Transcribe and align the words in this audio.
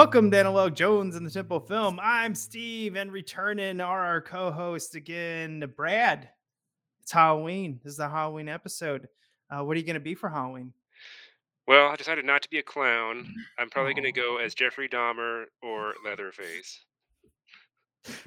Welcome 0.00 0.30
to 0.30 0.38
Analog 0.38 0.74
Jones 0.74 1.14
and 1.14 1.26
the 1.26 1.30
Temple 1.30 1.60
Film. 1.60 2.00
I'm 2.02 2.34
Steve, 2.34 2.96
and 2.96 3.12
returning 3.12 3.82
are 3.82 4.00
our 4.00 4.22
co-host 4.22 4.94
again, 4.94 5.70
Brad. 5.76 6.30
It's 7.02 7.12
Halloween. 7.12 7.78
This 7.84 7.90
is 7.90 7.96
the 7.98 8.08
Halloween 8.08 8.48
episode. 8.48 9.08
Uh, 9.50 9.62
what 9.62 9.76
are 9.76 9.78
you 9.78 9.84
going 9.84 9.92
to 9.92 10.00
be 10.00 10.14
for 10.14 10.30
Halloween? 10.30 10.72
Well, 11.68 11.90
I 11.90 11.96
decided 11.96 12.24
not 12.24 12.40
to 12.40 12.48
be 12.48 12.58
a 12.60 12.62
clown. 12.62 13.30
I'm 13.58 13.68
probably 13.70 13.92
going 13.92 14.10
to 14.10 14.10
go 14.18 14.38
as 14.38 14.54
Jeffrey 14.54 14.88
Dahmer 14.88 15.44
or 15.62 15.92
Leatherface. 16.02 16.80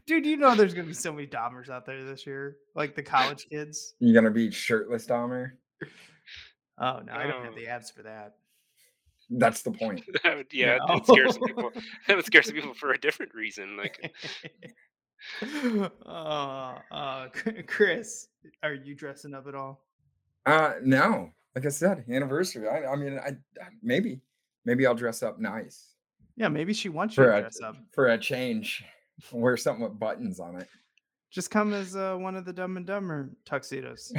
Dude, 0.06 0.28
you 0.28 0.38
know 0.38 0.54
there's 0.54 0.76
going 0.76 0.86
to 0.86 0.92
be 0.92 0.94
so 0.94 1.12
many 1.12 1.26
Dahmers 1.26 1.70
out 1.72 1.88
there 1.88 2.04
this 2.04 2.28
year, 2.28 2.58
like 2.76 2.96
the 2.96 3.02
college 3.02 3.48
kids. 3.50 3.96
You're 3.98 4.14
gonna 4.14 4.30
be 4.30 4.52
shirtless, 4.52 5.08
Dahmer? 5.08 5.54
Oh, 6.80 7.02
no, 7.06 7.14
I 7.14 7.28
don't 7.28 7.46
have 7.46 7.56
the 7.56 7.68
abs 7.68 7.92
for 7.92 8.02
that. 8.02 8.34
That's 9.38 9.62
the 9.62 9.72
point. 9.72 10.02
That 10.24 10.38
would, 10.38 10.48
yeah, 10.52 10.78
No. 10.78 10.88
that 10.88 10.94
would 10.96 11.06
scare 11.06 11.30
some 11.30 11.44
people. 11.44 11.72
That 12.08 12.16
would 12.18 12.26
scare 12.26 12.44
some 12.44 12.56
people 12.56 12.74
for 12.74 12.92
a 12.92 12.98
different 13.00 13.34
reason. 13.34 13.78
Like, 13.78 14.14
uh, 16.06 16.76
uh, 16.92 17.28
Chris, 17.68 18.28
are 18.62 18.74
you 18.74 18.96
dressing 18.96 19.34
up 19.34 19.48
at 19.48 19.56
all? 19.56 19.82
Uh, 20.46 20.74
no, 20.84 21.30
like 21.56 21.66
I 21.66 21.70
said, 21.70 22.04
anniversary. 22.10 22.68
I, 22.68 22.86
I 22.92 22.96
mean, 22.96 23.18
I 23.18 23.32
maybe, 23.82 24.20
maybe 24.66 24.86
I'll 24.86 24.96
dress 24.96 25.24
up 25.24 25.40
nice 25.40 25.96
Yeah, 26.36 26.50
maybe 26.50 26.74
she 26.74 26.90
wants 26.90 27.16
you 27.16 27.24
for 27.24 27.32
to 27.32 27.38
a 27.38 27.42
dress 27.42 27.62
up. 27.64 27.78
for 27.94 28.08
a 28.08 28.18
change. 28.18 28.84
Wear 29.32 29.56
something 29.58 29.84
with 29.84 29.98
buttons 30.00 30.40
on 30.40 30.60
it. 30.60 30.68
Just 31.32 31.50
come 31.50 31.74
as 31.74 31.96
uh, 31.96 32.16
one 32.16 32.36
of 32.36 32.46
the 32.46 32.54
Dumb 32.54 32.78
and 32.78 32.86
Dumber 32.86 33.30
tuxedos. 33.46 34.12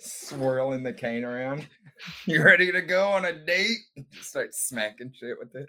Swirling 0.00 0.82
the 0.82 0.92
cane 0.92 1.24
around. 1.24 1.66
You 2.26 2.42
ready 2.42 2.70
to 2.72 2.82
go 2.82 3.08
on 3.08 3.24
a 3.24 3.32
date? 3.32 3.78
Start 4.20 4.54
smacking 4.54 5.12
shit 5.18 5.36
with 5.38 5.54
it. 5.54 5.68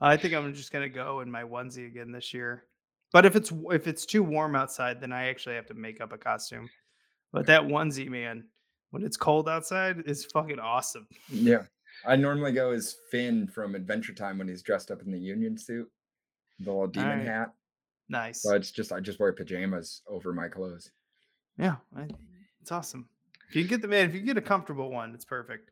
I 0.00 0.16
think 0.16 0.34
I'm 0.34 0.54
just 0.54 0.72
gonna 0.72 0.88
go 0.88 1.20
in 1.20 1.30
my 1.30 1.42
onesie 1.42 1.86
again 1.86 2.12
this 2.12 2.32
year. 2.32 2.64
But 3.12 3.24
if 3.24 3.36
it's 3.36 3.52
if 3.70 3.86
it's 3.86 4.06
too 4.06 4.22
warm 4.22 4.54
outside, 4.54 5.00
then 5.00 5.12
I 5.12 5.28
actually 5.28 5.56
have 5.56 5.66
to 5.66 5.74
make 5.74 6.00
up 6.00 6.12
a 6.12 6.18
costume. 6.18 6.68
But 7.32 7.46
that 7.46 7.62
onesie, 7.62 8.08
man, 8.08 8.44
when 8.90 9.02
it's 9.02 9.16
cold 9.16 9.48
outside, 9.48 10.02
is 10.06 10.24
fucking 10.26 10.58
awesome. 10.58 11.06
Yeah, 11.30 11.64
I 12.06 12.16
normally 12.16 12.52
go 12.52 12.70
as 12.70 12.96
Finn 13.10 13.46
from 13.46 13.74
Adventure 13.74 14.14
Time 14.14 14.38
when 14.38 14.48
he's 14.48 14.62
dressed 14.62 14.90
up 14.90 15.02
in 15.02 15.10
the 15.10 15.18
Union 15.18 15.56
suit, 15.58 15.90
the 16.60 16.70
little 16.70 16.86
demon 16.86 17.10
Alright. 17.10 17.26
hat. 17.26 17.52
Nice. 18.08 18.42
So 18.42 18.54
it's 18.54 18.70
just 18.70 18.92
I 18.92 19.00
just 19.00 19.20
wear 19.20 19.32
pajamas 19.32 20.02
over 20.06 20.32
my 20.32 20.48
clothes. 20.48 20.90
Yeah, 21.58 21.76
I, 21.96 22.08
it's 22.60 22.72
awesome. 22.72 23.08
If 23.48 23.56
you 23.56 23.64
get 23.64 23.80
the 23.80 23.88
man, 23.88 24.08
if 24.08 24.14
you 24.14 24.20
get 24.20 24.36
a 24.36 24.42
comfortable 24.42 24.90
one, 24.90 25.14
it's 25.14 25.24
perfect. 25.24 25.70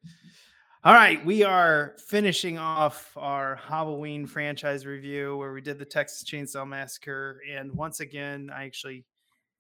All 0.82 0.94
right, 0.94 1.22
we 1.26 1.42
are 1.42 1.96
finishing 2.06 2.58
off 2.58 3.12
our 3.16 3.56
Halloween 3.56 4.24
franchise 4.24 4.86
review 4.86 5.36
where 5.36 5.52
we 5.52 5.60
did 5.60 5.78
the 5.78 5.84
Texas 5.84 6.24
Chainsaw 6.24 6.66
Massacre, 6.66 7.40
and 7.50 7.72
once 7.74 8.00
again, 8.00 8.50
I 8.54 8.64
actually, 8.64 9.04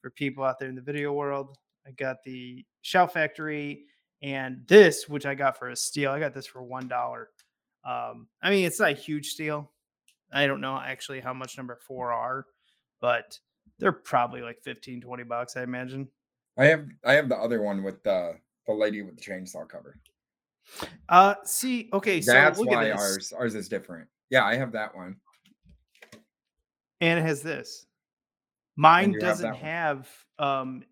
for 0.00 0.10
people 0.10 0.44
out 0.44 0.58
there 0.58 0.68
in 0.68 0.74
the 0.74 0.80
video 0.80 1.12
world, 1.12 1.58
I 1.86 1.90
got 1.90 2.22
the 2.24 2.64
Shout 2.82 3.12
Factory 3.12 3.84
and 4.22 4.62
this, 4.66 5.08
which 5.08 5.26
I 5.26 5.34
got 5.34 5.58
for 5.58 5.70
a 5.70 5.76
steal. 5.76 6.10
I 6.10 6.20
got 6.20 6.32
this 6.32 6.46
for 6.46 6.62
one 6.62 6.88
dollar. 6.88 7.28
Um, 7.84 8.28
I 8.42 8.50
mean, 8.50 8.64
it's 8.64 8.80
not 8.80 8.90
a 8.92 8.94
huge 8.94 9.28
steal. 9.28 9.70
I 10.32 10.46
don't 10.46 10.60
know 10.60 10.80
actually 10.82 11.20
how 11.20 11.34
much 11.34 11.56
number 11.56 11.78
four 11.86 12.12
are, 12.12 12.46
but 13.00 13.38
they're 13.78 13.92
probably 13.92 14.40
like 14.40 14.62
15, 14.62 15.02
20 15.02 15.22
bucks, 15.24 15.56
I 15.56 15.62
imagine. 15.62 16.08
I 16.58 16.66
have 16.66 16.86
I 17.04 17.14
have 17.14 17.28
the 17.28 17.36
other 17.36 17.62
one 17.62 17.82
with 17.82 18.02
the 18.02 18.34
the 18.66 18.72
lady 18.74 19.02
with 19.02 19.16
the 19.16 19.22
chainsaw 19.22 19.68
cover. 19.68 19.98
Uh, 21.08 21.34
see, 21.44 21.88
okay, 21.92 22.20
so 22.20 22.32
That's 22.32 22.58
look 22.58 22.70
why 22.70 22.86
at 22.88 22.96
this, 22.96 23.02
ours 23.02 23.32
ours 23.32 23.54
is 23.54 23.68
different. 23.68 24.08
Yeah, 24.30 24.44
I 24.44 24.56
have 24.56 24.72
that 24.72 24.94
one. 24.94 25.16
and 27.00 27.18
it 27.18 27.22
has 27.22 27.42
this. 27.42 27.86
Mine 28.76 29.16
doesn't 29.18 29.52
one. 29.52 29.60
have 29.60 30.08
um 30.38 30.82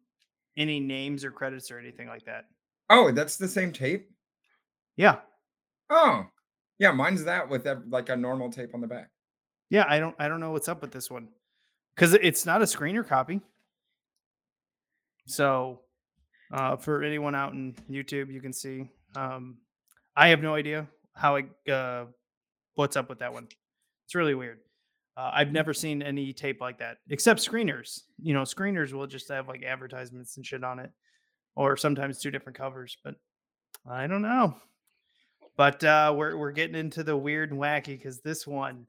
any 0.56 0.78
names 0.80 1.24
or 1.24 1.30
credits 1.32 1.70
or 1.70 1.78
anything 1.78 2.06
like 2.08 2.24
that. 2.26 2.44
Oh, 2.90 3.10
that's 3.10 3.36
the 3.36 3.48
same 3.48 3.72
tape. 3.72 4.10
Yeah, 4.96 5.16
Oh, 5.90 6.26
yeah, 6.78 6.92
mine's 6.92 7.24
that 7.24 7.48
with 7.48 7.66
like 7.88 8.08
a 8.08 8.16
normal 8.16 8.50
tape 8.50 8.74
on 8.74 8.80
the 8.80 8.86
back. 8.86 9.10
yeah, 9.70 9.84
I 9.88 9.98
don't, 9.98 10.14
I 10.20 10.28
don't 10.28 10.38
know 10.40 10.52
what's 10.52 10.68
up 10.68 10.80
with 10.82 10.92
this 10.92 11.10
one 11.10 11.28
because 11.96 12.14
it's 12.14 12.46
not 12.46 12.62
a 12.62 12.64
screener 12.64 13.06
copy. 13.06 13.40
So, 15.26 15.80
uh, 16.52 16.76
for 16.76 17.02
anyone 17.02 17.34
out 17.34 17.52
in 17.52 17.74
YouTube, 17.90 18.32
you 18.32 18.40
can 18.40 18.52
see. 18.52 18.88
Um, 19.16 19.58
I 20.16 20.28
have 20.28 20.42
no 20.42 20.54
idea 20.54 20.86
how 21.14 21.36
I 21.36 21.70
uh, 21.70 22.06
what's 22.74 22.96
up 22.96 23.08
with 23.08 23.20
that 23.20 23.32
one. 23.32 23.48
It's 24.06 24.14
really 24.14 24.34
weird. 24.34 24.58
Uh, 25.16 25.30
I've 25.32 25.52
never 25.52 25.72
seen 25.72 26.02
any 26.02 26.32
tape 26.32 26.60
like 26.60 26.78
that 26.78 26.98
except 27.08 27.40
screeners. 27.40 28.02
You 28.20 28.34
know, 28.34 28.42
screeners 28.42 28.92
will 28.92 29.06
just 29.06 29.28
have 29.28 29.48
like 29.48 29.62
advertisements 29.62 30.36
and 30.36 30.44
shit 30.44 30.64
on 30.64 30.78
it, 30.78 30.90
or 31.54 31.76
sometimes 31.76 32.20
two 32.20 32.30
different 32.30 32.58
covers. 32.58 32.96
But 33.02 33.14
I 33.88 34.06
don't 34.06 34.22
know. 34.22 34.56
But 35.56 35.84
uh, 35.84 36.12
we're 36.16 36.36
we're 36.36 36.52
getting 36.52 36.76
into 36.76 37.02
the 37.04 37.16
weird 37.16 37.52
and 37.52 37.60
wacky 37.60 37.96
because 37.96 38.20
this 38.20 38.46
one, 38.46 38.86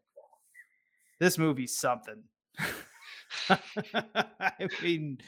this 1.19 1.37
movie's 1.37 1.77
something. 1.77 2.23
I 3.49 4.51
mean, 4.81 5.19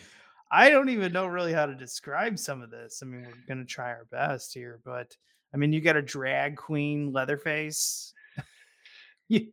I 0.51 0.69
don't 0.69 0.89
even 0.89 1.11
know 1.11 1.27
really 1.27 1.53
how 1.53 1.65
to 1.65 1.75
describe 1.75 2.39
some 2.39 2.61
of 2.61 2.71
this. 2.71 3.01
I 3.01 3.05
mean, 3.05 3.23
we're 3.23 3.47
gonna 3.47 3.65
try 3.65 3.89
our 3.89 4.05
best 4.11 4.53
here, 4.53 4.79
but 4.83 5.15
I 5.53 5.57
mean, 5.57 5.73
you 5.73 5.81
got 5.81 5.95
a 5.95 6.01
drag 6.01 6.55
queen 6.57 7.11
Leatherface. 7.11 8.13
you 9.27 9.47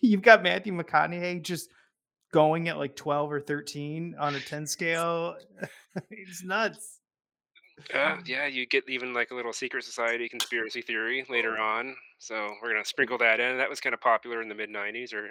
you've 0.00 0.22
got 0.22 0.42
Matthew 0.42 0.72
McConaughey 0.72 1.42
just 1.42 1.70
going 2.32 2.68
at 2.68 2.78
like 2.78 2.96
12 2.96 3.32
or 3.32 3.40
13 3.40 4.14
on 4.18 4.34
a 4.34 4.40
10 4.40 4.66
scale. 4.66 5.36
it's 6.10 6.44
nuts. 6.44 7.00
uh, 7.94 8.16
yeah, 8.26 8.46
you 8.46 8.66
get 8.66 8.88
even 8.88 9.14
like 9.14 9.30
a 9.30 9.34
little 9.34 9.52
secret 9.52 9.84
society 9.84 10.28
conspiracy 10.28 10.82
theory 10.82 11.24
later 11.28 11.58
on. 11.58 11.96
So 12.18 12.50
we're 12.62 12.72
gonna 12.72 12.84
sprinkle 12.84 13.18
that 13.18 13.40
in. 13.40 13.56
That 13.58 13.70
was 13.70 13.80
kind 13.80 13.94
of 13.94 14.00
popular 14.00 14.42
in 14.42 14.48
the 14.48 14.54
mid 14.54 14.70
'90s, 14.70 15.14
or 15.14 15.30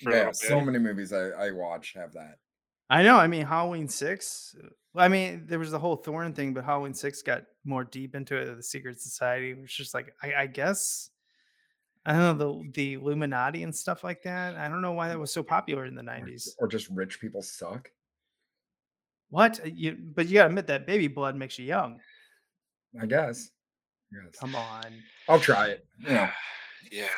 yeah, 0.00 0.30
so 0.32 0.60
many 0.60 0.78
movies 0.78 1.12
I, 1.12 1.30
I 1.30 1.50
watch 1.50 1.94
have 1.94 2.12
that. 2.12 2.38
I 2.88 3.02
know. 3.02 3.16
I 3.16 3.26
mean, 3.26 3.46
Halloween 3.46 3.88
six. 3.88 4.54
uh, 4.62 4.68
I 4.98 5.08
mean, 5.08 5.44
there 5.46 5.58
was 5.58 5.70
the 5.70 5.78
whole 5.78 5.96
Thorn 5.96 6.32
thing, 6.32 6.54
but 6.54 6.64
Halloween 6.64 6.94
six 6.94 7.20
got 7.22 7.42
more 7.64 7.84
deep 7.84 8.14
into 8.14 8.36
it. 8.36 8.54
The 8.56 8.62
Secret 8.62 9.00
Society 9.00 9.54
was 9.54 9.72
just 9.72 9.92
like, 9.92 10.14
I, 10.22 10.34
I 10.34 10.46
guess, 10.46 11.10
I 12.06 12.12
don't 12.12 12.38
know 12.38 12.62
the 12.62 12.70
the 12.72 12.92
Illuminati 12.94 13.62
and 13.64 13.74
stuff 13.74 14.04
like 14.04 14.22
that. 14.22 14.54
I 14.56 14.68
don't 14.68 14.80
know 14.82 14.92
why 14.92 15.08
that 15.08 15.18
was 15.18 15.32
so 15.32 15.42
popular 15.42 15.84
in 15.84 15.94
the 15.94 16.02
nineties. 16.02 16.54
or 16.58 16.68
just 16.68 16.88
rich 16.90 17.20
people 17.20 17.42
suck. 17.42 17.90
What? 19.30 19.58
Uh, 19.60 19.64
You? 19.74 19.96
But 20.14 20.28
you 20.28 20.34
gotta 20.34 20.48
admit 20.48 20.68
that 20.68 20.86
baby 20.86 21.08
blood 21.08 21.34
makes 21.36 21.58
you 21.58 21.66
young. 21.66 22.00
I 23.00 23.06
guess. 23.06 23.50
Yes. 24.12 24.36
Come 24.38 24.54
on. 24.54 24.84
I'll 25.28 25.40
try 25.40 25.66
it. 25.68 25.84
Yeah. 26.00 26.30
yeah. 26.92 27.08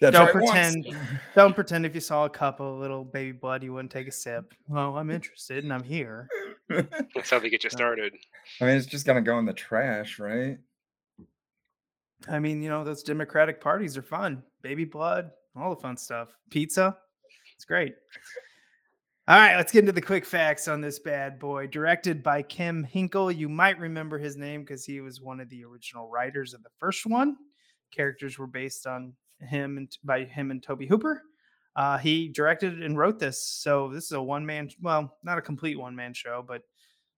Yeah, 0.00 0.10
Don't 0.10 0.30
try 0.30 0.40
it 0.40 0.46
pretend. 0.46 0.96
Don't 1.34 1.54
pretend 1.54 1.84
if 1.84 1.94
you 1.94 2.00
saw 2.00 2.24
a 2.24 2.30
cup 2.30 2.60
of 2.60 2.78
little 2.78 3.04
baby 3.04 3.32
blood, 3.32 3.62
you 3.62 3.74
wouldn't 3.74 3.92
take 3.92 4.08
a 4.08 4.12
sip. 4.12 4.54
Well, 4.66 4.96
I'm 4.96 5.10
interested 5.10 5.62
and 5.62 5.72
I'm 5.72 5.82
here. 5.82 6.28
That's 6.68 7.28
how 7.28 7.38
they 7.38 7.50
get 7.50 7.64
you 7.64 7.70
started. 7.70 8.14
I 8.60 8.64
mean, 8.64 8.76
it's 8.76 8.86
just 8.86 9.04
gonna 9.04 9.20
go 9.20 9.38
in 9.38 9.44
the 9.44 9.52
trash, 9.52 10.18
right? 10.18 10.58
I 12.28 12.38
mean, 12.38 12.62
you 12.62 12.70
know, 12.70 12.82
those 12.82 13.02
Democratic 13.02 13.60
parties 13.60 13.96
are 13.96 14.02
fun. 14.02 14.42
Baby 14.62 14.84
blood, 14.84 15.30
all 15.54 15.74
the 15.74 15.80
fun 15.80 15.96
stuff. 15.96 16.34
Pizza, 16.50 16.96
it's 17.54 17.64
great. 17.64 17.94
All 19.28 19.36
right, 19.36 19.56
let's 19.56 19.70
get 19.70 19.80
into 19.80 19.92
the 19.92 20.00
quick 20.00 20.24
facts 20.24 20.66
on 20.66 20.80
this 20.80 20.98
bad 20.98 21.38
boy. 21.38 21.66
Directed 21.66 22.22
by 22.22 22.42
Kim 22.42 22.82
Henkel. 22.82 23.30
You 23.30 23.48
might 23.48 23.78
remember 23.78 24.18
his 24.18 24.36
name 24.36 24.62
because 24.62 24.84
he 24.84 25.00
was 25.00 25.20
one 25.20 25.40
of 25.40 25.48
the 25.50 25.64
original 25.64 26.08
writers 26.08 26.54
of 26.54 26.62
the 26.62 26.70
first 26.78 27.06
one. 27.06 27.36
Characters 27.92 28.38
were 28.38 28.46
based 28.46 28.86
on 28.86 29.12
him 29.40 29.76
and 29.78 29.96
by 30.04 30.24
him 30.24 30.50
and 30.50 30.62
Tobe 30.62 30.84
Hooper. 30.88 31.22
Uh, 31.76 31.98
he 31.98 32.28
directed 32.28 32.82
and 32.82 32.98
wrote 32.98 33.18
this. 33.18 33.42
So 33.42 33.88
this 33.88 34.04
is 34.04 34.12
a 34.12 34.22
one 34.22 34.44
man, 34.44 34.70
well, 34.82 35.16
not 35.22 35.38
a 35.38 35.42
complete 35.42 35.78
one 35.78 35.94
man 35.94 36.12
show, 36.14 36.44
but 36.46 36.62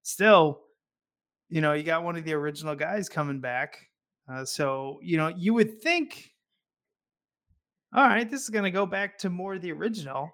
still, 0.02 0.60
you 1.48 1.60
know, 1.60 1.72
you 1.72 1.82
got 1.82 2.04
one 2.04 2.16
of 2.16 2.24
the 2.24 2.34
original 2.34 2.74
guys 2.74 3.08
coming 3.08 3.40
back. 3.40 3.78
Uh, 4.32 4.44
so, 4.44 4.98
you 5.02 5.16
know, 5.16 5.28
you 5.28 5.54
would 5.54 5.80
think 5.82 6.28
all 7.94 8.06
right, 8.08 8.30
this 8.30 8.42
is 8.42 8.48
going 8.48 8.64
to 8.64 8.70
go 8.70 8.86
back 8.86 9.18
to 9.18 9.28
more 9.28 9.54
of 9.54 9.60
the 9.60 9.70
original. 9.72 10.30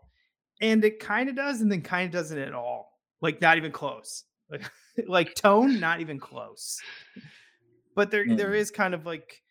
And 0.61 0.85
it 0.85 1.01
kind 1.01 1.29
of 1.29 1.35
does, 1.35 1.61
and 1.61 1.71
then 1.71 1.83
kind 1.83 2.07
of 2.07 2.13
doesn't 2.13 2.39
at 2.39 2.53
all. 2.53 2.93
Like, 3.21 3.41
not 3.41 3.57
even 3.57 3.73
close. 3.73 4.25
Like, 4.49 4.63
like 5.09 5.35
tone, 5.35 5.81
not 5.81 6.01
even 6.01 6.21
close. 6.21 6.79
But 7.97 8.11
there, 8.13 8.25
there 8.37 8.51
Mm. 8.53 8.59
is 8.59 8.71
kind 8.71 8.95
of 8.95 9.07
like 9.07 9.43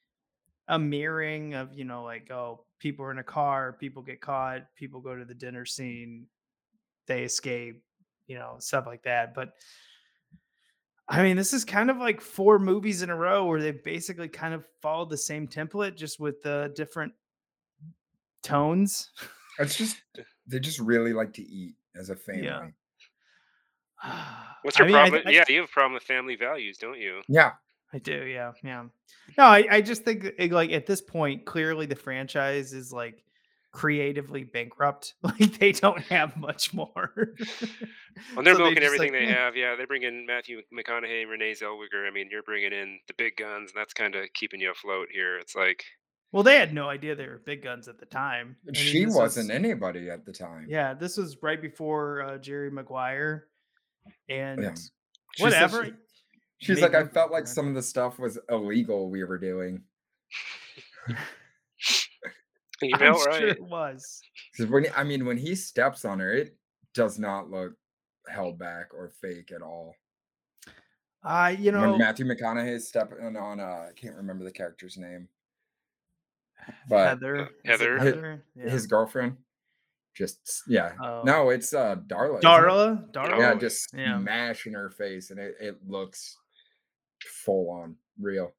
a 0.68 0.78
mirroring 0.78 1.54
of, 1.54 1.74
you 1.74 1.86
know, 1.86 2.04
like, 2.04 2.30
oh, 2.32 2.64
people 2.80 3.06
are 3.06 3.12
in 3.12 3.20
a 3.20 3.24
car, 3.24 3.74
people 3.80 4.02
get 4.02 4.22
caught, 4.22 4.64
people 4.76 5.00
go 5.00 5.16
to 5.16 5.26
the 5.26 5.34
dinner 5.34 5.66
scene, 5.66 6.28
they 7.08 7.24
escape, 7.24 7.82
you 8.28 8.38
know, 8.38 8.56
stuff 8.60 8.86
like 8.86 9.04
that. 9.04 9.34
But 9.34 9.54
I 11.10 11.24
mean, 11.24 11.38
this 11.38 11.54
is 11.54 11.64
kind 11.64 11.90
of 11.90 11.98
like 11.98 12.20
four 12.20 12.60
movies 12.60 13.02
in 13.02 13.10
a 13.10 13.16
row 13.16 13.46
where 13.46 13.62
they 13.62 13.72
basically 13.72 14.28
kind 14.28 14.54
of 14.54 14.66
followed 14.82 15.10
the 15.10 15.18
same 15.18 15.48
template, 15.48 15.96
just 15.96 16.20
with 16.20 16.42
the 16.44 16.72
different 16.76 17.14
tones. 18.44 19.12
It's 19.60 19.76
just 19.76 19.98
they 20.48 20.60
just 20.60 20.80
really 20.80 21.14
like 21.14 21.34
to 21.34 21.42
eat 21.42 21.76
as 21.96 22.10
a 22.10 22.16
family. 22.16 22.44
Yeah. 22.44 22.68
What's 24.64 24.78
I 24.80 24.84
your 24.84 24.88
mean, 24.88 24.96
I- 24.98 25.10
problem? 25.10 25.28
I- 25.28 25.32
yeah, 25.32 25.44
you 25.48 25.62
have 25.62 25.70
a 25.70 25.72
problem 25.72 25.94
with 25.94 26.04
family 26.04 26.36
values, 26.36 26.78
don't 26.78 27.00
you? 27.00 27.22
Yeah. 27.28 27.54
I 27.94 28.00
do, 28.00 28.26
yeah, 28.26 28.52
yeah. 28.64 28.84
No, 29.38 29.44
I, 29.46 29.66
I 29.72 29.82
just 29.82 30.04
think 30.04 30.26
it, 30.38 30.52
like 30.52 30.72
at 30.72 30.86
this 30.86 31.02
point, 31.02 31.46
clearly 31.46 31.86
the 31.86 31.96
franchise 31.96 32.74
is 32.74 32.92
like 32.92 33.24
creatively 33.72 34.44
bankrupt. 34.44 35.14
Like 35.24 35.58
they 35.60 35.72
don't 35.72 36.02
have 36.04 36.36
much 36.38 36.74
more. 36.74 37.12
Well, 38.36 38.44
they're 38.44 38.56
So 38.56 38.60
milking 38.60 38.78
just, 38.82 38.86
everything 38.86 39.14
like, 39.14 39.28
they 39.28 39.34
have. 39.34 39.56
Yeah, 39.56 39.76
they 39.76 39.86
bring 39.86 40.04
in 40.04 40.26
Matthew 40.26 40.62
McConaughey 40.78 41.22
and 41.22 41.30
Renee 41.30 41.54
Zellweger. 41.54 42.08
I 42.08 42.12
mean, 42.12 42.28
you're 42.32 42.44
bringing 42.44 42.74
in 42.74 43.00
the 43.08 43.14
big 43.18 43.36
guns, 43.38 43.72
and 43.74 43.80
that's 43.80 43.94
kind 43.94 44.16
of 44.16 44.26
keeping 44.34 44.60
you 44.60 44.72
afloat 44.72 45.08
here. 45.14 45.38
It's 45.38 45.56
like, 45.56 45.84
Well, 46.32 46.44
they 46.44 46.56
had 46.58 46.74
no 46.74 46.90
idea 46.90 47.16
they 47.16 47.28
were 47.28 47.42
big 47.46 47.64
guns 47.64 47.88
at 47.88 48.00
the 48.00 48.06
time. 48.06 48.56
I 48.68 48.72
mean, 48.72 48.74
she 48.76 49.06
wasn't 49.06 49.48
was- 49.48 49.56
anybody 49.56 50.10
at 50.10 50.26
the 50.26 50.34
time. 50.34 50.66
Yeah, 50.70 50.94
this 50.94 51.16
was 51.18 51.38
right 51.42 51.62
before 51.62 52.24
uh, 52.24 52.38
Jerry 52.40 52.72
Maguire, 52.72 53.46
and 54.30 54.60
She 55.36 55.44
said 55.44 55.44
whatever. 55.44 55.86
she- 55.86 55.94
She's 56.60 56.78
made 56.82 56.94
like, 56.94 56.96
I 56.96 57.08
felt 57.08 57.32
like 57.32 57.46
some 57.48 57.68
of 57.68 57.76
the 57.76 57.82
stuff 57.84 58.18
was 58.20 58.40
illegal 58.50 59.10
we 59.10 59.24
were 59.24 59.38
doing. 59.38 59.84
you 61.08 61.16
I'm 62.96 63.00
know, 63.00 63.18
sure 63.18 63.28
right? 63.28 63.44
it 63.44 63.62
was. 63.62 64.22
'Cause 64.56 64.66
when 64.68 64.84
he- 64.86 64.90
I 64.92 65.04
mean, 65.04 65.26
when 65.26 65.38
he 65.38 65.56
steps 65.56 66.04
on 66.06 66.20
her, 66.20 66.32
it 66.34 66.56
does 66.94 67.20
not 67.20 67.50
look 67.50 67.74
held 68.28 68.58
back 68.58 68.94
or 68.94 69.10
fake 69.22 69.52
at 69.52 69.62
all. 69.62 69.96
Uh, 71.24 71.54
you 71.58 71.72
know, 71.72 71.90
when 71.92 72.00
Matthew 72.00 72.26
McConaughey 72.26 72.72
is 72.74 72.88
stepping 72.88 73.36
on, 73.36 73.60
uh, 73.60 73.64
I 73.90 73.92
can't 73.96 74.16
remember 74.16 74.44
the 74.44 74.52
character's 74.52 74.98
name, 74.98 75.28
but 76.90 77.08
Heather. 77.10 77.36
is 77.36 77.50
Heather. 77.66 77.98
Hi- 78.00 78.06
Heather? 78.06 78.44
Yeah. 78.56 78.70
his 78.70 78.88
girlfriend, 78.88 79.38
just 80.16 80.64
yeah, 80.68 80.94
Oh. 81.04 81.24
no, 81.26 81.50
it's 81.50 81.74
uh 81.74 81.96
Darla. 82.08 82.38
isn't 82.38 82.38
it? 82.38 82.44
Darla. 82.44 83.12
Darla. 83.12 83.40
yeah, 83.40 83.56
just 83.56 83.94
yeah. 83.94 84.20
smashing 84.22 84.74
her 84.74 84.90
face, 84.90 85.32
and 85.32 85.40
it, 85.40 85.56
it 85.60 85.78
looks 85.88 86.38
full 87.28 87.70
on 87.70 87.96
real. 88.20 88.54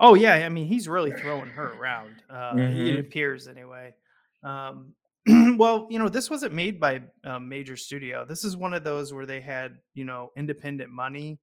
Oh 0.00 0.14
yeah, 0.14 0.34
I 0.34 0.48
mean 0.48 0.66
he's 0.66 0.88
really 0.88 1.12
throwing 1.12 1.50
her 1.50 1.72
around. 1.74 2.22
Uh, 2.28 2.56
It 2.84 2.96
Mhm. 2.96 3.00
appears 3.00 3.48
anyway. 3.48 3.94
Um, 4.42 4.94
well, 5.56 5.86
you 5.90 5.98
know, 5.98 6.08
this 6.08 6.28
wasn't 6.30 6.52
made 6.52 6.78
by 6.80 7.02
a 7.24 7.40
major 7.40 7.76
studio. 7.76 8.24
This 8.24 8.44
is 8.44 8.56
one 8.56 8.74
of 8.74 8.84
those 8.84 9.12
where 9.14 9.26
they 9.26 9.40
had 9.40 9.78
you 9.94 10.04
know 10.04 10.32
independent 10.36 10.90
money 10.90 11.38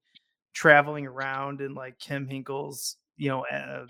traveling 0.53 1.07
around 1.07 1.61
in 1.61 1.73
like 1.75 1.99
Kim 1.99 2.27
Henkel's 2.27 2.97
you 3.17 3.29
know 3.29 3.45
uh, 3.47 3.85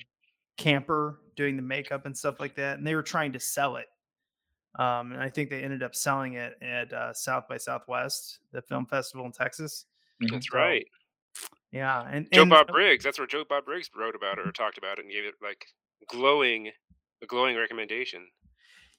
camper 0.57 1.19
doing 1.35 1.55
the 1.55 1.61
makeup 1.63 2.05
and 2.05 2.17
stuff 2.17 2.39
like 2.39 2.55
that, 2.55 2.77
and 2.77 2.87
they 2.87 2.95
were 2.95 3.03
trying 3.03 3.33
to 3.33 3.39
sell 3.39 3.77
it. 3.77 3.87
Um, 4.79 5.11
and 5.11 5.21
I 5.21 5.29
think 5.29 5.49
they 5.49 5.63
ended 5.63 5.83
up 5.83 5.95
selling 5.95 6.33
it 6.33 6.55
at 6.61 6.93
uh, 6.93 7.13
South 7.13 7.47
by 7.49 7.57
Southwest, 7.57 8.39
the 8.53 8.61
film 8.61 8.85
festival 8.85 9.25
in 9.25 9.31
Texas. 9.33 9.85
That's 10.29 10.47
So, 10.51 10.57
right. 10.57 10.85
Yeah, 11.71 12.05
and, 12.09 12.27
Joe 12.31 12.41
and 12.41 12.49
Bob 12.49 12.67
Briggs. 12.67 13.03
That's 13.03 13.17
where 13.17 13.27
Joe 13.27 13.43
Bob 13.47 13.65
Briggs 13.65 13.89
wrote 13.95 14.15
about 14.15 14.39
it 14.39 14.47
or 14.47 14.51
talked 14.51 14.77
about 14.77 14.99
it 14.99 15.05
and 15.05 15.11
gave 15.11 15.23
it 15.23 15.35
like 15.41 15.65
glowing, 16.09 16.71
a 17.23 17.25
glowing 17.25 17.55
recommendation. 17.55 18.27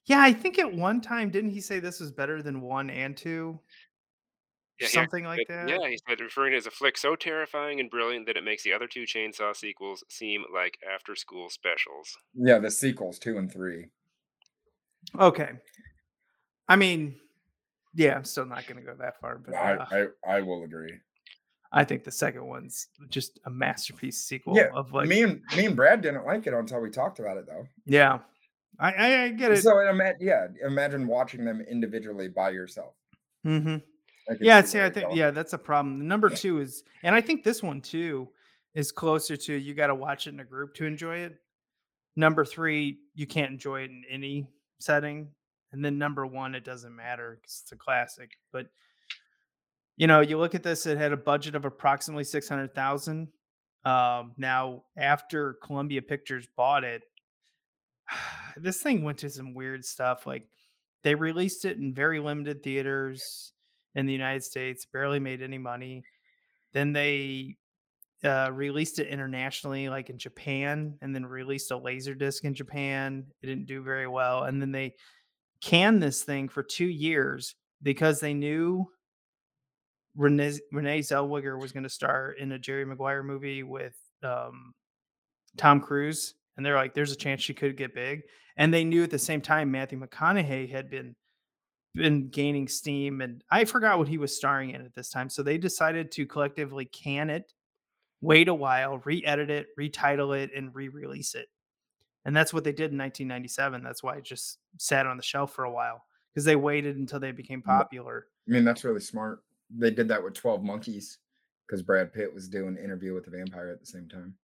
Yeah, 0.06 0.20
I 0.22 0.32
think 0.32 0.58
at 0.58 0.72
one 0.72 1.00
time 1.00 1.30
didn't 1.30 1.50
he 1.50 1.60
say 1.60 1.78
this 1.78 2.00
was 2.00 2.10
better 2.10 2.42
than 2.42 2.60
one 2.60 2.90
and 2.90 3.16
two? 3.16 3.60
Yeah, 4.80 4.86
he 4.86 4.92
Something 4.92 5.24
like 5.24 5.40
But, 5.46 5.54
that. 5.54 5.68
Yeah, 5.68 5.88
he 5.88 5.98
said 6.08 6.20
referring 6.20 6.52
to 6.52 6.56
it 6.56 6.60
as 6.60 6.66
a 6.66 6.70
flick 6.70 6.96
so 6.96 7.14
terrifying 7.14 7.78
and 7.78 7.90
brilliant 7.90 8.26
that 8.26 8.36
it 8.36 8.42
makes 8.42 8.64
the 8.64 8.72
other 8.72 8.88
two 8.88 9.04
Chainsaw 9.04 9.54
sequels 9.54 10.02
seem 10.08 10.44
like 10.52 10.78
after-school 10.92 11.50
specials. 11.50 12.16
Yeah, 12.34 12.58
the 12.58 12.70
sequels 12.70 13.18
two 13.18 13.36
and 13.36 13.52
three. 13.52 13.88
Okay. 15.20 15.50
I 16.68 16.76
mean, 16.76 17.16
yeah, 17.94 18.16
I'm 18.16 18.24
still 18.24 18.46
not 18.46 18.66
going 18.66 18.78
to 18.78 18.82
go 18.82 18.96
that 18.98 19.20
far, 19.20 19.38
but 19.38 19.54
I, 19.54 19.74
uh, 19.74 20.06
I 20.26 20.36
I 20.36 20.40
will 20.40 20.64
agree. 20.64 20.98
I 21.72 21.84
think 21.84 22.04
the 22.04 22.10
second 22.10 22.44
one's 22.46 22.88
just 23.08 23.40
a 23.46 23.50
masterpiece 23.50 24.18
sequel 24.18 24.56
Yeah, 24.56 24.68
of 24.74 24.92
like, 24.92 25.08
me 25.08 25.22
and 25.22 25.40
me 25.56 25.64
and 25.66 25.74
Brad 25.74 26.02
didn't 26.02 26.26
like 26.26 26.46
it 26.46 26.52
until 26.52 26.80
we 26.80 26.90
talked 26.90 27.18
about 27.18 27.38
it 27.38 27.46
though. 27.46 27.66
yeah, 27.86 28.18
I, 28.78 28.92
I, 28.92 29.22
I 29.24 29.28
get 29.30 29.52
it. 29.52 29.62
So 29.62 29.80
ima- 29.88 30.14
yeah, 30.20 30.48
imagine 30.66 31.06
watching 31.06 31.44
them 31.44 31.62
individually 31.62 32.28
by 32.28 32.50
yourself. 32.50 32.94
Mm-hmm. 33.46 33.76
Yeah, 34.40 34.60
see 34.62 34.80
I 34.80 34.90
think 34.90 35.06
going. 35.06 35.16
yeah, 35.16 35.30
that's 35.30 35.52
a 35.54 35.58
problem. 35.58 36.06
Number 36.06 36.28
two 36.30 36.60
is, 36.60 36.84
and 37.02 37.14
I 37.14 37.20
think 37.20 37.42
this 37.42 37.62
one 37.62 37.80
too 37.80 38.28
is 38.74 38.92
closer 38.92 39.36
to 39.36 39.54
you 39.54 39.74
got 39.74 39.88
to 39.88 39.94
watch 39.94 40.26
it 40.26 40.30
in 40.34 40.40
a 40.40 40.44
group 40.44 40.74
to 40.74 40.84
enjoy 40.84 41.16
it. 41.18 41.34
Number 42.16 42.44
three, 42.44 42.98
you 43.14 43.26
can't 43.26 43.50
enjoy 43.50 43.80
it 43.82 43.90
in 43.90 44.04
any 44.10 44.46
setting, 44.78 45.28
and 45.72 45.82
then 45.84 45.96
number 45.98 46.26
one, 46.26 46.54
it 46.54 46.64
doesn't 46.64 46.94
matter 46.94 47.38
because 47.40 47.62
it's 47.62 47.72
a 47.72 47.76
classic. 47.76 48.30
But 48.52 48.66
you 50.02 50.08
know, 50.08 50.18
you 50.18 50.36
look 50.36 50.56
at 50.56 50.64
this; 50.64 50.84
it 50.86 50.98
had 50.98 51.12
a 51.12 51.16
budget 51.16 51.54
of 51.54 51.64
approximately 51.64 52.24
six 52.24 52.48
hundred 52.48 52.74
thousand. 52.74 53.28
Um, 53.84 54.32
now, 54.36 54.82
after 54.96 55.58
Columbia 55.62 56.02
Pictures 56.02 56.48
bought 56.56 56.82
it, 56.82 57.02
this 58.56 58.82
thing 58.82 59.04
went 59.04 59.18
to 59.18 59.30
some 59.30 59.54
weird 59.54 59.84
stuff. 59.84 60.26
Like 60.26 60.48
they 61.04 61.14
released 61.14 61.64
it 61.64 61.76
in 61.76 61.94
very 61.94 62.18
limited 62.18 62.64
theaters 62.64 63.52
in 63.94 64.06
the 64.06 64.12
United 64.12 64.42
States, 64.42 64.84
barely 64.92 65.20
made 65.20 65.40
any 65.40 65.58
money. 65.58 66.02
Then 66.72 66.92
they 66.92 67.58
uh, 68.24 68.50
released 68.52 68.98
it 68.98 69.06
internationally, 69.06 69.88
like 69.88 70.10
in 70.10 70.18
Japan, 70.18 70.98
and 71.00 71.14
then 71.14 71.24
released 71.24 71.70
a 71.70 71.76
laser 71.76 72.16
disc 72.16 72.42
in 72.42 72.54
Japan. 72.54 73.26
It 73.40 73.46
didn't 73.46 73.66
do 73.66 73.84
very 73.84 74.08
well. 74.08 74.42
And 74.42 74.60
then 74.60 74.72
they 74.72 74.96
canned 75.60 76.02
this 76.02 76.24
thing 76.24 76.48
for 76.48 76.64
two 76.64 76.88
years 76.88 77.54
because 77.84 78.18
they 78.18 78.34
knew 78.34 78.88
Renee, 80.16 80.58
Renee 80.72 81.00
Zellweger 81.00 81.60
was 81.60 81.72
going 81.72 81.84
to 81.84 81.88
star 81.88 82.32
in 82.32 82.52
a 82.52 82.58
Jerry 82.58 82.84
Maguire 82.84 83.22
movie 83.22 83.62
with 83.62 83.96
um, 84.22 84.74
Tom 85.56 85.80
Cruise. 85.80 86.34
And 86.56 86.64
they're 86.64 86.76
like, 86.76 86.94
there's 86.94 87.12
a 87.12 87.16
chance 87.16 87.42
she 87.42 87.54
could 87.54 87.76
get 87.76 87.94
big. 87.94 88.22
And 88.56 88.72
they 88.72 88.84
knew 88.84 89.02
at 89.02 89.10
the 89.10 89.18
same 89.18 89.40
time 89.40 89.70
Matthew 89.70 89.98
McConaughey 89.98 90.70
had 90.70 90.90
been 90.90 91.16
been 91.94 92.28
gaining 92.28 92.68
steam 92.68 93.20
and 93.20 93.44
I 93.50 93.66
forgot 93.66 93.98
what 93.98 94.08
he 94.08 94.16
was 94.16 94.34
starring 94.34 94.70
in 94.70 94.80
at 94.80 94.94
this 94.94 95.10
time. 95.10 95.28
So 95.28 95.42
they 95.42 95.58
decided 95.58 96.10
to 96.12 96.24
collectively 96.24 96.86
can 96.86 97.28
it, 97.28 97.52
wait 98.22 98.48
a 98.48 98.54
while, 98.54 99.02
re-edit 99.04 99.50
it, 99.50 99.66
retitle 99.78 100.34
it, 100.34 100.50
and 100.56 100.74
re-release 100.74 101.34
it. 101.34 101.48
And 102.24 102.34
that's 102.34 102.54
what 102.54 102.64
they 102.64 102.72
did 102.72 102.92
in 102.92 102.98
1997. 102.98 103.82
That's 103.82 104.02
why 104.02 104.16
it 104.16 104.24
just 104.24 104.58
sat 104.78 105.06
on 105.06 105.16
the 105.16 105.22
shelf 105.22 105.52
for 105.52 105.64
a 105.64 105.70
while 105.70 106.02
because 106.32 106.44
they 106.44 106.56
waited 106.56 106.96
until 106.96 107.20
they 107.20 107.32
became 107.32 107.60
popular. 107.60 108.26
I 108.48 108.52
mean, 108.52 108.64
that's 108.64 108.84
really 108.84 109.00
smart. 109.00 109.42
They 109.76 109.90
did 109.90 110.08
that 110.08 110.22
with 110.22 110.34
12 110.34 110.62
Monkeys 110.62 111.18
because 111.66 111.82
Brad 111.82 112.12
Pitt 112.12 112.32
was 112.32 112.48
doing 112.48 112.76
an 112.76 112.84
Interview 112.84 113.14
with 113.14 113.24
the 113.24 113.30
Vampire 113.30 113.70
at 113.70 113.80
the 113.80 113.86
same 113.86 114.08
time. 114.08 114.34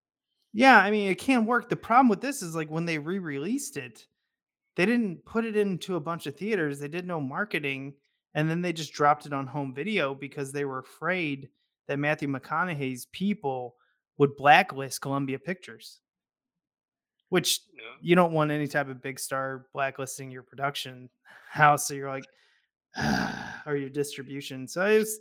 Yeah, 0.55 0.79
I 0.79 0.91
mean, 0.91 1.11
it 1.11 1.19
can 1.19 1.45
work. 1.45 1.69
The 1.69 1.77
problem 1.77 2.09
with 2.09 2.21
this 2.21 2.43
is 2.43 2.55
like 2.55 2.71
when 2.71 2.87
they 2.87 2.99
re-released 2.99 3.77
it, 3.77 4.07
they 4.77 4.87
didn't 4.87 5.25
put 5.25 5.45
it 5.45 5.57
into 5.57 5.97
a 5.97 6.01
bunch 6.01 6.27
of 6.27 6.37
theaters. 6.37 6.79
They 6.79 6.89
did 6.89 7.07
no 7.07 7.21
marketing, 7.21 7.95
and 8.35 8.49
then 8.49 8.63
they 8.63 8.73
just 8.73 8.93
dropped 8.93 9.27
it 9.27 9.33
on 9.33 9.47
home 9.47 9.75
video 9.75 10.15
because 10.15 10.53
they 10.53 10.65
were 10.65 10.79
afraid 10.79 11.49
that 11.87 11.99
Matthew 11.99 12.29
McConaughey's 12.29 13.07
people 13.13 13.75
would 14.17 14.37
blacklist 14.37 15.01
Columbia 15.01 15.39
Pictures. 15.39 16.01
Which 17.29 17.61
Yeah. 17.75 17.83
you 18.01 18.17
don't 18.17 18.33
want 18.33 18.51
any 18.51 18.69
type 18.69 18.89
of 18.89 19.03
big 19.03 19.19
star 19.21 19.67
blacklisting 19.75 20.31
your 20.31 20.43
production 20.43 21.11
house. 21.51 21.87
So 21.87 21.93
you're 21.95 22.09
like, 22.09 22.25
ah. 22.97 23.48
Or 23.67 23.77
your 23.77 23.91
distribution. 23.91 24.67
So 24.69 24.85
it 24.87 24.99
was, 24.99 25.21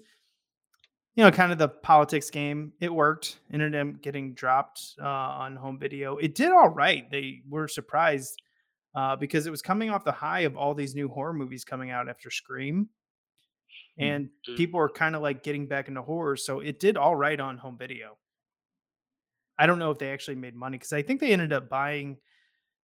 you 1.16 1.24
know, 1.24 1.32
kind 1.32 1.52
of 1.52 1.58
the 1.58 1.68
politics 1.70 2.30
game. 2.30 2.74
It 2.80 2.94
worked. 2.94 3.38
Ended 3.52 3.76
up 3.76 4.02
getting 4.02 4.34
dropped 4.34 4.94
uh, 5.02 5.08
on 5.08 5.56
home 5.56 5.80
video. 5.80 6.18
It 6.18 6.36
did 6.36 6.52
all 6.52 6.70
right. 6.70 7.10
They 7.10 7.42
were 7.50 7.68
surprised 7.68 8.42
uh, 8.96 9.16
because 9.16 9.48
it 9.48 9.52
was 9.52 9.62
coming 9.62 9.90
off 9.90 10.04
the 10.04 10.12
high 10.12 10.42
of 10.42 10.56
all 10.58 10.74
these 10.74 10.96
new 10.96 11.08
horror 11.08 11.34
movies 11.34 11.64
coming 11.66 11.92
out 11.92 12.08
after 12.10 12.30
Scream. 12.30 12.90
And 14.00 14.30
Mm. 14.48 14.58
people 14.58 14.80
were 14.80 14.90
kind 14.90 15.16
of 15.16 15.22
like 15.24 15.42
getting 15.44 15.66
back 15.68 15.88
into 15.88 16.02
horror. 16.04 16.38
So 16.38 16.60
it 16.60 16.80
did 16.80 16.98
all 16.98 17.16
right 17.16 17.40
on 17.40 17.58
home 17.58 17.78
video. 17.78 18.18
I 19.58 19.66
don't 19.66 19.80
know 19.80 19.90
if 19.90 19.98
they 19.98 20.12
actually 20.12 20.36
made 20.36 20.56
money 20.56 20.78
because 20.78 20.94
I 20.94 21.02
think 21.02 21.20
they 21.20 21.34
ended 21.34 21.52
up 21.52 21.68
buying 21.68 22.18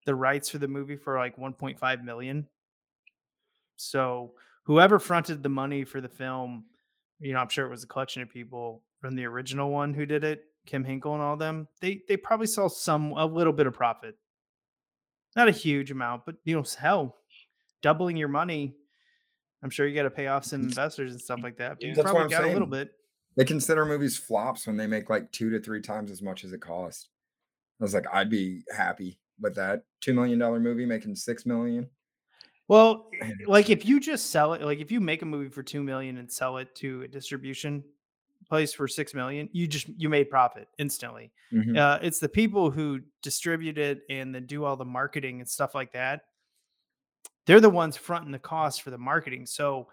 the 0.07 0.15
rights 0.15 0.49
for 0.49 0.57
the 0.57 0.67
movie 0.67 0.95
for 0.97 1.17
like 1.19 1.37
1.5 1.37 2.03
million. 2.03 2.47
So 3.75 4.33
whoever 4.63 4.99
fronted 4.99 5.43
the 5.43 5.49
money 5.49 5.83
for 5.83 6.01
the 6.01 6.09
film, 6.09 6.65
you 7.19 7.33
know, 7.33 7.39
I'm 7.39 7.49
sure 7.49 7.65
it 7.65 7.69
was 7.69 7.83
a 7.83 7.87
collection 7.87 8.21
of 8.21 8.29
people 8.29 8.83
from 8.99 9.15
the 9.15 9.25
original 9.25 9.69
one 9.69 9.93
who 9.93 10.05
did 10.05 10.23
it, 10.23 10.45
Kim 10.65 10.83
Henkel 10.83 11.13
and 11.13 11.21
all 11.21 11.37
them. 11.37 11.67
They 11.81 12.01
they 12.07 12.17
probably 12.17 12.47
saw 12.47 12.67
some 12.67 13.11
a 13.13 13.25
little 13.25 13.53
bit 13.53 13.67
of 13.67 13.73
profit. 13.73 14.15
Not 15.35 15.47
a 15.47 15.51
huge 15.51 15.91
amount, 15.91 16.25
but 16.25 16.35
you 16.43 16.55
know, 16.55 16.63
hell, 16.79 17.17
doubling 17.81 18.17
your 18.17 18.27
money. 18.27 18.75
I'm 19.63 19.69
sure 19.69 19.87
you 19.87 19.95
got 19.95 20.03
to 20.03 20.11
pay 20.11 20.27
off 20.27 20.43
some 20.45 20.61
investors 20.61 21.13
and 21.13 21.21
stuff 21.21 21.39
like 21.41 21.57
that. 21.57 21.77
But 21.79 21.83
you 21.83 21.95
That's 21.95 22.03
probably 22.03 22.23
I'm 22.23 22.29
got 22.29 22.43
a 22.43 22.53
little 22.53 22.67
bit. 22.67 22.91
They 23.35 23.45
consider 23.45 23.85
movies 23.85 24.17
flops 24.17 24.67
when 24.67 24.77
they 24.77 24.87
make 24.87 25.09
like 25.09 25.31
two 25.31 25.49
to 25.51 25.59
three 25.59 25.81
times 25.81 26.11
as 26.11 26.21
much 26.21 26.43
as 26.43 26.53
it 26.53 26.59
cost. 26.59 27.09
I 27.79 27.83
was 27.83 27.93
like, 27.93 28.05
I'd 28.13 28.29
be 28.29 28.61
happy 28.75 29.19
with 29.39 29.55
that. 29.55 29.83
Two 30.01 30.13
million 30.13 30.37
dollar 30.37 30.59
movie 30.59 30.85
making 30.85 31.15
six 31.15 31.45
million. 31.45 31.89
Well, 32.67 33.09
like 33.45 33.69
if 33.69 33.85
you 33.85 33.99
just 33.99 34.27
sell 34.31 34.53
it, 34.53 34.61
like 34.61 34.79
if 34.79 34.91
you 34.91 35.01
make 35.01 35.21
a 35.21 35.25
movie 35.25 35.49
for 35.49 35.63
two 35.63 35.83
million 35.83 36.17
and 36.17 36.31
sell 36.31 36.57
it 36.57 36.73
to 36.75 37.01
a 37.03 37.07
distribution 37.07 37.83
place 38.47 38.73
for 38.73 38.87
six 38.87 39.13
million, 39.13 39.49
you 39.51 39.67
just 39.67 39.87
you 39.97 40.09
made 40.09 40.29
profit 40.29 40.67
instantly. 40.77 41.31
Mhm. 41.51 41.77
Uh, 41.77 41.99
it's 42.01 42.19
the 42.19 42.29
people 42.29 42.71
who 42.71 43.01
distribute 43.21 43.77
it 43.77 44.01
and 44.09 44.33
then 44.33 44.45
do 44.45 44.63
all 44.63 44.75
the 44.77 44.85
marketing 44.85 45.39
and 45.39 45.49
stuff 45.49 45.75
like 45.75 45.91
that. 45.93 46.21
They're 47.45 47.59
the 47.59 47.69
ones 47.69 47.97
fronting 47.97 48.31
the 48.31 48.39
cost 48.39 48.81
for 48.81 48.91
the 48.91 48.97
marketing. 48.97 49.45
So 49.45 49.87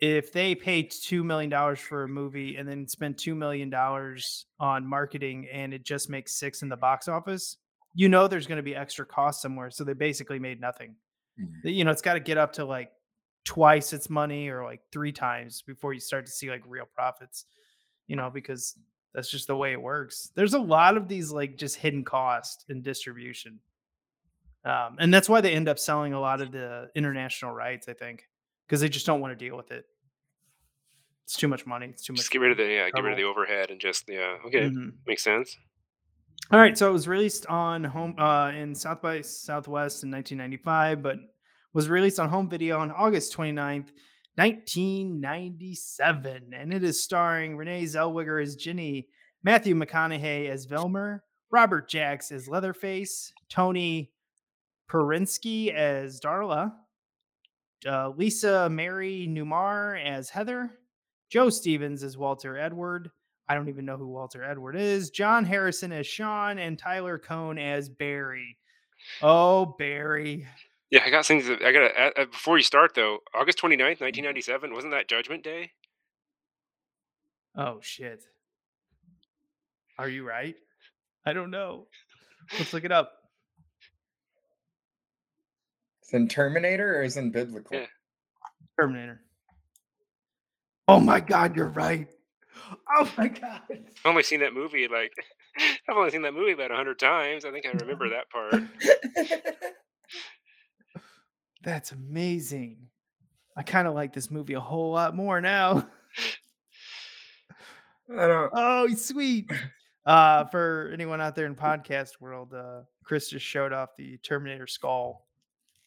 if 0.00 0.32
they 0.32 0.54
pay 0.54 0.82
two 0.82 1.22
million 1.22 1.50
dollars 1.50 1.78
for 1.78 2.04
a 2.04 2.08
movie 2.08 2.56
and 2.56 2.66
then 2.68 2.88
spend 2.88 3.18
two 3.18 3.34
million 3.34 3.70
dollars 3.70 4.46
on 4.58 4.86
marketing 4.86 5.46
and 5.52 5.72
it 5.74 5.84
just 5.84 6.08
makes 6.10 6.32
six 6.34 6.62
in 6.62 6.68
the 6.68 6.76
box 6.76 7.06
office, 7.06 7.58
you 7.94 8.08
know 8.08 8.26
there's 8.26 8.46
going 8.46 8.56
to 8.56 8.62
be 8.62 8.74
extra 8.74 9.04
cost 9.04 9.42
somewhere. 9.42 9.70
So 9.70 9.84
they 9.84 9.92
basically 9.92 10.38
made 10.38 10.60
nothing. 10.60 10.96
Mhm. 11.38 11.60
You 11.64 11.84
know, 11.84 11.90
it's 11.90 12.02
got 12.02 12.14
to 12.14 12.20
get 12.20 12.38
up 12.38 12.52
to 12.54 12.64
like 12.64 12.92
twice 13.44 13.92
its 13.92 14.08
money 14.10 14.48
or 14.48 14.64
like 14.64 14.82
three 14.92 15.12
times 15.12 15.62
before 15.62 15.92
you 15.92 16.00
start 16.00 16.26
to 16.26 16.32
see 16.32 16.50
like 16.50 16.62
real 16.66 16.86
profits. 16.86 17.46
You 18.08 18.16
know, 18.16 18.30
because 18.30 18.78
that's 19.14 19.30
just 19.30 19.46
the 19.46 19.56
way 19.56 19.72
it 19.72 19.80
works. 19.82 20.30
There's 20.34 20.54
a 20.54 20.58
lot 20.60 20.96
of 20.96 21.08
these 21.08 21.30
like 21.32 21.56
just 21.56 21.76
hidden 21.76 22.04
cost 22.04 22.66
in 22.68 22.82
distribution. 22.82 23.60
Um, 24.64 24.96
and 25.00 25.12
that's 25.12 25.28
why 25.28 25.40
they 25.40 25.52
end 25.54 25.68
up 25.68 25.78
selling 25.78 26.12
a 26.12 26.20
lot 26.20 26.40
of 26.40 26.52
the 26.52 26.90
international 26.94 27.52
rights, 27.52 27.88
I 27.88 27.94
think, 27.94 28.28
because 28.66 28.80
they 28.80 28.88
just 28.88 29.06
don't 29.06 29.20
want 29.20 29.36
to 29.36 29.44
deal 29.44 29.56
with 29.56 29.72
it. 29.72 29.86
It's 31.24 31.36
too 31.36 31.48
much 31.48 31.66
money. 31.66 31.86
It's 31.88 32.04
too 32.04 32.12
much. 32.12 32.20
Just 32.20 32.30
get 32.30 32.38
rid 32.40 32.50
of 32.52 32.58
the 32.58 32.64
yeah, 32.66 32.90
get 32.90 33.02
rid 33.02 33.12
of 33.12 33.16
the 33.16 33.24
overhead 33.24 33.70
and 33.70 33.80
just 33.80 34.04
yeah. 34.08 34.38
Okay, 34.46 34.70
Mhm. 34.70 34.98
makes 35.06 35.22
sense. 35.22 35.56
All 36.50 36.58
right, 36.58 36.76
so 36.76 36.88
it 36.88 36.92
was 36.92 37.06
released 37.08 37.46
on 37.46 37.84
home 37.84 38.14
uh, 38.18 38.50
in 38.50 38.74
South 38.74 39.00
by 39.00 39.22
Southwest 39.22 40.04
in 40.04 40.10
1995, 40.10 41.02
but 41.02 41.16
was 41.72 41.88
released 41.88 42.20
on 42.20 42.28
home 42.28 42.50
video 42.50 42.78
on 42.78 42.90
August 42.90 43.34
29th, 43.34 43.88
1997, 44.34 46.52
and 46.54 46.74
it 46.74 46.84
is 46.84 47.02
starring 47.02 47.56
Renee 47.56 47.84
Zellweger 47.84 48.42
as 48.42 48.56
Ginny, 48.56 49.08
Matthew 49.42 49.74
McConaughey 49.74 50.50
as 50.50 50.66
Vilmer, 50.66 51.20
Robert 51.50 51.88
Jacks 51.88 52.30
as 52.30 52.46
Leatherface, 52.48 53.32
Tonie 53.48 54.12
Perensky 54.90 55.72
as 55.72 56.20
Darla, 56.20 56.74
uh, 57.86 58.10
Lisa 58.10 58.68
Marie 58.70 59.26
Newmyer 59.26 59.98
as 60.04 60.28
Heather, 60.30 60.70
Joe 61.30 61.48
Stevens 61.48 62.02
as 62.02 62.18
Walter 62.18 62.58
Edward. 62.58 63.10
I 63.48 63.54
don't 63.54 63.68
even 63.68 63.84
know 63.84 63.96
who 63.96 64.06
Walter 64.06 64.42
Edward 64.42 64.76
is. 64.76 65.10
John 65.10 65.44
Harrison 65.44 65.92
as 65.92 66.06
Sean 66.06 66.58
and 66.58 66.78
Tyler 66.78 67.18
Cone 67.18 67.58
as 67.58 67.88
Barry. 67.88 68.56
Oh, 69.20 69.74
Barry. 69.78 70.46
Yeah, 70.90 71.02
I 71.04 71.10
got 71.10 71.26
things. 71.26 71.46
That, 71.46 71.62
I 71.62 71.72
got 71.72 71.88
to 71.88 72.22
uh, 72.22 72.24
before 72.26 72.56
you 72.58 72.62
start 72.62 72.94
though. 72.94 73.18
August 73.34 73.58
29th, 73.58 74.00
1997. 74.00 74.74
Wasn't 74.74 74.92
that 74.92 75.08
Judgment 75.08 75.42
Day? 75.42 75.72
Oh, 77.56 77.78
shit. 77.80 78.22
Are 79.98 80.08
you 80.08 80.26
right? 80.26 80.54
I 81.26 81.32
don't 81.32 81.50
know. 81.50 81.86
Let's 82.58 82.72
look 82.72 82.84
it 82.84 82.92
up. 82.92 83.12
It's 86.02 86.12
in 86.12 86.28
Terminator 86.28 86.98
or 86.98 87.02
is 87.02 87.16
in 87.16 87.30
biblical? 87.30 87.76
Yeah. 87.78 87.86
Terminator. 88.78 89.20
Oh 90.88 91.00
my 91.00 91.20
God, 91.20 91.56
you're 91.56 91.68
right. 91.68 92.08
Oh 92.94 93.10
my 93.16 93.28
God. 93.28 93.60
I've 93.70 93.78
only 94.04 94.22
seen 94.22 94.40
that 94.40 94.54
movie 94.54 94.88
like 94.88 95.12
I've 95.88 95.96
only 95.96 96.10
seen 96.10 96.22
that 96.22 96.34
movie 96.34 96.52
about 96.52 96.70
hundred 96.70 96.98
times. 96.98 97.44
I 97.44 97.50
think 97.50 97.66
I 97.66 97.70
remember 97.70 98.08
that 98.10 98.30
part. 98.30 98.62
That's 101.62 101.92
amazing. 101.92 102.88
I 103.56 103.62
kind 103.62 103.86
of 103.86 103.94
like 103.94 104.12
this 104.12 104.30
movie 104.30 104.54
a 104.54 104.60
whole 104.60 104.92
lot 104.92 105.14
more 105.14 105.40
now. 105.40 105.88
I 108.18 108.26
don't. 108.26 108.50
Oh, 108.54 108.86
he's 108.86 109.04
sweet. 109.04 109.50
Uh, 110.04 110.44
for 110.46 110.90
anyone 110.92 111.20
out 111.20 111.36
there 111.36 111.46
in 111.46 111.54
podcast 111.54 112.20
world, 112.20 112.52
uh, 112.54 112.80
Chris 113.04 113.28
just 113.28 113.46
showed 113.46 113.72
off 113.72 113.90
the 113.96 114.18
Terminator 114.18 114.66
skull. 114.66 115.26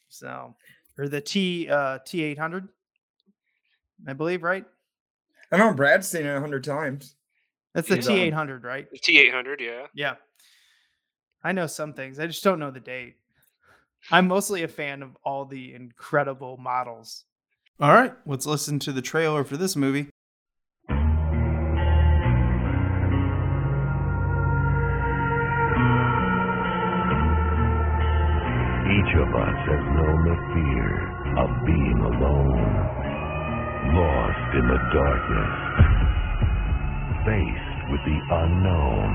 So, 0.09 0.55
or 0.97 1.09
the 1.09 1.21
T 1.21 1.67
uh 1.69 1.99
T 2.05 2.23
eight 2.23 2.37
hundred, 2.39 2.69
I 4.07 4.13
believe, 4.13 4.43
right? 4.43 4.65
I 5.55 5.57
know 5.57 5.73
Brad's 5.73 6.09
seen 6.09 6.25
it 6.25 6.35
a 6.35 6.39
hundred 6.41 6.65
times. 6.65 7.15
That's 7.73 7.87
the 7.87 8.01
T 8.01 8.13
eight 8.13 8.33
hundred, 8.33 8.65
right? 8.65 8.87
T 9.01 9.17
eight 9.17 9.33
hundred, 9.33 9.61
yeah. 9.61 9.85
Yeah. 9.93 10.15
I 11.45 11.53
know 11.53 11.65
some 11.65 11.93
things. 11.93 12.19
I 12.19 12.27
just 12.27 12.43
don't 12.43 12.59
know 12.59 12.71
the 12.71 12.81
date. 12.81 13.15
I'm 14.11 14.27
mostly 14.27 14.63
a 14.63 14.67
fan 14.67 15.01
of 15.01 15.15
all 15.23 15.45
the 15.45 15.73
incredible 15.73 16.57
models. 16.57 17.23
All 17.79 17.93
right, 17.93 18.13
let's 18.25 18.45
listen 18.45 18.79
to 18.79 18.91
the 18.91 19.01
trailer 19.01 19.45
for 19.45 19.55
this 19.55 19.77
movie. 19.77 20.01
Each 20.01 20.11
of 29.15 29.29
us 29.33 29.57
has 29.71 29.83
known 29.95 30.19
the 30.25 30.35
fear 30.51 30.91
of 31.39 31.49
being 31.65 31.99
alone, 32.03 33.04
lost 33.93 34.49
in 34.55 34.65
the 34.65 34.81
darkness, 34.93 35.55
faced 37.25 37.81
with 37.91 38.01
the 38.05 38.19
unknown. 38.41 39.11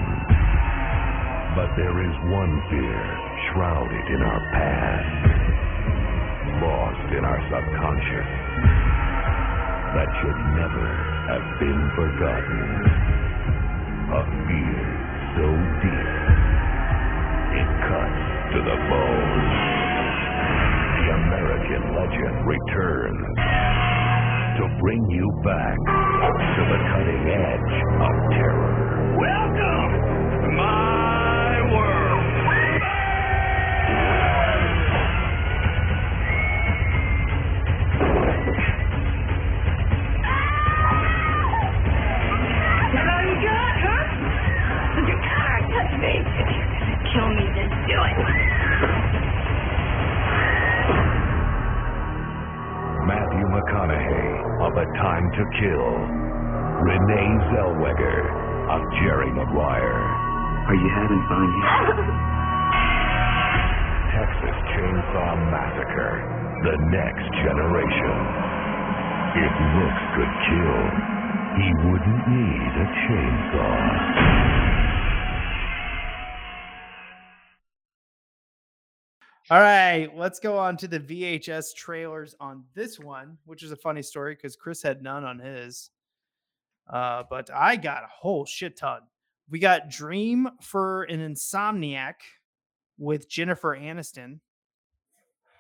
But 1.57 1.75
there 1.75 1.99
is 2.07 2.15
one 2.31 2.55
fear 2.71 3.03
shrouded 3.51 4.07
in 4.15 4.23
our 4.23 4.43
past, 4.55 5.27
lost 6.63 7.09
in 7.11 7.25
our 7.25 7.41
subconscious, 7.51 8.31
that 9.97 10.11
should 10.23 10.41
never 10.55 10.89
have 11.27 11.47
been 11.59 11.83
forgotten. 11.99 12.63
A 14.11 14.23
fear 14.47 14.87
so 15.35 15.47
deep 15.83 16.51
it 17.59 17.71
cuts 17.91 18.23
to 18.55 18.59
the 18.63 18.79
bone. 18.87 19.47
The 20.99 21.09
American 21.19 21.83
legend 21.99 22.47
returns 22.47 23.90
to 24.61 24.69
bring 24.81 25.11
you 25.11 25.27
back 25.45 25.77
to 25.77 26.63
the 26.69 26.79
cutting 26.93 27.27
edge 27.31 27.75
of 28.05 28.15
terror. 28.33 29.17
Welcome 29.19 29.93
to 30.45 30.51
my 30.57 31.73
world. 31.73 32.25
That's 42.77 43.09
all 43.13 43.25
you 43.29 43.37
got, 43.47 43.75
huh? 43.85 44.05
You 45.09 45.17
can't 45.25 45.65
touch 45.73 45.93
me. 46.01 46.15
If 46.21 46.49
you're 46.53 46.71
gonna 46.73 46.99
kill 47.13 47.29
me, 47.31 47.47
then 47.57 47.71
do 47.89 47.99
it. 48.05 48.17
Matthew 53.07 53.47
McConaughey 53.49 54.40
of 54.61 54.77
A 54.77 54.85
Time 55.01 55.25
to 55.33 55.43
Kill. 55.57 55.91
Renee 56.85 57.33
Zellweger 57.49 58.29
of 58.69 58.81
Jerry 59.01 59.33
Maguire. 59.33 60.05
Are 60.69 60.77
you 60.77 60.91
having 60.93 61.23
fun 61.33 61.49
yet? 61.49 61.97
Texas 64.21 64.57
Chainsaw 64.77 65.33
Massacre. 65.49 66.21
The 66.61 66.77
next 66.93 67.25
generation. 67.41 68.17
If 69.33 69.53
looks 69.81 70.05
could 70.13 70.35
kill, 70.45 70.83
he 71.57 71.69
wouldn't 71.89 72.23
need 72.29 72.73
a 72.77 72.87
chainsaw. 73.09 74.60
All 79.51 79.59
right, 79.61 80.09
let's 80.17 80.39
go 80.39 80.57
on 80.57 80.77
to 80.77 80.87
the 80.87 81.01
VHS 81.01 81.75
trailers 81.75 82.37
on 82.39 82.63
this 82.75 83.01
one, 83.01 83.37
which 83.47 83.65
is 83.65 83.73
a 83.73 83.77
funny 83.77 84.03
story 84.03 84.35
because 84.37 84.55
Chris 84.55 84.81
had 84.81 85.03
none 85.03 85.25
on 85.25 85.41
his. 85.41 85.91
Uh, 86.89 87.25
but 87.29 87.51
I 87.53 87.75
got 87.77 88.05
a 88.05 88.09
whole 88.09 88.45
shit 88.45 88.77
ton. 88.77 89.01
We 89.49 89.59
got 89.59 89.91
Dream 89.91 90.49
for 90.61 91.03
an 91.05 91.19
Insomniac, 91.21 92.15
with 92.97 93.29
Jennifer 93.29 93.77
Aniston. 93.77 94.39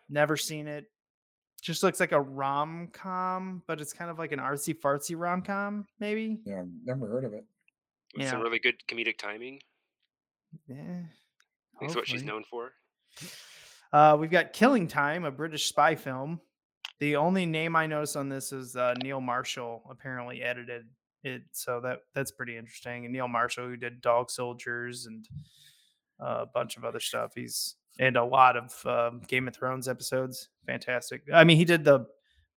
Never 0.09 0.37
seen 0.37 0.68
it. 0.68 0.85
Just 1.61 1.82
looks 1.82 1.99
like 1.99 2.12
a 2.12 2.20
rom 2.20 2.88
com, 2.92 3.62
but 3.66 3.80
it's 3.80 3.92
kind 3.92 4.11
of 4.11 4.18
like 4.18 4.30
an 4.32 4.38
artsy 4.38 4.75
fartsy 4.78 5.14
rom 5.18 5.42
com, 5.42 5.87
maybe. 5.99 6.38
Yeah, 6.44 6.61
I've 6.61 6.68
never 6.85 7.09
heard 7.09 7.25
of 7.25 7.32
it. 7.32 7.44
With 8.16 8.28
some 8.28 8.38
Yeah. 8.38 8.44
really 8.44 8.59
good 8.61 8.76
comedic 8.87 9.18
timing. 9.18 9.61
Yeah. 10.68 11.02
That's 11.80 11.97
what 11.97 12.06
she's 12.06 12.23
known 12.23 12.44
for. 12.44 12.73
Uh, 13.92 14.16
we've 14.18 14.30
got 14.30 14.52
Killing 14.52 14.87
Time, 14.87 15.25
a 15.25 15.30
British 15.30 15.66
spy 15.66 15.94
film. 15.94 16.40
The 17.00 17.16
only 17.16 17.47
name 17.47 17.75
I 17.76 17.87
noticed 17.87 18.16
on 18.16 18.28
this 18.28 18.52
is 18.52 18.76
uh, 18.76 18.94
Neil 19.02 19.20
Marshall. 19.20 19.82
Apparently 19.90 20.42
edited 20.42 20.85
it, 21.25 21.42
so 21.52 21.80
that 21.80 22.00
that's 22.14 22.30
pretty 22.30 22.56
interesting. 22.56 23.04
And 23.04 23.12
Neil 23.12 23.28
Marshall, 23.28 23.66
who 23.66 23.76
did 23.76 24.00
Dog 24.00 24.30
Soldiers 24.30 25.06
and 25.06 25.26
uh, 26.23 26.40
a 26.42 26.47
bunch 26.47 26.76
of 26.76 26.85
other 26.85 27.00
stuff, 27.00 27.32
he's 27.35 27.76
and 27.99 28.16
a 28.16 28.25
lot 28.25 28.56
of 28.56 28.87
um, 28.87 29.20
Game 29.26 29.49
of 29.49 29.54
Thrones 29.56 29.88
episodes. 29.88 30.49
Fantastic. 30.66 31.23
I 31.32 31.44
mean, 31.44 31.56
he 31.56 31.64
did 31.64 31.85
the 31.85 32.06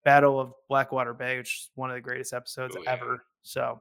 Battle 0.04 0.38
of 0.38 0.52
Blackwater 0.68 1.14
Bay, 1.14 1.38
which 1.38 1.48
is 1.54 1.70
one 1.74 1.90
of 1.90 1.94
the 1.96 2.00
greatest 2.00 2.32
episodes 2.32 2.76
Oh, 2.78 2.82
yeah. 2.82 2.92
ever. 2.92 3.24
So. 3.42 3.80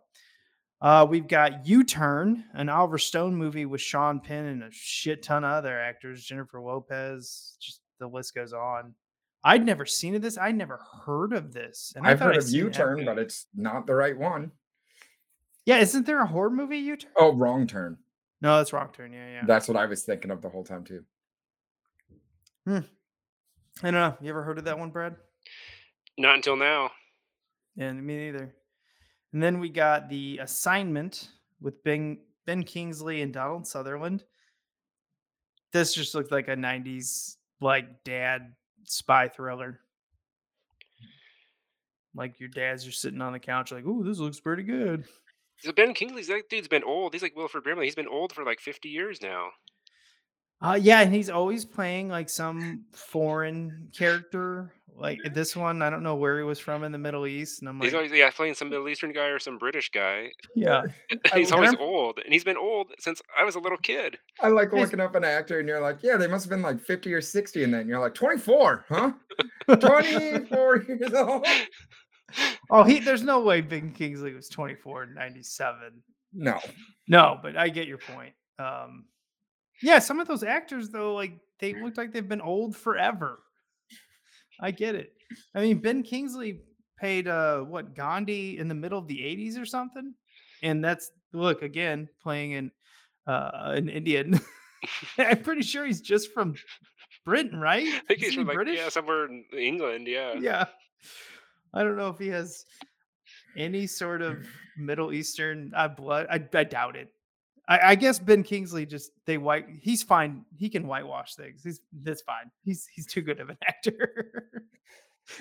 Uh, 0.84 1.08
we've 1.10 1.30
got 1.30 1.66
U 1.66 1.82
Turn, 1.84 2.44
an 2.54 2.68
Oliver 2.68 2.98
Stone 2.98 3.36
movie 3.36 3.66
with 3.66 3.80
Sean 3.80 4.20
Penn 4.20 4.46
and 4.48 4.64
a 4.64 4.70
shit 4.70 5.24
ton 5.24 5.46
of 5.46 5.52
other 5.52 5.80
actors, 5.80 6.26
Jennifer 6.26 6.60
Lopez. 6.62 7.56
Just 7.62 7.80
the 8.00 8.08
list 8.08 8.36
goes 8.36 8.52
on. 8.52 8.94
I'd 9.46 9.66
never 9.66 9.86
seen 9.86 10.14
of 10.16 10.22
this. 10.22 10.38
I'd 10.38 10.58
never 10.58 10.82
heard 11.06 11.32
of 11.32 11.54
this. 11.54 11.94
And 11.96 12.06
I 12.06 12.12
I've 12.12 12.20
thought 12.20 12.36
heard 12.36 12.36
I'd 12.36 12.44
of 12.44 12.50
U 12.50 12.70
Turn, 12.70 13.06
but 13.06 13.18
it's 13.18 13.48
not 13.56 13.88
the 13.88 13.96
right 13.96 14.18
one. 14.18 14.52
yeah, 15.66 15.78
isn't 15.78 16.06
there 16.06 16.22
a 16.22 16.28
horror 16.28 16.50
movie 16.50 16.80
U 16.80 16.98
Turn? 16.98 17.12
Oh, 17.18 17.34
wrong 17.34 17.66
turn. 17.66 17.98
No, 18.42 18.58
that's 18.58 18.74
wrong 18.74 18.90
turn. 18.92 19.14
Yeah, 19.14 19.32
yeah. 19.32 19.44
That's 19.48 19.70
what 19.70 19.78
I 19.78 19.86
was 19.86 20.04
thinking 20.04 20.32
of 20.32 20.42
the 20.42 20.50
whole 20.50 20.66
time 20.66 20.84
too. 20.84 21.06
Hmm. 22.68 22.80
I 23.82 23.92
don't 23.92 23.94
know. 23.94 24.18
You 24.20 24.30
ever 24.32 24.44
heard 24.44 24.58
of 24.58 24.66
that 24.66 24.78
one, 24.78 24.90
Brad? 24.90 25.16
Not 26.18 26.36
until 26.36 26.58
now. 26.58 26.92
Yeah, 27.78 27.94
me 27.94 28.18
neither. 28.18 28.54
And 29.34 29.42
then 29.42 29.60
we 29.60 29.70
got 29.70 30.10
the 30.10 30.38
assignment 30.38 31.30
with 31.60 31.84
Ben 31.84 32.20
Ben 32.46 32.64
Kingsley 32.64 33.22
and 33.22 33.34
Donald 33.34 33.68
Sutherland. 33.68 34.24
This 35.72 35.94
just 35.94 36.14
looked 36.14 36.32
like 36.32 36.48
a 36.48 36.56
'90s 36.56 37.38
like 37.60 38.04
dad 38.04 38.54
spy 38.86 39.28
thriller. 39.28 39.80
Like 42.16 42.40
your 42.40 42.50
dad's 42.50 42.84
just 42.84 43.02
sitting 43.02 43.22
on 43.22 43.34
the 43.34 43.40
couch, 43.40 43.72
like, 43.72 43.86
"Ooh, 43.86 44.04
this 44.04 44.20
looks 44.20 44.40
pretty 44.40 44.64
good." 44.64 45.06
So 45.58 45.72
Ben 45.72 45.94
Kingsley's 45.94 46.28
that 46.28 46.50
dude's 46.50 46.68
been 46.68 46.84
old. 46.84 47.14
He's 47.14 47.24
like 47.24 47.36
Wilford 47.36 47.64
Brimley. 47.64 47.86
He's 47.86 47.96
been 47.96 48.08
old 48.08 48.34
for 48.34 48.44
like 48.44 48.60
50 48.60 48.90
years 48.90 49.22
now. 49.22 49.50
Uh, 50.62 50.80
yeah, 50.82 51.02
and 51.02 51.14
he's 51.14 51.30
always 51.30 51.66
playing 51.66 52.08
like 52.08 52.30
some 52.30 52.86
foreign 52.92 53.90
character. 53.98 54.74
Like 54.96 55.20
this 55.34 55.56
one, 55.56 55.82
I 55.82 55.90
don't 55.90 56.04
know 56.04 56.16
where 56.16 56.38
he 56.38 56.44
was 56.44 56.60
from 56.60 56.84
in 56.84 56.92
the 56.92 56.98
Middle 56.98 57.26
East, 57.28 57.62
and 57.62 57.68
I'm 57.70 57.80
like, 57.80 57.86
He's 57.88 57.94
always 57.94 58.12
yeah 58.12 58.30
playing 58.30 58.54
some 58.54 58.70
Middle 58.70 58.88
Eastern 58.88 59.12
guy 59.12 59.26
or 59.28 59.40
some 59.40 59.58
British 59.58 59.90
guy. 59.90 60.30
yeah, 60.56 60.84
he's 61.34 61.52
I- 61.52 61.56
always 61.56 61.72
I'm- 61.72 61.82
old, 61.82 62.20
and 62.24 62.32
he's 62.32 62.44
been 62.44 62.58
old 62.58 62.88
since 63.00 63.22
I 63.38 63.44
was 63.44 63.56
a 63.56 63.60
little 63.60 63.78
kid. 63.80 64.18
I 64.42 64.50
like 64.50 64.72
looking 64.72 65.00
up 65.00 65.16
an 65.16 65.24
actor 65.24 65.60
and 65.60 65.68
you're 65.68 65.82
like, 65.82 65.98
yeah, 66.04 66.16
they 66.18 66.28
must 66.28 66.46
have 66.46 66.50
been 66.52 66.62
like 66.62 66.80
50 66.80 67.14
or 67.14 67.22
60 67.22 67.64
in 67.64 67.72
that. 67.72 67.82
And 67.82 67.90
you're 67.90 68.00
like, 68.00 68.14
24, 68.14 68.86
huh? 68.90 69.12
24 69.80 70.78
years 70.88 71.14
old? 71.14 71.46
Oh, 72.70 72.84
he 72.84 73.00
there's 73.00 73.24
no 73.24 73.42
way 73.42 73.62
Ben 73.62 73.92
Kingsley 73.92 74.34
was 74.34 74.50
24 74.50 75.04
in 75.04 75.14
97. 75.14 75.76
No. 76.34 76.60
No, 77.08 77.38
but 77.42 77.58
I 77.58 77.70
get 77.70 77.88
your 77.88 77.98
point. 78.00 78.34
Um 78.60 79.06
yeah, 79.82 80.00
some 80.00 80.20
of 80.20 80.28
those 80.28 80.44
actors 80.44 80.90
though, 80.90 81.14
like 81.14 81.34
they 81.60 81.74
look 81.74 81.98
like 81.98 82.12
they've 82.14 82.28
been 82.28 82.42
old 82.42 82.76
forever. 82.76 83.40
I 84.60 84.72
get 84.72 84.96
it. 84.96 85.14
I 85.56 85.62
mean, 85.62 85.80
Ben 85.80 86.04
Kingsley 86.04 86.62
paid 87.00 87.28
uh 87.28 87.60
what 87.60 87.96
Gandhi 87.96 88.58
in 88.58 88.68
the 88.68 88.76
middle 88.76 89.00
of 89.00 89.08
the 89.08 89.20
80s 89.20 89.60
or 89.60 89.66
something. 89.66 90.14
And 90.62 90.84
that's 90.84 91.12
look 91.34 91.62
again 91.62 92.10
playing 92.22 92.52
in 92.52 92.72
uh 93.28 93.52
an 93.76 93.90
Indian. 93.90 94.40
I'm 95.18 95.42
pretty 95.42 95.64
sure 95.64 95.86
he's 95.86 96.02
just 96.02 96.34
from 96.34 96.56
Britain, 97.26 97.60
right? 97.60 97.88
I 97.88 98.00
think 98.08 98.20
he's 98.20 98.30
he 98.32 98.36
from 98.44 98.48
like 98.48 98.68
yeah 98.68 98.90
somewhere 98.90 99.26
in 99.26 99.46
England. 99.58 100.08
Yeah. 100.08 100.36
yeah. 100.40 100.66
I 101.74 101.84
don't 101.84 101.98
know 101.98 102.10
if 102.10 102.20
he 102.20 102.28
has 102.28 102.66
any 103.58 103.88
sort 103.88 104.22
of 104.22 104.46
Middle 104.78 105.14
Eastern 105.14 105.72
uh, 105.76 105.88
blood. 105.88 106.28
I, 106.30 106.44
I 106.54 106.64
doubt 106.64 106.96
it. 106.96 107.10
I, 107.68 107.92
I 107.92 107.96
guess 107.96 108.20
Ben 108.20 108.44
Kingsley 108.44 108.86
just 108.86 109.12
they 109.26 109.38
white. 109.38 109.66
He's 109.82 110.04
fine. 110.04 110.46
He 110.58 110.70
can 110.70 110.88
whitewash 110.88 111.36
things. 111.36 111.64
He's 111.64 111.82
that's 112.02 112.22
fine. 112.22 112.52
He's 112.64 112.88
he's 112.94 113.08
too 113.08 113.22
good 113.22 113.40
of 113.40 113.50
an 113.50 113.58
actor. 113.68 114.50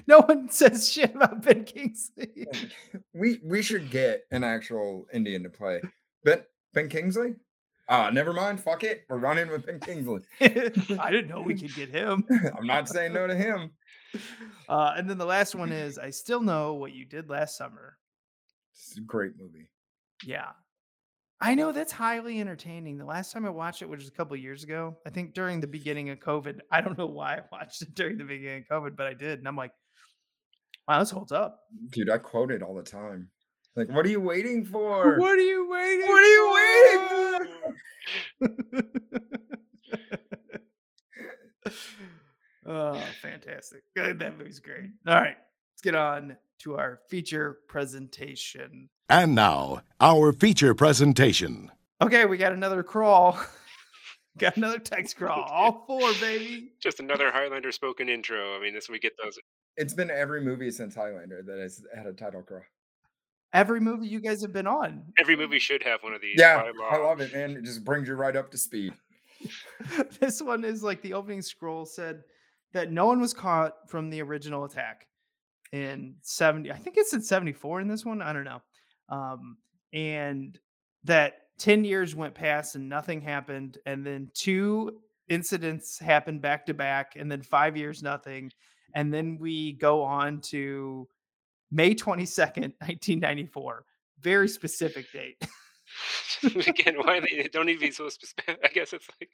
no 0.07 0.21
one 0.21 0.49
says 0.49 0.91
shit 0.91 1.15
about 1.15 1.43
Ben 1.43 1.65
Kingsley. 1.65 2.47
We 3.13 3.41
we 3.45 3.63
should 3.63 3.91
get 3.91 4.23
an 4.31 4.45
actual 4.45 5.07
Indian 5.13 5.43
to 5.43 5.51
play. 5.51 5.81
Ben 6.25 6.43
Ben 6.73 6.89
Kingsley? 6.89 7.35
Ah, 7.89 8.11
never 8.11 8.33
mind. 8.33 8.61
Fuck 8.61 8.85
it. 8.85 9.05
We're 9.09 9.19
running 9.19 9.51
with 9.51 9.67
Ben 9.67 9.81
Kingsley. 9.81 10.23
I 10.41 11.11
didn't 11.11 11.29
know 11.29 11.43
we 11.43 11.55
could 11.55 11.75
get 11.75 11.91
him. 11.91 12.25
I'm 12.57 12.67
not 12.67 12.89
saying 12.89 13.13
no 13.13 13.27
to 13.27 13.35
him. 13.35 13.73
Uh, 14.69 14.95
and 14.97 15.11
then 15.11 15.19
the 15.19 15.27
last 15.27 15.55
one 15.55 15.73
is 15.73 15.99
I 15.99 16.11
still 16.11 16.41
know 16.41 16.75
what 16.75 16.93
you 16.93 17.05
did 17.05 17.29
last 17.29 17.57
summer. 17.57 17.99
It's 18.75 18.97
a 18.97 19.01
great 19.01 19.33
movie. 19.39 19.69
Yeah. 20.25 20.51
I 21.43 21.57
know 21.57 21.73
that's 21.73 21.91
highly 21.91 22.41
entertaining. 22.41 22.99
The 22.99 23.05
last 23.05 23.33
time 23.33 23.45
I 23.45 23.51
watched 23.51 23.83
it, 23.83 23.89
which 23.89 23.99
was 23.99 24.09
a 24.09 24.13
couple 24.13 24.37
years 24.37 24.63
ago, 24.63 24.97
I 25.05 25.11
think 25.11 25.35
during 25.35 25.61
the 25.61 25.67
beginning 25.67 26.11
of 26.11 26.21
COVID. 26.21 26.61
I 26.71 26.81
don't 26.81 26.97
know 26.97 27.07
why 27.07 27.35
I 27.35 27.41
watched 27.51 27.83
it 27.83 27.97
during 27.97 28.17
the 28.17 28.25
beginning 28.25 28.65
of 28.71 28.85
COVID, 28.85 28.97
but 28.97 29.09
I 29.09 29.15
did. 29.15 29.41
And 29.41 29.49
I'm 29.49 29.57
like, 29.57 29.73
wow, 30.87 31.01
this 31.01 31.11
holds 31.11 31.33
up. 31.33 31.59
Dude, 31.91 32.11
I 32.11 32.19
quote 32.19 32.53
it 32.53 32.63
all 32.63 32.77
the 32.77 32.85
time. 32.85 33.29
Like, 33.75 33.89
what 33.89 34.07
are 34.07 34.09
you 34.09 34.21
waiting 34.21 34.65
for? 34.73 35.19
What 35.19 35.37
are 35.37 35.43
you 35.43 35.69
waiting 35.69 36.07
What 36.07 36.23
are 36.23 36.33
you 36.33 36.53
waiting 37.41 37.49
for? 41.65 41.73
oh, 42.71 43.03
fantastic. 43.21 43.83
That 43.97 44.39
movie's 44.39 44.61
great. 44.61 44.91
All 45.09 45.17
right. 45.17 45.37
Let's 45.73 45.83
get 45.83 45.97
on 45.97 46.37
to 46.61 46.77
our 46.77 47.01
feature 47.11 47.59
presentation. 47.69 48.89
And 49.09 49.35
now, 49.35 49.83
our 50.01 50.33
feature 50.33 50.75
presentation. 50.75 51.71
Okay, 52.01 52.25
we 52.25 52.37
got 52.37 52.53
another 52.53 52.83
crawl. 52.83 53.39
got 54.39 54.57
another 54.57 54.79
text 54.79 55.17
crawl. 55.17 55.43
All 55.51 55.85
four, 55.87 56.13
baby. 56.21 56.73
Just 56.81 57.01
another 57.01 57.31
Highlander 57.31 57.73
spoken 57.73 58.09
intro. 58.09 58.57
I 58.57 58.61
mean, 58.61 58.75
this 58.75 58.89
we 58.89 58.99
get 58.99 59.13
those. 59.23 59.39
It's 59.77 59.95
been 59.95 60.11
every 60.11 60.41
movie 60.41 60.71
since 60.71 60.95
Highlander 60.95 61.43
that 61.47 61.59
has 61.59 61.83
had 61.95 62.07
a 62.07 62.13
title 62.13 62.43
crawl. 62.43 62.63
Every 63.53 63.81
movie 63.81 64.07
you 64.07 64.21
guys 64.21 64.41
have 64.41 64.53
been 64.53 64.67
on. 64.67 65.05
Every 65.19 65.37
movie 65.37 65.59
should 65.59 65.83
have 65.83 66.03
one 66.03 66.15
of 66.15 66.23
these. 66.23 66.37
Yeah, 66.39 66.71
I 66.91 66.97
love 66.97 67.21
it, 67.21 67.35
man. 67.35 67.51
It 67.51 67.65
just 67.65 67.85
brings 67.85 68.09
you 68.09 68.15
right 68.15 68.35
up 68.35 68.51
to 68.53 68.59
speed. 68.59 68.95
this 70.21 70.41
one 70.41 70.65
is 70.65 70.83
like 70.83 71.03
the 71.03 71.13
opening 71.13 71.43
scroll 71.43 71.85
said 71.85 72.23
that 72.73 72.91
no 72.91 73.07
one 73.07 73.21
was 73.21 73.35
caught 73.35 73.75
from 73.89 74.09
the 74.09 74.23
original 74.23 74.65
attack 74.65 75.07
in 75.73 76.15
70 76.21 76.71
i 76.71 76.77
think 76.77 76.97
it's 76.99 77.15
in 77.15 77.23
74 77.23 77.81
in 77.81 77.89
this 77.89 78.05
one 78.05 78.21
i 78.21 78.33
don't 78.33 78.45
know 78.45 78.61
um, 79.13 79.57
and 79.93 80.59
that 81.05 81.35
10 81.59 81.85
years 81.85 82.15
went 82.17 82.35
past 82.35 82.75
and 82.75 82.89
nothing 82.89 83.21
happened 83.21 83.79
and 83.87 84.05
then 84.05 84.31
two 84.35 84.99
incidents 85.29 85.99
happened 85.99 86.43
back 86.43 86.67
to 86.67 86.75
back 86.75 87.13
and 87.17 87.31
then 87.31 87.41
five 87.43 87.77
years 87.77 88.03
nothing 88.03 88.51
and 88.95 89.15
then 89.15 89.39
we 89.39 89.75
go 89.75 90.03
on 90.03 90.41
to 90.41 91.07
may 91.71 91.95
22nd 91.95 92.73
1994 92.81 93.85
very 94.21 94.49
specific 94.49 95.11
date 95.13 95.37
Again, 96.43 96.97
why 96.97 97.21
they 97.21 97.49
don't 97.53 97.67
need 97.67 97.75
to 97.75 97.81
be 97.81 97.91
so 97.91 98.09
specific? 98.09 98.59
I 98.65 98.69
guess 98.69 98.93
it's 98.93 99.09
like 99.21 99.31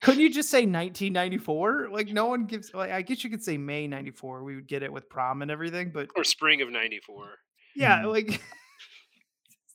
Couldn't 0.00 0.20
you 0.20 0.32
just 0.32 0.50
say 0.50 0.60
1994? 0.60 1.88
Like 1.92 2.08
no 2.08 2.26
one 2.26 2.46
gives. 2.46 2.72
Like 2.74 2.90
I 2.90 3.02
guess 3.02 3.22
you 3.24 3.30
could 3.30 3.42
say 3.42 3.58
May 3.58 3.86
94. 3.86 4.42
We 4.44 4.54
would 4.54 4.66
get 4.66 4.82
it 4.82 4.92
with 4.92 5.08
prom 5.08 5.42
and 5.42 5.50
everything, 5.50 5.90
but 5.92 6.08
or 6.16 6.24
spring 6.24 6.62
of 6.62 6.70
'94. 6.70 7.38
Yeah, 7.76 8.02
Mhm. 8.02 8.12
like 8.12 8.40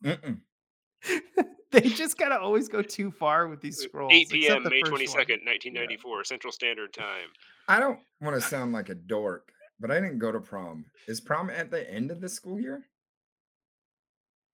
they 1.71 1.81
just 1.81 2.17
gotta 2.17 2.39
always 2.39 2.67
go 2.69 2.81
too 2.81 3.11
far 3.11 3.47
with 3.47 3.61
these 3.61 3.77
scrolls. 3.77 4.13
8 4.13 4.29
p.m. 4.29 4.63
May 4.63 4.81
22nd, 4.81 5.43
1994, 5.45 6.23
Central 6.23 6.51
Standard 6.53 6.93
Time. 6.93 7.29
I 7.67 7.79
don't 7.79 7.99
want 8.21 8.35
to 8.35 8.41
sound 8.41 8.71
like 8.73 8.89
a 8.89 8.95
dork, 8.95 9.51
but 9.79 9.91
I 9.91 9.95
didn't 9.99 10.19
go 10.19 10.31
to 10.31 10.39
prom. 10.39 10.85
Is 11.07 11.19
prom 11.21 11.49
at 11.49 11.69
the 11.71 11.89
end 11.91 12.11
of 12.11 12.21
the 12.21 12.29
school 12.29 12.59
year? 12.59 12.85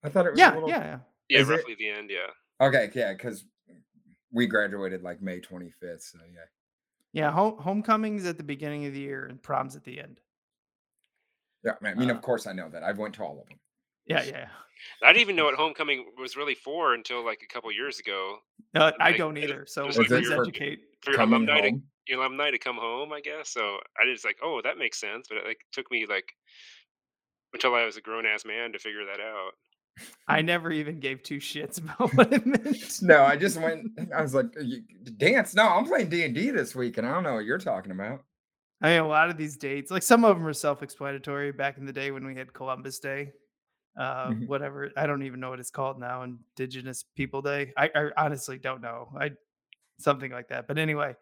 I 0.02 0.08
thought 0.08 0.26
it 0.26 0.32
was. 0.32 0.38
a 0.40 0.42
Yeah, 0.42 0.54
little... 0.54 0.68
yeah, 0.68 0.78
yeah. 0.84 0.98
Yeah, 1.28 1.38
Is 1.40 1.48
it- 1.48 1.52
roughly 1.52 1.74
the 1.78 1.88
end. 1.88 2.10
Yeah. 2.10 2.26
Okay, 2.66 2.90
yeah, 2.94 3.12
because 3.12 3.44
we 4.32 4.46
graduated 4.46 5.02
like 5.02 5.22
May 5.22 5.40
25th. 5.40 6.02
So 6.02 6.18
yeah. 6.32 6.40
Yeah, 7.12 7.30
home, 7.30 7.56
homecoming's 7.58 8.26
at 8.26 8.36
the 8.36 8.42
beginning 8.44 8.86
of 8.86 8.92
the 8.92 9.00
year 9.00 9.26
and 9.26 9.40
prom's 9.40 9.76
at 9.76 9.84
the 9.84 10.00
end. 10.00 10.20
Yeah, 11.64 11.72
I 11.82 11.94
mean, 11.94 12.10
Uh, 12.10 12.14
of 12.14 12.22
course 12.22 12.46
I 12.46 12.52
know 12.52 12.68
that. 12.70 12.82
I 12.82 12.92
went 12.92 13.14
to 13.16 13.22
all 13.24 13.40
of 13.40 13.48
them. 13.48 13.58
Yeah, 14.06 14.22
yeah. 14.24 14.48
I 15.02 15.08
didn't 15.08 15.22
even 15.22 15.36
know 15.36 15.44
what 15.46 15.54
Homecoming 15.54 16.04
was 16.18 16.36
really 16.36 16.54
for 16.54 16.92
until 16.94 17.24
like 17.24 17.40
a 17.42 17.52
couple 17.52 17.72
years 17.72 17.98
ago. 18.00 18.36
Uh, 18.74 18.92
I 19.00 19.10
Like, 19.10 19.16
don't 19.18 19.38
either. 19.38 19.64
So 19.66 19.86
was 19.86 19.96
like 19.96 20.08
please 20.08 20.28
for- 20.28 20.42
educate. 20.42 20.80
For 21.02 21.10
your 21.12 21.18
Coming 21.18 21.48
alumni 21.48 21.70
to 21.70 21.80
your 22.08 22.20
alumni 22.20 22.50
to 22.50 22.58
come 22.58 22.76
home, 22.76 23.12
I 23.12 23.20
guess. 23.20 23.48
So 23.50 23.78
I 23.98 24.04
just 24.10 24.24
like, 24.24 24.38
oh, 24.42 24.60
that 24.62 24.76
makes 24.78 24.98
sense. 25.00 25.26
But 25.28 25.38
it 25.38 25.46
like 25.46 25.60
took 25.72 25.90
me 25.90 26.06
like 26.06 26.32
until 27.54 27.74
I 27.74 27.84
was 27.84 27.96
a 27.96 28.00
grown 28.00 28.26
ass 28.26 28.44
man 28.44 28.72
to 28.72 28.78
figure 28.78 29.04
that 29.06 29.20
out. 29.20 29.52
I 30.26 30.42
never 30.42 30.72
even 30.72 30.98
gave 30.98 31.22
two 31.22 31.38
shits 31.38 31.78
about 31.82 32.12
what 32.14 32.32
it 32.32 32.44
meant. 32.44 33.00
No, 33.02 33.22
I 33.22 33.36
just 33.36 33.60
went. 33.60 33.86
I 34.14 34.20
was 34.22 34.34
like, 34.34 34.46
dance. 35.18 35.54
No, 35.54 35.68
I'm 35.68 35.86
playing 35.86 36.08
D 36.10 36.24
and 36.24 36.34
D 36.34 36.50
this 36.50 36.74
week, 36.74 36.98
and 36.98 37.06
I 37.06 37.12
don't 37.14 37.22
know 37.22 37.34
what 37.34 37.44
you're 37.44 37.58
talking 37.58 37.92
about. 37.92 38.24
I 38.84 38.90
mean, 38.90 39.00
a 39.00 39.08
lot 39.08 39.30
of 39.30 39.36
these 39.38 39.56
dates, 39.56 39.90
like 39.90 40.02
some 40.02 40.24
of 40.24 40.36
them 40.36 40.46
are 40.46 40.52
self-explanatory. 40.52 41.52
Back 41.52 41.78
in 41.78 41.86
the 41.86 41.92
day 41.92 42.10
when 42.10 42.26
we 42.26 42.34
had 42.36 42.52
Columbus 42.52 42.98
Day, 42.98 43.32
uh, 43.98 44.28
Mhm. 44.30 44.46
whatever. 44.46 44.90
I 44.96 45.06
don't 45.06 45.22
even 45.22 45.40
know 45.40 45.50
what 45.50 45.58
it's 45.60 45.70
called 45.70 45.98
now. 45.98 46.22
Indigenous 46.22 47.02
People 47.16 47.40
Day. 47.40 47.72
I, 47.76 47.90
I 47.94 48.10
honestly 48.16 48.58
don't 48.58 48.82
know. 48.82 49.08
I 49.18 49.30
something 49.98 50.30
like 50.32 50.48
that. 50.48 50.66
But 50.68 50.76
anyway, 50.78 51.16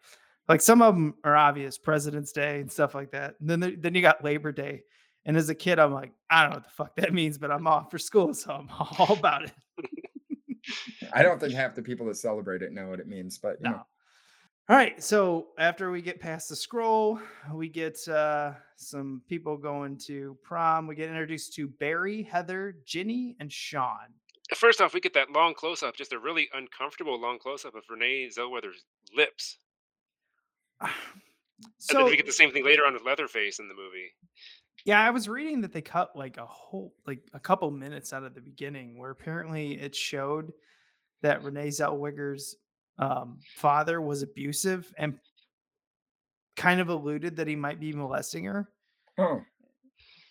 like 0.49 0.59
some 0.59 0.81
of 0.81 0.93
them 0.95 1.13
are 1.23 1.35
obvious. 1.37 1.77
President's 1.77 2.31
Day 2.33 2.59
and 2.59 2.69
stuff 2.71 2.93
like 2.95 3.11
that. 3.11 3.35
And 3.39 3.49
then 3.49 3.59
there, 3.61 3.73
then 3.77 3.95
you 3.95 4.01
got 4.01 4.23
Labor 4.23 4.51
Day. 4.51 4.83
And 5.25 5.37
as 5.37 5.47
a 5.47 5.55
kid, 5.55 5.79
I'm 5.79 5.93
like, 5.93 6.11
I 6.29 6.41
don't 6.41 6.49
know 6.51 6.57
what 6.57 6.63
the 6.65 6.69
fuck 6.71 6.95
that 6.97 7.13
means, 7.21 7.37
but 7.37 7.49
I'm 7.49 7.65
off 7.65 7.89
for 7.91 7.97
school, 7.97 8.33
so 8.33 8.51
I'm 8.51 8.69
all 8.99 9.13
about 9.17 9.43
it. 9.45 9.53
I 11.13 11.23
don't 11.23 11.39
think 11.39 11.53
half 11.53 11.75
the 11.75 11.81
people 11.81 12.05
that 12.07 12.15
celebrate 12.15 12.61
it 12.61 12.73
know 12.73 12.89
what 12.89 12.99
it 12.99 13.07
means, 13.07 13.37
but 13.37 13.57
you 13.61 13.69
No. 13.69 13.71
know, 13.71 13.85
All 14.69 14.77
right. 14.77 15.01
So 15.03 15.47
after 15.57 15.91
we 15.91 16.01
get 16.01 16.19
past 16.19 16.49
the 16.49 16.55
scroll, 16.55 17.19
we 17.53 17.67
get 17.67 18.07
uh, 18.07 18.53
some 18.77 19.21
people 19.27 19.57
going 19.57 19.97
to 20.05 20.37
prom. 20.43 20.87
We 20.87 20.95
get 20.95 21.09
introduced 21.09 21.53
to 21.55 21.67
Barry, 21.67 22.23
Heather, 22.23 22.77
Ginny, 22.85 23.35
and 23.39 23.51
Sean. 23.51 24.13
First 24.55 24.81
off, 24.81 24.93
we 24.93 24.99
get 24.99 25.13
that 25.15 25.31
long 25.31 25.53
close 25.53 25.83
up, 25.83 25.95
just 25.95 26.13
a 26.13 26.19
really 26.19 26.47
uncomfortable 26.53 27.19
long 27.19 27.39
close 27.39 27.65
up 27.65 27.75
of 27.75 27.83
Renee 27.89 28.29
Zellweger's 28.37 28.85
lips. 29.15 29.57
and 30.81 30.91
So 31.77 31.97
then 31.99 32.05
we 32.05 32.17
get 32.17 32.25
the 32.25 32.31
same 32.31 32.51
thing 32.51 32.63
later 32.65 32.85
on 32.85 32.93
with 32.93 33.03
Leatherface 33.03 33.59
in 33.59 33.67
the 33.67 33.73
movie. 33.73 34.11
yeah, 34.85 35.01
I 35.01 35.09
was 35.11 35.27
reading 35.29 35.61
that 35.61 35.73
they 35.73 35.81
cut 35.81 36.15
like 36.15 36.37
a 36.37 36.45
whole 36.45 36.93
like 37.07 37.21
a 37.33 37.39
couple 37.39 37.69
minutes 37.71 38.13
out 38.13 38.23
of 38.23 38.33
the 38.35 38.41
beginning 38.41 38.97
where 38.97 39.11
apparently 39.11 39.73
it 39.79 39.95
showed 39.95 40.51
that 41.21 41.43
Renee 41.43 41.69
Zellweger's 41.69 42.55
um, 42.99 43.39
father 43.55 44.01
was 44.01 44.21
abusive 44.21 44.93
and 44.97 45.17
kind 46.55 46.79
of 46.79 46.89
alluded 46.89 47.37
that 47.37 47.47
he 47.47 47.55
might 47.55 47.79
be 47.79 47.93
molesting 47.93 48.45
her. 48.45 48.69
huh. 49.17 49.39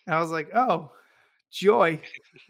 And 0.06 0.14
I 0.14 0.20
was 0.20 0.30
like, 0.30 0.50
oh, 0.54 0.90
joy. 1.52 2.00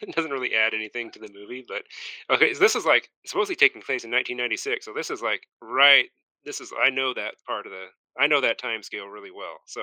it 0.00 0.14
doesn't 0.14 0.30
really 0.30 0.54
add 0.54 0.72
anything 0.72 1.10
to 1.10 1.18
the 1.18 1.30
movie, 1.32 1.64
but 1.66 1.82
okay, 2.30 2.54
so 2.54 2.60
this 2.60 2.76
is 2.76 2.86
like 2.86 3.10
supposedly 3.26 3.56
taking 3.56 3.82
place 3.82 4.04
in 4.04 4.10
1996. 4.10 4.84
So 4.84 4.92
this 4.94 5.10
is 5.10 5.20
like 5.20 5.42
right. 5.60 6.06
This 6.44 6.60
is 6.60 6.72
I 6.82 6.90
know 6.90 7.12
that 7.14 7.34
part 7.46 7.66
of 7.66 7.72
the 7.72 7.86
I 8.18 8.26
know 8.26 8.40
that 8.40 8.58
time 8.58 8.82
scale 8.82 9.06
really 9.06 9.30
well. 9.30 9.56
So 9.66 9.82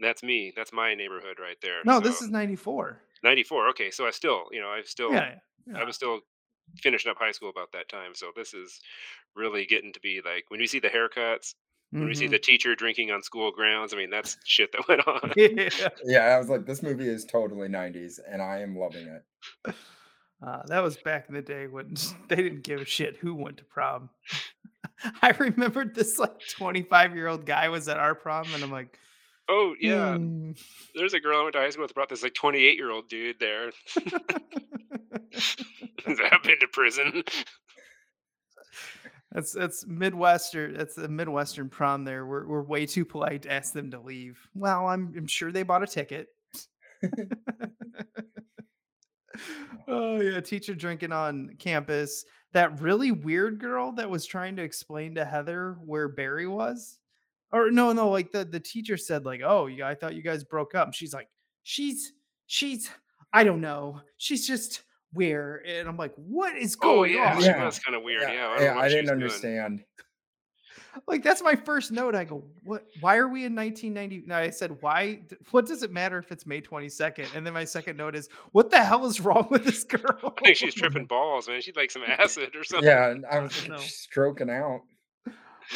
that's 0.00 0.22
me. 0.22 0.52
That's 0.56 0.72
my 0.72 0.94
neighborhood 0.94 1.36
right 1.40 1.58
there. 1.62 1.80
No, 1.84 2.00
this 2.00 2.22
is 2.22 2.30
94. 2.30 3.00
94. 3.22 3.68
Okay, 3.68 3.90
so 3.90 4.06
I 4.06 4.10
still, 4.10 4.46
you 4.50 4.60
know, 4.60 4.68
I 4.68 4.82
still 4.84 5.12
Yeah. 5.12 5.34
I 5.76 5.84
was 5.84 5.94
still 5.94 6.20
finishing 6.80 7.10
up 7.10 7.18
high 7.18 7.32
school 7.32 7.50
about 7.50 7.72
that 7.72 7.88
time. 7.88 8.14
So 8.14 8.32
this 8.34 8.54
is 8.54 8.80
really 9.34 9.66
getting 9.66 9.92
to 9.92 10.00
be 10.00 10.20
like 10.24 10.44
when 10.48 10.60
you 10.60 10.66
see 10.66 10.80
the 10.80 10.88
haircuts, 10.88 11.54
when 11.90 12.06
we 12.06 12.14
see 12.14 12.26
the 12.26 12.38
teacher 12.38 12.74
drinking 12.74 13.10
on 13.10 13.22
school 13.22 13.52
grounds. 13.52 13.92
I 13.92 13.98
mean, 13.98 14.10
that's 14.10 14.38
shit 14.44 14.72
that 14.72 14.88
went 14.88 15.06
on. 15.06 15.32
yeah. 15.36 15.88
Yeah, 16.04 16.34
I 16.34 16.38
was 16.38 16.48
like, 16.48 16.64
this 16.64 16.82
movie 16.82 17.08
is 17.08 17.24
totally 17.24 17.68
90s, 17.68 18.18
and 18.26 18.40
I 18.40 18.60
am 18.60 18.76
loving 18.76 19.06
it. 19.06 19.74
Uh, 20.44 20.60
that 20.66 20.82
was 20.82 20.96
back 20.96 21.26
in 21.28 21.36
the 21.36 21.40
day 21.40 21.68
when 21.68 21.94
they 22.28 22.34
didn't 22.34 22.64
give 22.64 22.80
a 22.80 22.84
shit 22.84 23.16
who 23.16 23.32
went 23.32 23.58
to 23.58 23.62
prom. 23.62 24.10
I 25.22 25.30
remembered 25.38 25.94
this 25.94 26.18
like 26.18 26.40
25 26.48 27.14
year 27.14 27.28
old 27.28 27.46
guy 27.46 27.68
was 27.68 27.88
at 27.88 27.98
our 27.98 28.16
prom, 28.16 28.52
and 28.52 28.60
I'm 28.60 28.72
like, 28.72 28.98
Oh 29.48 29.74
yeah, 29.80 30.16
"Hmm." 30.16 30.52
there's 30.94 31.14
a 31.14 31.20
girl 31.20 31.40
I 31.40 31.42
went 31.42 31.54
to 31.54 31.60
high 31.60 31.70
school 31.70 31.82
with 31.82 31.94
brought 31.94 32.08
this 32.08 32.22
like 32.22 32.34
28 32.34 32.76
year 32.76 32.90
old 32.90 33.08
dude 33.08 33.38
there. 33.40 33.72
I've 36.06 36.42
been 36.42 36.58
to 36.60 36.68
prison. 36.72 37.22
that's 39.32 39.52
that's 39.52 39.86
Midwestern. 39.86 40.74
That's 40.74 40.94
the 40.94 41.08
Midwestern 41.08 41.68
prom. 41.68 42.04
There, 42.04 42.26
we're 42.26 42.46
we're 42.46 42.62
way 42.62 42.86
too 42.86 43.04
polite 43.04 43.42
to 43.42 43.52
ask 43.52 43.72
them 43.72 43.90
to 43.90 44.00
leave. 44.00 44.38
Well, 44.54 44.86
I'm 44.86 45.12
I'm 45.16 45.26
sure 45.26 45.50
they 45.52 45.62
bought 45.64 45.82
a 45.82 45.86
ticket. 45.86 46.28
oh 49.88 50.20
yeah, 50.20 50.40
teacher 50.40 50.74
drinking 50.74 51.12
on 51.12 51.56
campus. 51.58 52.24
That 52.52 52.80
really 52.80 53.12
weird 53.12 53.58
girl 53.58 53.92
that 53.92 54.10
was 54.10 54.26
trying 54.26 54.56
to 54.56 54.62
explain 54.62 55.14
to 55.14 55.24
Heather 55.24 55.78
where 55.84 56.08
Barry 56.08 56.46
was. 56.46 56.98
Or 57.52 57.70
no, 57.70 57.92
no, 57.92 58.08
like 58.10 58.32
the 58.32 58.44
the 58.44 58.60
teacher 58.60 58.96
said, 58.96 59.24
like, 59.26 59.42
oh, 59.44 59.66
yeah, 59.66 59.86
I 59.86 59.94
thought 59.94 60.14
you 60.14 60.22
guys 60.22 60.42
broke 60.44 60.74
up. 60.74 60.86
And 60.88 60.94
she's 60.94 61.12
like, 61.12 61.28
she's 61.64 62.12
she's 62.46 62.90
I 63.32 63.44
don't 63.44 63.60
know. 63.60 64.00
She's 64.18 64.46
just 64.46 64.82
weird. 65.14 65.66
and 65.66 65.86
I'm 65.88 65.96
like, 65.98 66.14
what 66.16 66.56
is 66.56 66.76
Oh 66.80 66.96
going 67.02 67.12
yeah, 67.14 67.34
on? 67.34 67.40
she 67.40 67.46
Yeah. 67.48 67.58
that's 67.64 67.78
kind 67.78 67.94
of 67.96 68.02
weird. 68.02 68.22
Yeah, 68.22 68.28
I, 68.28 68.32
yeah, 68.32 68.58
don't 68.58 68.60
know 68.60 68.74
what 68.76 68.84
I 68.84 68.88
didn't 68.88 69.22
was 69.22 69.40
doing. 69.40 69.58
understand. 69.58 69.84
Like 71.06 71.22
that's 71.22 71.42
my 71.42 71.54
first 71.54 71.90
note. 71.90 72.14
I 72.14 72.24
go, 72.24 72.44
what? 72.64 72.84
Why 73.00 73.16
are 73.16 73.28
we 73.28 73.44
in 73.46 73.54
1990? 73.54 74.26
No, 74.26 74.36
I 74.36 74.50
said, 74.50 74.76
why? 74.82 75.22
What 75.50 75.66
does 75.66 75.82
it 75.82 75.90
matter 75.90 76.18
if 76.18 76.30
it's 76.30 76.44
May 76.46 76.60
22nd? 76.60 77.34
And 77.34 77.46
then 77.46 77.54
my 77.54 77.64
second 77.64 77.96
note 77.96 78.14
is, 78.14 78.28
what 78.52 78.70
the 78.70 78.82
hell 78.82 79.06
is 79.06 79.18
wrong 79.20 79.46
with 79.50 79.64
this 79.64 79.84
girl? 79.84 80.18
I 80.38 80.44
think 80.44 80.56
she's 80.58 80.74
tripping 80.74 81.06
balls, 81.06 81.48
man. 81.48 81.62
She'd 81.62 81.76
like 81.76 81.90
some 81.90 82.02
acid 82.06 82.54
or 82.54 82.62
something. 82.64 82.86
Yeah, 82.88 83.08
and 83.10 83.24
I 83.24 83.38
was 83.38 83.58
like, 83.62 83.70
No. 83.70 83.78
stroking 83.78 84.50
out. 84.50 84.82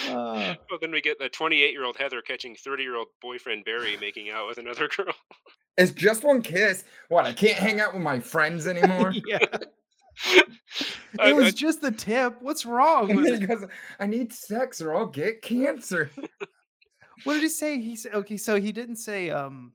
Uh, 0.08 0.54
Well, 0.70 0.78
then 0.80 0.90
we 0.90 1.00
get 1.00 1.18
the 1.18 1.28
28 1.28 1.72
year 1.72 1.84
old 1.84 1.96
Heather 1.96 2.20
catching 2.22 2.54
30 2.54 2.82
year 2.82 2.96
old 2.96 3.08
boyfriend 3.22 3.64
Barry 3.64 3.96
making 4.00 4.30
out 4.30 4.48
with 4.48 4.58
another 4.58 4.88
girl. 4.96 5.14
It's 5.78 5.92
just 5.92 6.24
one 6.24 6.42
kiss. 6.42 6.84
What? 7.08 7.24
I 7.26 7.32
can't 7.32 7.56
hang 7.58 7.80
out 7.80 7.92
with 7.94 8.02
my 8.02 8.18
friends 8.20 8.66
anymore. 8.66 9.12
yeah, 9.26 9.38
it 11.20 11.36
was 11.36 11.52
just 11.54 11.80
the 11.82 11.90
tip. 11.90 12.36
What's 12.40 12.64
wrong 12.64 13.08
because 13.38 13.64
I 14.00 14.06
need 14.06 14.32
sex 14.32 14.80
or 14.80 14.94
I'll 14.96 15.06
get 15.06 15.42
cancer. 15.42 16.10
What 17.24 17.34
did 17.34 17.42
he 17.42 17.48
say? 17.48 17.80
He 17.80 17.96
said, 17.96 18.14
okay, 18.14 18.36
so 18.36 18.60
he 18.60 18.72
didn't 18.72 18.96
say, 18.96 19.30
um, 19.30 19.72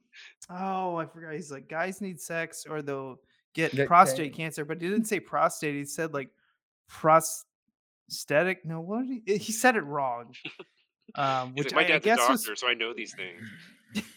oh, 0.49 0.95
I 0.97 1.05
forgot. 1.05 1.33
He's 1.33 1.51
like, 1.51 1.67
guys 1.67 2.01
need 2.01 2.19
sex 2.19 2.65
or 2.69 2.81
they'll 2.81 3.19
get, 3.53 3.71
Get 3.75 3.87
prostate 3.87 4.33
can- 4.33 4.45
cancer, 4.45 4.65
but 4.65 4.81
he 4.81 4.87
didn't 4.89 5.05
say 5.05 5.19
prostate. 5.19 5.75
He 5.75 5.85
said 5.85 6.13
like 6.13 6.29
prosthetic. 8.11 8.65
No, 8.65 8.81
what 8.81 9.07
did 9.07 9.21
he? 9.25 9.37
He 9.37 9.51
said 9.51 9.75
it 9.75 9.81
wrong. 9.85 10.33
Um, 11.15 11.53
which 11.55 11.73
my 11.73 11.81
I, 11.81 11.83
I 11.83 11.87
dad's 11.99 12.05
a 12.05 12.09
doctor, 12.15 12.51
was 12.51 12.59
so 12.59 12.67
I 12.67 12.73
know 12.73 12.93
these 12.93 13.13
things. 13.15 14.05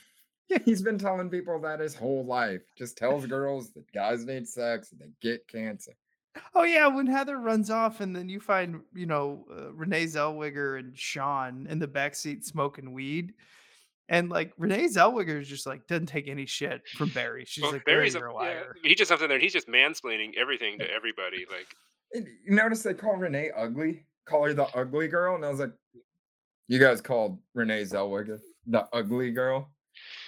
Yeah, 0.50 0.58
he's 0.62 0.82
been 0.82 0.98
telling 0.98 1.30
people 1.30 1.58
that 1.62 1.80
his 1.80 1.94
whole 1.94 2.26
life. 2.26 2.60
Just 2.76 2.98
tells 2.98 3.24
girls 3.26 3.72
that 3.72 3.90
guys 3.92 4.26
need 4.26 4.46
sex 4.46 4.92
and 4.92 5.00
they 5.00 5.08
get 5.22 5.48
cancer. 5.48 5.92
Oh 6.54 6.64
yeah, 6.64 6.86
when 6.86 7.06
Heather 7.16 7.38
runs 7.38 7.70
off, 7.70 8.02
and 8.02 8.14
then 8.14 8.28
you 8.28 8.40
find 8.40 8.82
you 8.94 9.06
know 9.06 9.46
uh, 9.50 9.72
Renee 9.72 10.04
Zellweger 10.04 10.78
and 10.78 10.96
Sean 10.98 11.66
in 11.66 11.78
the 11.78 11.88
backseat 11.88 12.44
smoking 12.44 12.92
weed, 12.92 13.32
and 14.10 14.28
like 14.28 14.52
Renee 14.58 14.84
Zellweger 14.84 15.40
is 15.40 15.48
just 15.48 15.66
like 15.66 15.86
doesn't 15.86 16.06
take 16.06 16.28
any 16.28 16.44
shit 16.44 16.82
from 16.88 17.08
Barry. 17.08 17.46
She's 17.46 17.62
Well, 17.62 17.72
like, 17.72 17.86
Barry, 17.86 17.96
Barry's 18.00 18.14
a, 18.14 18.18
you're 18.18 18.28
yeah, 18.28 18.34
liar. 18.34 18.76
he 18.82 18.94
just 18.94 19.08
comes 19.08 19.22
in 19.22 19.30
there 19.30 19.38
he's 19.40 19.54
just 19.54 19.66
mansplaining 19.66 20.36
everything 20.38 20.78
to 20.78 20.88
everybody. 20.88 21.46
Like, 21.50 21.74
You 22.14 22.54
notice 22.54 22.82
they 22.82 22.94
call 22.94 23.16
Renee 23.16 23.50
ugly? 23.56 24.06
Call 24.24 24.44
her 24.44 24.54
the 24.54 24.66
ugly 24.76 25.08
girl? 25.08 25.34
And 25.34 25.44
I 25.44 25.50
was 25.50 25.60
like, 25.60 25.72
you 26.68 26.78
guys 26.78 27.00
called 27.00 27.38
Renee 27.54 27.82
Zellweger 27.82 28.40
the 28.66 28.86
ugly 28.92 29.30
girl? 29.30 29.68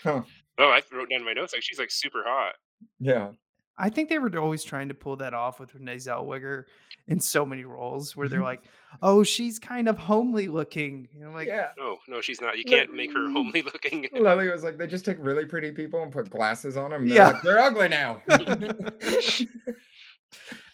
Huh. 0.03 0.23
oh, 0.59 0.69
I 0.69 0.83
wrote 0.93 1.11
down 1.11 1.21
in 1.21 1.25
my 1.25 1.33
notes 1.33 1.53
like 1.53 1.63
she's 1.63 1.79
like 1.79 1.91
super 1.91 2.23
hot. 2.27 2.55
Yeah. 3.01 3.31
I 3.79 3.91
think 3.91 4.09
they 4.09 4.19
were 4.19 4.37
always 4.39 4.65
trying 4.65 4.89
to 4.89 4.95
pull 4.95 5.17
that 5.17 5.35
off 5.35 5.61
with 5.61 5.75
Renee 5.75 5.97
Zellweger 5.97 6.65
in 7.09 7.21
so 7.21 7.45
many 7.45 7.65
roles 7.65 8.17
where 8.17 8.27
they're 8.29 8.41
Mhm. 8.41 8.45
like, 8.45 8.63
"Oh, 9.03 9.23
she's 9.23 9.59
kind 9.59 9.87
of 9.87 9.99
homely 9.99 10.49
looking." 10.49 11.09
You 11.15 11.25
know, 11.25 11.31
like, 11.31 11.47
yeah. 11.47 11.69
No, 11.77 11.99
no, 12.09 12.21
she's 12.23 12.41
not. 12.41 12.57
You 12.59 12.65
can't 12.65 12.95
make 12.95 13.13
her 13.13 13.21
mm. 13.21 13.33
homely 13.33 13.63
looking. 13.73 14.09
Lily 14.13 14.49
was 14.49 14.65
like, 14.65 14.79
they 14.79 14.87
just 14.87 15.05
take 15.05 15.19
really 15.21 15.45
pretty 15.45 15.73
people 15.73 16.03
and 16.03 16.11
put 16.11 16.31
glasses 16.31 16.77
on 16.77 16.91
them. 16.91 17.07
Yeah. 17.07 17.29
Like, 17.29 17.43
They're 17.43 17.59
ugly 17.59 17.89
now. 17.89 18.23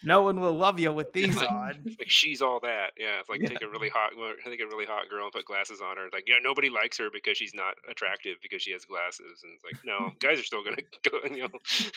no 0.03 0.21
one 0.23 0.39
will 0.39 0.53
love 0.53 0.79
you 0.79 0.91
with 0.91 1.11
these 1.13 1.37
on. 1.41 1.83
like 1.99 2.09
she's 2.09 2.41
all 2.41 2.59
that. 2.61 2.91
Yeah, 2.97 3.19
it's 3.19 3.29
like 3.29 3.41
Yeah. 3.41 3.49
take 3.49 3.61
a 3.63 3.69
really 3.69 3.89
hot, 3.89 4.11
take 4.45 4.61
a 4.61 4.65
really 4.67 4.85
hot 4.85 5.09
girl 5.09 5.23
and 5.23 5.31
put 5.31 5.45
glasses 5.45 5.81
on 5.81 5.97
her. 5.97 6.07
Like, 6.11 6.23
yeah, 6.27 6.35
nobody 6.41 6.69
likes 6.69 6.97
her 6.97 7.09
because 7.11 7.37
she's 7.37 7.53
not 7.53 7.75
attractive 7.89 8.37
because 8.41 8.61
she 8.61 8.71
has 8.71 8.85
glasses. 8.85 9.41
And 9.43 9.53
it's 9.53 9.63
like, 9.63 9.83
no, 9.85 10.11
guys 10.19 10.39
are 10.39 10.43
still 10.43 10.63
gonna 10.63 10.77
go. 11.09 11.19
You 11.35 11.43
know, 11.43 11.89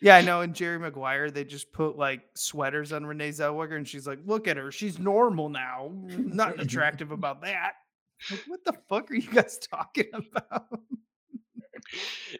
Yeah, 0.00 0.16
I 0.16 0.22
know. 0.22 0.40
In 0.42 0.52
Jerry 0.54 0.78
Maguire, 0.78 1.30
they 1.30 1.44
just 1.44 1.72
put 1.72 1.96
like 1.98 2.20
sweaters 2.36 2.92
on 2.92 3.04
Renee 3.06 3.30
Zellweger, 3.30 3.76
and 3.76 3.86
she's 3.88 4.06
like, 4.06 4.20
"Look 4.24 4.46
at 4.48 4.56
her, 4.56 4.70
she's 4.70 4.98
normal 4.98 5.48
now. 5.48 5.90
Nothing 5.92 6.60
attractive 6.60 7.10
about 7.12 7.42
that." 7.42 7.72
Like, 8.30 8.40
what 8.48 8.64
the 8.64 8.74
fuck 8.88 9.10
are 9.10 9.14
you 9.14 9.30
guys 9.30 9.58
talking 9.58 10.06
about? 10.14 10.66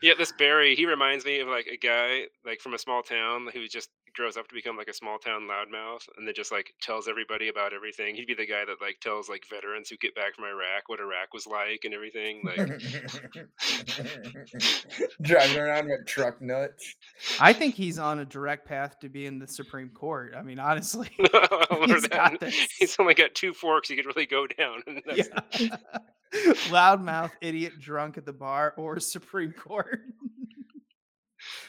Yeah, 0.03 0.13
this 0.19 0.33
Barry, 0.33 0.75
he 0.77 0.85
reminds 0.87 1.25
me 1.25 1.41
of 1.41 1.49
like 1.49 1.67
a 1.67 1.77
guy 1.77 2.25
like 2.45 2.61
from 2.61 2.75
a 2.75 2.79
small 2.79 3.03
town 3.03 3.49
who 3.53 3.67
just 3.67 3.89
grows 4.15 4.37
up 4.37 4.49
to 4.49 4.55
become 4.55 4.77
like 4.77 4.89
a 4.89 4.95
small 4.95 5.19
town 5.19 5.43
loudmouth 5.43 6.03
and 6.17 6.27
then 6.27 6.35
just 6.35 6.53
like 6.53 6.75
tells 6.81 7.09
everybody 7.09 7.49
about 7.49 7.73
everything. 7.73 8.15
He'd 8.15 8.27
be 8.27 8.35
the 8.35 8.47
guy 8.47 8.65
that 8.65 8.81
like 8.81 9.01
tells 9.01 9.29
like 9.29 9.45
veterans 9.49 9.89
who 9.89 9.97
get 9.97 10.15
back 10.15 10.35
from 10.35 10.45
Iraq 10.45 10.89
what 10.89 11.01
Iraq 11.01 11.33
was 11.33 11.47
like 11.47 11.83
and 11.85 11.95
everything. 11.95 12.43
Like 12.45 12.57
Driving 15.23 15.59
around 15.59 15.89
with 15.89 16.07
truck 16.07 16.41
nuts. 16.41 16.95
I 17.41 17.53
think 17.53 17.75
he's 17.75 17.99
on 17.99 18.21
a 18.21 18.25
direct 18.25 18.67
path 18.67 18.99
to 19.01 19.09
be 19.09 19.27
in 19.27 19.39
the 19.39 19.47
Supreme 19.47 19.91
Court. 19.91 20.35
I 20.37 20.43
mean, 20.43 20.59
honestly, 20.59 21.11
or 21.71 21.87
he's 21.87 22.07
got 22.09 22.41
this. 22.41 22.55
he's 22.79 22.97
only 22.99 23.15
got 23.15 23.35
two 23.35 23.53
forks 23.53 23.89
he 23.89 23.97
could 23.97 24.07
really 24.07 24.27
go 24.27 24.47
down. 24.47 24.83
Yeah. 25.15 25.25
Loudmouth, 26.69 27.31
idiot, 27.41 27.81
drunk 27.81 28.19
at 28.19 28.27
the 28.27 28.33
bar, 28.33 28.75
or 28.77 29.01
Supreme 29.01 29.53
Court. 29.53 30.01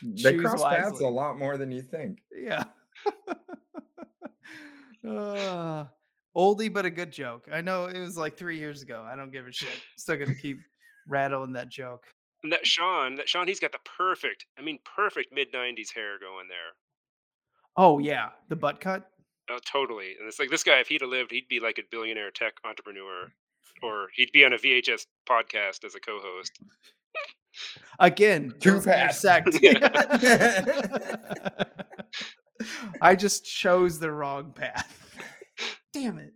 They 0.02 0.32
Choose 0.34 0.42
cross 0.42 0.64
paths 0.64 1.02
a 1.02 1.08
lot 1.08 1.38
more 1.38 1.58
than 1.58 1.72
you 1.72 1.82
think. 1.82 2.20
yeah. 2.36 2.64
Uh, 5.08 5.86
oldie, 6.36 6.72
but 6.72 6.86
a 6.86 6.90
good 6.90 7.12
joke. 7.12 7.48
I 7.52 7.62
know 7.62 7.86
it 7.86 7.98
was 8.00 8.18
like 8.18 8.38
three 8.38 8.58
years 8.58 8.82
ago. 8.82 9.08
I 9.10 9.16
don't 9.16 9.32
give 9.32 9.48
a 9.48 9.52
shit. 9.52 9.70
Still 9.98 10.18
gonna 10.18 10.36
keep 10.36 10.60
rattling 11.08 11.54
that 11.54 11.70
joke. 11.70 12.04
and 12.44 12.52
that 12.52 12.68
Sean, 12.68 13.16
that 13.16 13.30
Sean, 13.30 13.48
he's 13.48 13.60
got 13.62 13.72
the 13.72 13.80
perfect, 13.98 14.46
I 14.58 14.62
mean, 14.62 14.78
perfect 14.84 15.34
mid 15.34 15.52
90s 15.54 15.94
hair 15.94 16.20
going 16.20 16.48
there. 16.50 16.76
Oh 17.78 18.00
yeah, 18.00 18.30
the 18.50 18.56
butt 18.58 18.82
cut. 18.82 19.10
Oh, 19.50 19.60
totally. 19.66 20.16
And 20.20 20.28
it's 20.28 20.38
like 20.40 20.50
this 20.50 20.64
guy, 20.64 20.80
if 20.80 20.90
he'd 20.90 21.02
have 21.02 21.10
lived, 21.10 21.32
he'd 21.32 21.48
be 21.48 21.60
like 21.60 21.78
a 21.80 21.84
billionaire 21.90 22.32
tech 22.32 22.54
entrepreneur, 22.66 23.32
or 23.82 24.10
he'd 24.16 24.32
be 24.34 24.44
on 24.46 24.54
a 24.54 24.58
VHS 24.58 25.06
podcast 25.28 25.86
as 25.86 25.96
a 25.96 26.00
co-host. 26.00 26.60
Again, 28.00 28.54
Too 28.60 28.80
fast. 28.80 29.26
I 33.02 33.16
just 33.16 33.46
chose 33.46 34.00
the 34.00 34.12
wrong 34.12 34.52
path. 34.54 34.96
Damn 35.94 36.18
it. 36.18 36.34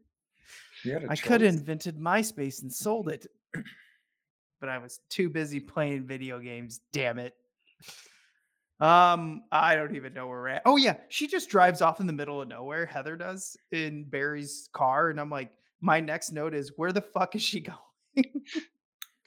You 0.84 0.94
had 0.94 1.04
a 1.06 1.12
I 1.12 1.16
could 1.16 1.42
have 1.42 1.54
invented 1.54 1.98
MySpace 1.98 2.62
and 2.62 2.72
sold 2.72 3.08
it, 3.10 3.28
but 4.60 4.70
I 4.70 4.78
was 4.78 5.00
too 5.10 5.30
busy 5.30 5.60
playing 5.60 6.06
video 6.06 6.40
games. 6.40 6.82
Damn 6.92 7.20
it. 7.20 7.34
Um, 8.80 9.44
I 9.52 9.76
don't 9.76 9.96
even 9.96 10.14
know 10.14 10.28
where 10.28 10.40
we're 10.40 10.48
at. 10.50 10.64
Oh 10.66 10.76
yeah, 10.76 10.96
she 11.08 11.28
just 11.28 11.50
drives 11.50 11.82
off 11.82 12.02
in 12.02 12.08
the 12.08 12.14
middle 12.14 12.42
of 12.42 12.50
nowhere. 12.50 12.86
Heather 12.86 13.16
does 13.16 13.56
in 13.72 14.04
Barry's 14.04 14.68
car, 14.74 15.10
and 15.10 15.20
I'm 15.20 15.30
like, 15.30 15.52
my 15.80 16.02
next 16.02 16.32
note 16.34 16.54
is, 16.54 16.74
where 16.76 16.92
the 16.92 17.02
fuck 17.02 17.36
is 17.36 17.42
she 17.42 17.62
going? 17.62 18.26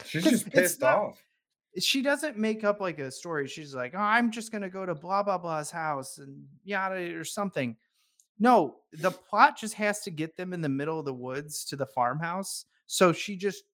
She's 0.05 0.25
just 0.25 0.51
pissed 0.51 0.81
not- 0.83 0.99
off. 0.99 1.23
She 1.79 2.03
doesn't 2.03 2.37
make 2.39 2.65
up 2.65 2.81
like 2.81 2.99
a 2.99 3.11
story. 3.11 3.47
She's 3.49 3.75
like, 3.75 3.93
oh, 3.95 3.99
I'm 4.01 4.31
just 4.31 4.53
gonna 4.53 4.71
go 4.71 4.87
to 4.87 4.95
blah 4.95 5.23
blah 5.23 5.39
blah's 5.39 5.71
house 5.71 6.19
and 6.19 6.45
yada 6.65 7.15
or 7.17 7.25
something. 7.25 7.77
No, 8.39 8.77
the 8.93 9.11
plot 9.11 9.57
just 9.59 9.75
has 9.75 10.01
to 10.01 10.11
get 10.11 10.37
them 10.37 10.53
in 10.53 10.61
the 10.61 10.69
middle 10.69 10.99
of 10.99 11.05
the 11.07 11.15
woods 11.15 11.65
to 11.67 11.77
the 11.77 11.87
farmhouse. 11.87 12.67
So 12.87 13.13
she 13.13 13.37
just 13.37 13.65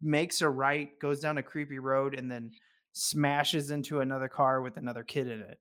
makes 0.00 0.40
a 0.42 0.48
right, 0.48 0.90
goes 1.00 1.20
down 1.20 1.38
a 1.38 1.42
creepy 1.42 1.78
road, 1.78 2.14
and 2.18 2.30
then 2.30 2.52
smashes 2.92 3.70
into 3.70 4.00
another 4.00 4.28
car 4.28 4.62
with 4.62 4.76
another 4.76 5.02
kid 5.02 5.26
in 5.28 5.40
it. 5.40 5.58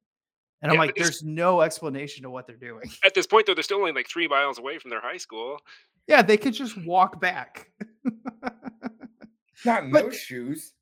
And 0.61 0.71
I'm 0.71 0.75
Yeah, 0.75 0.81
like, 0.81 0.95
there's 0.95 1.23
no 1.23 1.61
explanation 1.61 2.23
to 2.23 2.29
what 2.29 2.45
they're 2.45 2.55
doing. 2.55 2.91
At 3.03 3.13
this 3.15 3.25
point, 3.25 3.47
though, 3.47 3.53
they're 3.53 3.63
still 3.63 3.77
only 3.79 3.93
like 3.93 4.07
three 4.09 4.27
miles 4.27 4.59
away 4.59 4.77
from 4.77 4.91
their 4.91 5.01
high 5.01 5.17
school. 5.17 5.57
Yeah, 6.07 6.21
they 6.21 6.37
could 6.37 6.53
just 6.53 6.77
walk 6.85 7.19
back. 7.21 7.69
Not 9.65 9.83
in 9.85 9.91
But- 9.91 10.05
those 10.05 10.17
shoes. 10.19 10.73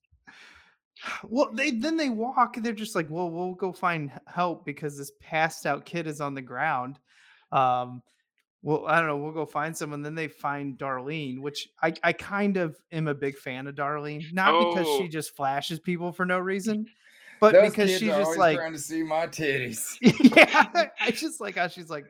Well, 1.28 1.52
they 1.54 1.72
then 1.72 1.98
they 1.98 2.10
walk. 2.10 2.56
They're 2.58 2.74
just 2.74 2.96
like, 2.96 3.08
well, 3.10 3.30
we'll 3.30 3.54
go 3.54 3.72
find 3.72 4.12
help 4.26 4.66
because 4.66 4.98
this 4.98 5.12
passed 5.20 5.66
out 5.66 5.86
kid 5.86 6.08
is 6.08 6.22
on 6.22 6.34
the 6.34 6.42
ground. 6.42 7.00
Um, 7.52 8.02
well, 8.64 8.86
I 8.88 8.98
don't 9.00 9.08
know. 9.08 9.18
We'll 9.18 9.32
go 9.32 9.46
find 9.46 9.76
someone. 9.78 10.02
Then 10.02 10.16
they 10.16 10.28
find 10.28 10.78
Darlene, 10.78 11.40
which 11.40 11.70
I 11.82 11.94
I 12.04 12.14
kind 12.14 12.58
of 12.58 12.76
am 12.92 13.08
a 13.08 13.14
big 13.14 13.38
fan 13.38 13.68
of 13.68 13.76
Darlene, 13.76 14.34
not 14.34 14.70
because 14.70 14.88
Oh. 14.90 15.00
she 15.00 15.08
just 15.08 15.36
flashes 15.36 15.80
people 15.80 16.12
for 16.12 16.26
no 16.26 16.40
reason, 16.40 16.88
but 17.40 17.54
Those 17.54 17.72
because 17.72 17.90
kids 17.90 18.00
she's 18.00 18.10
are 18.10 18.20
just 18.20 18.38
like, 18.38 18.58
trying 18.58 18.74
to 18.74 18.80
see 18.80 19.04
my 19.04 19.28
titties. 19.28 19.98
yeah, 20.02 20.88
I 21.00 21.12
just 21.12 21.40
like 21.40 21.56
how 21.56 21.68
she's 21.68 21.90
like 21.90 22.06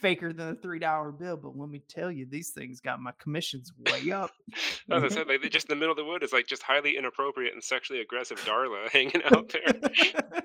faker 0.00 0.32
than 0.32 0.48
a 0.48 0.54
three 0.54 0.78
dollar 0.78 1.12
bill. 1.12 1.36
But 1.36 1.56
let 1.56 1.68
me 1.68 1.82
tell 1.88 2.10
you, 2.10 2.26
these 2.26 2.50
things 2.50 2.80
got 2.80 3.00
my 3.00 3.12
commissions 3.20 3.72
way 3.90 4.10
up. 4.10 4.30
As 4.90 5.04
I 5.04 5.08
said, 5.08 5.28
like 5.28 5.42
they 5.42 5.48
just 5.48 5.70
in 5.70 5.76
the 5.76 5.80
middle 5.80 5.92
of 5.92 5.98
the 5.98 6.04
wood 6.04 6.22
is 6.22 6.32
like 6.32 6.46
just 6.46 6.62
highly 6.62 6.96
inappropriate 6.96 7.52
and 7.52 7.62
sexually 7.62 8.00
aggressive 8.00 8.38
Darla 8.40 8.88
hanging 8.90 9.22
out 9.24 9.52
there. 9.52 10.42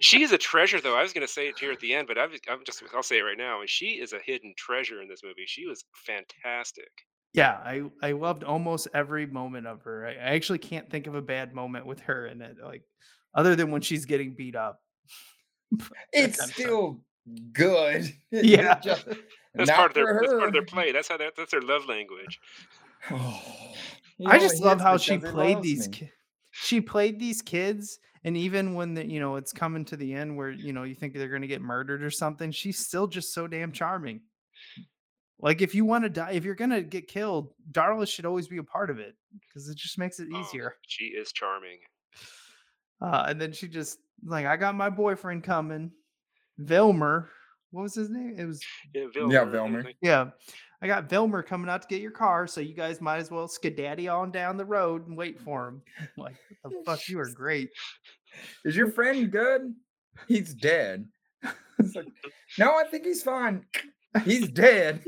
she 0.00 0.22
is 0.22 0.32
a 0.32 0.38
treasure, 0.38 0.80
though. 0.80 0.96
I 0.96 1.02
was 1.02 1.12
going 1.12 1.26
to 1.26 1.32
say 1.32 1.48
it 1.48 1.58
here 1.58 1.72
at 1.72 1.80
the 1.80 1.94
end, 1.94 2.08
but 2.08 2.18
I've, 2.18 2.30
I'm 2.50 2.64
just 2.64 2.82
I'll 2.94 3.02
say 3.02 3.18
it 3.18 3.22
right 3.22 3.38
now. 3.38 3.60
And 3.60 3.68
she 3.68 4.00
is 4.00 4.12
a 4.12 4.18
hidden 4.24 4.54
treasure 4.56 5.02
in 5.02 5.08
this 5.08 5.22
movie. 5.22 5.44
She 5.46 5.66
was 5.66 5.84
fantastic. 6.06 6.90
Yeah, 7.34 7.52
I 7.52 7.82
I 8.02 8.12
loved 8.12 8.44
almost 8.44 8.88
every 8.94 9.26
moment 9.26 9.66
of 9.66 9.82
her. 9.82 10.06
I, 10.06 10.12
I 10.12 10.34
actually 10.34 10.58
can't 10.58 10.90
think 10.90 11.06
of 11.06 11.14
a 11.14 11.20
bad 11.20 11.54
moment 11.54 11.84
with 11.84 12.00
her 12.00 12.26
in 12.26 12.40
it, 12.40 12.56
like 12.64 12.82
other 13.36 13.54
than 13.54 13.70
when 13.70 13.82
she's 13.82 14.04
getting 14.04 14.34
beat 14.34 14.56
up. 14.56 14.80
It's 16.12 16.12
kind 16.12 16.26
of 16.28 16.34
stuff. 16.34 16.50
still 16.52 17.00
good. 17.52 18.12
Yeah. 18.30 18.80
just 18.80 19.06
That's 19.54 19.70
part 19.70 19.90
of 19.90 19.94
their 19.94 20.18
that's 20.20 20.32
part 20.34 20.48
of 20.48 20.52
their 20.52 20.64
play. 20.64 20.92
That's 20.92 21.08
how 21.08 21.16
that, 21.16 21.34
that's 21.36 21.50
their 21.52 21.62
love 21.62 21.86
language. 21.86 22.40
He 24.18 24.24
I 24.26 24.38
just 24.38 24.62
love 24.62 24.80
how 24.80 24.96
she 24.96 25.18
played 25.18 25.60
these. 25.62 25.88
me. 25.88 25.92
Ki- 25.94 26.10
she 26.50 26.80
played 26.80 27.18
these 27.20 27.42
kids, 27.42 27.98
and 28.24 28.34
even 28.34 28.72
when 28.74 28.94
the 28.94 29.06
you 29.06 29.20
know 29.20 29.36
it's 29.36 29.52
coming 29.52 29.84
to 29.86 29.96
the 29.96 30.14
end 30.14 30.36
where 30.38 30.50
you 30.50 30.72
know 30.72 30.84
you 30.84 30.94
think 30.94 31.12
they're 31.12 31.28
gonna 31.28 31.46
get 31.46 31.60
murdered 31.60 32.02
or 32.02 32.10
something, 32.10 32.50
she's 32.50 32.78
still 32.78 33.06
just 33.06 33.34
so 33.34 33.46
damn 33.46 33.72
charming. 33.72 34.22
Like 35.38 35.60
if 35.60 35.74
you 35.74 35.84
want 35.84 36.04
to 36.04 36.08
die, 36.10 36.30
if 36.32 36.44
you're 36.44 36.54
gonna 36.54 36.80
get 36.82 37.08
killed, 37.08 37.52
Darla 37.72 38.08
should 38.08 38.24
always 38.24 38.48
be 38.48 38.56
a 38.56 38.62
part 38.62 38.88
of 38.88 38.98
it 38.98 39.14
because 39.42 39.68
it 39.68 39.76
just 39.76 39.98
makes 39.98 40.18
it 40.18 40.28
Oh, 40.32 40.40
easier. 40.40 40.76
she 40.86 41.04
is 41.06 41.30
charming. 41.32 41.76
Uh, 43.00 43.24
and 43.28 43.40
then 43.40 43.52
she 43.52 43.68
just 43.68 43.98
like, 44.24 44.46
I 44.46 44.56
got 44.56 44.74
my 44.74 44.88
boyfriend 44.90 45.44
coming, 45.44 45.90
Vilmer. 46.60 47.26
What 47.70 47.82
was 47.82 47.94
his 47.94 48.08
name? 48.10 48.36
It 48.38 48.44
was 48.46 48.62
Yeah, 48.94 49.06
Yeah, 49.14 49.44
Vilmer, 49.44 49.82
Vilmer. 49.84 49.94
yeah. 50.00 50.30
I 50.82 50.86
got 50.86 51.08
Vilmer 51.08 51.44
coming 51.44 51.68
out 51.70 51.82
to 51.82 51.88
get 51.88 52.00
your 52.02 52.10
car, 52.10 52.46
so 52.46 52.60
you 52.60 52.74
guys 52.74 53.00
might 53.00 53.16
as 53.18 53.30
well 53.30 53.48
skedaddle 53.48 54.08
on 54.10 54.30
down 54.30 54.56
the 54.56 54.64
road 54.64 55.06
and 55.08 55.16
wait 55.16 55.40
for 55.40 55.68
him. 55.68 55.82
Like, 56.16 56.36
what 56.62 56.72
the 56.72 56.82
fuck? 56.84 57.08
You 57.08 57.18
are 57.20 57.30
great. 57.30 57.70
Is 58.64 58.76
your 58.76 58.90
friend 58.90 59.30
good? 59.30 59.74
He's 60.28 60.54
dead. 60.54 61.06
Like, 61.94 62.06
no, 62.58 62.74
I 62.74 62.84
think 62.84 63.04
he's 63.04 63.22
fine. 63.22 63.66
He's 64.24 64.48
dead. 64.48 65.04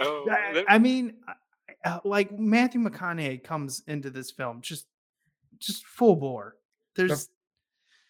Oh, 0.00 0.26
I, 0.30 0.64
I 0.68 0.78
mean, 0.78 1.14
I- 1.26 1.32
like 2.04 2.36
Matthew 2.38 2.80
McConaughey 2.80 3.42
comes 3.42 3.82
into 3.86 4.10
this 4.10 4.30
film 4.30 4.60
just, 4.60 4.86
just 5.58 5.84
full 5.86 6.16
bore. 6.16 6.56
There's 6.96 7.28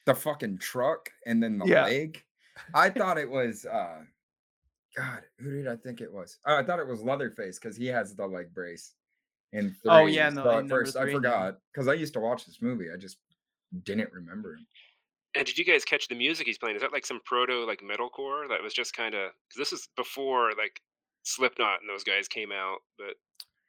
The 0.06 0.14
fucking 0.14 0.58
truck 0.58 1.11
and 1.26 1.42
then 1.42 1.58
the 1.58 1.66
Yeah. 1.66 1.85
leg. 1.85 2.22
I 2.74 2.90
thought 2.98 3.18
it 3.18 3.30
was 3.30 3.64
uh 3.66 4.00
God, 4.96 5.22
who 5.38 5.50
did 5.52 5.68
I 5.68 5.76
think 5.76 6.00
it 6.02 6.12
was? 6.12 6.38
Oh, 6.46 6.56
I 6.58 6.62
thought 6.62 6.78
it 6.78 6.87
was 6.87 7.02
Leatherface 7.02 7.58
because 7.58 7.76
he 7.76 7.87
has 7.87 8.14
the 8.14 8.26
leg 8.26 8.52
brace. 8.52 8.92
In 9.54 9.70
three. 9.70 9.90
Oh, 9.90 10.06
yeah, 10.06 10.28
no, 10.28 10.44
so 10.44 10.58
in 10.58 10.64
at 10.66 10.70
first 10.70 10.96
I 10.96 11.02
three, 11.02 11.12
yeah. 11.12 11.16
forgot 11.18 11.58
because 11.72 11.88
I 11.88 11.94
used 11.94 12.12
to 12.14 12.20
watch 12.20 12.44
this 12.46 12.61
movie. 12.61 12.87
I 12.92 12.96
just 12.98 13.16
didn't 13.85 14.12
remember 14.12 14.54
him. 14.54 14.66
And 15.35 15.46
did 15.46 15.56
you 15.56 15.64
guys 15.64 15.85
catch 15.85 16.08
the 16.08 16.14
music 16.14 16.46
he's 16.46 16.58
playing? 16.58 16.76
Is 16.76 16.82
that 16.82 16.92
like 16.92 17.06
some 17.06 17.20
proto 17.24 17.64
like 17.66 17.80
metalcore 17.80 18.46
that 18.50 18.62
was 18.62 18.74
just 18.74 18.94
kind 18.94 19.14
of 19.14 19.30
because 19.48 19.58
this 19.58 19.72
is 19.72 19.88
before 19.96 20.50
like 20.58 20.80
Slipknot 21.22 21.80
and 21.80 21.88
those 21.88 22.04
guys 22.04 22.28
came 22.28 22.52
out, 22.52 22.78
but 22.98 23.14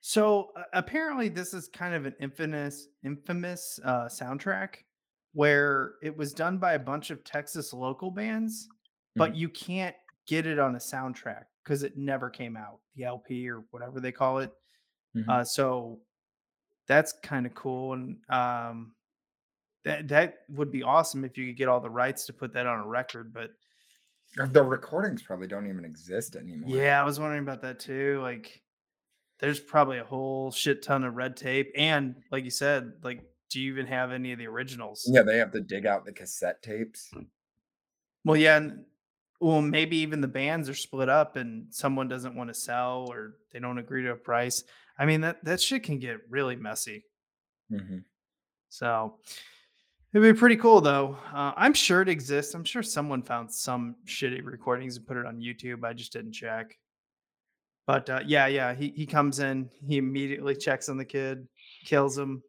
So 0.05 0.51
uh, 0.57 0.63
apparently, 0.73 1.29
this 1.29 1.53
is 1.53 1.69
kind 1.69 1.95
of 1.95 2.05
an 2.05 2.13
infamous, 2.19 2.89
infamous 3.05 3.79
uh, 3.85 4.05
soundtrack 4.07 4.79
where 5.31 5.93
it 6.03 6.15
was 6.15 6.33
done 6.33 6.57
by 6.57 6.73
a 6.73 6.79
bunch 6.79 7.09
of 7.09 7.23
Texas 7.23 7.71
local 7.71 8.11
bands, 8.11 8.67
but 9.15 9.33
you 9.33 9.47
can't 9.47 9.95
get 10.27 10.45
it 10.45 10.59
on 10.59 10.75
a 10.75 10.79
soundtrack 10.79 11.45
because 11.63 11.83
it 11.83 11.95
never 11.97 12.29
came 12.29 12.57
out, 12.57 12.81
the 12.95 13.05
LP 13.05 13.49
or 13.49 13.63
whatever 13.71 14.01
they 14.01 14.11
call 14.11 14.39
it. 14.39 14.51
Mhm. 15.15 15.29
Uh, 15.29 15.43
so 15.45 16.01
that's 16.85 17.13
kind 17.23 17.45
of 17.45 17.55
cool, 17.55 17.93
and 17.93 18.17
um, 18.29 18.95
that 19.85 20.09
that 20.09 20.39
would 20.49 20.71
be 20.71 20.83
awesome 20.83 21.23
if 21.23 21.37
you 21.37 21.47
could 21.47 21.57
get 21.57 21.69
all 21.69 21.79
the 21.79 21.89
rights 21.89 22.25
to 22.25 22.33
put 22.33 22.51
that 22.53 22.67
on 22.67 22.81
a 22.81 22.87
record. 22.87 23.33
But 23.33 23.51
The 24.35 24.63
recordings 24.63 25.23
probably 25.23 25.47
don't 25.47 25.67
even 25.67 25.85
exist 25.85 26.35
anymore. 26.35 26.69
Yeah, 26.71 27.01
I 27.01 27.05
was 27.05 27.21
wondering 27.21 27.43
about 27.43 27.61
that 27.61 27.79
too. 27.79 28.19
Like, 28.21 28.62
there's 29.43 29.59
probably 29.59 29.97
a 29.97 30.05
whole 30.05 30.51
shit 30.51 30.81
ton 30.81 31.03
of 31.03 31.15
red 31.15 31.35
tape, 31.35 31.69
and 31.75 32.15
like 32.31 32.45
you 32.45 32.49
said, 32.49 32.93
like, 33.03 33.25
do 33.49 33.59
you 33.59 33.73
even 33.73 33.85
have 33.85 34.13
any 34.13 34.31
of 34.31 34.39
the 34.39 34.47
originals? 34.47 35.03
Yeah, 35.05 35.21
they 35.21 35.37
have 35.37 35.51
to 35.51 35.59
dig 35.59 35.85
out 35.85 36.05
the 36.05 36.13
cassette 36.13 36.63
tapes. 36.63 37.11
Well, 38.23 38.37
yeah, 38.37 38.55
and, 38.55 38.85
well, 39.41 39.61
maybe 39.61 39.97
even 39.97 40.21
the 40.21 40.29
bands 40.29 40.69
are 40.69 40.73
split 40.73 41.09
up, 41.09 41.35
and 41.35 41.65
someone 41.71 42.07
doesn't 42.07 42.37
want 42.37 42.51
to 42.51 42.53
sell, 42.53 43.05
or 43.11 43.33
they 43.51 43.59
don't 43.59 43.79
agree 43.79 44.03
to 44.03 44.11
a 44.11 44.15
price. 44.15 44.63
I 44.97 45.05
mean, 45.05 45.19
that 45.19 45.43
that 45.43 45.59
shit 45.59 45.83
can 45.83 45.99
get 45.99 46.21
really 46.29 46.55
messy. 46.55 47.03
hmm 47.69 47.97
So 48.69 49.17
it'd 50.13 50.23
be 50.35 50.39
pretty 50.39 50.55
cool 50.55 50.79
though. 50.79 51.17
Uh, 51.33 51.51
I'm 51.57 51.73
sure 51.73 52.01
it 52.01 52.07
exists. 52.07 52.53
I'm 52.53 52.63
sure 52.63 52.81
someone 52.81 53.21
found 53.21 53.51
some 53.51 53.97
shitty 54.07 54.41
recordings 54.45 54.95
and 54.95 55.05
put 55.05 55.17
it 55.17 55.25
on 55.25 55.41
YouTube. 55.41 55.83
I 55.83 55.91
just 55.91 56.13
didn't 56.13 56.31
check. 56.31 56.77
But 57.85 58.09
uh, 58.09 58.21
yeah, 58.25 58.47
yeah, 58.47 58.73
he 58.73 58.93
he 58.95 59.05
comes 59.05 59.39
in, 59.39 59.69
he 59.85 59.97
immediately 59.97 60.55
checks 60.55 60.87
on 60.89 60.97
the 60.97 61.05
kid, 61.05 61.47
kills 61.85 62.17
him, 62.17 62.41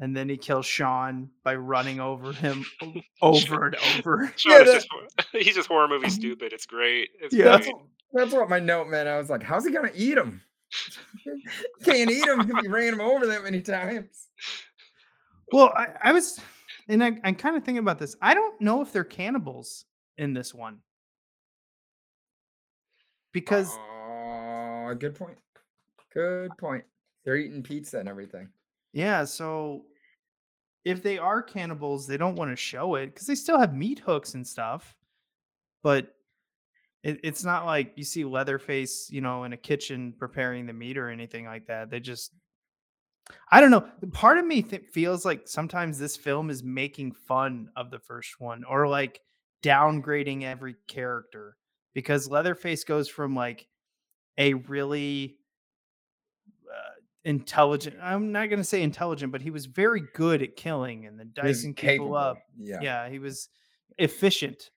and 0.00 0.16
then 0.16 0.28
he 0.28 0.36
kills 0.36 0.66
Sean 0.66 1.30
by 1.42 1.54
running 1.54 2.00
over 2.00 2.32
him 2.32 2.64
over 3.22 3.66
and 3.66 3.76
over. 3.96 4.32
Sean 4.36 4.52
Yeah, 4.52 4.60
is 4.62 4.72
just 4.72 4.88
he's 5.32 5.54
just 5.54 5.68
horror 5.68 5.88
movie 5.88 6.10
stupid. 6.10 6.52
It's 6.52 6.66
great. 6.66 7.08
It's 7.20 7.34
Yeah. 7.34 7.44
That's 7.44 7.66
great. 7.66 7.76
what, 7.76 7.86
that's 8.12 8.34
what 8.34 8.48
my 8.50 8.58
note 8.58 8.88
meant. 8.88 9.08
I 9.08 9.16
was 9.18 9.30
like, 9.30 9.42
how's 9.42 9.64
he 9.64 9.72
gonna 9.72 9.90
eat 9.94 10.18
him? 10.18 10.42
Can't 11.84 12.10
eat 12.10 12.26
him 12.26 12.40
if 12.40 12.62
you 12.62 12.70
ran 12.70 12.92
him 12.92 13.00
over 13.00 13.26
that 13.26 13.42
many 13.42 13.62
times. 13.62 14.28
Well, 15.50 15.72
I, 15.74 15.86
I 16.02 16.12
was, 16.12 16.38
and 16.88 17.02
I, 17.02 17.18
I'm 17.24 17.34
kind 17.34 17.56
of 17.56 17.64
thinking 17.64 17.78
about 17.78 17.98
this. 17.98 18.14
I 18.20 18.34
don't 18.34 18.60
know 18.60 18.82
if 18.82 18.92
they're 18.92 19.02
cannibals 19.02 19.86
in 20.18 20.34
this 20.34 20.52
one 20.52 20.80
because 23.32 23.78
Oh, 24.88 24.94
good 24.94 25.14
point. 25.14 25.36
Good 26.14 26.50
point. 26.58 26.84
They're 27.24 27.36
eating 27.36 27.62
pizza 27.62 27.98
and 27.98 28.08
everything. 28.08 28.48
Yeah, 28.94 29.24
so 29.24 29.84
if 30.84 31.02
they 31.02 31.18
are 31.18 31.42
cannibals, 31.42 32.06
they 32.06 32.16
don't 32.16 32.36
want 32.36 32.50
to 32.50 32.56
show 32.56 32.94
it 32.94 33.06
because 33.06 33.26
they 33.26 33.34
still 33.34 33.58
have 33.58 33.74
meat 33.74 33.98
hooks 33.98 34.32
and 34.32 34.46
stuff. 34.46 34.96
But 35.82 36.14
it, 37.02 37.20
it's 37.22 37.44
not 37.44 37.66
like 37.66 37.92
you 37.96 38.04
see 38.04 38.24
Leatherface, 38.24 39.10
you 39.10 39.20
know, 39.20 39.44
in 39.44 39.52
a 39.52 39.58
kitchen 39.58 40.14
preparing 40.18 40.64
the 40.64 40.72
meat 40.72 40.96
or 40.96 41.10
anything 41.10 41.44
like 41.44 41.66
that. 41.66 41.90
They 41.90 42.00
just, 42.00 42.32
I 43.52 43.60
don't 43.60 43.70
know. 43.70 43.86
Part 44.12 44.38
of 44.38 44.46
me 44.46 44.62
th- 44.62 44.86
feels 44.90 45.26
like 45.26 45.46
sometimes 45.46 45.98
this 45.98 46.16
film 46.16 46.48
is 46.48 46.62
making 46.62 47.12
fun 47.12 47.68
of 47.76 47.90
the 47.90 47.98
first 47.98 48.40
one 48.40 48.64
or 48.64 48.88
like 48.88 49.20
downgrading 49.62 50.44
every 50.44 50.76
character 50.86 51.58
because 51.92 52.30
Leatherface 52.30 52.84
goes 52.84 53.08
from 53.08 53.34
like 53.34 53.66
a 54.38 54.54
really 54.54 55.36
uh, 56.66 57.00
intelligent. 57.24 57.96
I'm 58.00 58.32
not 58.32 58.48
going 58.48 58.60
to 58.60 58.64
say 58.64 58.82
intelligent, 58.82 59.32
but 59.32 59.42
he 59.42 59.50
was 59.50 59.66
very 59.66 60.04
good 60.14 60.42
at 60.42 60.56
killing 60.56 61.06
and 61.06 61.18
then 61.18 61.32
dicing 61.34 61.74
people 61.74 62.16
up. 62.16 62.38
Yeah. 62.56 62.78
Yeah, 62.80 63.08
he 63.08 63.18
was 63.18 63.48
efficient. 63.98 64.70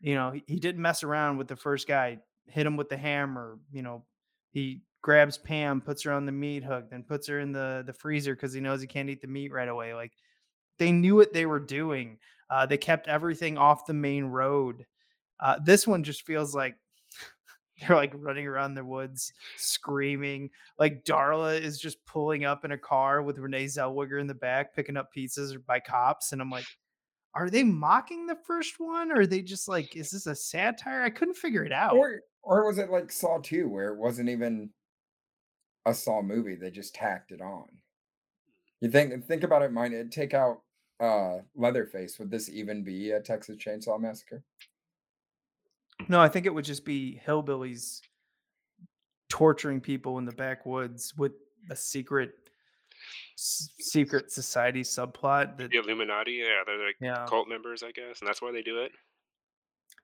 You 0.00 0.14
know, 0.14 0.30
he, 0.32 0.42
he 0.46 0.58
didn't 0.58 0.82
mess 0.82 1.04
around 1.04 1.36
with 1.36 1.46
the 1.46 1.56
first 1.56 1.86
guy. 1.86 2.18
Hit 2.48 2.66
him 2.66 2.76
with 2.76 2.88
the 2.88 2.96
hammer. 2.96 3.58
You 3.70 3.82
know, 3.82 4.04
he 4.50 4.82
grabs 5.02 5.38
Pam, 5.38 5.80
puts 5.80 6.02
her 6.02 6.12
on 6.12 6.26
the 6.26 6.32
meat 6.32 6.64
hook, 6.64 6.90
then 6.90 7.02
puts 7.02 7.28
her 7.28 7.40
in 7.40 7.52
the 7.52 7.84
the 7.86 7.92
freezer 7.92 8.34
because 8.34 8.52
he 8.52 8.60
knows 8.60 8.80
he 8.80 8.86
can't 8.86 9.08
eat 9.08 9.20
the 9.20 9.26
meat 9.26 9.52
right 9.52 9.68
away. 9.68 9.94
Like 9.94 10.12
they 10.78 10.92
knew 10.92 11.16
what 11.16 11.32
they 11.32 11.46
were 11.46 11.60
doing. 11.60 12.18
Uh, 12.48 12.66
they 12.66 12.78
kept 12.78 13.08
everything 13.08 13.58
off 13.58 13.86
the 13.86 13.94
main 13.94 14.24
road. 14.26 14.86
Uh, 15.40 15.58
this 15.64 15.86
one 15.86 16.04
just 16.04 16.22
feels 16.24 16.54
like 16.54 16.76
they're 17.80 17.96
like 17.96 18.12
running 18.14 18.46
around 18.46 18.74
the 18.74 18.84
woods 18.84 19.32
screaming. 19.56 20.50
Like 20.78 21.04
Darla 21.04 21.60
is 21.60 21.78
just 21.78 22.04
pulling 22.06 22.44
up 22.44 22.64
in 22.64 22.72
a 22.72 22.78
car 22.78 23.22
with 23.22 23.38
Renee 23.38 23.66
Zellweger 23.66 24.20
in 24.20 24.26
the 24.26 24.34
back, 24.34 24.74
picking 24.74 24.96
up 24.96 25.10
pizzas 25.14 25.56
by 25.66 25.80
cops. 25.80 26.32
And 26.32 26.40
I'm 26.40 26.50
like, 26.50 26.66
are 27.34 27.50
they 27.50 27.62
mocking 27.62 28.26
the 28.26 28.38
first 28.46 28.80
one? 28.80 29.12
Or 29.12 29.20
are 29.20 29.26
they 29.26 29.42
just 29.42 29.68
like, 29.68 29.94
is 29.94 30.10
this 30.10 30.26
a 30.26 30.34
satire? 30.34 31.02
I 31.02 31.10
couldn't 31.10 31.36
figure 31.36 31.64
it 31.64 31.72
out. 31.72 31.94
Or 31.94 32.20
or 32.42 32.66
was 32.66 32.78
it 32.78 32.90
like 32.90 33.12
Saw 33.12 33.38
2 33.38 33.68
where 33.68 33.92
it 33.92 33.98
wasn't 33.98 34.28
even 34.28 34.70
a 35.84 35.92
Saw 35.92 36.22
movie, 36.22 36.54
they 36.54 36.70
just 36.70 36.94
tacked 36.94 37.32
it 37.32 37.40
on. 37.40 37.66
You 38.80 38.90
think 38.90 39.24
think 39.26 39.42
about 39.42 39.62
it, 39.62 39.72
mind 39.72 39.94
it 39.94 40.10
take 40.10 40.32
out 40.32 40.62
uh 40.98 41.38
Leatherface, 41.54 42.18
would 42.18 42.30
this 42.30 42.48
even 42.48 42.82
be 42.82 43.10
a 43.10 43.20
Texas 43.20 43.56
Chainsaw 43.56 44.00
Massacre? 44.00 44.42
No, 46.08 46.20
I 46.20 46.28
think 46.28 46.46
it 46.46 46.54
would 46.54 46.64
just 46.64 46.84
be 46.84 47.20
hillbillies 47.26 48.00
torturing 49.28 49.80
people 49.80 50.18
in 50.18 50.24
the 50.24 50.32
backwoods 50.32 51.12
with 51.16 51.32
a 51.70 51.76
secret 51.76 52.32
s- 53.36 53.68
secret 53.80 54.30
society 54.30 54.82
subplot 54.82 55.58
that 55.58 55.70
The 55.70 55.78
Illuminati, 55.78 56.32
yeah, 56.32 56.62
they're 56.64 56.84
like 56.86 56.96
Yeah. 57.00 57.26
cult 57.28 57.48
members, 57.48 57.82
I 57.82 57.90
guess, 57.92 58.20
and 58.20 58.28
that's 58.28 58.40
why 58.40 58.52
they 58.52 58.62
do 58.62 58.78
it. 58.82 58.92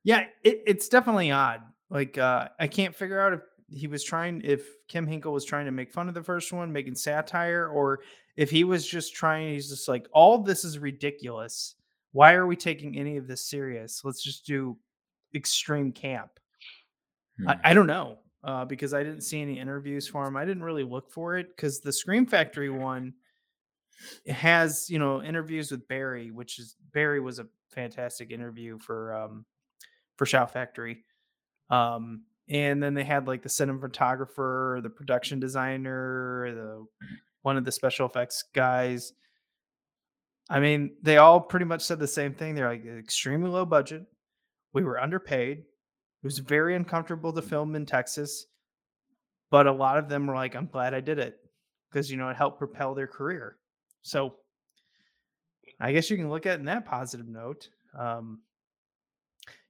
Yeah, 0.05 0.27
it, 0.43 0.63
it's 0.67 0.89
definitely 0.89 1.31
odd. 1.31 1.63
Like, 1.89 2.19
uh, 2.19 2.49
I 2.59 2.67
can't 2.67 2.95
figure 2.95 3.21
out 3.21 3.33
if 3.35 3.41
he 3.69 3.87
was 3.87 4.03
trying, 4.03 4.41
if 4.45 4.67
Kim 4.89 5.07
Henkel 5.07 5.33
was 5.33 5.45
trying 5.45 5.67
to 5.67 5.71
make 5.73 5.93
fun 5.93 6.09
of 6.09 6.15
the 6.15 6.23
first 6.23 6.53
one, 6.53 6.73
making 6.73 6.97
satire, 6.97 7.69
or 7.69 8.01
if 8.37 8.51
he 8.51 8.65
was 8.65 8.87
just 8.87 9.15
trying, 9.15 9.53
he's 9.55 9.69
just 9.71 9.89
like, 9.89 10.09
all 10.13 10.39
this 10.39 10.65
is 10.65 10.79
ridiculous. 10.79 11.77
Why 12.13 12.35
are 12.35 12.47
we 12.47 12.57
taking 12.57 12.99
any 12.99 13.17
of 13.17 13.27
this 13.29 13.47
serious? 13.49 14.03
Let's 14.05 14.23
just 14.23 14.45
do 14.45 14.77
extreme 15.35 15.93
camp. 15.93 16.31
I, 17.47 17.55
Hmm. 17.55 17.61
I 17.65 17.75
don't 17.75 17.87
know 17.87 18.19
uh, 18.45 18.65
because 18.65 18.93
I 18.95 19.03
didn't 19.03 19.23
see 19.23 19.41
any 19.41 19.59
interviews 19.59 20.07
for 20.09 20.27
him. 20.27 20.37
I 20.37 20.45
didn't 20.45 20.63
really 20.63 20.85
look 20.85 21.11
for 21.11 21.39
it 21.39 21.49
because 21.57 21.81
the 21.81 21.93
Scream 21.93 22.27
Factory 22.27 22.71
one 22.71 23.15
has 24.27 24.89
you 24.91 24.99
know 24.99 25.23
interviews 25.23 25.71
with 25.71 25.87
Barry, 25.89 26.31
which 26.31 26.59
is 26.59 26.77
Barry 26.93 27.21
was 27.21 27.39
a 27.39 27.47
fantastic 27.71 28.31
interview 28.31 28.79
for 28.79 29.15
um, 29.15 29.45
for 30.17 30.27
Shout 30.27 30.53
Factory. 30.53 31.05
Um, 31.71 32.25
and 32.49 32.83
then 32.83 32.95
they 32.95 33.05
had 33.05 33.27
like 33.27 33.43
the 33.43 33.49
cinematographer, 33.49 34.83
the 34.83 34.91
production 34.91 35.41
designer, 35.41 36.53
the 36.55 36.87
one 37.43 37.57
of 37.57 37.65
the 37.65 37.73
special 37.73 38.07
effects 38.07 38.45
guys. 38.55 39.13
I 40.51 40.61
mean, 40.61 40.97
they 41.03 41.17
all 41.17 41.41
pretty 41.41 41.65
much 41.65 41.83
said 41.83 41.99
the 41.99 42.09
same 42.09 42.35
thing. 42.35 42.55
They're 42.55 42.69
like 42.69 42.85
extremely 42.85 43.49
low 43.49 43.65
budget. 43.65 44.05
We 44.73 44.83
were 44.83 45.01
underpaid. 45.01 45.59
It 45.59 46.27
was 46.27 46.39
very 46.39 46.75
uncomfortable 46.77 47.33
to 47.33 47.43
film 47.43 47.75
in 47.75 47.85
Texas, 47.85 48.47
but 49.51 49.67
a 49.67 49.73
lot 49.73 49.99
of 49.99 50.09
them 50.09 50.27
were 50.27 50.35
like, 50.35 50.55
"I'm 50.55 50.67
glad 50.67 50.95
I 50.95 51.01
did 51.01 51.19
it," 51.19 51.39
because 51.91 52.11
you 52.11 52.17
know 52.17 52.29
it 52.29 52.37
helped 52.37 52.59
propel 52.59 52.95
their 52.95 53.07
career. 53.07 53.59
So, 54.03 54.37
I 55.81 55.93
guess 55.93 56.11
you 56.11 56.17
can 56.17 56.31
look 56.31 56.47
at 56.47 56.55
it 56.55 56.61
in 56.61 56.67
that 56.67 56.85
positive 56.85 57.29
note. 57.29 57.69
Um, 57.99 58.41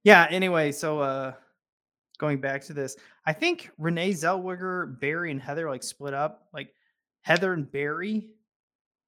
yeah. 0.05 0.27
Anyway, 0.31 0.73
so 0.73 1.01
uh, 1.01 1.33
going 2.19 2.41
back 2.41 2.63
to 2.65 2.73
this, 2.73 2.97
I 3.27 3.33
think 3.33 3.71
Renee 3.79 4.13
Zellweger, 4.13 5.01
Barry, 5.01 5.31
and 5.31 5.41
Heather 5.41 5.69
like 5.71 5.83
split 5.83 6.15
up. 6.15 6.49
Like 6.53 6.75
Heather 7.23 7.53
and 7.53 7.71
Barry 7.71 8.29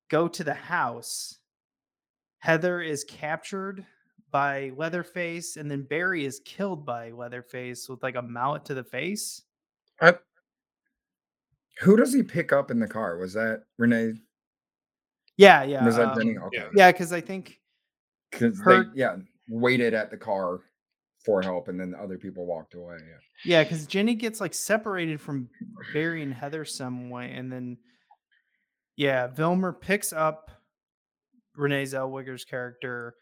go 0.08 0.28
to 0.28 0.44
the 0.44 0.54
house. 0.54 1.38
Heather 2.38 2.80
is 2.80 3.04
captured 3.04 3.84
by 4.34 4.72
Leatherface, 4.76 5.56
and 5.58 5.70
then 5.70 5.82
Barry 5.82 6.24
is 6.24 6.40
killed 6.44 6.84
by 6.84 7.12
Leatherface 7.12 7.88
with 7.88 8.02
like 8.02 8.16
a 8.16 8.22
mallet 8.22 8.64
to 8.64 8.74
the 8.74 8.82
face. 8.82 9.42
I- 10.00 10.18
who 11.80 11.96
does 11.96 12.12
he 12.12 12.24
pick 12.24 12.52
up 12.52 12.72
in 12.72 12.80
the 12.80 12.88
car? 12.88 13.16
Was 13.16 13.32
that 13.34 13.62
Renee? 13.78 14.14
Yeah, 15.36 15.62
yeah, 15.62 15.84
was 15.84 15.94
that 15.96 16.08
um, 16.08 16.18
Jenny? 16.18 16.36
Okay. 16.36 16.66
yeah. 16.74 16.90
Because 16.90 17.12
I 17.12 17.20
think 17.20 17.60
Because 18.32 18.58
her- 18.62 18.86
they 18.86 18.90
yeah, 19.00 19.16
waited 19.48 19.94
at 19.94 20.10
the 20.10 20.16
car 20.16 20.62
for 21.24 21.40
help 21.40 21.68
and 21.68 21.78
then 21.78 21.92
the 21.92 21.98
other 22.02 22.18
people 22.18 22.44
walked 22.44 22.74
away. 22.74 22.96
Yeah. 22.98 23.18
Yeah, 23.44 23.62
because 23.62 23.86
Jenny 23.86 24.16
gets 24.16 24.40
like 24.40 24.52
separated 24.52 25.20
from 25.20 25.48
Barry 25.92 26.22
and 26.24 26.34
Heather 26.34 26.64
some 26.64 27.08
way, 27.08 27.30
and 27.32 27.52
then 27.52 27.76
yeah, 28.96 29.28
Vilmer 29.28 29.80
picks 29.80 30.12
up 30.12 30.50
Renee 31.54 31.84
Zellweger's 31.84 32.44
character. 32.44 33.14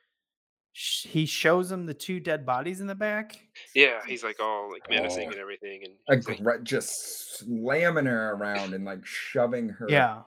Sh- 0.72 1.06
He 1.06 1.26
shows 1.26 1.70
him 1.70 1.84
the 1.86 1.94
two 1.94 2.18
dead 2.20 2.46
bodies 2.46 2.80
in 2.80 2.86
the 2.86 2.94
back. 2.94 3.38
Yeah, 3.74 4.00
he's 4.06 4.24
like 4.24 4.40
all 4.40 4.70
like 4.70 4.88
menacing 4.88 5.28
Oh. 5.28 5.32
and 5.32 5.40
everything, 5.40 5.84
and 5.84 6.16
he's 6.26 6.40
like, 6.40 6.62
just 6.62 7.38
slamming 7.38 8.06
her 8.06 8.32
around 8.32 8.72
and 8.74 8.84
like 8.84 9.04
shoving 9.04 9.68
her. 9.68 9.86
Yeah, 9.88 10.22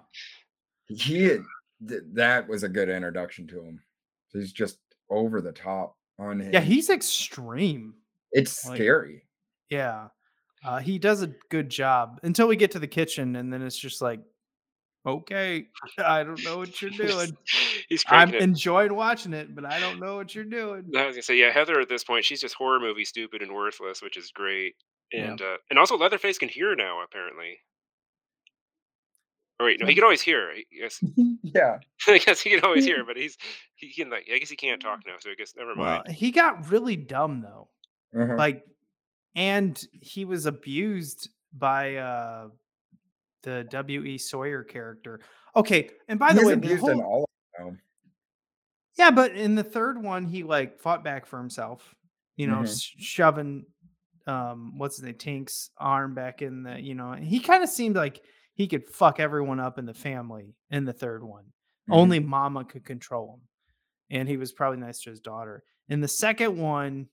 He 0.88 1.24
had, 1.24 1.44
th- 1.88 2.02
that 2.14 2.48
was 2.48 2.64
a 2.64 2.70
good 2.70 2.90
introduction 2.90 3.48
to 3.48 3.62
him. 3.62 3.82
He's 4.32 4.52
just 4.54 4.78
over 5.10 5.42
the 5.42 5.52
top 5.52 5.98
on 6.20 6.42
him. 6.42 6.54
yeah, 6.54 6.60
he's 6.62 6.90
extreme. 6.90 7.96
it's 8.32 8.66
like- 8.68 8.78
scary. 8.78 9.24
Yeah, 9.70 10.10
uh, 10.64 10.78
he 10.80 11.00
does 11.00 11.24
a 11.24 11.28
good 11.50 11.70
job 11.70 12.20
until 12.22 12.48
we 12.48 12.56
get 12.56 12.70
to 12.72 12.80
the 12.80 12.88
kitchen, 12.88 13.36
and 13.38 13.52
then 13.52 13.64
it's 13.64 13.78
just 13.78 14.00
like, 14.02 14.20
okay, 15.06 15.68
I 16.00 16.24
don't 16.24 16.44
know 16.44 16.58
what 16.58 16.82
you're 16.82 16.92
doing. 16.92 17.36
he's 17.90 18.04
I'm 18.08 18.34
it. 18.34 18.42
enjoying 18.42 18.96
watching 18.96 19.34
it, 19.34 19.54
but 19.56 19.66
I 19.66 19.80
don't 19.80 20.00
know 20.00 20.16
what 20.16 20.34
you're 20.36 20.44
doing. 20.44 20.86
I 20.96 21.06
was 21.06 21.16
gonna 21.16 21.22
say, 21.24 21.38
yeah, 21.38 21.52
Heather 21.52 21.80
at 21.80 21.90
this 21.90 22.04
point, 22.04 22.26
she's 22.26 22.42
just 22.42 22.56
horror 22.56 22.80
movie 22.80 23.06
stupid 23.06 23.42
and 23.42 23.54
worthless, 23.54 24.02
which 24.02 24.18
is 24.18 24.32
great. 24.32 24.76
Yeah. 25.14 25.32
And 25.32 25.42
uh, 25.42 25.58
and 25.70 25.78
also 25.80 25.98
Leatherface 25.98 26.38
can 26.40 26.50
hear 26.50 26.76
now, 26.76 27.02
apparently. 27.04 27.60
Oh 29.60 29.66
wait, 29.66 29.80
no, 29.80 29.86
he 29.86 29.92
Yeah. 29.92 29.96
can 29.96 30.04
always 30.04 30.22
hear. 30.22 30.52
I 30.52 30.64
guess 30.82 31.00
yeah. 31.44 31.78
I 32.08 32.18
guess 32.18 32.42
he 32.42 32.50
can 32.50 32.60
always 32.66 32.86
hear, 32.86 33.06
but 33.06 33.16
he's 33.16 33.38
he 33.76 33.94
can 33.94 34.10
like 34.10 34.28
I 34.34 34.38
guess 34.40 34.50
he 34.50 34.56
can't 34.58 34.82
talk 34.82 35.02
now, 35.08 35.14
so 35.20 35.30
I 35.30 35.36
guess 35.36 35.54
never 35.58 35.76
mind. 35.76 36.04
Well, 36.08 36.14
he 36.16 36.32
got 36.32 36.70
really 36.70 36.96
dumb 36.96 37.42
though. 37.42 37.70
Uh-huh. 38.18 38.36
like 38.38 38.64
and 39.36 39.82
he 39.92 40.24
was 40.24 40.46
abused 40.46 41.30
by 41.54 41.96
uh 41.98 42.48
the 43.46 43.66
W. 43.70 44.04
E. 44.04 44.18
Sawyer 44.18 44.64
character. 44.64 45.22
Okay, 45.56 45.90
and 46.10 46.20
by 46.20 46.32
He's 46.34 46.42
the 46.42 46.48
way, 46.48 46.56
the 46.56 46.76
whole- 46.76 47.02
all 47.02 47.30
of 47.60 47.66
them. 47.66 47.80
yeah, 48.98 49.12
but 49.12 49.32
in 49.32 49.56
the 49.56 49.64
third 49.64 50.02
one, 50.02 50.26
he 50.26 50.44
like 50.44 50.80
fought 50.80 51.04
back 51.04 51.26
for 51.26 51.40
himself. 51.40 51.96
You 52.36 52.48
know, 52.48 52.58
Mhm. 52.58 52.64
s- 52.64 52.82
shoving 52.82 53.66
um 54.28 54.78
what's 54.78 54.98
his 54.98 55.06
name 55.06 55.16
Tink's 55.16 55.70
arm 55.78 56.14
back 56.16 56.42
in 56.42 56.64
the. 56.64 56.80
You 56.82 56.96
know, 56.96 57.14
he 57.14 57.40
kind 57.40 57.64
of 57.64 57.70
seemed 57.70 57.96
like 57.96 58.22
he 58.56 58.68
could 58.68 58.86
fuck 58.86 59.20
everyone 59.22 59.60
up 59.62 59.78
in 59.80 59.86
the 59.86 59.94
family 59.94 60.56
in 60.70 60.84
the 60.86 60.94
third 60.94 61.24
one. 61.24 61.46
Mhm. 61.90 61.94
Only 61.96 62.20
Mama 62.20 62.66
could 62.66 62.84
control 62.84 63.36
him, 63.36 63.48
and 64.20 64.28
he 64.28 64.36
was 64.38 64.52
probably 64.52 64.80
nice 64.80 65.00
to 65.02 65.10
his 65.12 65.22
daughter. 65.22 65.64
In 65.88 66.02
the 66.02 66.08
second 66.08 66.58
one, 66.58 67.10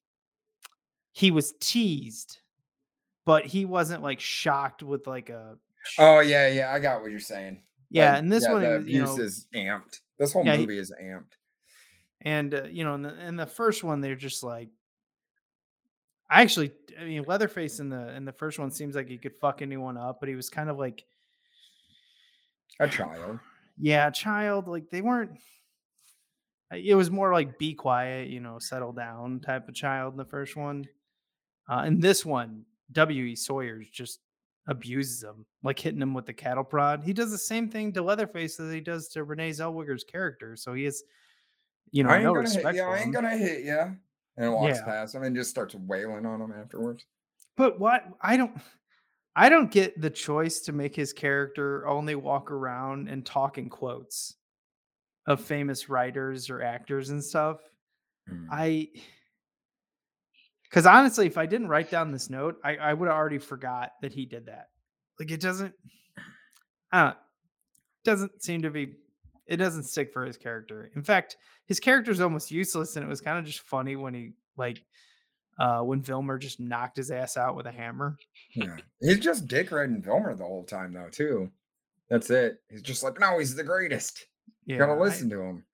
he 1.13 1.31
was 1.31 1.53
teased, 1.61 2.39
but 3.27 3.45
he 3.45 3.65
wasn't 3.67 4.03
like 4.03 4.19
shocked 4.19 4.83
with 4.83 5.07
like 5.07 5.29
a 5.29 5.59
Oh 5.99 6.21
yeah, 6.21 6.49
yeah, 6.49 6.73
I 6.73 6.79
got 6.79 7.03
what 7.03 7.11
you're 7.11 7.21
saying. 7.21 7.63
yeah. 7.91 8.13
Like, 8.13 8.19
and 8.21 8.33
this 8.33 8.45
yeah, 8.45 8.53
one, 8.53 8.63
the 8.63 8.69
you 8.71 8.77
abuse 9.03 9.17
know, 9.17 9.23
is 9.25 9.47
amped. 9.55 10.01
This 10.19 10.33
whole 10.33 10.45
Yeah, 10.45 10.57
movie 10.57 10.79
is 10.79 10.93
amped. 11.03 11.33
And 12.23 12.55
uh, 12.55 12.65
you 12.65 12.85
know, 12.85 12.95
in 12.95 13.03
the 13.03 13.27
in 13.27 13.37
the 13.37 13.47
first 13.47 13.83
one, 13.83 14.01
they're 14.01 14.15
just 14.15 14.43
like, 14.43 14.69
I 16.31 16.43
actually, 16.43 16.73
I 16.99 17.05
mean, 17.05 17.25
Leatherface 17.27 17.81
in 17.81 17.89
the 17.89 18.15
in 18.15 18.25
the 18.25 18.33
first 18.33 18.59
one 18.59 18.71
seems 18.71 18.95
like 18.95 19.09
he 19.09 19.19
could 19.19 19.35
fuck 19.41 19.61
anyone 19.61 19.97
up, 19.97 20.21
but 20.21 20.29
he 20.29 20.35
was 20.37 20.49
kind 20.49 20.71
of 20.71 20.79
like, 20.79 21.05
A 22.81 22.89
child. 22.89 23.41
yeah, 23.79 24.07
a 24.09 24.13
child. 24.13 24.69
Like 24.69 24.91
they 24.91 25.01
weren't. 25.03 25.33
It 26.71 26.95
was 26.95 27.11
more 27.11 27.33
like 27.33 27.59
be 27.59 27.75
quiet, 27.75 28.29
you 28.29 28.41
know, 28.41 28.59
settle 28.59 28.93
down 28.93 29.41
type 29.41 29.69
of 29.69 29.75
child 29.75 30.15
in 30.15 30.17
the 30.19 30.25
first 30.25 30.57
one. 30.57 30.87
Uh, 31.69 31.85
in 31.87 32.01
this 32.01 32.25
one, 32.25 32.65
W. 32.93 33.25
E. 33.25 33.37
Sawyer's 33.37 33.89
just 33.91 34.21
abuses 34.69 35.23
him, 35.23 35.45
like 35.63 35.79
hitting 35.79 36.03
him 36.03 36.15
with 36.15 36.27
the 36.27 36.33
cattle 36.33 36.65
prod. 36.65 37.03
He 37.03 37.13
does 37.13 37.31
the 37.31 37.39
same 37.39 37.69
thing 37.69 37.93
to 37.93 38.03
Leatherface 38.03 38.59
as 38.61 38.73
he 38.73 38.81
does 38.81 39.09
to 39.09 39.25
Renee 39.25 39.51
Zellweger's 39.51 40.05
character. 40.05 40.57
So 40.57 40.75
he 40.75 40.85
is, 40.85 41.03
you 41.91 42.05
know, 42.05 42.11
I 42.11 42.17
ain't 42.17 42.25
no 42.25 42.35
gonna 42.35 42.51
hit 42.51 42.75
you. 42.75 42.83
I 42.83 42.99
ain't 42.99 43.13
gonna 43.13 43.37
hit 43.37 43.65
you. 43.65 43.97
And 44.37 44.53
walks 44.55 44.79
Yeah. 44.79 44.85
past 44.85 45.15
him 45.15 45.25
and 45.25 45.37
just 45.37 45.51
starts 45.51 45.75
wailing 45.75 46.25
on 46.25 46.41
him 46.41 46.53
afterwards. 46.53 47.05
But 47.57 47.79
what 47.79 48.05
I 48.21 48.37
don't 48.37 48.57
I 49.35 49.49
don't 49.49 49.71
get 49.71 50.01
the 50.01 50.11
choice 50.11 50.61
to 50.61 50.73
make 50.73 50.95
his 50.95 51.13
character 51.13 51.87
only 51.87 52.15
walk 52.15 52.51
around 52.51 53.09
and 53.09 53.25
talk 53.25 53.57
in 53.59 53.69
quotes 53.71 54.37
of 55.27 55.41
famous 55.41 55.89
writers 55.89 56.51
or 56.51 56.63
actors 56.63 57.11
and 57.11 57.23
stuff. 57.23 57.59
Mm. 58.31 58.47
I 58.51 58.89
because 60.73 60.87
honestly, 60.87 61.27
if 61.27 61.37
I 61.37 61.45
didn't 61.45 61.69
write 61.69 61.91
down 61.91 62.11
this 62.13 62.31
note, 62.31 62.57
I, 62.65 62.77
I 62.77 62.95
would 62.95 63.07
have 63.07 63.17
already 63.17 63.37
forgot 63.37 63.93
that 64.01 64.15
he 64.15 64.25
did 64.25 64.47
that. 64.47 64.71
Like 65.21 65.31
it 65.31 65.41
doesn't 65.41 65.75
I 66.91 67.03
don't 67.05 67.17
doesn't 68.05 68.43
seem 68.43 68.63
to 68.63 68.71
be 68.71 68.95
it 69.47 69.59
doesn't 69.59 69.83
stick 69.85 70.13
for 70.15 70.25
his 70.25 70.39
character. 70.39 70.91
In 70.97 71.03
fact, 71.03 71.37
his 71.67 71.79
character 71.79 72.11
is 72.11 72.21
almost 72.23 72.51
useless, 72.51 72.97
and 72.97 73.05
it 73.05 73.09
was 73.09 73.21
kind 73.21 73.39
of 73.39 73.45
just 73.45 73.61
funny 73.61 73.97
when 73.97 74.15
he 74.15 74.31
like 74.57 74.83
uh 75.59 75.81
when 75.81 76.01
Vilmer 76.03 76.41
just 76.41 76.59
knocked 76.59 76.97
his 76.97 77.11
ass 77.11 77.37
out 77.37 77.55
with 77.55 77.67
a 77.67 77.73
hammer. 77.73 78.17
Yeah. 78.55 78.77
He's 79.01 79.21
just 79.21 79.47
dick 79.49 79.71
riding 79.71 80.01
Vilmer 80.03 80.37
the 80.37 80.45
whole 80.45 80.65
time 80.65 80.95
though, 80.95 81.11
too. 81.11 81.51
That's 82.09 82.31
it. 82.31 82.61
He's 82.71 82.83
just 82.83 83.03
like, 83.03 83.21
no, 83.21 83.39
he's 83.39 83.55
the 83.55 83.63
greatest. 83.65 84.27
Yeah, 84.65 84.75
You 84.75 84.79
gotta 84.81 84.93
I- 84.93 85.05
listen 85.05 85.29
to 85.31 85.41
him. 85.43 85.65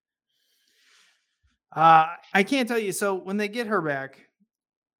Uh, 1.75 2.07
I 2.33 2.43
can't 2.43 2.67
tell 2.67 2.79
you. 2.79 2.91
So 2.91 3.13
when 3.15 3.37
they 3.37 3.47
get 3.47 3.67
her 3.67 3.81
back, 3.81 4.28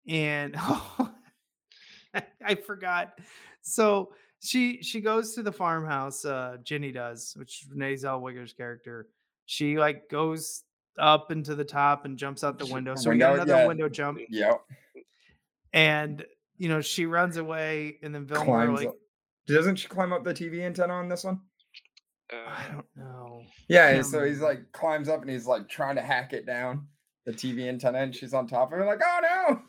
and 0.08 0.56
I 2.46 2.56
forgot. 2.66 3.18
So 3.62 4.12
she 4.42 4.82
she 4.82 5.02
goes 5.02 5.36
to 5.36 5.44
the 5.44 5.52
farmhouse. 5.52 6.26
Uh, 6.26 6.58
Jenny 6.64 6.92
does, 6.92 7.34
which 7.38 7.64
is 7.64 7.70
Renee 7.72 7.96
Zellweger's 7.96 8.54
character. 8.54 9.08
She 9.46 9.78
like 9.78 10.10
goes 10.10 10.64
up 10.98 11.32
into 11.32 11.56
the 11.56 11.64
top 11.66 12.06
and 12.06 12.18
jumps 12.18 12.44
out 12.44 12.60
the 12.60 12.66
window. 12.66 12.96
So 12.96 13.10
we 13.10 13.18
got 13.18 13.32
Window, 13.32 13.44
another 13.44 13.62
yeah. 13.62 13.68
window 13.68 13.90
jump, 13.90 14.20
Yep. 14.30 14.62
and 15.74 16.26
you 16.58 16.70
know 16.70 16.82
she 16.82 17.06
runs 17.06 17.38
away, 17.38 17.98
and 18.04 18.14
then 18.14 18.26
Vilmer 18.26 18.46
Climbs 18.46 18.80
like 18.80 18.88
up. 18.90 18.96
Doesn't 19.48 19.78
she 19.78 19.88
climb 19.88 20.14
up 20.14 20.24
the 20.24 20.34
TV 20.34 20.62
antenna 20.62 20.94
on 20.94 21.10
this 21.10 21.24
one? 21.24 21.42
I 22.32 22.36
Uh, 22.36 22.72
don't 22.74 22.86
know. 22.96 23.42
Yeah, 23.68 23.92
Can't 23.94 24.06
so 24.06 24.24
he's 24.24 24.40
like 24.42 24.72
climbs 24.72 25.10
up 25.10 25.22
and 25.22 25.30
he's 25.30 25.48
like 25.48 25.68
trying 25.68 25.96
to 25.96 26.02
hack 26.04 26.34
it 26.34 26.46
down, 26.46 26.88
the 27.26 27.32
TV 27.34 27.68
antenna, 27.68 28.00
and 28.00 28.16
she's 28.16 28.34
on 28.34 28.48
top 28.48 28.72
of 28.72 28.80
it, 28.80 28.86
like, 28.86 29.02
oh 29.04 29.20
no. 29.50 29.62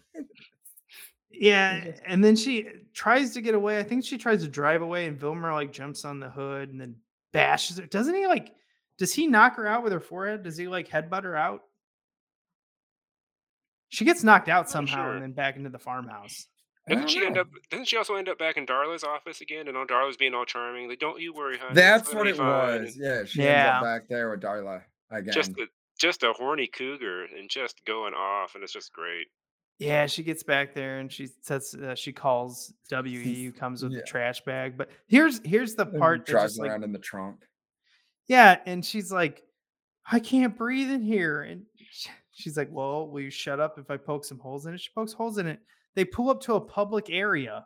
Yeah, 1.33 1.93
and 2.07 2.23
then 2.23 2.37
she 2.37 2.69
tries 2.93 3.33
to 3.35 3.41
get 3.41 3.55
away. 3.55 3.79
I 3.79 3.83
think 3.83 4.05
she 4.05 4.19
tries 4.19 4.43
to 4.43 4.49
drive 4.49 4.83
away, 4.83 5.07
and 5.07 5.19
Vilmer 5.19 5.53
like 5.53 5.73
jumps 5.73 6.05
on 6.05 6.21
the 6.21 6.29
hood 6.29 6.71
and 6.71 6.81
then 6.81 6.97
bashes 7.33 7.79
her. 7.79 7.87
Doesn't 7.87 8.15
he 8.15 8.27
like? 8.27 8.55
Does 8.99 9.15
he 9.15 9.27
knock 9.27 9.57
her 9.57 9.67
out 9.67 9.83
with 9.83 9.93
her 9.93 10.01
forehead? 10.01 10.43
Does 10.43 10.57
he 10.57 10.69
like 10.69 10.89
headbutt 10.89 11.25
her 11.25 11.37
out? 11.37 11.63
She 13.89 14.05
gets 14.05 14.23
knocked 14.23 14.49
out 14.49 14.71
somehow 14.71 15.05
sure. 15.05 15.13
and 15.15 15.23
then 15.23 15.33
back 15.33 15.57
into 15.57 15.71
the 15.71 15.79
farmhouse. 15.79 16.47
Doesn't 16.89 17.09
she 17.09 17.25
end 17.25 17.39
up? 17.39 17.49
Doesn't 17.71 17.87
she 17.87 17.97
also 17.97 18.15
end 18.17 18.29
up 18.29 18.39
back 18.39 18.57
in 18.57 18.67
Darla's 18.67 19.05
office 19.05 19.41
again? 19.41 19.69
And 19.69 19.77
on 19.77 19.87
Darla's 19.87 20.17
being 20.17 20.35
all 20.35 20.45
charming, 20.45 20.89
like, 20.89 20.99
"Don't 20.99 21.21
you 21.21 21.33
worry, 21.33 21.59
honey. 21.59 21.75
That's 21.75 22.13
what 22.13 22.27
it 22.27 22.37
fine," 22.37 22.83
was. 22.83 22.97
Yeah, 22.97 23.25
she 23.25 23.47
ends 23.47 23.71
up 23.77 23.83
back 23.83 24.09
there 24.09 24.31
with 24.31 24.41
Darla 24.41 24.83
again. 25.11 25.33
Just 25.33 25.53
a, 25.53 25.67
just 25.99 26.23
a 26.23 26.33
horny 26.33 26.67
cougar 26.67 27.25
and 27.25 27.49
just 27.49 27.85
going 27.85 28.15
off, 28.15 28.55
and 28.55 28.65
it's 28.65 28.73
just 28.73 28.93
great. 28.93 29.29
Yeah, 29.81 30.05
she 30.07 30.23
gets 30.23 30.43
back 30.43 30.75
there 30.75 30.99
and 30.99 31.11
she 31.11 31.29
says 31.41 31.75
uh, 31.75 31.95
she 31.95 32.13
calls 32.13 32.73
We 33.03 33.15
who 33.45 33.53
comes 33.59 33.83
with 33.83 33.93
Yeah. 33.93 33.99
the 34.01 34.05
trash 34.07 34.43
bag. 34.43 34.77
But 34.77 34.91
here's 35.09 35.41
here's 35.45 35.75
the 35.75 35.87
part 35.87 36.27
that 36.27 36.33
drives 36.33 36.53
just 36.53 36.61
like 36.61 36.71
around 36.71 36.85
in 36.85 36.93
the 36.93 36.99
trunk. 36.99 37.41
Yeah, 38.29 38.59
and 38.67 38.85
she's 38.85 39.11
like, 39.11 39.43
I 40.11 40.21
can't 40.21 40.57
breathe 40.57 40.91
in 40.91 41.03
here. 41.03 41.43
And 41.43 41.63
she's 42.33 42.57
like, 42.57 42.69
Well, 42.71 43.09
will 43.09 43.21
you 43.23 43.31
shut 43.31 43.59
up 43.59 43.79
if 43.79 43.91
I 43.91 43.97
poke 43.97 44.25
some 44.27 44.39
holes 44.39 44.67
in 44.67 44.75
it? 44.75 44.81
She 44.81 44.91
pokes 44.95 45.13
holes 45.15 45.39
in 45.39 45.47
it. 45.47 45.59
They 45.97 46.05
pull 46.05 46.29
up 46.31 46.41
to 46.43 46.55
a 46.55 46.61
public 46.61 47.07
area, 47.09 47.65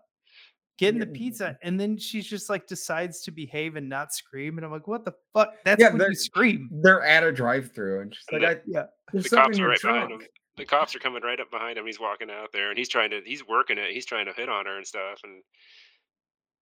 get 0.78 0.94
in 0.94 1.00
the 1.00 1.06
pizza, 1.06 1.58
and 1.62 1.78
then 1.78 1.98
she's 1.98 2.26
just 2.26 2.48
like 2.48 2.66
decides 2.68 3.22
to 3.22 3.32
behave 3.32 3.74
and 3.76 3.88
not 3.88 4.14
scream. 4.14 4.56
And 4.56 4.64
I'm 4.64 4.70
like, 4.72 4.86
What 4.86 5.04
the 5.04 5.12
fuck? 5.34 5.54
That's 5.64 5.80
Yeah, 5.80 5.88
when 5.88 5.98
they're- 5.98 6.10
you 6.10 6.14
scream. 6.14 6.70
They're 6.80 7.02
at 7.02 7.24
a 7.24 7.32
drive-through, 7.32 8.02
and 8.02 8.14
she's 8.14 8.24
And 8.30 8.42
like, 8.42 8.58
I, 8.58 8.60
Yeah. 8.68 8.84
"There's 9.12 9.24
The 9.24 9.30
something 9.30 9.44
cops 9.46 9.56
in 9.58 9.62
are 9.62 9.64
your 9.64 9.70
right 9.70 9.82
behind 9.82 10.08
trunk." 10.10 10.28
Him. 10.56 10.62
The 10.62 10.66
cops 10.66 10.94
are 10.94 11.00
coming 11.00 11.22
right 11.22 11.40
up 11.40 11.50
behind 11.50 11.78
him. 11.78 11.86
He's 11.86 12.00
walking 12.00 12.30
out 12.30 12.52
there, 12.52 12.70
and 12.70 12.78
he's 12.78 12.88
trying 12.88 13.10
to. 13.10 13.20
He's 13.24 13.46
working 13.46 13.78
it. 13.78 13.92
He's 13.92 14.06
trying 14.06 14.26
to 14.26 14.32
hit 14.32 14.48
on 14.48 14.66
her 14.66 14.76
and 14.76 14.86
stuff, 14.86 15.20
and 15.24 15.42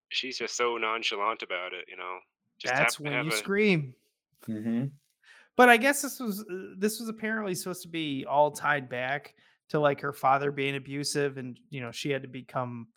she's 0.08 0.38
just 0.38 0.56
so 0.56 0.76
nonchalant 0.76 1.42
about 1.42 1.72
it. 1.72 1.86
You 1.88 1.96
know. 1.96 2.18
Just 2.58 2.74
That's 2.74 3.00
when 3.00 3.12
you 3.12 3.30
a- 3.30 3.36
scream. 3.36 3.94
Mm-hmm. 4.48 4.84
But 5.56 5.68
I 5.68 5.76
guess 5.76 6.02
this 6.02 6.18
was 6.18 6.40
uh, 6.40 6.74
this 6.78 6.98
was 7.00 7.08
apparently 7.08 7.54
supposed 7.54 7.82
to 7.82 7.88
be 7.88 8.24
all 8.28 8.50
tied 8.50 8.88
back 8.88 9.34
to 9.68 9.80
like 9.80 10.00
her 10.00 10.12
father 10.12 10.50
being 10.50 10.76
abusive, 10.76 11.38
and 11.38 11.58
you 11.70 11.80
know 11.80 11.90
she 11.90 12.10
had 12.10 12.22
to 12.22 12.28
become 12.28 12.88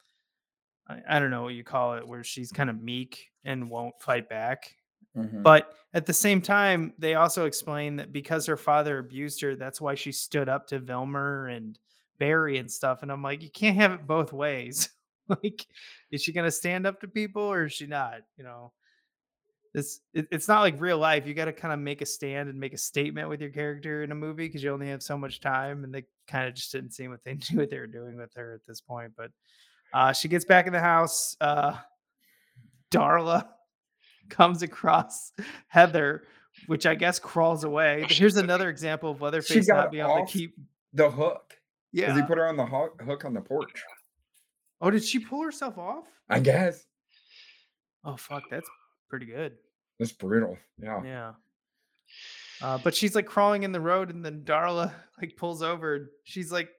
I, 0.87 0.99
I 1.09 1.19
don't 1.19 1.31
know 1.31 1.43
what 1.43 1.53
you 1.53 1.63
call 1.63 1.95
it, 1.95 2.07
where 2.07 2.23
she's 2.23 2.51
kind 2.51 2.69
of 2.69 2.81
meek 2.81 3.29
and 3.43 3.69
won't 3.69 3.99
fight 3.99 4.29
back. 4.29 4.75
Mm-hmm. 5.17 5.41
But 5.41 5.73
at 5.93 6.05
the 6.05 6.13
same 6.13 6.41
time, 6.41 6.93
they 6.97 7.15
also 7.15 7.45
explain 7.45 7.95
that 7.97 8.11
because 8.11 8.45
her 8.45 8.57
father 8.57 8.99
abused 8.99 9.41
her, 9.41 9.55
that's 9.55 9.79
why 9.79 9.95
she 9.95 10.11
stood 10.11 10.49
up 10.49 10.67
to 10.67 10.79
Vilmer 10.79 11.55
and 11.55 11.79
Barry 12.19 12.57
and 12.57 12.71
stuff. 12.71 13.01
And 13.01 13.11
I'm 13.11 13.23
like, 13.23 13.43
you 13.43 13.49
can't 13.49 13.77
have 13.77 13.91
it 13.91 14.07
both 14.07 14.33
ways. 14.33 14.89
like, 15.27 15.65
is 16.11 16.21
she 16.21 16.33
gonna 16.33 16.51
stand 16.51 16.85
up 16.85 17.01
to 17.01 17.07
people 17.07 17.43
or 17.43 17.65
is 17.65 17.73
she 17.73 17.87
not? 17.87 18.21
You 18.37 18.43
know, 18.43 18.71
this 19.75 19.99
it, 20.13 20.27
it's 20.31 20.47
not 20.47 20.61
like 20.61 20.79
real 20.79 20.97
life. 20.97 21.27
You 21.27 21.33
got 21.33 21.45
to 21.45 21.53
kind 21.53 21.73
of 21.73 21.79
make 21.79 22.01
a 22.01 22.05
stand 22.05 22.47
and 22.49 22.57
make 22.57 22.73
a 22.73 22.77
statement 22.77 23.27
with 23.27 23.41
your 23.41 23.49
character 23.49 24.03
in 24.03 24.11
a 24.11 24.15
movie 24.15 24.47
because 24.47 24.63
you 24.63 24.71
only 24.71 24.87
have 24.87 25.03
so 25.03 25.17
much 25.17 25.41
time. 25.41 25.83
And 25.83 25.93
they 25.93 26.05
kind 26.27 26.47
of 26.47 26.53
just 26.53 26.71
didn't 26.71 26.91
seem 26.91 27.11
what 27.11 27.23
they 27.25 27.33
knew 27.51 27.59
what 27.59 27.69
they 27.69 27.79
were 27.79 27.85
doing 27.85 28.15
with 28.15 28.33
her 28.35 28.53
at 28.53 28.65
this 28.65 28.79
point. 28.79 29.11
But 29.17 29.31
uh, 29.93 30.13
she 30.13 30.29
gets 30.29 30.45
back 30.45 30.65
in 30.65 30.73
the 30.73 30.79
house. 30.79 31.35
Uh, 31.41 31.75
Darla 32.89 33.47
comes 34.29 34.61
across 34.61 35.31
Heather, 35.67 36.23
which 36.67 36.85
I 36.85 36.95
guess 36.95 37.19
crawls 37.19 37.63
away. 37.63 38.01
But 38.01 38.11
here's 38.11 38.37
another 38.37 38.69
example 38.69 39.11
of 39.11 39.21
Leatherface 39.21 39.67
not 39.67 39.91
being 39.91 40.03
able 40.05 40.25
to 40.25 40.31
keep. 40.31 40.55
the 40.93 41.09
hook. 41.09 41.57
Yeah. 41.91 42.07
Because 42.07 42.21
he 42.21 42.25
put 42.27 42.37
her 42.37 42.47
on 42.47 42.57
the 42.57 42.65
hook, 42.65 43.01
hook 43.05 43.25
on 43.25 43.33
the 43.33 43.41
porch. 43.41 43.83
oh, 44.81 44.89
did 44.89 45.03
she 45.03 45.19
pull 45.19 45.43
herself 45.43 45.77
off? 45.77 46.05
I 46.29 46.39
guess. 46.39 46.85
Oh 48.03 48.15
fuck, 48.17 48.43
that's 48.51 48.69
pretty 49.09 49.25
good. 49.25 49.53
That's 49.99 50.11
brutal. 50.11 50.57
Yeah. 50.81 51.01
Yeah. 51.03 51.31
Uh, 52.61 52.77
but 52.83 52.95
she's 52.95 53.15
like 53.15 53.25
crawling 53.25 53.63
in 53.63 53.71
the 53.71 53.79
road, 53.81 54.09
and 54.09 54.23
then 54.23 54.41
Darla 54.45 54.91
like 55.19 55.35
pulls 55.37 55.61
over. 55.61 55.95
and 55.95 56.07
She's 56.23 56.51
like 56.51 56.69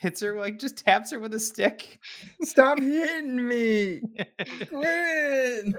hits 0.00 0.20
her, 0.20 0.38
like 0.38 0.58
just 0.58 0.78
taps 0.78 1.10
her 1.10 1.18
with 1.18 1.34
a 1.34 1.40
stick. 1.40 1.98
Stop 2.42 2.78
hitting 2.80 3.46
me. 3.46 4.00
Quit. 4.68 5.74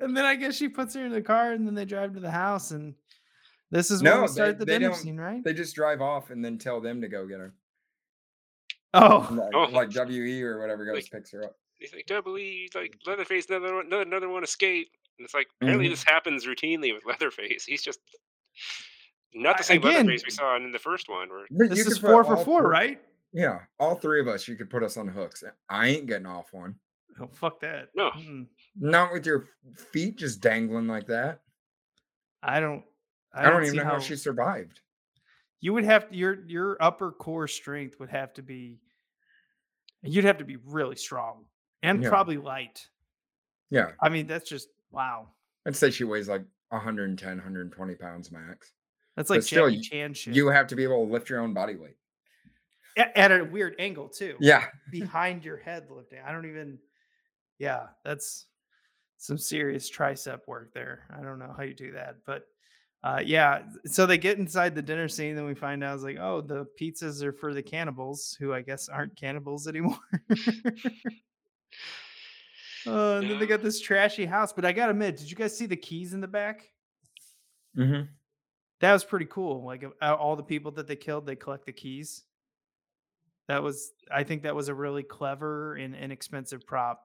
And 0.00 0.16
then 0.16 0.24
I 0.24 0.36
guess 0.36 0.54
she 0.56 0.68
puts 0.68 0.94
her 0.94 1.04
in 1.04 1.12
the 1.12 1.22
car, 1.22 1.52
and 1.52 1.66
then 1.66 1.74
they 1.74 1.84
drive 1.84 2.14
to 2.14 2.20
the 2.20 2.30
house, 2.30 2.70
and 2.70 2.94
this 3.70 3.90
is 3.90 4.02
No, 4.02 4.12
when 4.12 4.20
we 4.22 4.26
they- 4.28 4.32
start 4.32 4.58
the 4.58 4.66
dinner 4.66 4.92
scene, 4.94 5.16
right? 5.18 5.42
They 5.44 5.52
just 5.54 5.74
drive 5.74 6.00
off 6.00 6.30
and 6.30 6.44
then 6.44 6.58
tell 6.58 6.80
them 6.80 7.00
to 7.00 7.08
go 7.08 7.26
get 7.26 7.38
her. 7.40 7.54
Oh, 8.94 9.28
Like, 9.30 9.54
Oh. 9.54 9.62
like 9.72 9.90
WE 10.08 10.42
or 10.42 10.60
whatever 10.60 10.84
goes 10.84 10.94
Like- 10.94 11.10
picks 11.12 11.30
her 11.32 11.44
up. 11.44 11.56
he's 11.78 11.94
like, 11.94 12.06
double 12.06 12.36
E, 12.38 12.68
like 12.74 12.96
Leatherface, 13.06 13.48
another 13.48 13.74
one, 13.76 13.86
another, 13.86 14.02
another 14.02 14.28
one 14.28 14.42
escape. 14.44 14.88
And 15.18 15.24
it's 15.24 15.34
like 15.34 15.48
apparently 15.60 15.86
Mm-hmm. 15.86 15.92
Mhm. 15.92 15.96
this 15.96 16.04
happens 16.04 16.46
routinely 16.46 16.92
with 16.94 17.04
Leatherface. 17.04 17.64
He's 17.64 17.82
just 17.82 18.00
not 19.34 19.56
the 19.58 19.62
I- 19.62 19.66
same 19.66 19.78
again- 19.78 20.06
Leatherface 20.06 20.24
we 20.24 20.30
saw 20.30 20.56
in 20.56 20.72
the 20.72 20.78
first 20.78 21.08
one. 21.08 21.28
Where 21.28 21.68
This 21.68 21.78
you 21.78 21.84
is 21.86 21.98
four 21.98 22.24
for 22.24 22.36
four, 22.36 22.62
three- 22.62 22.70
right? 22.70 23.04
Yeah, 23.32 23.60
all 23.78 23.94
three 23.94 24.20
of 24.20 24.26
us, 24.26 24.48
you 24.48 24.56
could 24.56 24.68
put 24.70 24.82
us 24.82 24.96
on 24.96 25.06
hooks. 25.06 25.44
I 25.68 25.86
ain't 25.88 26.06
getting 26.06 26.26
off 26.26 26.52
one. 26.52 26.74
Oh, 27.20 27.28
fuck 27.32 27.60
that. 27.60 27.90
No. 27.94 28.10
Mm-mm. 28.10 28.46
Not 28.78 29.12
with 29.12 29.26
your 29.26 29.46
feet 29.92 30.16
just 30.16 30.40
dangling 30.40 30.86
like 30.86 31.06
that. 31.08 31.40
I 32.42 32.60
don't. 32.60 32.82
I, 33.32 33.48
don't, 33.48 33.62
see 33.62 33.68
even 33.68 33.78
know 33.78 33.84
how 33.84 33.98
she 34.00 34.16
survived. 34.16 34.80
You 35.60 35.72
would 35.74 35.84
have 35.84 36.06
your 36.10 36.44
your 36.46 36.76
upper 36.80 37.12
core 37.12 37.46
strength 37.46 38.00
would 38.00 38.10
have 38.10 38.32
to 38.34 38.42
be. 38.42 38.80
You'd 40.02 40.24
have 40.24 40.38
to 40.38 40.44
be 40.44 40.56
really 40.56 40.96
strong 40.96 41.44
and 41.82 42.02
Yeah. 42.02 42.08
probably 42.08 42.38
light. 42.38 42.88
Yeah, 43.70 43.92
I 44.00 44.08
mean, 44.08 44.26
that's 44.26 44.48
just 44.48 44.68
wow. 44.90 45.28
I'd 45.66 45.76
say 45.76 45.90
she 45.90 46.04
weighs 46.04 46.28
like 46.28 46.42
110, 46.70 47.36
120 47.36 47.94
pounds 47.94 48.32
max. 48.32 48.72
That's 49.16 49.30
like 49.30 49.42
still, 49.42 49.68
Jackie 49.68 49.82
Chan 49.82 50.14
shit. 50.14 50.34
You 50.34 50.48
have 50.48 50.66
to 50.68 50.76
be 50.76 50.82
able 50.82 51.06
to 51.06 51.12
lift 51.12 51.28
your 51.28 51.40
own 51.40 51.52
body 51.52 51.76
weight. 51.76 51.96
A- 52.96 53.16
at 53.16 53.30
a 53.30 53.44
weird 53.44 53.76
angle 53.78 54.08
too. 54.08 54.36
Yeah, 54.40 54.64
behind 54.90 55.44
your 55.44 55.58
head 55.58 55.88
lifting. 55.90 56.20
I 56.26 56.32
don't 56.32 56.46
even. 56.46 56.78
Yeah, 57.58 57.88
that's 58.04 58.46
some 59.20 59.36
serious 59.36 59.90
tricep 59.90 60.40
work 60.46 60.72
there. 60.72 61.02
I 61.14 61.22
don't 61.22 61.38
know 61.38 61.52
how 61.54 61.62
you 61.62 61.74
do 61.74 61.92
that, 61.92 62.16
but 62.24 62.46
uh, 63.04 63.20
yeah. 63.22 63.62
So 63.84 64.06
they 64.06 64.16
get 64.16 64.38
inside 64.38 64.74
the 64.74 64.80
dinner 64.80 65.08
scene, 65.08 65.36
then 65.36 65.44
we 65.44 65.54
find 65.54 65.84
out 65.84 65.94
it's 65.94 66.02
like, 66.02 66.16
oh, 66.18 66.40
the 66.40 66.66
pizzas 66.80 67.22
are 67.22 67.32
for 67.32 67.52
the 67.52 67.62
cannibals, 67.62 68.34
who 68.40 68.54
I 68.54 68.62
guess 68.62 68.88
aren't 68.88 69.16
cannibals 69.16 69.68
anymore. 69.68 69.98
Uh, 72.86 73.18
and 73.20 73.30
then 73.30 73.38
they 73.38 73.46
got 73.46 73.62
this 73.62 73.78
trashy 73.78 74.24
house. 74.24 74.54
But 74.54 74.64
I 74.64 74.72
gotta 74.72 74.92
admit, 74.92 75.18
did 75.18 75.30
you 75.30 75.36
guys 75.36 75.54
see 75.54 75.66
the 75.66 75.76
keys 75.76 76.14
in 76.14 76.22
the 76.22 76.26
back? 76.26 76.70
hmm 77.76 78.04
That 78.80 78.94
was 78.94 79.04
pretty 79.04 79.26
cool. 79.26 79.64
Like 79.66 79.84
all 80.00 80.34
the 80.34 80.42
people 80.42 80.70
that 80.72 80.86
they 80.86 80.96
killed, 80.96 81.26
they 81.26 81.36
collect 81.36 81.66
the 81.66 81.72
keys. 81.72 82.22
That 83.48 83.62
was, 83.62 83.92
I 84.10 84.24
think, 84.24 84.44
that 84.44 84.56
was 84.56 84.68
a 84.68 84.74
really 84.74 85.02
clever 85.02 85.74
and 85.74 85.94
inexpensive 85.94 86.66
prop. 86.66 87.02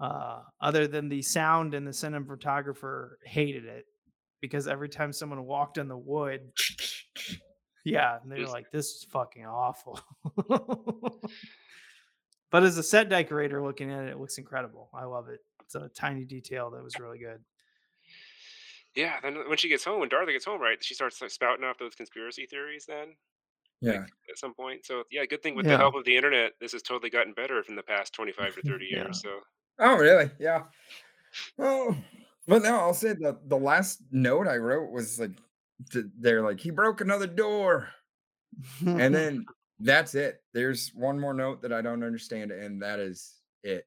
Uh, 0.00 0.42
other 0.62 0.86
than 0.88 1.10
the 1.10 1.20
sound 1.20 1.74
and 1.74 1.86
the 1.86 1.90
cinematographer 1.90 3.10
hated 3.24 3.66
it 3.66 3.84
because 4.40 4.66
every 4.66 4.88
time 4.88 5.12
someone 5.12 5.44
walked 5.44 5.76
in 5.76 5.88
the 5.88 5.96
wood, 5.96 6.52
yeah, 7.84 8.18
and 8.22 8.32
they 8.32 8.38
were 8.40 8.46
like, 8.46 8.70
"This 8.70 8.86
is 8.86 9.06
fucking 9.10 9.44
awful." 9.44 10.00
but 12.50 12.62
as 12.62 12.78
a 12.78 12.82
set 12.82 13.08
decorator, 13.08 13.62
looking 13.62 13.90
at 13.92 14.04
it, 14.04 14.10
it 14.12 14.18
looks 14.18 14.38
incredible. 14.38 14.90
I 14.94 15.04
love 15.04 15.28
it. 15.28 15.40
It's 15.62 15.74
a 15.74 15.88
tiny 15.90 16.24
detail 16.24 16.70
that 16.70 16.82
was 16.82 16.98
really 16.98 17.18
good. 17.18 17.44
yeah, 18.96 19.20
then 19.22 19.48
when 19.48 19.58
she 19.58 19.68
gets 19.68 19.84
home, 19.84 20.00
when 20.00 20.08
Dorothy 20.08 20.32
gets 20.32 20.44
home, 20.46 20.60
right, 20.60 20.82
she 20.82 20.94
starts 20.94 21.20
like, 21.20 21.30
spouting 21.30 21.64
off 21.64 21.78
those 21.78 21.94
conspiracy 21.94 22.46
theories. 22.46 22.86
Then 22.88 23.14
Yeah, 23.80 24.04
at 24.30 24.38
some 24.38 24.54
point, 24.54 24.84
so 24.84 25.04
yeah, 25.10 25.26
good 25.26 25.42
thing 25.42 25.54
with 25.54 25.66
Yeah. 25.66 25.72
the 25.72 25.78
help 25.78 25.94
of 25.94 26.04
the 26.04 26.16
internet, 26.16 26.52
this 26.60 26.72
has 26.72 26.82
totally 26.82 27.10
gotten 27.10 27.34
better 27.34 27.62
from 27.62 27.76
the 27.76 27.82
past 27.82 28.12
twenty 28.14 28.32
five 28.32 28.54
to 28.56 28.62
thirty 28.62 28.86
Yeah. 28.90 29.04
years. 29.04 29.20
So 29.22 29.40
Oh, 29.78 29.96
really? 29.96 30.30
Yeah. 30.38 30.64
Oh, 31.58 31.96
but 32.46 32.62
no, 32.62 32.76
I'll 32.76 32.94
say 32.94 33.14
that 33.20 33.48
the 33.48 33.56
last 33.56 34.02
note 34.10 34.48
I 34.48 34.56
wrote 34.56 34.90
was 34.90 35.20
like, 35.20 35.32
th- 35.90 36.06
they're 36.18 36.42
like, 36.42 36.60
he 36.60 36.70
broke 36.70 37.00
another 37.00 37.26
door. 37.26 37.88
And 38.84 39.14
then 39.14 39.46
that's 39.78 40.14
it. 40.14 40.42
There's 40.52 40.90
one 40.94 41.18
more 41.18 41.34
note 41.34 41.62
that 41.62 41.72
I 41.72 41.82
don't 41.82 42.02
understand, 42.02 42.50
and 42.50 42.82
that 42.82 42.98
is 42.98 43.36
it. 43.62 43.86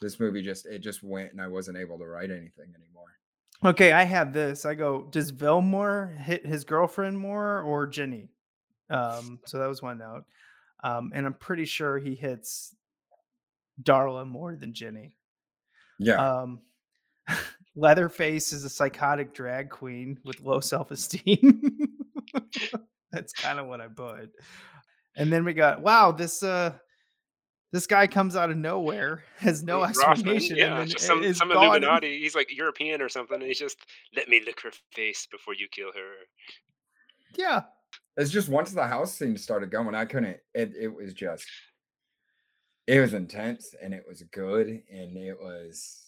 This 0.00 0.20
movie 0.20 0.42
just, 0.42 0.66
it 0.66 0.80
just 0.80 1.02
went, 1.02 1.32
and 1.32 1.40
I 1.40 1.46
wasn't 1.46 1.78
able 1.78 1.98
to 1.98 2.06
write 2.06 2.30
anything 2.30 2.74
anymore. 2.74 3.06
Okay, 3.64 3.92
I 3.92 4.04
have 4.04 4.32
this. 4.32 4.66
I 4.66 4.74
go, 4.74 5.06
does 5.10 5.32
Vilmer 5.32 6.18
hit 6.18 6.44
his 6.44 6.64
girlfriend 6.64 7.18
more 7.18 7.62
or 7.62 7.86
Jenny? 7.86 8.28
Um, 8.90 9.40
so 9.46 9.58
that 9.58 9.66
was 9.66 9.80
one 9.80 9.98
note. 9.98 10.24
Um, 10.84 11.10
and 11.14 11.24
I'm 11.24 11.34
pretty 11.34 11.64
sure 11.64 11.98
he 11.98 12.14
hits 12.14 12.74
Darla 13.82 14.26
more 14.26 14.56
than 14.56 14.72
Jenny. 14.72 15.16
Yeah. 15.98 16.40
Um, 16.42 16.60
Leatherface 17.76 18.52
is 18.52 18.64
a 18.64 18.70
psychotic 18.70 19.34
drag 19.34 19.70
queen 19.70 20.18
with 20.24 20.40
low 20.40 20.60
self 20.60 20.90
esteem. 20.90 21.90
That's 23.12 23.32
kind 23.32 23.58
of 23.58 23.66
what 23.66 23.80
I 23.80 23.88
put. 23.88 24.30
And 25.16 25.32
then 25.32 25.44
we 25.44 25.52
got 25.52 25.80
wow, 25.82 26.12
this 26.12 26.42
uh 26.42 26.72
this 27.72 27.86
guy 27.86 28.06
comes 28.06 28.36
out 28.36 28.50
of 28.50 28.56
nowhere, 28.56 29.24
has 29.38 29.62
no 29.62 29.80
Rothman, 29.80 30.10
explanation, 30.10 30.56
yeah, 30.56 30.66
and 30.66 30.78
then 30.78 30.88
just 30.88 31.06
some 31.06 31.22
is 31.22 31.36
some 31.36 31.48
gone. 31.48 31.66
Illuminati. 31.66 32.18
He's 32.18 32.34
like 32.34 32.54
European 32.56 33.02
or 33.02 33.08
something. 33.08 33.36
And 33.36 33.44
he's 33.44 33.58
just 33.58 33.78
let 34.14 34.28
me 34.28 34.42
lick 34.44 34.60
her 34.62 34.70
face 34.94 35.26
before 35.30 35.54
you 35.54 35.68
kill 35.70 35.92
her. 35.94 36.12
Yeah, 37.36 37.62
It's 38.16 38.30
just 38.30 38.48
once 38.48 38.72
the 38.72 38.86
house 38.86 39.12
scene 39.12 39.36
started 39.36 39.70
going, 39.70 39.94
I 39.94 40.06
couldn't, 40.06 40.38
it, 40.54 40.72
it 40.80 40.88
was 40.88 41.12
just, 41.12 41.44
it 42.86 43.00
was 43.00 43.14
intense 43.14 43.74
and 43.82 43.92
it 43.92 44.04
was 44.08 44.22
good. 44.32 44.68
And 44.90 45.16
it 45.16 45.36
was, 45.40 46.04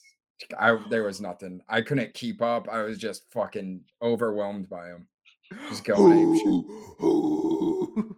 I, 0.58 0.78
there 0.90 1.02
was 1.04 1.20
nothing, 1.20 1.60
I 1.68 1.80
couldn't 1.82 2.14
keep 2.14 2.40
up. 2.42 2.68
I 2.68 2.82
was 2.82 2.98
just 2.98 3.30
fucking 3.32 3.82
overwhelmed 4.02 4.68
by 4.68 4.88
him. 4.88 5.06
Just 5.68 5.84
going 5.84 6.18
ape 6.18 6.40
shit. 6.40 6.64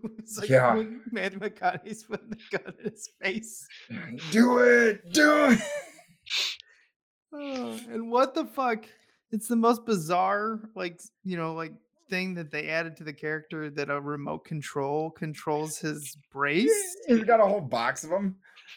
it's 0.19 0.39
like 0.39 0.49
Yeah. 0.49 0.83
Matthew 1.11 1.39
McConaughey's 1.39 2.03
putting 2.05 2.31
the 2.31 2.59
gun 2.59 2.75
in 2.85 2.91
his 2.91 3.09
face. 3.23 3.67
Do 4.31 4.59
it, 4.59 5.13
do 5.13 5.51
it. 5.51 5.59
Oh, 7.33 7.79
and 7.89 8.11
what 8.11 8.35
the 8.35 8.45
fuck? 8.45 8.87
It's 9.31 9.47
the 9.47 9.55
most 9.55 9.87
bizarre, 9.87 10.59
like 10.75 11.01
you 11.23 11.37
know, 11.37 11.55
like 11.55 11.73
thing 12.09 12.35
that 12.35 12.51
they 12.51 12.69
added 12.69 12.97
to 12.97 13.05
the 13.05 13.13
character 13.13 13.71
that 13.71 13.89
a 13.89 14.01
remote 14.01 14.45
control 14.45 15.11
controls 15.13 15.79
his 15.79 16.17
brace. 16.33 16.97
He's 17.07 17.23
got 17.23 17.39
a 17.39 17.47
whole 17.47 17.61
box 17.61 18.03
of 18.03 18.11
them. 18.11 18.35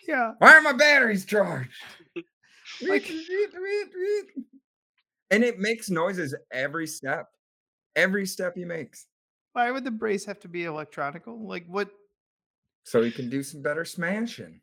Yeah, 0.08 0.34
Why 0.40 0.56
are 0.58 0.62
my 0.62 0.74
batteries 0.74 1.26
charged? 1.26 1.72
Like- 2.82 3.12
and 5.32 5.44
it 5.44 5.60
makes 5.60 5.90
noises 5.90 6.36
every 6.52 6.88
step. 6.88 7.28
Every 7.96 8.26
step 8.26 8.56
he 8.56 8.66
makes. 8.66 9.08
why 9.54 9.70
would 9.72 9.84
the 9.84 9.92
brace 9.92 10.26
have 10.26 10.40
to 10.42 10.48
be 10.48 10.66
electronical? 10.66 11.48
Like 11.48 11.66
what? 11.68 11.90
So 12.86 13.04
he 13.04 13.12
can 13.12 13.30
do 13.30 13.44
some 13.44 13.62
better 13.62 13.86
smashing. 13.86 14.62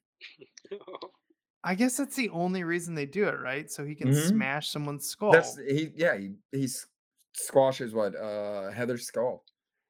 I 1.64 1.74
guess 1.74 1.96
that's 1.96 2.16
the 2.16 2.30
only 2.30 2.64
reason 2.64 2.94
they 2.94 3.06
do 3.06 3.28
it, 3.28 3.38
right? 3.38 3.70
So 3.70 3.84
he 3.84 3.94
can 3.94 4.08
Mhm. 4.08 4.28
smash 4.28 4.70
someone's 4.70 5.06
skull. 5.06 5.32
That's 5.32 5.56
he 5.58 5.92
yeah, 5.94 6.16
he 6.16 6.34
he 6.52 6.68
squashes 7.34 7.92
what 7.94 8.14
uh 8.16 8.70
Heather's 8.70 9.06
skull. 9.06 9.44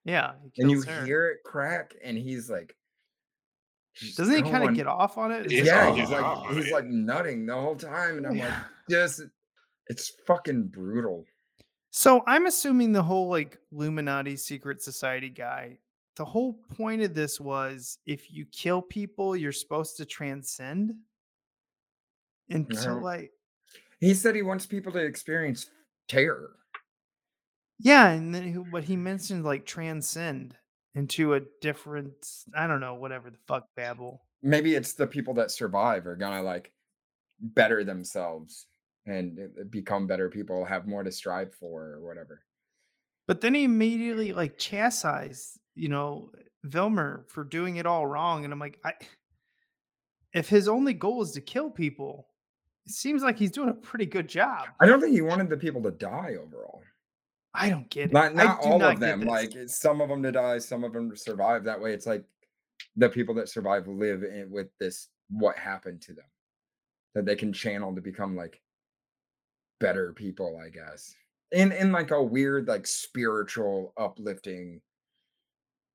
yeah, 0.04 0.34
he 0.54 0.62
And 0.62 0.70
you 0.70 0.82
her. 0.82 1.04
hear 1.04 1.28
it 1.28 1.38
crack 1.44 1.94
and 2.02 2.16
he's 2.18 2.50
like 2.50 2.76
Doesn't 4.16 4.34
he 4.34 4.42
kind 4.42 4.64
of 4.68 4.74
get 4.74 4.86
off 4.86 5.18
on 5.18 5.30
it? 5.32 5.46
Is 5.46 5.52
Yeah, 5.52 5.88
it 5.88 5.96
Yeah, 5.96 6.00
he's 6.00 6.10
like 6.10 6.24
Oh, 6.24 6.54
he's 6.54 6.70
like 6.72 6.86
nutting 6.86 7.46
the 7.46 7.54
whole 7.54 7.76
time 7.76 8.16
and 8.18 8.26
I'm 8.26 8.32
like 8.38 8.48
Yeah. 8.48 8.62
just 8.88 9.22
it's 9.88 10.12
fucking 10.26 10.68
brutal. 10.68 11.26
So 11.90 12.22
I'm 12.26 12.46
assuming 12.46 12.92
the 12.92 13.02
whole 13.02 13.28
like 13.28 13.58
Illuminati 13.72 14.36
secret 14.36 14.80
society 14.82 15.28
guy, 15.28 15.78
the 16.16 16.24
whole 16.24 16.54
point 16.76 17.02
of 17.02 17.14
this 17.14 17.40
was 17.40 17.98
if 18.06 18.30
you 18.32 18.46
kill 18.52 18.80
people, 18.80 19.34
you're 19.36 19.52
supposed 19.52 19.96
to 19.98 20.04
transcend. 20.04 20.94
Until 22.48 22.96
No. 22.96 23.02
like 23.02 23.32
He 24.00 24.14
said 24.14 24.34
he 24.34 24.42
wants 24.42 24.66
people 24.66 24.92
to 24.92 24.98
experience 24.98 25.70
terror. 26.08 26.56
yeah, 27.78 28.10
and 28.10 28.34
then 28.34 28.42
he, 28.44 28.58
what 28.58 28.84
he 28.84 28.96
mentioned 28.96 29.44
like 29.44 29.66
transcend 29.66 30.56
into 30.94 31.34
a 31.34 31.40
different 31.60 32.14
I 32.54 32.66
don't 32.66 32.80
know, 32.80 32.94
whatever 32.94 33.30
the 33.30 33.38
fuck 33.46 33.66
babble. 33.76 34.22
maybe 34.42 34.74
it's 34.74 34.94
the 34.94 35.06
people 35.06 35.34
that 35.34 35.50
survive 35.50 36.06
are 36.06 36.16
gonna 36.16 36.42
like 36.42 36.72
better 37.40 37.84
themselves 37.84 38.66
and 39.06 39.38
uh, 39.38 39.64
become 39.70 40.06
better 40.06 40.28
people, 40.28 40.64
have 40.64 40.86
more 40.86 41.02
to 41.02 41.10
strive 41.12 41.54
for 41.54 41.84
or 41.84 42.06
whatever. 42.06 42.42
But 43.26 43.40
then 43.40 43.54
he 43.54 43.64
immediately 43.64 44.32
like 44.32 44.58
chastised, 44.58 45.58
you 45.74 45.88
know, 45.88 46.30
Vilmer 46.66 47.28
for 47.28 47.44
doing 47.44 47.76
it 47.76 47.86
all 47.86 48.06
wrong. 48.06 48.44
And 48.44 48.52
I'm 48.52 48.58
like, 48.58 48.78
I 48.84 48.92
if 50.32 50.48
his 50.48 50.68
only 50.68 50.92
goal 50.94 51.22
is 51.22 51.32
to 51.32 51.40
kill 51.40 51.70
people, 51.70 52.28
it 52.86 52.92
seems 52.92 53.22
like 53.22 53.38
he's 53.38 53.50
doing 53.50 53.68
a 53.68 53.74
pretty 53.74 54.06
good 54.06 54.28
job. 54.28 54.66
I 54.80 54.86
don't 54.86 55.00
think 55.00 55.12
he 55.12 55.22
wanted 55.22 55.48
the 55.48 55.56
people 55.56 55.82
to 55.82 55.90
die 55.90 56.36
overall. 56.40 56.82
I 57.54 57.68
don't 57.68 57.88
get 57.90 58.06
it. 58.06 58.12
Not 58.12 58.34
not 58.34 58.60
all 58.60 58.78
not 58.78 58.94
of 58.94 59.00
them. 59.00 59.22
Like 59.22 59.54
it's 59.54 59.80
some 59.80 60.00
of 60.00 60.08
them 60.08 60.22
to 60.22 60.32
die, 60.32 60.58
some 60.58 60.84
of 60.84 60.92
them 60.92 61.10
to 61.10 61.16
survive. 61.16 61.64
That 61.64 61.80
way, 61.80 61.92
it's 61.92 62.06
like 62.06 62.24
the 62.96 63.08
people 63.08 63.34
that 63.36 63.48
survive 63.48 63.88
live 63.88 64.22
in, 64.22 64.50
with 64.50 64.68
this 64.78 65.08
what 65.30 65.56
happened 65.56 66.00
to 66.02 66.12
them 66.12 66.24
that 67.14 67.24
they 67.24 67.36
can 67.36 67.52
channel 67.52 67.94
to 67.94 68.00
become 68.00 68.36
like 68.36 68.60
better 69.80 70.12
people, 70.12 70.60
I 70.64 70.68
guess. 70.68 71.14
In 71.52 71.72
in 71.72 71.90
like 71.90 72.12
a 72.12 72.22
weird 72.22 72.68
like 72.68 72.86
spiritual 72.86 73.92
uplifting 73.96 74.80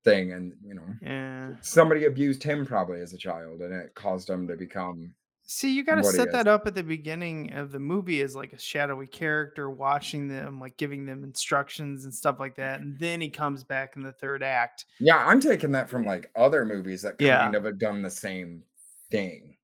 thing, 0.04 0.34
and 0.34 0.54
you 0.62 0.74
know 0.74 0.88
yeah. 1.02 1.52
somebody 1.62 2.06
abused 2.06 2.44
him 2.44 2.66
probably 2.66 3.00
as 3.00 3.14
a 3.14 3.18
child, 3.18 3.62
and 3.62 3.74
it 3.74 3.96
caused 3.96 4.30
him 4.30 4.48
to 4.48 4.58
become 4.58 5.14
See, 5.48 5.74
you 5.76 5.84
got 5.84 5.96
to 5.96 6.02
what 6.02 6.16
set 6.16 6.32
that 6.32 6.48
up 6.48 6.66
at 6.66 6.74
the 6.74 6.82
beginning 6.84 7.54
of 7.54 7.72
the 7.72 7.80
movie 7.80 8.22
as 8.22 8.36
like 8.36 8.54
a 8.54 8.58
shadowy 8.60 9.06
character 9.06 9.70
watching 9.70 10.28
them, 10.28 10.60
like 10.60 10.76
giving 10.78 11.06
them 11.06 11.24
instructions 11.24 12.04
and 12.06 12.14
stuff 12.14 12.40
like 12.40 12.56
that. 12.56 12.82
And 12.82 12.98
then 12.98 13.22
he 13.22 13.30
comes 13.30 13.64
back 13.64 13.96
in 13.96 14.02
the 14.02 14.12
third 14.12 14.42
act. 14.42 14.86
Yeah, 15.00 15.18
I'm 15.18 15.40
taking 15.40 15.72
that 15.74 15.88
from 15.88 16.04
like 16.04 16.32
other 16.36 16.66
movies 16.66 17.04
that 17.04 17.16
Yeah. 17.20 17.38
kind 17.40 17.54
of 17.56 17.64
have 17.66 17.78
done 17.78 18.02
the 18.02 18.10
same 18.10 18.64
thing. 19.12 19.56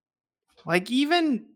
Like 0.66 0.92
even 0.92 1.48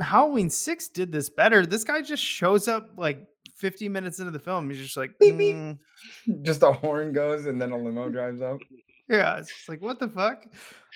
Halloween 0.00 0.48
6 0.48 0.88
did 0.88 1.12
this 1.12 1.28
better. 1.28 1.66
This 1.66 1.84
guy 1.84 2.00
just 2.00 2.22
shows 2.22 2.68
up 2.68 2.92
like 2.96 3.26
50 3.56 3.90
minutes 3.90 4.18
into 4.18 4.30
the 4.30 4.38
film. 4.38 4.70
He's 4.70 4.80
just 4.80 4.96
like. 4.96 5.12
"Mm, 5.22 5.78
Just 6.42 6.62
a 6.62 6.72
horn 6.72 7.12
goes 7.12 7.44
and 7.46 7.60
then 7.60 7.70
a 7.72 7.76
limo 7.76 8.08
drives 8.08 8.40
up. 8.40 8.58
yeah, 9.10 9.36
it's 9.38 9.48
just 9.48 9.68
like, 9.68 9.82
what 9.82 9.98
the 9.98 10.08
fuck? 10.08 10.46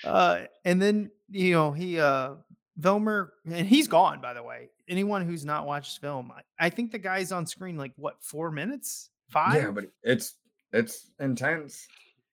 Uh, 0.03 0.41
and 0.65 0.81
then, 0.81 1.11
you 1.29 1.53
know, 1.53 1.71
he, 1.71 1.99
uh, 1.99 2.33
Vilmer, 2.79 3.29
and 3.45 3.67
he's 3.67 3.87
gone, 3.87 4.21
by 4.21 4.33
the 4.33 4.43
way. 4.43 4.69
Anyone 4.87 5.25
who's 5.25 5.45
not 5.45 5.65
watched 5.67 5.99
film, 6.01 6.31
I, 6.35 6.67
I 6.67 6.69
think 6.69 6.91
the 6.91 6.97
guy's 6.99 7.31
on 7.31 7.45
screen 7.45 7.77
like 7.77 7.91
what, 7.97 8.15
four 8.23 8.51
minutes? 8.51 9.09
Five? 9.29 9.55
Yeah, 9.61 9.71
but 9.71 9.85
it's 10.03 10.35
it's 10.71 11.11
intense. 11.19 11.87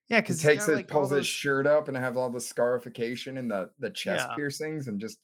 Yeah, 0.09 0.17
He 0.17 0.21
because 0.21 0.41
takes 0.41 0.67
it, 0.69 0.87
pulls 0.87 1.11
his 1.11 1.27
shirt 1.27 1.67
up, 1.67 1.87
and 1.89 1.97
have 1.97 2.15
all 2.17 2.29
the 2.29 2.39
scarification 2.41 3.37
and 3.37 3.51
the 3.51 3.69
the 3.79 3.89
chest 3.89 4.25
Yeah. 4.29 4.35
piercings, 4.35 4.87
and 4.87 4.99
just 4.99 5.19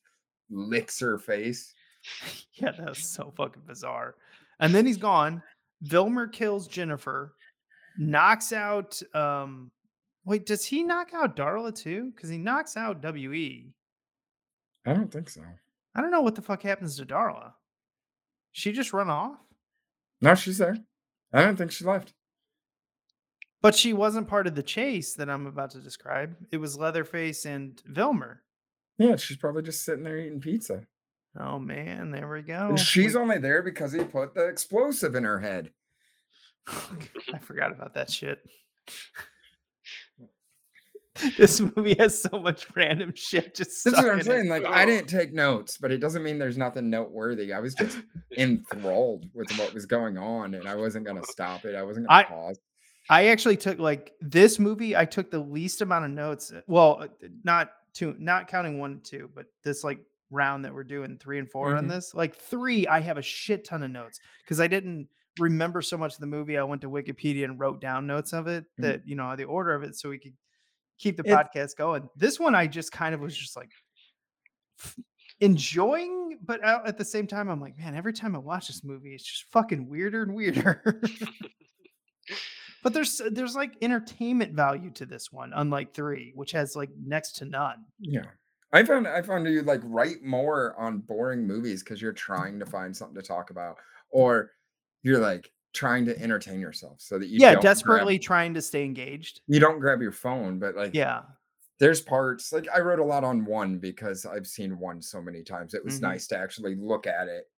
licks 0.50 1.00
her 1.00 1.18
face. 1.18 1.74
Yeah, 2.56 2.72
that 2.72 2.90
was 2.90 3.00
so 3.10 3.34
fucking 3.38 3.64
bizarre. 3.66 4.16
And 4.60 4.76
then 4.76 4.86
he's 4.86 4.98
gone. 4.98 5.42
Vilmer 5.86 6.32
kills 6.32 6.68
Jennifer, 6.68 7.34
knocks 7.98 8.52
out. 8.54 9.02
um 9.16 9.72
Wait, 10.26 10.46
does 10.46 10.64
he 10.64 10.84
knock 10.84 11.10
out 11.14 11.36
Darla 11.36 11.74
too? 11.76 12.12
Because 12.16 12.30
he 12.30 12.38
knocks 12.38 12.78
out 12.78 13.02
We. 13.02 13.74
I 14.86 14.94
don't 14.94 15.12
think 15.12 15.30
so. 15.30 15.42
I 15.96 16.02
don't 16.02 16.12
know 16.12 16.22
what 16.22 16.36
the 16.36 16.42
fuck 16.42 16.64
happens 16.64 16.98
to 16.98 17.06
Darla. 17.06 17.54
She 18.52 18.72
just 18.72 18.94
run 18.94 19.10
off, 19.10 19.38
No, 20.22 20.36
she's 20.36 20.58
there. 20.58 20.78
I 21.32 21.42
don't 21.44 21.56
think 21.58 21.72
she 21.72 21.86
left. 21.86 22.14
but 23.62 23.76
she 23.76 23.94
wasn't 23.94 24.28
part 24.28 24.46
of 24.48 24.56
the 24.56 24.64
chase 24.64 25.14
that 25.16 25.30
I'm 25.30 25.46
about 25.48 25.72
to 25.72 25.80
describe. 25.80 26.36
It 26.52 26.58
was 26.58 26.78
Leatherface 26.78 27.46
and 27.46 27.82
Vilmer. 27.92 28.38
Yeah, 29.00 29.16
she's 29.16 29.38
probably 29.38 29.64
just 29.64 29.84
sitting 29.84 30.04
there 30.04 30.18
eating 30.20 30.40
pizza. 30.42 30.86
Oh 31.40 31.58
man, 31.58 32.12
there 32.12 32.30
we 32.30 32.42
go. 32.44 32.70
And 32.70 32.80
she's 32.80 33.16
We- 33.16 33.22
only 33.22 33.38
there 33.40 33.64
because 33.64 33.92
he 33.94 34.04
put 34.04 34.36
the 34.36 34.48
explosive 34.48 35.16
in 35.16 35.24
her 35.24 35.40
head. 35.40 35.72
I 36.68 37.40
forgot 37.42 37.72
about 37.72 37.96
that 37.96 38.12
shit. 38.12 38.40
this 41.38 41.60
movie 41.76 41.96
has 42.00 42.20
so 42.22 42.40
much 42.40 42.68
random 42.76 43.14
shit. 43.16 43.54
Just 43.56 43.84
That's 43.84 43.98
what 43.98 44.10
I'm 44.10 44.22
saying. 44.24 44.50
Like, 44.50 44.66
I 44.66 44.86
didn't 44.86 45.08
take 45.08 45.32
notes, 45.34 45.78
but 45.78 45.92
it 45.92 46.00
doesn't 46.00 46.24
mean 46.24 46.40
there's 46.40 46.58
nothing 46.58 46.90
noteworthy. 46.90 47.54
I 47.54 47.60
was 47.60 47.76
just 47.76 48.00
enthralled 48.38 49.30
with 49.34 49.52
what 49.58 49.74
was 49.74 49.86
going 49.86 50.18
on, 50.18 50.54
and 50.56 50.68
I 50.68 50.76
wasn't 50.76 51.06
gonna 51.06 51.24
stop 51.26 51.66
it. 51.66 51.76
I 51.76 51.84
wasn't 51.84 52.08
gonna 52.08 52.20
I- 52.20 52.24
pause. 52.24 52.60
I 53.10 53.28
actually 53.28 53.58
took 53.58 53.80
like 53.80 54.14
this 54.22 54.60
movie. 54.60 54.96
I 54.96 55.04
took 55.04 55.30
the 55.30 55.40
least 55.40 55.82
amount 55.82 56.06
of 56.06 56.12
notes. 56.12 56.54
uh, 56.54 56.62
Well, 56.68 57.00
uh, 57.02 57.08
not 57.44 57.72
two, 57.94 58.16
not 58.18 58.48
counting 58.48 58.80
one 58.80 58.92
and 58.94 59.04
two, 59.04 59.30
but 59.36 59.46
this 59.64 59.84
like 59.84 60.00
round 60.32 60.64
that 60.64 60.74
we're 60.74 60.86
doing 60.86 61.18
three 61.22 61.38
and 61.38 61.52
4 61.52 61.76
on 61.76 61.86
Mhm. 61.86 61.90
this. 61.90 62.14
Like 62.16 62.34
three, 62.36 62.88
I 62.88 63.02
have 63.02 63.18
a 63.18 63.22
shit 63.22 63.66
ton 63.66 63.84
of 63.84 63.92
notes 63.92 64.20
because 64.44 64.60
I 64.62 64.68
didn't 64.68 65.10
remember 65.38 65.82
so 65.82 65.98
much 65.98 66.14
of 66.14 66.22
the 66.22 66.28
movie. 66.28 66.58
I 66.58 66.64
went 66.64 66.82
to 66.84 66.90
Wikipedia 66.90 67.44
and 67.44 67.60
wrote 67.60 67.82
down 67.82 68.08
notes 68.08 68.32
of 68.34 68.48
it 68.48 68.64
Mhm. 68.80 68.84
that 68.84 69.02
you 69.08 69.16
know 69.18 69.36
the 69.36 69.44
order 69.44 69.76
of 69.76 69.84
it, 69.84 69.96
so 69.98 70.08
we 70.10 70.18
could 70.18 70.34
keep 71.00 71.18
the 71.18 71.24
It- 71.24 71.34
podcast 71.34 71.76
going. 71.78 72.10
This 72.16 72.40
one, 72.40 72.56
I 72.56 72.68
just 72.68 72.92
kind 72.92 73.14
of 73.14 73.22
was 73.22 73.36
just 73.36 73.56
like 73.56 73.72
enjoying, 75.40 76.40
but 76.46 76.64
uh, 76.64 76.82
at 76.86 76.98
the 76.98 77.06
same 77.06 77.28
time, 77.28 77.50
I'm 77.50 77.62
like, 77.62 77.78
man, 77.78 77.96
every 77.96 78.14
time 78.14 78.36
I 78.36 78.40
watch 78.40 78.68
this 78.68 78.84
movie, 78.84 79.14
it's 79.14 79.24
just 79.24 79.46
fucking 79.52 79.90
weirder 79.90 80.24
and 80.24 80.34
weirder. 80.34 81.02
but 82.84 82.94
there's 82.94 83.20
uh, 83.22 83.30
there's 83.32 83.56
like 83.56 83.74
entertainment 83.82 84.54
value 84.54 84.92
to 84.92 85.06
this 85.06 85.32
one, 85.32 85.52
unlike 85.56 85.94
three, 85.94 86.32
which 86.36 86.52
has 86.52 86.76
like 86.76 86.90
next 87.04 87.34
to 87.38 87.46
none. 87.46 87.86
Yeah. 88.00 88.26
I 88.72 88.84
found 88.84 89.08
I 89.08 89.22
found 89.22 89.46
you 89.48 89.62
like 89.62 89.82
write 89.84 90.24
more 90.24 90.76
on 90.80 91.00
boring 91.00 91.46
movies 91.46 91.84
because 91.84 92.02
you're 92.02 92.12
trying 92.12 92.60
to 92.60 92.66
find 92.66 92.96
something 92.96 93.16
to 93.16 93.22
talk 93.22 93.52
about, 93.52 93.78
or 94.10 94.52
you're 95.04 95.20
like 95.20 95.52
trying 95.74 96.06
to 96.06 96.20
entertain 96.22 96.60
yourself 96.60 97.02
so 97.02 97.18
that 97.20 97.28
you 97.28 97.40
yeah, 97.40 97.54
don't 97.54 97.62
grab- 97.62 97.64
desperately 97.64 98.20
trying 98.20 98.54
to 98.54 98.62
stay 98.62 98.84
engaged. 98.86 99.42
you 99.48 99.60
don't 99.60 99.80
grab 99.80 100.02
your 100.02 100.12
phone, 100.12 100.60
but 100.60 100.76
like 100.76 100.94
Yeah, 100.94 101.24
there's 101.80 102.00
parts 102.02 102.54
like 102.54 102.68
I 102.74 102.80
wrote 102.80 103.00
a 103.00 103.04
lot 103.04 103.24
on 103.24 103.44
one 103.46 103.80
because 103.80 104.26
I've 104.26 104.48
seen 104.48 104.78
one 104.80 105.02
so 105.02 105.22
many 105.22 105.44
times. 105.44 105.74
It 105.74 105.84
was 105.84 105.98
Mhm. 106.00 106.04
nice 106.04 106.28
to 106.28 106.38
actually 106.38 106.76
look 106.76 107.08
at 107.08 107.28
it 107.28 107.50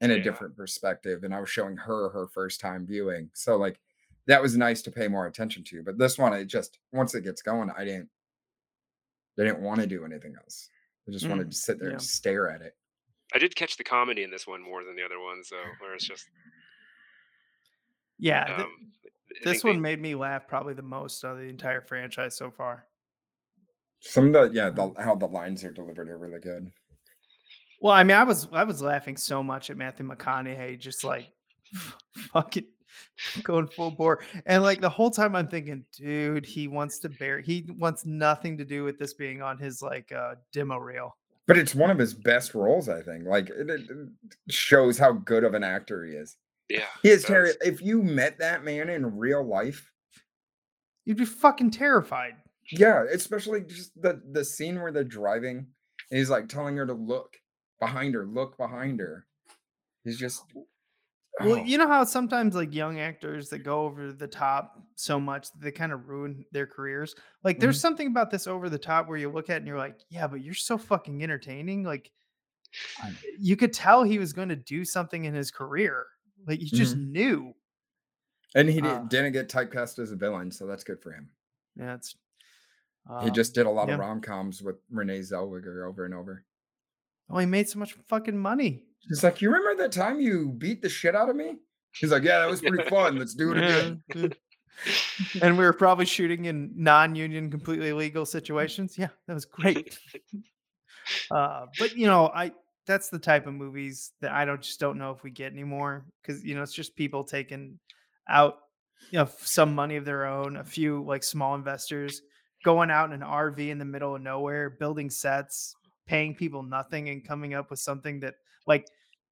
in 0.00 0.10
a 0.10 0.14
Yeah. 0.16 0.22
different 0.22 0.56
perspective. 0.56 1.24
And 1.24 1.34
I 1.34 1.40
was 1.40 1.48
showing 1.48 1.76
her 1.76 2.10
her 2.10 2.26
first 2.28 2.60
time 2.60 2.84
viewing. 2.86 3.30
So 3.32 3.56
like 3.56 3.80
that 4.26 4.42
was 4.42 4.56
nice 4.56 4.82
to 4.82 4.90
pay 4.90 5.06
more 5.08 5.26
attention 5.26 5.62
to. 5.64 5.82
But 5.84 5.98
this 5.98 6.18
one, 6.18 6.32
it 6.34 6.46
just 6.46 6.78
once 6.92 7.14
it 7.14 7.22
gets 7.22 7.42
going, 7.42 7.70
I 7.70 7.84
didn't 7.84 8.10
I 9.38 9.44
didn't 9.44 9.60
want 9.60 9.80
to 9.82 9.86
do 9.86 10.04
anything 10.04 10.34
else. 10.36 10.70
I 11.08 11.12
just 11.12 11.28
wanted 11.28 11.46
Mm, 11.48 11.50
to 11.50 11.56
sit 11.56 11.78
there 11.78 11.88
yeah. 11.88 11.94
and 11.94 12.02
stare 12.02 12.50
at 12.50 12.62
it. 12.62 12.76
I 13.34 13.38
did 13.38 13.54
catch 13.54 13.76
the 13.76 13.84
comedy 13.84 14.22
in 14.22 14.30
this 14.30 14.46
one 14.46 14.62
more 14.62 14.82
than 14.84 14.96
the 14.96 15.02
other 15.04 15.20
ones, 15.20 15.50
though, 15.50 15.64
where 15.80 15.94
it's 15.94 16.06
just 16.06 16.26
yeah. 18.18 18.44
th- 18.46 18.58
um, 18.60 18.66
this 19.44 19.60
think 19.60 19.62
they- 19.62 19.70
one 19.70 19.80
made 19.80 20.00
me 20.00 20.14
laugh 20.14 20.46
probably 20.48 20.74
the 20.74 20.82
most 20.82 21.24
out 21.24 21.32
of 21.32 21.38
the 21.38 21.44
entire 21.48 21.80
franchise 21.80 22.36
so 22.36 22.50
far. 22.50 22.86
Some 24.00 24.26
of 24.28 24.32
the 24.32 24.50
yeah, 24.54 24.70
the 24.70 24.92
how 24.98 25.14
the 25.14 25.26
lines 25.26 25.64
are 25.64 25.72
delivered 25.72 26.08
are 26.08 26.18
really 26.18 26.38
good. 26.40 26.70
Well, 27.80 27.92
I 27.92 28.04
mean, 28.04 28.16
I 28.16 28.24
was 28.24 28.48
I 28.52 28.64
was 28.64 28.82
laughing 28.82 29.16
so 29.16 29.42
much 29.42 29.70
at 29.70 29.76
Matthew 29.76 30.06
McConaughey, 30.08 30.78
just 30.78 31.02
like 31.04 31.30
fucking 32.32 32.66
going 33.42 33.66
full 33.68 33.90
bore, 33.90 34.20
and 34.46 34.62
like 34.62 34.80
the 34.80 34.88
whole 34.88 35.10
time 35.10 35.34
I'm 35.34 35.48
thinking, 35.48 35.84
dude, 35.96 36.46
he 36.46 36.68
wants 36.68 36.98
to 37.00 37.08
bear, 37.08 37.40
he 37.40 37.66
wants 37.78 38.06
nothing 38.06 38.56
to 38.58 38.64
do 38.64 38.84
with 38.84 38.98
this 38.98 39.14
being 39.14 39.42
on 39.42 39.58
his 39.58 39.82
like 39.82 40.12
uh 40.12 40.36
demo 40.52 40.76
reel. 40.78 41.16
But 41.46 41.58
it's 41.58 41.74
one 41.74 41.90
of 41.90 41.98
his 41.98 42.12
best 42.14 42.54
roles, 42.54 42.88
I 42.88 43.02
think. 43.02 43.24
Like 43.24 43.50
it 43.50 43.68
it 43.70 43.88
shows 44.48 44.98
how 44.98 45.12
good 45.12 45.44
of 45.44 45.54
an 45.54 45.64
actor 45.64 46.04
he 46.04 46.12
is. 46.12 46.36
Yeah, 46.68 46.86
He 47.02 47.10
is 47.10 47.24
does. 47.24 47.56
If 47.60 47.82
you 47.82 48.02
met 48.02 48.38
that 48.38 48.64
man 48.64 48.88
in 48.88 49.16
real 49.16 49.44
life, 49.44 49.90
You'd 51.04 51.18
be 51.18 51.24
fucking 51.24 51.70
terrified. 51.70 52.34
yeah, 52.70 53.04
especially 53.12 53.62
just 53.62 53.92
the 54.00 54.20
the 54.32 54.44
scene 54.44 54.80
where 54.80 54.90
they're 54.90 55.04
driving, 55.04 55.66
and 56.10 56.18
he's 56.18 56.30
like 56.30 56.48
telling 56.48 56.76
her 56.76 56.86
to 56.86 56.94
look 56.94 57.36
behind 57.80 58.14
her, 58.14 58.26
look 58.26 58.56
behind 58.58 58.98
her. 59.00 59.26
He's 60.04 60.18
just 60.18 60.42
Well, 61.40 61.56
oh, 61.56 61.64
you 61.64 61.78
know 61.78 61.86
how 61.86 62.02
sometimes 62.04 62.54
like 62.54 62.74
young 62.74 62.98
actors 62.98 63.50
that 63.50 63.58
go 63.60 63.82
over 63.82 64.12
the 64.12 64.26
top 64.26 64.80
so 64.94 65.20
much 65.20 65.52
that 65.52 65.60
they 65.60 65.70
kind 65.70 65.92
of 65.92 66.08
ruin 66.08 66.44
their 66.50 66.66
careers. 66.66 67.14
Like, 67.44 67.60
there's 67.60 67.76
mm-hmm. 67.76 67.82
something 67.82 68.06
about 68.08 68.30
this 68.30 68.46
over 68.46 68.68
the 68.68 68.78
top 68.78 69.08
where 69.08 69.18
you 69.18 69.30
look 69.30 69.50
at 69.50 69.54
it 69.54 69.58
and 69.58 69.66
you're 69.66 69.78
like, 69.78 70.00
yeah, 70.08 70.26
but 70.26 70.42
you're 70.42 70.54
so 70.54 70.78
fucking 70.78 71.22
entertaining. 71.22 71.84
Like, 71.84 72.10
you 73.38 73.56
could 73.56 73.72
tell 73.72 74.02
he 74.02 74.18
was 74.18 74.32
going 74.32 74.48
to 74.48 74.56
do 74.56 74.84
something 74.84 75.24
in 75.24 75.34
his 75.34 75.50
career. 75.50 76.06
Like, 76.46 76.60
he 76.60 76.66
just 76.66 76.96
knew. 76.96 77.54
and 78.54 78.68
he 78.68 78.80
uh, 78.80 78.98
did, 79.00 79.08
didn't 79.08 79.32
get 79.32 79.48
typecast 79.48 79.98
as 79.98 80.12
a 80.12 80.16
villain, 80.16 80.50
so 80.50 80.66
that's 80.66 80.84
good 80.84 81.00
for 81.02 81.12
him. 81.12 81.28
Yeah, 81.78 81.94
it's. 81.94 82.16
he 83.20 83.28
um, 83.28 83.34
just 83.34 83.54
did 83.54 83.66
a 83.66 83.70
lot 83.70 83.88
yeah. 83.88 83.94
of 83.94 84.00
rom 84.00 84.20
coms 84.20 84.62
with 84.62 84.76
Renee 84.90 85.20
Zellweger 85.20 85.88
over 85.88 86.04
and 86.04 86.14
over. 86.14 86.44
Oh, 87.28 87.38
he 87.38 87.46
made 87.46 87.68
so 87.68 87.78
much 87.78 87.94
fucking 88.08 88.38
money. 88.38 88.84
He's 89.08 89.24
like, 89.24 89.42
"You 89.42 89.50
remember 89.50 89.82
that 89.82 89.92
time 89.92 90.20
you 90.20 90.50
beat 90.50 90.82
the 90.82 90.88
shit 90.88 91.14
out 91.14 91.28
of 91.28 91.36
me?" 91.36 91.56
He's 91.92 92.12
like, 92.12 92.22
"Yeah, 92.22 92.40
that 92.40 92.50
was 92.50 92.60
pretty 92.60 92.88
fun. 92.88 93.18
Let's 93.18 93.34
do 93.34 93.52
it 93.52 93.58
again." 93.58 94.32
And 95.40 95.56
we 95.56 95.64
were 95.64 95.72
probably 95.72 96.04
shooting 96.06 96.44
in 96.46 96.70
non-union, 96.76 97.50
completely 97.50 97.92
legal 97.92 98.26
situations. 98.26 98.98
Yeah, 98.98 99.08
that 99.26 99.34
was 99.34 99.44
great. 99.44 99.98
uh, 101.30 101.66
but 101.78 101.96
you 101.96 102.06
know, 102.06 102.30
I 102.34 102.52
that's 102.86 103.08
the 103.10 103.18
type 103.18 103.46
of 103.46 103.54
movies 103.54 104.12
that 104.20 104.32
I 104.32 104.44
don't 104.44 104.62
just 104.62 104.80
don't 104.80 104.98
know 104.98 105.10
if 105.12 105.22
we 105.22 105.30
get 105.30 105.52
anymore 105.52 106.06
because 106.22 106.44
you 106.44 106.54
know 106.54 106.62
it's 106.62 106.72
just 106.74 106.96
people 106.96 107.24
taking 107.24 107.78
out 108.28 108.58
you 109.10 109.18
know 109.18 109.28
some 109.38 109.74
money 109.74 109.96
of 109.96 110.04
their 110.04 110.26
own, 110.26 110.56
a 110.56 110.64
few 110.64 111.04
like 111.04 111.22
small 111.22 111.54
investors 111.54 112.22
going 112.64 112.90
out 112.90 113.06
in 113.06 113.12
an 113.12 113.22
RV 113.22 113.70
in 113.70 113.78
the 113.78 113.84
middle 113.84 114.14
of 114.16 114.22
nowhere, 114.22 114.70
building 114.70 115.10
sets, 115.10 115.76
paying 116.06 116.34
people 116.34 116.62
nothing, 116.62 117.08
and 117.08 117.26
coming 117.26 117.54
up 117.54 117.70
with 117.70 117.78
something 117.80 118.20
that 118.20 118.34
like 118.66 118.86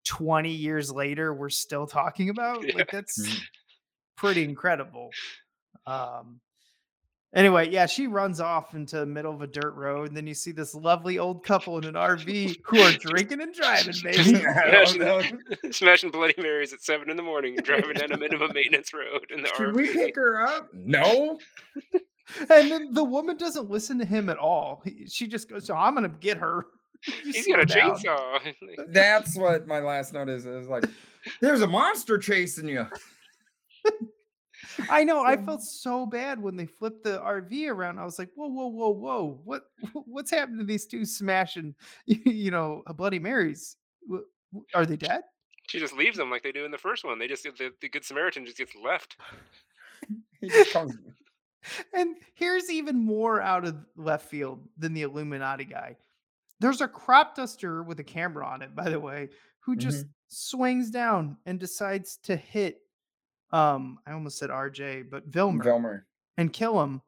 20 0.05 0.51
years 0.51 0.93
later 0.93 1.35
we're 1.35 1.49
still 1.51 1.87
talking 1.87 2.31
about. 2.31 2.67
Yeah. 2.73 2.73
Like 2.73 2.91
that's 2.91 3.19
Mhm. 3.19 3.47
pretty 4.17 4.45
incredible. 4.45 5.17
Um 5.87 6.41
anyway, 7.35 7.69
yeah, 7.71 7.87
she 7.87 8.07
runs 8.07 8.41
off 8.41 8.75
into 8.75 8.97
the 8.99 9.07
middle 9.07 9.33
of 9.35 9.43
a 9.43 9.47
dirt 9.47 9.75
road, 9.75 10.09
and 10.09 10.17
then 10.17 10.27
you 10.27 10.35
see 10.35 10.53
this 10.53 10.75
lovely 10.75 11.19
old 11.19 11.45
couple 11.45 11.79
in 11.79 11.85
an 11.85 11.95
RV 11.95 12.57
who 12.65 12.81
are 12.81 12.93
drinking 12.93 13.41
and 13.43 13.55
driving, 13.55 13.95
baby. 14.03 14.45
I 14.47 14.71
don't 14.71 14.99
know. 14.99 15.21
smashing, 15.21 15.39
smashing 15.73 16.11
Bloody 16.11 16.35
Marys 16.39 16.73
at 16.73 16.83
seven 16.83 17.11
in 17.11 17.17
the 17.17 17.23
morning, 17.23 17.57
and 17.57 17.65
driving 17.67 17.95
down 17.95 18.13
a 18.13 18.17
minimum 18.19 18.49
of 18.51 18.55
maintenance 18.55 18.93
road 18.95 19.27
in 19.31 19.43
the 19.43 19.49
Should 19.57 19.75
we 19.77 19.93
pick 19.93 20.17
her 20.17 20.47
up? 20.47 20.69
No. 20.73 21.39
and 22.51 22.71
then 22.71 22.93
the 22.95 23.05
woman 23.05 23.37
doesn't 23.37 23.69
listen 23.71 23.99
to 23.99 24.05
him 24.05 24.29
at 24.29 24.39
all. 24.39 24.81
He- 24.85 25.07
She 25.07 25.27
just 25.27 25.49
goes, 25.49 25.67
"So 25.67 25.75
I'm 25.75 25.95
gonna 25.95 26.09
get 26.09 26.39
her." 26.39 26.67
He's 27.23 27.45
slow 27.45 27.57
got 27.57 27.63
a 27.63 27.67
down. 27.67 27.91
chainsaw. 27.99 28.55
That's 28.89 29.37
what 29.37 29.67
my 29.67 29.81
last 29.81 30.15
note 30.15 30.31
is. 30.31 30.47
Is 30.47 30.69
like, 30.69 30.85
there's 31.43 31.61
a 31.61 31.67
monster 31.67 32.17
chasing 32.17 32.67
you. 32.67 32.87
I 34.91 35.05
know. 35.05 35.25
I 35.25 35.37
felt 35.37 35.63
so 35.63 36.07
bad 36.07 36.41
when 36.41 36.57
they 36.57 36.67
flipped 36.67 37.05
the 37.05 37.19
RV 37.19 37.69
around. 37.71 37.99
I 37.99 38.05
was 38.05 38.19
like, 38.19 38.31
"Whoa, 38.35 38.49
whoa, 38.49 38.69
whoa, 38.69 38.91
whoa! 38.91 39.41
What, 39.45 39.65
what's 39.93 40.31
happened 40.31 40.59
to 40.59 40.65
these 40.65 40.87
two 40.87 41.05
smashing, 41.05 41.75
you 42.07 42.51
know, 42.51 42.83
a 42.87 42.95
Bloody 42.95 43.19
Marys? 43.19 43.77
Wh- 44.11 44.27
wh- 44.55 44.77
Are 44.77 44.87
they 44.87 44.97
dead?" 44.97 45.23
She 45.69 45.79
just 45.79 45.95
leaves 45.95 46.19
them 46.19 46.31
like 46.31 46.43
they 46.43 46.53
do 46.53 46.65
in 46.65 46.71
the 46.71 46.79
first 46.79 47.05
one. 47.05 47.19
They 47.19 47.27
just 47.27 47.45
the, 47.45 47.71
the 47.81 47.89
good 47.89 48.05
Samaritan 48.05 48.45
just 48.45 48.59
gets 48.59 48.75
left. 48.75 49.17
He 50.41 50.51
just 50.51 50.75
comes. 50.75 50.95
And 51.95 52.17
here's 52.35 52.71
even 52.71 53.03
more 53.03 53.41
out 53.41 53.65
of 53.65 53.77
left 53.97 54.29
field 54.29 54.61
than 54.77 54.93
the 54.93 55.03
Illuminati 55.03 55.65
guy. 55.65 55.97
There's 56.61 56.81
a 56.81 56.89
crop 56.89 57.35
duster 57.35 57.83
with 57.83 57.99
a 58.01 58.05
camera 58.05 58.47
on 58.47 58.63
it, 58.63 58.75
by 58.75 58.91
the 58.91 59.01
way, 59.01 59.31
who 59.61 59.77
just 59.77 60.01
mm-hmm. 60.01 60.11
swings 60.29 60.91
down 60.91 61.39
and 61.47 61.59
decides 61.59 62.19
to 62.25 62.37
hit. 62.37 62.81
Um, 63.53 63.99
I 64.07 64.13
almost 64.13 64.39
said 64.39 64.51
RJ, 64.51 65.11
but 65.11 65.31
Vilmer, 65.31 65.63
Vilmer. 65.65 66.03
and 66.37 66.53
kill 66.53 66.83
him. 66.83 67.01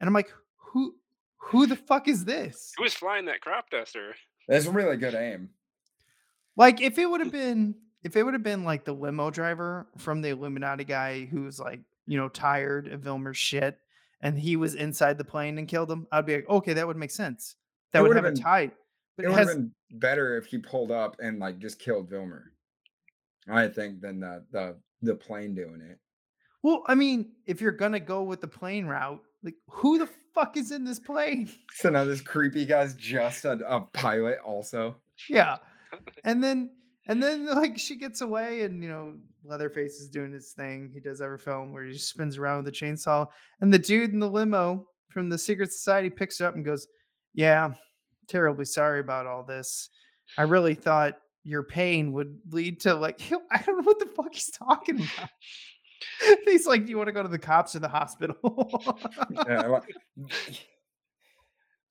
And 0.00 0.08
I'm 0.08 0.14
like, 0.14 0.32
who, 0.56 0.94
who 1.38 1.66
the 1.66 1.76
fuck 1.76 2.08
is 2.08 2.24
this? 2.24 2.72
Who 2.76 2.84
was 2.84 2.94
flying 2.94 3.26
that 3.26 3.40
crop 3.40 3.68
duster? 3.70 4.14
That's 4.48 4.66
really 4.66 4.96
good 4.96 5.14
aim. 5.14 5.50
Like, 6.56 6.80
if 6.80 6.98
it 6.98 7.06
would 7.06 7.20
have 7.20 7.32
been, 7.32 7.74
if 8.02 8.16
it 8.16 8.22
would 8.22 8.34
have 8.34 8.42
been 8.42 8.64
like 8.64 8.84
the 8.84 8.92
limo 8.94 9.30
driver 9.30 9.86
from 9.98 10.22
the 10.22 10.30
Illuminati 10.30 10.84
guy 10.84 11.26
who 11.26 11.42
was 11.42 11.58
like, 11.60 11.80
you 12.06 12.16
know, 12.18 12.28
tired 12.28 12.88
of 12.88 13.02
Vilmer's 13.02 13.36
shit, 13.36 13.78
and 14.22 14.38
he 14.38 14.56
was 14.56 14.74
inside 14.74 15.16
the 15.18 15.24
plane 15.24 15.58
and 15.58 15.68
killed 15.68 15.90
him, 15.90 16.06
I'd 16.12 16.26
be 16.26 16.36
like, 16.36 16.48
okay, 16.48 16.72
that 16.74 16.86
would 16.86 16.96
make 16.96 17.10
sense. 17.10 17.56
That 17.92 18.00
It 18.04 18.08
would 18.08 18.16
a 18.16 18.22
been- 18.22 18.34
tie. 18.34 18.70
But 19.16 19.24
It 19.24 19.26
it 19.26 19.30
would 19.30 19.38
have 19.38 19.48
has, 19.48 19.56
been 19.56 19.74
better 19.92 20.36
if 20.38 20.46
he 20.46 20.58
pulled 20.58 20.90
up 20.90 21.16
and 21.20 21.38
like 21.38 21.58
just 21.58 21.78
killed 21.78 22.10
Vilmer. 22.10 22.44
I 23.48 23.68
think 23.68 24.00
than 24.00 24.20
the 24.20 24.44
the 24.50 24.76
the 25.02 25.14
plane 25.14 25.54
doing 25.54 25.80
it. 25.80 25.98
well, 26.62 26.82
I 26.86 26.94
mean, 26.94 27.32
if 27.46 27.60
you're 27.60 27.72
gonna 27.72 28.00
go 28.00 28.22
with 28.22 28.40
the 28.40 28.48
plane 28.48 28.86
route, 28.86 29.20
like, 29.42 29.54
who 29.68 29.98
the 29.98 30.08
fuck 30.34 30.56
is 30.56 30.70
in 30.70 30.84
this 30.84 30.98
plane? 30.98 31.50
So 31.74 31.88
now 31.88 32.04
this 32.04 32.20
creepy 32.20 32.66
guy's 32.66 32.94
just 32.94 33.44
a, 33.46 33.52
a 33.66 33.80
pilot, 33.80 34.38
also. 34.44 34.96
Yeah. 35.28 35.56
And 36.24 36.44
then 36.44 36.70
and 37.06 37.22
then 37.22 37.46
like 37.46 37.78
she 37.78 37.96
gets 37.96 38.20
away 38.20 38.62
and 38.62 38.82
you 38.82 38.88
know 38.88 39.14
Leatherface 39.44 39.94
is 40.00 40.08
doing 40.10 40.32
his 40.32 40.52
thing. 40.52 40.90
He 40.92 41.00
does 41.00 41.22
every 41.22 41.38
film 41.38 41.72
where 41.72 41.84
he 41.84 41.92
just 41.92 42.10
spins 42.10 42.36
around 42.36 42.64
with 42.64 42.74
a 42.74 42.76
chainsaw. 42.76 43.26
And 43.62 43.72
the 43.72 43.78
dude 43.78 44.12
in 44.12 44.20
the 44.20 44.28
limo 44.30 44.86
from 45.08 45.30
the 45.30 45.38
secret 45.38 45.72
society 45.72 46.10
picks 46.10 46.40
it 46.40 46.44
up 46.44 46.54
and 46.54 46.64
goes, 46.64 46.86
Yeah, 47.32 47.70
terribly 48.28 48.66
sorry 48.66 49.00
about 49.00 49.26
all 49.26 49.42
this. 49.42 49.88
I 50.36 50.42
really 50.42 50.74
thought 50.74 51.14
your 51.44 51.62
pain 51.62 52.12
would 52.12 52.38
lead 52.50 52.80
to 52.80 52.94
like 52.94 53.20
I 53.50 53.62
don't 53.62 53.76
know 53.78 53.82
what 53.82 53.98
the 53.98 54.06
fuck 54.06 54.32
he's 54.34 54.50
talking 54.50 54.96
about. 54.96 55.30
He's 56.46 56.66
like, 56.66 56.84
Do 56.86 56.90
you 56.90 56.96
want 56.96 57.08
to 57.08 57.12
go 57.12 57.22
to 57.22 57.28
the 57.28 57.38
cops 57.38 57.76
or 57.76 57.78
the 57.80 57.88
hospital? 57.88 58.36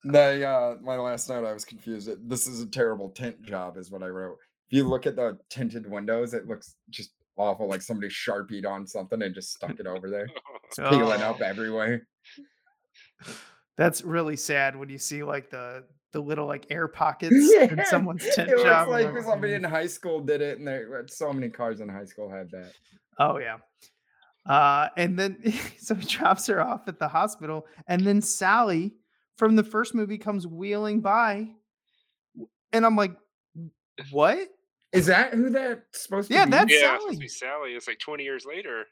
Yeah, 0.04 0.46
uh 0.48 0.76
my 0.82 0.96
last 0.96 1.28
note 1.28 1.44
I 1.44 1.52
was 1.52 1.64
confused. 1.64 2.08
This 2.28 2.46
is 2.46 2.60
a 2.62 2.66
terrible 2.66 3.10
tint 3.10 3.42
job, 3.42 3.76
is 3.76 3.90
what 3.90 4.02
I 4.02 4.06
wrote. 4.08 4.38
If 4.70 4.76
you 4.78 4.84
look 4.88 5.06
at 5.06 5.14
the 5.16 5.38
tinted 5.50 5.88
windows, 5.90 6.32
it 6.32 6.46
looks 6.46 6.74
just 6.90 7.10
awful, 7.36 7.68
like 7.68 7.82
somebody 7.82 8.08
sharpied 8.08 8.64
on 8.66 8.86
something 8.86 9.20
and 9.22 9.34
just 9.34 9.52
stuck 9.52 9.78
it 9.78 9.86
over 9.86 10.08
there. 10.10 10.28
It's 10.66 10.78
peeling 10.78 11.20
up 11.22 11.38
Oh. 11.40 11.44
everywhere. 11.44 12.06
That's 13.76 14.02
really 14.02 14.36
sad 14.36 14.74
when 14.76 14.88
you 14.88 14.98
see 14.98 15.22
like 15.22 15.50
the 15.50 15.84
the 16.12 16.20
little 16.20 16.46
like 16.46 16.66
air 16.70 16.88
pockets 17.02 17.34
yeah. 17.54 17.64
in 17.64 17.84
someone's 17.86 18.24
tent 18.34 18.50
it 18.50 18.62
job. 18.62 18.88
looks 18.88 19.04
like 19.14 19.24
somebody 19.24 19.52
"Mm." 19.52 19.56
in 19.56 19.64
high 19.64 19.86
school 19.86 20.20
did 20.20 20.40
it, 20.40 20.58
and 20.58 20.66
there 20.66 21.04
so 21.08 21.32
many 21.32 21.48
cars 21.48 21.80
in 21.80 21.88
high 21.88 22.04
school 22.04 22.28
had 22.30 22.50
that. 22.50 22.72
Oh 23.18 23.38
yeah. 23.38 23.58
Uh, 24.46 24.88
and 24.96 25.18
then 25.18 25.36
so 25.78 25.94
he 25.94 26.06
drops 26.06 26.46
her 26.46 26.60
off 26.60 26.88
at 26.88 26.98
the 26.98 27.08
hospital, 27.08 27.66
and 27.86 28.00
then 28.06 28.20
Sally 28.22 28.94
from 29.36 29.56
the 29.56 29.64
first 29.64 29.94
movie 29.94 30.18
comes 30.18 30.46
wheeling 30.46 31.00
by, 31.00 31.48
and 32.72 32.84
I'm 32.86 32.96
like, 32.96 33.12
"What? 34.10 34.48
Is 34.92 35.06
that 35.06 35.34
who 35.34 35.50
that's 35.50 36.02
supposed 36.02 36.28
to 36.28 36.34
Yeah, 36.34 36.46
be? 36.46 36.50
that's 36.50 36.72
yeah, 36.72 36.94
it's 36.94 37.02
supposed 37.02 37.02
to 37.02 37.12
Sally. 37.12 37.18
be 37.18 37.28
Sally. 37.28 37.70
It's 37.74 37.86
like 37.86 37.98
20 38.00 38.24
years 38.24 38.44
later. 38.44 38.84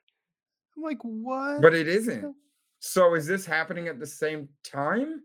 I'm 0.76 0.82
like, 0.84 0.98
what? 1.02 1.60
But 1.60 1.74
it 1.74 1.88
isn't. 1.88 2.36
So 2.78 3.14
is 3.16 3.26
this 3.26 3.44
happening 3.44 3.88
at 3.88 3.98
the 3.98 4.06
same 4.06 4.48
time? 4.62 5.22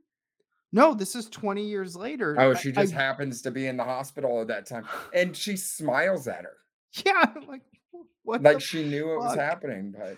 No, 0.74 0.94
this 0.94 1.16
is 1.16 1.30
20 1.30 1.66
years 1.66 1.96
later. 1.96 2.36
Oh, 2.38 2.54
she 2.54 2.72
just 2.74 2.94
I- 2.94 2.98
happens 2.98 3.42
to 3.44 3.52
be 3.52 3.68
in 3.68 3.78
the 3.78 3.84
hospital 3.86 4.42
at 4.42 4.48
that 4.48 4.66
time, 4.66 4.86
and 5.14 5.38
she 5.38 5.56
smiles 5.56 6.28
at 6.28 6.44
her 6.44 6.58
yeah, 7.06 7.26
like 7.48 7.62
what? 8.24 8.42
like 8.44 8.60
she 8.62 8.84
knew 8.84 9.14
it 9.14 9.18
was 9.20 9.36
happening. 9.36 9.94
But 9.98 10.18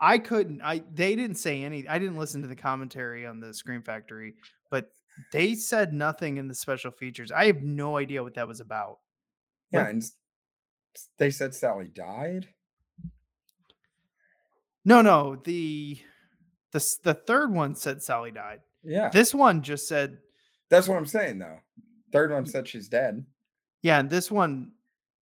I 0.00 0.18
couldn't. 0.18 0.62
I 0.62 0.82
they 0.94 1.16
didn't 1.16 1.36
say 1.36 1.62
any. 1.64 1.88
I 1.88 1.98
didn't 1.98 2.16
listen 2.18 2.42
to 2.42 2.48
the 2.48 2.56
commentary 2.56 3.26
on 3.26 3.40
the 3.40 3.52
Scream 3.52 3.82
Factory, 3.82 4.34
but 4.70 4.90
they 5.32 5.54
said 5.54 5.92
nothing 5.92 6.36
in 6.36 6.46
the 6.48 6.54
special 6.54 6.90
features. 6.90 7.32
I 7.32 7.46
have 7.46 7.62
no 7.62 7.96
idea 7.96 8.22
what 8.22 8.34
that 8.34 8.46
was 8.48 8.60
about. 8.60 8.98
yeah, 9.72 9.80
Like- 9.80 9.88
and 9.90 10.04
they 11.18 11.30
said 11.30 11.54
Sally 11.54 11.88
died. 11.88 12.48
No, 14.84 15.02
no. 15.02 15.36
The 15.44 15.98
the 16.72 16.96
the 17.02 17.14
third 17.14 17.52
one 17.52 17.74
said 17.74 18.02
Sally 18.02 18.30
died. 18.30 18.60
Yeah, 18.86 19.08
This 19.10 19.34
one 19.34 19.62
just 19.62 19.88
said 19.88 20.18
that's 20.70 20.88
what 20.88 20.96
I'm 20.96 21.06
saying 21.06 21.38
though. 21.38 21.58
Third 22.12 22.30
one 22.32 22.46
said 22.46 22.66
she's 22.68 22.88
dead. 22.88 23.24
yeah, 23.82 23.98
and 24.00 24.08
this 24.10 24.30
one 24.30 24.72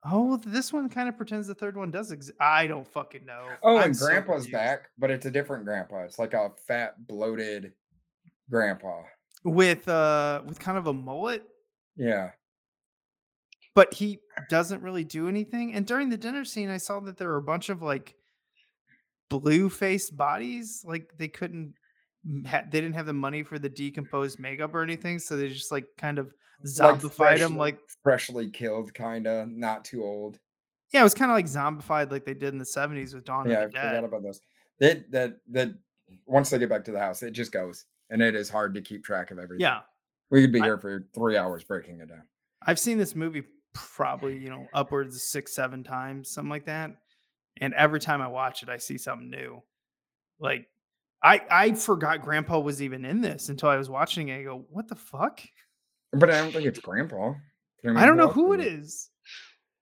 oh, 0.06 0.36
this 0.36 0.70
one 0.72 0.88
kind 0.90 1.08
of 1.08 1.16
pretends 1.16 1.46
the 1.46 1.54
third 1.54 1.76
one 1.76 1.90
does 1.90 2.12
exist. 2.12 2.36
I 2.40 2.66
don't 2.66 2.86
fucking 2.86 3.24
know. 3.24 3.48
Oh, 3.62 3.78
I'm 3.78 3.84
and 3.86 3.96
so 3.96 4.06
Grandpa's 4.06 4.44
confused. 4.44 4.52
back, 4.52 4.90
but 4.98 5.10
it's 5.10 5.24
a 5.26 5.30
different 5.30 5.64
Grandpa. 5.64 6.02
It's 6.04 6.18
like 6.18 6.34
a 6.34 6.50
fat, 6.66 7.06
bloated 7.06 7.72
Grandpa. 8.50 9.02
with 9.44 9.88
uh 9.88 10.42
with 10.46 10.58
kind 10.60 10.76
of 10.78 10.86
a 10.86 10.92
mullet, 10.92 11.42
Yeah, 11.96 12.30
but 13.74 13.94
he 13.94 14.20
doesn't 14.50 14.82
really 14.82 15.04
do 15.04 15.28
anything. 15.28 15.72
And 15.74 15.86
during 15.86 16.10
the 16.10 16.16
dinner 16.18 16.44
scene, 16.44 16.68
I 16.70 16.76
saw 16.76 17.00
that 17.00 17.16
there 17.16 17.28
were 17.28 17.36
a 17.36 17.42
bunch 17.42 17.70
of 17.70 17.80
like 17.82 18.14
blue 19.30 19.68
faced 19.70 20.16
bodies. 20.16 20.84
Like 20.86 21.12
they 21.18 21.28
couldn't 21.28 21.74
ha- 22.46 22.64
they 22.70 22.80
didn't 22.80 22.94
have 22.94 23.06
the 23.06 23.12
money 23.12 23.42
for 23.42 23.58
the 23.58 23.68
decomposed 23.68 24.38
makeup 24.38 24.74
or 24.74 24.82
anything, 24.82 25.18
so 25.18 25.36
they 25.36 25.48
just 25.48 25.72
like 25.72 25.86
kind 25.98 26.18
of 26.18 26.26
Like 26.62 26.70
zombified 27.00 27.38
him 27.38 27.50
freshly- 27.50 27.56
like 27.56 27.78
freshly 28.02 28.50
killed, 28.50 28.92
kind 28.94 29.26
of 29.26 29.48
not 29.48 29.84
too 29.84 30.02
old. 30.04 30.38
yeah, 30.92 31.00
it 31.00 31.04
was 31.04 31.14
kind 31.14 31.30
of 31.30 31.34
like 31.36 31.46
zombified 31.46 32.10
like 32.10 32.24
they 32.24 32.34
did 32.34 32.52
in 32.52 32.58
the 32.58 32.64
70s 32.64 33.14
with 33.14 33.24
Dawn 33.24 33.48
yeah, 33.48 33.58
I 33.58 33.60
the 33.62 33.66
forgot 33.72 33.92
Dead. 33.92 34.04
about 34.04 34.22
those. 34.22 34.40
That 34.80 35.10
that 35.12 35.36
that 35.50 35.74
once 36.26 36.50
they 36.50 36.58
get 36.58 36.68
back 36.68 36.84
to 36.84 36.92
the 36.92 36.98
house, 37.00 37.22
it 37.22 37.30
just 37.32 37.52
goes, 37.52 37.86
and 38.10 38.20
it 38.22 38.34
is 38.34 38.48
hard 38.50 38.74
to 38.74 38.80
keep 38.82 39.04
track 39.04 39.30
of 39.30 39.38
everything. 39.38 39.60
Yeah. 39.62 39.80
we 40.30 40.40
could 40.42 40.52
be 40.52 40.60
I- 40.60 40.64
here 40.64 40.78
for 40.78 41.06
three 41.14 41.36
hours 41.36 41.64
breaking 41.64 42.00
it 42.00 42.08
down. 42.08 42.22
I've 42.66 42.78
seen 42.78 42.96
this 42.98 43.14
movie 43.14 43.42
probably, 43.74 44.38
you 44.38 44.48
know, 44.48 44.66
upwards 44.72 45.14
of 45.16 45.20
six, 45.20 45.52
seven 45.52 45.82
times, 45.84 46.30
something 46.30 46.48
like 46.50 46.66
that. 46.66 46.92
And 47.60 47.74
every 47.74 48.00
time 48.00 48.22
I 48.22 48.28
watch 48.28 48.62
it, 48.62 48.68
I 48.68 48.78
see 48.78 48.96
something 48.98 49.28
new. 49.30 49.62
Like 50.40 50.66
I 51.24 51.40
I 51.50 51.72
forgot 51.72 52.20
grandpa 52.22 52.58
was 52.60 52.80
even 52.82 53.04
in 53.04 53.20
this 53.22 53.48
until 53.48 53.70
I 53.70 53.76
was 53.76 53.88
watching 53.90 54.28
it. 54.28 54.40
I 54.40 54.42
go, 54.44 54.64
what 54.70 54.86
the 54.86 54.94
fuck? 54.94 55.40
But 56.12 56.30
I 56.30 56.38
don't 56.42 56.52
think 56.52 56.66
it's 56.66 56.78
Grandpa. 56.78 57.32
I 57.84 58.06
don't 58.06 58.16
know 58.16 58.24
else 58.24 58.34
who 58.34 58.52
is 58.52 58.60
it 58.60 58.66
is. 58.66 59.10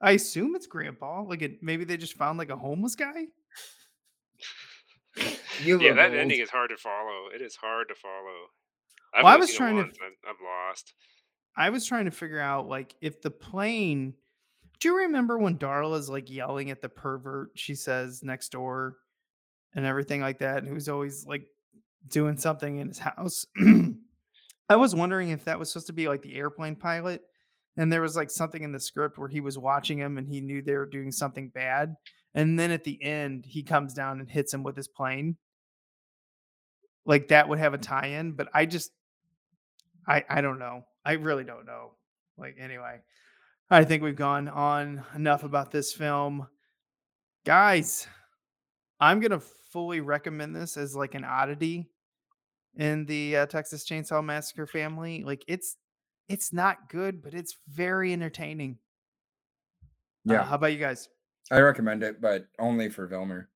I 0.01 0.13
assume 0.13 0.55
it's 0.57 0.67
grandpa. 0.67 1.23
Like 1.23 1.43
it 1.43 1.63
maybe 1.63 1.85
they 1.85 1.97
just 1.99 2.15
found 2.15 2.39
like 2.39 2.49
a 2.51 2.57
homeless 2.57 2.95
guy. 2.95 3.27
You 5.63 5.79
Yeah, 5.81 5.93
that 5.95 6.11
old. 6.11 6.19
ending 6.19 6.41
is 6.41 6.49
hard 6.51 6.71
to 6.71 6.77
follow. 6.77 7.27
It 7.35 7.43
is 7.43 7.55
hard 7.55 7.89
to 7.89 7.95
follow. 7.95 8.49
Well, 9.15 9.27
I 9.27 9.37
was 9.37 9.53
trying 9.53 9.77
to- 9.77 9.83
I'm, 9.83 9.91
I'm 10.27 10.37
lost. 10.45 10.95
I 11.57 11.69
was 11.71 11.85
trying 11.87 12.07
to 12.07 12.11
figure 12.11 12.41
out 12.41 12.69
like 12.69 12.95
if 13.01 13.21
the 13.21 13.31
plane. 13.31 14.15
Do 14.81 14.89
you 14.89 14.97
remember 14.99 15.39
when 15.39 15.59
Darla's 15.59 16.09
like 16.09 16.31
yelling 16.31 16.71
at 16.71 16.81
the 16.81 16.89
pervert? 16.89 17.51
She 17.55 17.75
says 17.75 18.23
next 18.25 18.51
door, 18.51 18.97
and 19.75 19.87
everything 19.87 20.21
like 20.21 20.39
that, 20.39 20.59
and 20.59 20.69
who's 20.69 20.89
always 20.89 21.25
like 21.27 21.45
doing 22.09 22.37
something 22.37 22.79
in 22.79 22.89
his 22.89 22.99
house. 22.99 23.45
I 24.69 24.77
was 24.77 24.95
wondering 24.95 25.31
if 25.31 25.45
that 25.45 25.59
was 25.59 25.73
supposed 25.73 25.89
to 25.89 25.93
be 25.93 26.09
like 26.09 26.23
the 26.23 26.35
airplane 26.35 26.77
pilot, 26.77 27.23
and 27.77 27.93
there 27.93 28.03
was 28.03 28.17
like 28.17 28.31
something 28.31 28.63
in 28.63 28.73
the 28.73 28.81
script 28.81 29.19
where 29.19 29.29
he 29.29 29.41
was 29.41 29.59
watching 29.59 29.99
him 29.99 30.19
and 30.19 30.29
he 30.29 30.41
knew 30.41 30.63
they 30.63 30.77
were 30.77 30.87
doing 30.87 31.11
something 31.13 31.51
bad, 31.55 31.95
and 32.35 32.59
then 32.59 32.71
at 32.71 32.85
the 32.85 33.03
end 33.03 33.45
he 33.47 33.63
comes 33.63 33.95
down 33.95 34.21
and 34.21 34.31
hits 34.31 34.53
him 34.53 34.63
with 34.63 34.77
his 34.77 34.89
plane. 34.89 35.37
Like 37.05 37.29
that 37.29 37.49
would 37.49 37.59
have 37.59 37.75
a 37.75 37.79
tie-in, 37.79 38.33
but 38.33 38.49
I 38.55 38.67
just 38.67 38.91
I 40.07 40.25
I 40.29 40.41
don't 40.41 40.59
know. 40.59 40.83
I 41.05 41.13
really 41.13 41.45
don't 41.45 41.67
know. 41.67 41.93
Like 42.39 42.57
anyway, 42.61 43.01
I 43.71 43.85
think 43.85 44.03
we've 44.03 44.17
gone 44.17 44.49
on 44.49 45.05
enough 45.15 45.45
about 45.45 45.71
this 45.71 45.93
film. 45.93 46.47
Guys, 47.45 48.07
I'm 49.03 49.19
going 49.19 49.33
to 49.33 49.41
fully 49.41 50.01
recommend 50.01 50.55
this 50.55 50.77
as 50.77 50.95
like 50.95 51.17
an 51.17 51.25
oddity 51.25 51.91
in 52.77 53.05
the 53.05 53.39
uh, 53.39 53.47
Texas 53.47 53.85
Chainsaw 53.85 54.25
Massacre 54.25 54.67
family. 54.67 55.25
Like 55.25 55.45
it's 55.49 55.77
it's 56.29 56.53
not 56.53 56.89
good, 56.89 57.21
but 57.21 57.35
it's 57.35 57.57
very 57.69 58.13
entertaining. 58.13 58.79
Uh, 60.29 60.35
Yeah, 60.35 60.45
how 60.45 60.55
about 60.55 60.73
you 60.73 60.79
guys? 60.79 61.09
I 61.51 61.59
recommend 61.61 62.05
it, 62.05 62.21
but 62.21 62.47
only 62.61 62.89
for 62.89 63.09
Vilmer. 63.09 63.47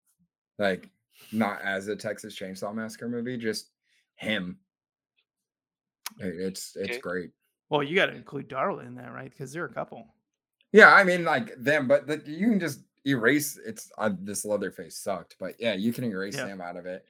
Like, 0.59 0.90
not 1.30 1.61
as 1.62 1.86
a 1.86 1.94
Texas 1.94 2.36
Chainsaw 2.36 2.74
Massacre 2.74 3.09
movie, 3.09 3.36
just 3.36 3.70
him. 4.16 4.59
It's 6.18 6.76
it's 6.76 6.99
great. 6.99 7.30
Well, 7.70 7.84
you 7.84 7.94
got 7.94 8.07
to 8.07 8.16
include 8.16 8.49
Darla 8.49 8.84
in 8.84 8.97
that, 8.97 9.12
right? 9.12 9.30
Because 9.30 9.53
they're 9.53 9.64
a 9.64 9.72
couple. 9.72 10.07
Yeah, 10.72 10.92
I 10.92 11.05
mean 11.05 11.24
like 11.24 11.55
them, 11.57 11.86
but 11.86 12.09
the, 12.09 12.20
you 12.26 12.49
can 12.49 12.59
just 12.59 12.80
erase. 13.07 13.59
It's 13.64 13.90
uh, 13.98 14.11
this 14.18 14.44
Leatherface 14.44 14.96
sucked, 14.96 15.36
but 15.38 15.54
yeah, 15.59 15.74
you 15.74 15.92
can 15.92 16.04
erase 16.04 16.36
Yeah. 16.36 16.46
him 16.46 16.61
out 16.61 16.76
of 16.76 16.86
it. 16.86 17.04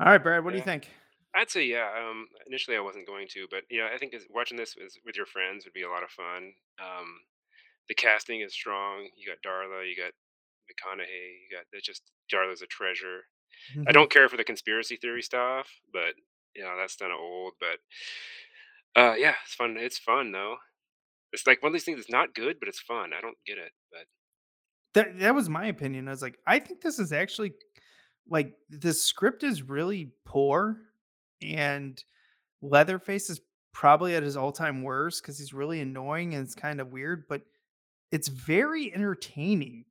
All 0.00 0.06
right, 0.06 0.22
Brad, 0.22 0.44
what 0.44 0.52
do 0.52 0.56
you 0.56 0.64
think? 0.64 0.88
I'd 1.34 1.50
say 1.50 1.64
yeah. 1.64 1.88
Um, 1.96 2.26
initially, 2.46 2.76
I 2.76 2.80
wasn't 2.80 3.06
going 3.06 3.28
to, 3.28 3.46
but 3.50 3.62
you 3.70 3.78
know, 3.78 3.88
I 3.92 3.98
think 3.98 4.14
watching 4.30 4.56
this 4.56 4.76
is, 4.76 4.98
with 5.04 5.16
your 5.16 5.26
friends 5.26 5.64
would 5.64 5.74
be 5.74 5.82
a 5.82 5.90
lot 5.90 6.02
of 6.02 6.10
fun. 6.10 6.52
Um, 6.80 7.06
the 7.88 7.94
casting 7.94 8.40
is 8.40 8.52
strong. 8.52 9.08
You 9.16 9.26
got 9.28 9.48
Darla, 9.48 9.88
you 9.88 9.94
got 9.96 10.12
McConaughey, 10.70 11.04
you 11.04 11.56
got 11.56 11.66
it's 11.72 11.86
just 11.86 12.02
Darla's 12.32 12.62
a 12.62 12.66
treasure. 12.66 13.20
Mm-hmm. 13.76 13.84
I 13.88 13.92
don't 13.92 14.10
care 14.10 14.28
for 14.28 14.36
the 14.36 14.44
conspiracy 14.44 14.96
theory 14.96 15.22
stuff, 15.22 15.68
but 15.92 16.14
you 16.56 16.62
know 16.62 16.74
that's 16.78 16.96
kind 16.96 17.12
of 17.12 17.18
old. 17.20 17.52
But 17.60 19.00
uh, 19.00 19.14
yeah, 19.14 19.34
it's 19.44 19.54
fun. 19.54 19.76
It's 19.78 19.98
fun 19.98 20.32
though. 20.32 20.56
It's 21.32 21.46
like 21.46 21.62
one 21.62 21.70
of 21.70 21.72
these 21.74 21.84
things 21.84 21.98
that's 21.98 22.10
not 22.10 22.34
good, 22.34 22.56
but 22.58 22.68
it's 22.68 22.80
fun. 22.80 23.12
I 23.16 23.20
don't 23.20 23.38
get 23.46 23.58
it, 23.58 23.72
but 23.92 24.06
That 24.94 25.18
that 25.20 25.34
was 25.34 25.48
my 25.48 25.66
opinion. 25.66 26.08
I 26.08 26.12
was 26.12 26.22
like, 26.22 26.38
I 26.46 26.58
think 26.58 26.80
this 26.80 26.98
is 26.98 27.12
actually 27.12 27.52
like 28.28 28.54
the 28.68 28.92
script 28.92 29.42
is 29.42 29.62
really 29.62 30.12
poor, 30.24 30.78
and 31.42 32.02
Leatherface 32.62 33.30
is 33.30 33.40
probably 33.72 34.14
at 34.14 34.22
his 34.22 34.36
all 34.36 34.52
time 34.52 34.82
worst 34.82 35.22
because 35.22 35.38
he's 35.38 35.52
really 35.52 35.80
annoying 35.80 36.34
and 36.34 36.44
it's 36.44 36.54
kind 36.54 36.80
of 36.80 36.88
weird, 36.92 37.24
but 37.28 37.42
it's 38.12 38.28
very 38.28 38.92
entertaining. 38.94 39.84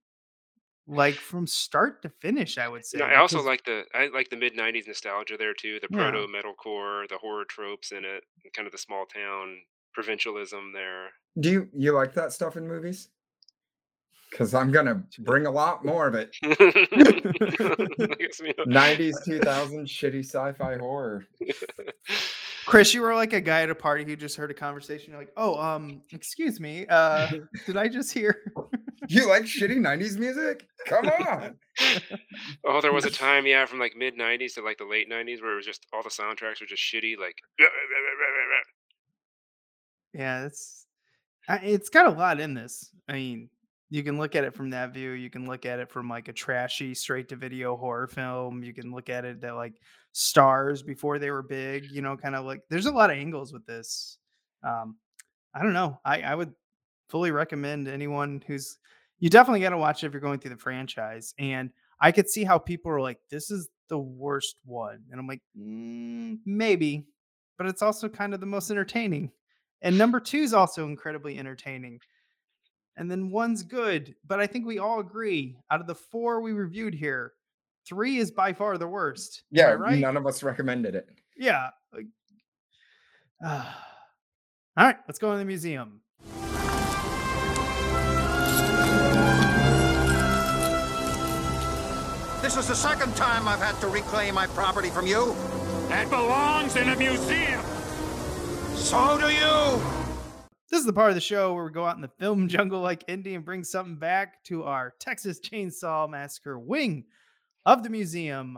Like 0.88 1.16
from 1.30 1.48
start 1.48 2.02
to 2.04 2.10
finish, 2.10 2.58
I 2.58 2.68
would 2.68 2.86
say. 2.86 3.02
I 3.02 3.16
also 3.18 3.42
like 3.42 3.64
the 3.64 3.86
I 3.94 4.10
like 4.14 4.30
the 4.30 4.38
mid 4.38 4.56
'90s 4.56 4.88
nostalgia 4.88 5.38
there 5.38 5.54
too. 5.54 5.80
The 5.82 5.88
proto 5.90 6.28
metalcore, 6.28 7.08
the 7.08 7.18
horror 7.18 7.46
tropes 7.46 7.92
in 7.92 8.04
it, 8.06 8.24
kind 8.54 8.66
of 8.66 8.72
the 8.72 8.78
small 8.78 9.06
town 9.06 9.58
provincialism 9.94 10.72
there. 10.74 11.10
Do 11.40 11.50
you 11.50 11.70
you 11.74 11.92
like 11.94 12.14
that 12.16 12.34
stuff 12.34 12.58
in 12.58 12.68
movies? 12.68 13.10
Because 14.32 14.54
I'm 14.54 14.72
gonna 14.72 15.04
bring 15.20 15.46
a 15.48 15.52
lot 15.52 15.84
more 15.84 16.08
of 16.08 16.14
it. 16.16 16.36
I 16.44 16.48
guess, 18.20 18.40
you 18.40 18.54
know. 18.58 18.66
90s, 18.66 19.14
2000s 19.28 19.88
shitty 19.88 20.24
sci-fi 20.24 20.78
horror. 20.78 21.26
Chris, 22.68 22.94
you 22.94 23.02
were 23.02 23.16
like 23.16 23.34
a 23.34 23.42
guy 23.42 23.64
at 23.64 23.72
a 23.72 23.76
party 23.76 24.04
who 24.04 24.16
just 24.16 24.36
heard 24.36 24.52
a 24.52 24.54
conversation. 24.54 25.10
You're 25.12 25.20
like, 25.22 25.32
oh, 25.36 25.60
um, 25.60 26.04
excuse 26.12 26.60
me, 26.60 26.86
uh, 26.88 27.28
did 27.66 27.78
I 27.78 27.88
just 27.88 28.14
hear? 28.14 28.54
You 29.08 29.28
like 29.28 29.44
shitty 29.44 29.78
90s 29.78 30.20
music? 30.20 30.68
Come 30.86 31.08
on. 31.08 31.56
Oh, 32.66 32.82
there 32.82 32.92
was 32.94 33.06
a 33.06 33.10
time, 33.10 33.48
yeah, 33.48 33.66
from 33.66 33.80
like 33.80 33.96
mid 33.96 34.16
'90s 34.16 34.56
to 34.56 34.62
like 34.62 34.78
the 34.78 34.86
late 34.86 35.10
'90s 35.10 35.42
where 35.42 35.54
it 35.54 35.56
was 35.56 35.66
just 35.66 35.86
all 35.94 36.04
the 36.04 36.10
soundtracks 36.10 36.60
were 36.60 36.68
just 36.68 36.84
shitty, 36.84 37.18
like. 37.18 37.38
Yeah, 40.14 40.46
it's 40.46 40.86
I- 40.86 40.89
it's 41.50 41.90
got 41.90 42.08
a 42.08 42.18
lot 42.18 42.40
in 42.40 42.54
this. 42.54 42.92
I 43.08 43.14
mean, 43.14 43.50
you 43.90 44.04
can 44.04 44.18
look 44.18 44.36
at 44.36 44.44
it 44.44 44.54
from 44.54 44.70
that 44.70 44.94
view. 44.94 45.12
You 45.12 45.30
can 45.30 45.48
look 45.48 45.66
at 45.66 45.80
it 45.80 45.90
from 45.90 46.08
like 46.10 46.28
a 46.28 46.34
trashy 46.34 46.94
straight 46.94 47.30
to 47.30 47.36
video 47.36 47.76
horror 47.76 48.08
film. 48.08 48.64
You 48.64 48.74
can 48.74 48.92
look 48.92 49.10
at 49.10 49.26
it 49.26 49.42
that 49.42 49.56
like 49.56 49.74
stars 50.12 50.84
before 50.84 51.18
they 51.18 51.32
were 51.32 51.42
big. 51.42 51.86
You 51.92 52.02
know, 52.02 52.16
kind 52.16 52.36
of 52.36 52.46
like 52.46 52.62
there's 52.70 52.86
a 52.86 52.92
lot 52.92 53.10
of 53.10 53.18
angles 53.18 53.52
with 53.52 53.66
this. 53.66 54.18
Um, 54.64 54.98
I 55.54 55.64
don't 55.64 55.74
know. 55.74 56.00
I 56.06 56.22
I 56.22 56.36
would 56.36 56.54
fully 57.10 57.32
recommend 57.32 57.88
anyone 57.88 58.44
who's 58.46 58.78
you 59.20 59.30
definitely 59.30 59.62
got 59.62 59.72
to 59.72 59.78
watch 59.78 60.04
it 60.04 60.08
if 60.08 60.14
you're 60.14 60.22
going 60.22 60.40
through 60.40 60.52
the 60.52 60.58
franchise. 60.58 61.34
And 61.40 61.72
I 62.00 62.12
could 62.12 62.30
see 62.30 62.44
how 62.44 62.58
people 62.58 62.92
are 62.92 63.02
like, 63.02 63.20
this 63.30 63.52
is 63.52 63.68
the 63.90 64.00
worst 64.00 64.56
one, 64.66 65.00
and 65.12 65.20
I'm 65.20 65.28
like, 65.28 65.42
"Mm, 65.58 66.40
maybe, 66.46 67.08
but 67.58 67.68
it's 67.68 67.82
also 67.82 68.08
kind 68.08 68.34
of 68.34 68.40
the 68.40 68.46
most 68.46 68.70
entertaining. 68.72 69.32
And 69.82 69.98
number 69.98 70.20
two 70.20 70.40
is 70.40 70.54
also 70.54 70.86
incredibly 70.86 71.38
entertaining. 71.38 72.00
And 72.98 73.10
then 73.10 73.32
one's 73.32 73.64
good, 73.64 74.16
but 74.28 74.40
I 74.40 74.48
think 74.48 74.66
we 74.66 74.78
all 74.80 75.00
agree 75.00 75.58
out 75.72 75.80
of 75.80 75.88
the 75.88 75.96
four 75.96 76.42
we 76.42 76.52
reviewed 76.52 76.94
here, 76.94 77.34
three 77.88 78.18
is 78.18 78.30
by 78.30 78.52
far 78.52 78.78
the 78.78 78.88
worst. 78.88 79.44
Yeah, 79.52 79.72
right? 79.72 79.98
none 79.98 80.18
of 80.18 80.28
us 80.28 80.44
recommended 80.44 80.96
it. 80.96 81.08
Yeah. 81.38 81.70
like- 81.94 82.08
all 83.42 83.64
right, 84.78 84.98
let's 85.08 85.20
go 85.20 85.32
in 85.32 85.40
the 85.40 85.46
museum. 85.46 86.02
This 92.42 92.58
is 92.58 92.68
the 92.68 92.76
second 92.76 93.16
time 93.16 93.48
I've 93.48 93.60
had 93.60 93.80
to 93.82 93.88
reclaim 93.88 94.34
my 94.34 94.48
property 94.48 94.90
from 94.90 95.06
you. 95.06 95.36
That 95.88 96.10
belongs 96.10 96.76
in 96.78 96.90
a 96.90 96.96
museum. 96.96 97.62
So 98.80 99.20
do 99.20 99.30
you. 99.30 99.82
This 100.72 100.80
is 100.80 100.86
the 100.86 100.94
part 100.94 101.10
of 101.10 101.16
the 101.16 101.22
show 101.22 101.54
where 101.54 101.66
we 101.66 101.72
go 101.72 101.86
out 101.86 101.98
in 101.98 102.02
the 102.02 102.08
film 102.08 102.48
jungle 102.50 102.82
like 102.82 103.04
Indy 103.08 103.36
and 103.36 103.46
bring 103.46 103.64
something 103.64 103.98
back 103.98 104.44
to 104.46 104.64
our 104.64 104.96
Texas 105.00 105.40
Chainsaw 105.40 106.10
Massacre 106.10 106.58
wing 106.58 107.04
of 107.66 107.84
the 107.84 107.90
museum. 107.90 108.58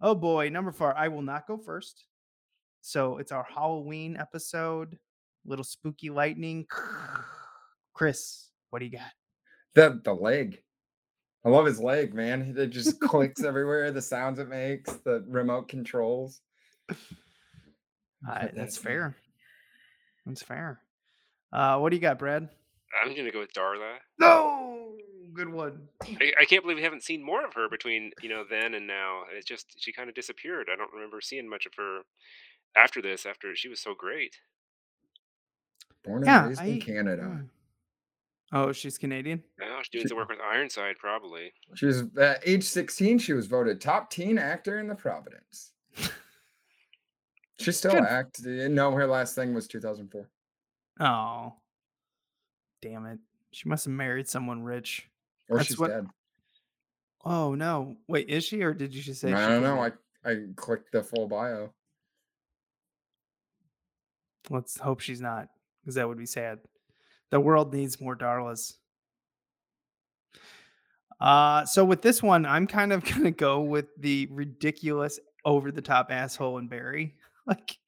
Oh 0.00 0.14
boy, 0.14 0.50
number 0.50 0.70
four. 0.70 0.96
I 0.96 1.08
will 1.08 1.22
not 1.22 1.48
go 1.48 1.56
first. 1.56 2.04
So 2.80 3.18
it's 3.18 3.32
our 3.32 3.44
Halloween 3.44 4.16
episode. 4.16 4.98
Little 5.44 5.64
spooky 5.64 6.10
lightning. 6.10 6.66
Chris, 7.94 8.50
what 8.70 8.78
do 8.80 8.84
you 8.84 8.92
got? 8.92 9.10
The 9.74 10.00
the 10.04 10.14
leg. 10.14 10.62
I 11.44 11.48
love 11.48 11.66
his 11.66 11.80
leg, 11.80 12.14
man. 12.14 12.54
It 12.56 12.68
just 12.68 13.00
clicks 13.00 13.42
everywhere. 13.44 13.90
The 13.90 14.02
sounds 14.02 14.38
it 14.38 14.48
makes, 14.48 14.92
the 15.04 15.24
remote 15.26 15.68
controls. 15.68 16.40
Uh, 18.28 18.48
that's 18.54 18.76
fair. 18.76 19.16
That's 20.26 20.42
fair. 20.42 20.80
Uh, 21.52 21.78
what 21.78 21.90
do 21.90 21.96
you 21.96 22.02
got, 22.02 22.18
Brad? 22.18 22.48
I'm 23.02 23.14
gonna 23.16 23.30
go 23.30 23.40
with 23.40 23.52
Darla. 23.52 23.96
No, 24.18 24.92
good 25.32 25.48
one. 25.48 25.88
I, 26.02 26.32
I 26.40 26.44
can't 26.44 26.62
believe 26.62 26.76
we 26.78 26.82
haven't 26.82 27.02
seen 27.04 27.24
more 27.24 27.44
of 27.44 27.54
her 27.54 27.68
between 27.68 28.10
you 28.22 28.28
know 28.28 28.44
then 28.48 28.74
and 28.74 28.86
now. 28.86 29.22
It 29.32 29.46
just 29.46 29.74
she 29.78 29.92
kind 29.92 30.08
of 30.08 30.14
disappeared. 30.14 30.68
I 30.72 30.76
don't 30.76 30.92
remember 30.92 31.20
seeing 31.20 31.48
much 31.48 31.66
of 31.66 31.72
her 31.76 32.00
after 32.76 33.00
this. 33.00 33.24
After 33.26 33.54
she 33.54 33.68
was 33.68 33.80
so 33.80 33.94
great. 33.96 34.36
Born 36.04 36.18
and 36.22 36.26
Yeah, 36.26 36.46
raised 36.48 36.60
I- 36.60 36.64
in 36.66 36.80
Canada. 36.80 37.22
hmm. 37.24 37.40
Oh, 38.52 38.70
she's 38.70 38.96
Canadian. 38.96 39.42
Now 39.58 39.80
she's 39.82 39.88
doing 39.90 40.06
some 40.06 40.16
work 40.18 40.28
with 40.28 40.38
Ironside, 40.40 40.96
probably. 41.00 41.52
She 41.74 41.86
was 41.86 42.04
at 42.16 42.40
age 42.46 42.62
16, 42.62 43.18
she 43.18 43.32
was 43.32 43.46
voted 43.48 43.80
top 43.80 44.08
teen 44.08 44.38
actor 44.38 44.78
in 44.78 44.86
the 44.86 44.94
Providence. 44.94 45.72
She 47.58 47.72
still 47.72 47.92
Good. 47.92 48.02
act. 48.04 48.40
No, 48.44 48.90
her 48.92 49.06
last 49.06 49.34
thing 49.34 49.54
was 49.54 49.66
2004. 49.66 50.28
Oh, 51.00 51.54
damn 52.82 53.06
it! 53.06 53.18
She 53.50 53.68
must 53.68 53.84
have 53.86 53.94
married 53.94 54.28
someone 54.28 54.62
rich. 54.62 55.08
Or 55.48 55.56
That's 55.58 55.68
she's 55.68 55.78
what- 55.78 55.88
dead. 55.88 56.06
Oh 57.24 57.54
no! 57.54 57.96
Wait, 58.08 58.28
is 58.28 58.44
she 58.44 58.62
or 58.62 58.72
did 58.72 58.94
you 58.94 59.02
just 59.02 59.20
say? 59.20 59.32
I 59.32 59.42
she 59.46 59.48
don't 59.52 59.62
know. 59.62 59.80
I, 59.80 59.92
I 60.30 60.36
clicked 60.54 60.92
the 60.92 61.02
full 61.02 61.26
bio. 61.28 61.72
Let's 64.48 64.78
hope 64.78 65.00
she's 65.00 65.20
not, 65.20 65.48
because 65.82 65.96
that 65.96 66.06
would 66.06 66.18
be 66.18 66.26
sad. 66.26 66.60
The 67.30 67.40
world 67.40 67.74
needs 67.74 68.00
more 68.00 68.14
Darlas. 68.16 68.74
Uh, 71.20 71.64
so 71.64 71.84
with 71.84 72.02
this 72.02 72.22
one, 72.22 72.46
I'm 72.46 72.66
kind 72.66 72.92
of 72.92 73.02
gonna 73.14 73.30
go 73.32 73.60
with 73.62 73.86
the 73.98 74.28
ridiculous, 74.30 75.18
over 75.44 75.72
the 75.72 75.82
top 75.82 76.12
asshole 76.12 76.58
in 76.58 76.68
Barry. 76.68 77.16
Like, 77.48 77.78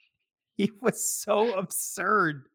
he 0.57 0.71
was 0.81 1.05
so 1.05 1.59
absurd. 1.59 2.49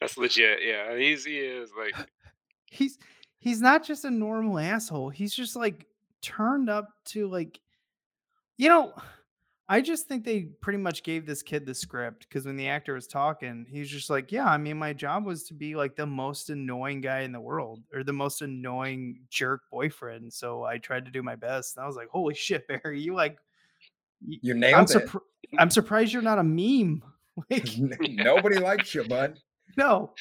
That's 0.00 0.16
legit. 0.16 0.60
Yeah, 0.66 0.96
he's 0.96 1.24
he 1.24 1.36
is 1.38 1.70
like 1.78 1.94
He's 2.70 2.98
he's 3.38 3.60
not 3.60 3.84
just 3.84 4.04
a 4.04 4.10
normal 4.10 4.58
asshole. 4.58 5.10
He's 5.10 5.34
just 5.34 5.56
like 5.56 5.86
turned 6.22 6.70
up 6.70 6.88
to 7.06 7.28
like, 7.28 7.60
you 8.56 8.68
know. 8.68 8.94
I 9.72 9.80
just 9.80 10.08
think 10.08 10.24
they 10.24 10.46
pretty 10.60 10.80
much 10.80 11.04
gave 11.04 11.26
this 11.26 11.44
kid 11.44 11.64
the 11.64 11.76
script 11.76 12.26
because 12.28 12.44
when 12.44 12.56
the 12.56 12.66
actor 12.66 12.94
was 12.94 13.06
talking, 13.06 13.64
he's 13.70 13.88
just 13.88 14.10
like, 14.10 14.32
"Yeah, 14.32 14.46
I 14.46 14.56
mean, 14.58 14.76
my 14.76 14.92
job 14.92 15.24
was 15.24 15.44
to 15.44 15.54
be 15.54 15.76
like 15.76 15.94
the 15.94 16.06
most 16.06 16.50
annoying 16.50 17.00
guy 17.00 17.20
in 17.20 17.30
the 17.30 17.40
world 17.40 17.84
or 17.94 18.02
the 18.02 18.12
most 18.12 18.42
annoying 18.42 19.20
jerk 19.30 19.60
boyfriend." 19.70 20.32
So 20.32 20.64
I 20.64 20.78
tried 20.78 21.04
to 21.04 21.12
do 21.12 21.22
my 21.22 21.36
best. 21.36 21.76
And 21.76 21.84
I 21.84 21.86
was 21.86 21.94
like, 21.94 22.08
"Holy 22.08 22.34
shit, 22.34 22.66
Barry! 22.66 23.00
You 23.00 23.14
like, 23.14 23.38
y- 24.26 24.38
You 24.42 24.54
I'm, 24.54 24.60
nailed 24.60 24.90
it. 24.90 25.10
I'm 25.58 25.70
surprised 25.70 26.12
you're 26.12 26.22
not 26.22 26.38
a 26.38 26.44
meme." 26.44 27.02
Like, 27.50 27.68
Nobody 28.10 28.58
likes 28.58 28.94
you, 28.94 29.02
bud. 29.04 29.38
no, 29.76 30.12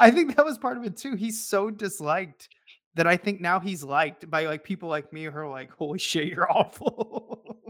I 0.00 0.10
think 0.10 0.36
that 0.36 0.44
was 0.44 0.58
part 0.58 0.76
of 0.76 0.84
it 0.84 0.96
too. 0.98 1.14
He's 1.14 1.42
so 1.42 1.70
disliked 1.70 2.48
that 2.94 3.06
I 3.06 3.16
think 3.16 3.40
now 3.40 3.58
he's 3.60 3.82
liked 3.84 4.28
by 4.28 4.44
like 4.46 4.64
people 4.64 4.88
like 4.88 5.10
me 5.12 5.24
who 5.24 5.38
are 5.38 5.48
like, 5.48 5.70
"Holy 5.70 5.98
shit, 5.98 6.26
you're 6.26 6.50
awful." 6.58 7.64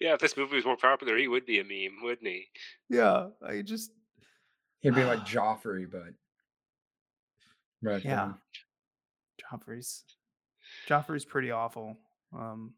Yeah, 0.00 0.14
if 0.14 0.20
this 0.20 0.36
movie 0.36 0.56
was 0.56 0.64
more 0.64 0.76
popular, 0.76 1.16
he 1.16 1.28
would 1.28 1.46
be 1.46 1.60
a 1.60 1.64
meme, 1.64 2.02
wouldn't 2.02 2.26
he? 2.26 2.46
Yeah, 2.88 3.28
I 3.46 3.62
just 3.62 3.90
He'd 4.80 4.94
be 4.94 5.04
like 5.04 5.20
Joffrey, 5.26 5.90
but 5.90 6.14
right 7.82 8.04
yeah. 8.04 8.32
Joffrey's 9.52 10.04
Joffrey's 10.88 11.24
pretty 11.24 11.50
awful. 11.50 11.96
Um, 12.32 12.72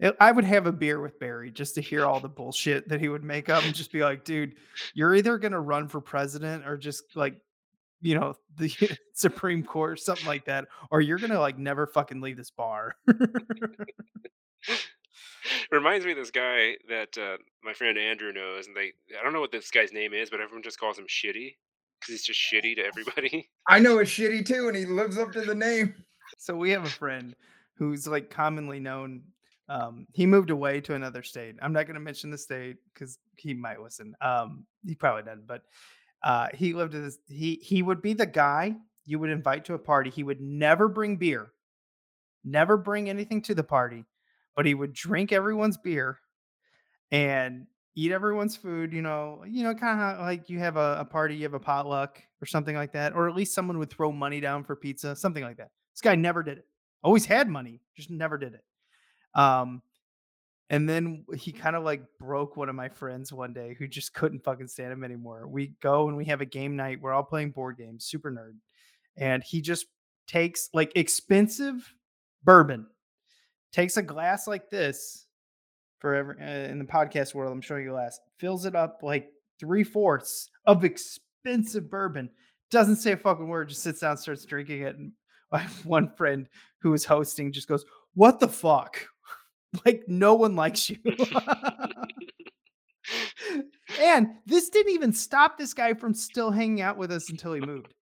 it- 0.00 0.16
I 0.20 0.32
would 0.32 0.44
have 0.44 0.66
a 0.66 0.72
beer 0.72 1.00
with 1.00 1.18
Barry 1.18 1.50
just 1.50 1.74
to 1.76 1.80
hear 1.80 2.04
all 2.04 2.20
the 2.20 2.28
bullshit 2.28 2.88
that 2.88 3.00
he 3.00 3.08
would 3.08 3.24
make 3.24 3.48
up 3.48 3.64
and 3.64 3.74
just 3.74 3.92
be 3.92 4.02
like, 4.02 4.24
dude, 4.24 4.54
you're 4.94 5.14
either 5.14 5.38
gonna 5.38 5.60
run 5.60 5.88
for 5.88 6.00
president 6.00 6.66
or 6.66 6.76
just 6.76 7.04
like, 7.16 7.36
you 8.00 8.18
know, 8.18 8.34
the 8.56 8.70
Supreme 9.14 9.62
Court 9.64 9.92
or 9.92 9.96
something 9.96 10.26
like 10.26 10.44
that, 10.46 10.66
or 10.90 11.00
you're 11.00 11.18
gonna 11.18 11.40
like 11.40 11.58
never 11.58 11.86
fucking 11.86 12.20
leave 12.20 12.36
this 12.36 12.50
bar. 12.50 12.96
Reminds 15.70 16.04
me 16.06 16.12
of 16.12 16.18
this 16.18 16.30
guy 16.30 16.76
that 16.88 17.16
uh, 17.18 17.36
my 17.62 17.72
friend 17.74 17.98
Andrew 17.98 18.32
knows, 18.32 18.66
and 18.66 18.74
they 18.76 18.92
I 19.18 19.22
don't 19.22 19.32
know 19.32 19.40
what 19.40 19.52
this 19.52 19.70
guy's 19.70 19.92
name 19.92 20.14
is, 20.14 20.30
but 20.30 20.40
everyone 20.40 20.62
just 20.62 20.78
calls 20.78 20.98
him 20.98 21.06
Shitty 21.06 21.54
because 22.00 22.08
he's 22.12 22.24
just 22.24 22.40
shitty 22.40 22.76
to 22.76 22.82
everybody. 22.84 23.48
I 23.68 23.78
know 23.78 23.98
it's 23.98 24.10
shitty 24.10 24.46
too, 24.46 24.68
and 24.68 24.76
he 24.76 24.86
lives 24.86 25.18
up 25.18 25.32
to 25.32 25.42
the 25.42 25.54
name. 25.54 25.94
so 26.38 26.54
we 26.56 26.70
have 26.70 26.84
a 26.84 26.90
friend 26.90 27.34
who's 27.76 28.06
like 28.06 28.30
commonly 28.30 28.80
known. 28.80 29.22
Um, 29.68 30.06
he 30.12 30.26
moved 30.26 30.50
away 30.50 30.80
to 30.82 30.94
another 30.94 31.22
state. 31.22 31.56
I'm 31.62 31.72
not 31.72 31.86
going 31.86 31.94
to 31.94 32.00
mention 32.00 32.30
the 32.30 32.38
state 32.38 32.76
because 32.92 33.18
he 33.36 33.54
might 33.54 33.80
listen. 33.80 34.14
Um, 34.20 34.66
he 34.86 34.94
probably 34.94 35.22
doesn't, 35.22 35.46
but 35.46 35.62
uh, 36.22 36.48
he 36.54 36.72
lived 36.74 36.94
in. 36.94 37.10
He 37.28 37.56
he 37.62 37.82
would 37.82 38.02
be 38.02 38.12
the 38.12 38.26
guy 38.26 38.76
you 39.06 39.18
would 39.18 39.30
invite 39.30 39.64
to 39.66 39.74
a 39.74 39.78
party. 39.78 40.10
He 40.10 40.22
would 40.22 40.40
never 40.40 40.88
bring 40.88 41.16
beer, 41.16 41.52
never 42.44 42.76
bring 42.76 43.08
anything 43.08 43.42
to 43.42 43.54
the 43.54 43.64
party, 43.64 44.04
but 44.54 44.66
he 44.66 44.74
would 44.74 44.92
drink 44.92 45.32
everyone's 45.32 45.78
beer 45.78 46.18
and 47.10 47.66
eat 47.94 48.12
everyone's 48.12 48.56
food. 48.56 48.92
You 48.92 49.02
know, 49.02 49.44
you 49.46 49.64
know, 49.64 49.74
kind 49.74 50.00
of 50.00 50.20
like 50.20 50.50
you 50.50 50.58
have 50.58 50.76
a, 50.76 50.98
a 51.00 51.04
party, 51.04 51.36
you 51.36 51.44
have 51.44 51.54
a 51.54 51.60
potluck 51.60 52.22
or 52.42 52.46
something 52.46 52.76
like 52.76 52.92
that, 52.92 53.14
or 53.14 53.28
at 53.28 53.34
least 53.34 53.54
someone 53.54 53.78
would 53.78 53.90
throw 53.90 54.12
money 54.12 54.40
down 54.40 54.64
for 54.64 54.76
pizza, 54.76 55.16
something 55.16 55.42
like 55.42 55.56
that. 55.56 55.70
This 55.94 56.02
guy 56.02 56.16
never 56.16 56.42
did 56.42 56.58
it. 56.58 56.66
Always 57.02 57.24
had 57.24 57.48
money, 57.48 57.80
just 57.96 58.10
never 58.10 58.36
did 58.36 58.54
it. 58.54 58.64
Um, 59.34 59.82
and 60.70 60.88
then 60.88 61.24
he 61.36 61.52
kind 61.52 61.76
of 61.76 61.84
like 61.84 62.02
broke 62.18 62.56
one 62.56 62.68
of 62.68 62.74
my 62.74 62.88
friends 62.88 63.32
one 63.32 63.52
day 63.52 63.76
who 63.78 63.86
just 63.86 64.14
couldn't 64.14 64.44
fucking 64.44 64.68
stand 64.68 64.92
him 64.92 65.04
anymore. 65.04 65.46
We 65.46 65.74
go 65.80 66.08
and 66.08 66.16
we 66.16 66.24
have 66.26 66.40
a 66.40 66.46
game 66.46 66.74
night. 66.74 67.00
We're 67.00 67.12
all 67.12 67.22
playing 67.22 67.50
board 67.50 67.76
games, 67.76 68.06
super 68.06 68.30
nerd. 68.30 68.56
And 69.16 69.42
he 69.44 69.60
just 69.60 69.86
takes 70.26 70.70
like 70.72 70.92
expensive 70.96 71.94
bourbon, 72.44 72.86
takes 73.72 73.96
a 73.98 74.02
glass 74.02 74.46
like 74.46 74.70
this 74.70 75.26
for 75.98 76.14
every 76.14 76.36
uh, 76.40 76.70
in 76.70 76.78
the 76.78 76.84
podcast 76.84 77.34
world. 77.34 77.52
I'm 77.52 77.60
showing 77.60 77.84
you 77.84 77.90
a 77.90 77.94
glass, 77.94 78.18
fills 78.38 78.64
it 78.64 78.74
up 78.74 79.00
like 79.02 79.30
three 79.60 79.84
fourths 79.84 80.50
of 80.66 80.84
expensive 80.84 81.90
bourbon. 81.90 82.30
Doesn't 82.70 82.96
say 82.96 83.12
a 83.12 83.16
fucking 83.16 83.48
word, 83.48 83.68
just 83.68 83.82
sits 83.82 84.00
down, 84.00 84.16
starts 84.16 84.44
drinking 84.44 84.82
it. 84.82 84.96
And 84.96 85.12
my 85.52 85.62
one 85.84 86.10
friend 86.16 86.48
who 86.80 86.90
was 86.90 87.04
hosting 87.04 87.52
just 87.52 87.68
goes, 87.68 87.84
What 88.14 88.40
the 88.40 88.48
fuck? 88.48 89.06
Like, 89.84 90.04
no 90.06 90.34
one 90.34 90.56
likes 90.56 90.90
you. 90.90 90.98
and 94.00 94.28
this 94.46 94.68
didn't 94.70 94.92
even 94.92 95.12
stop 95.12 95.58
this 95.58 95.74
guy 95.74 95.94
from 95.94 96.14
still 96.14 96.50
hanging 96.50 96.80
out 96.80 96.96
with 96.96 97.10
us 97.12 97.30
until 97.30 97.52
he 97.52 97.60
moved. 97.60 97.94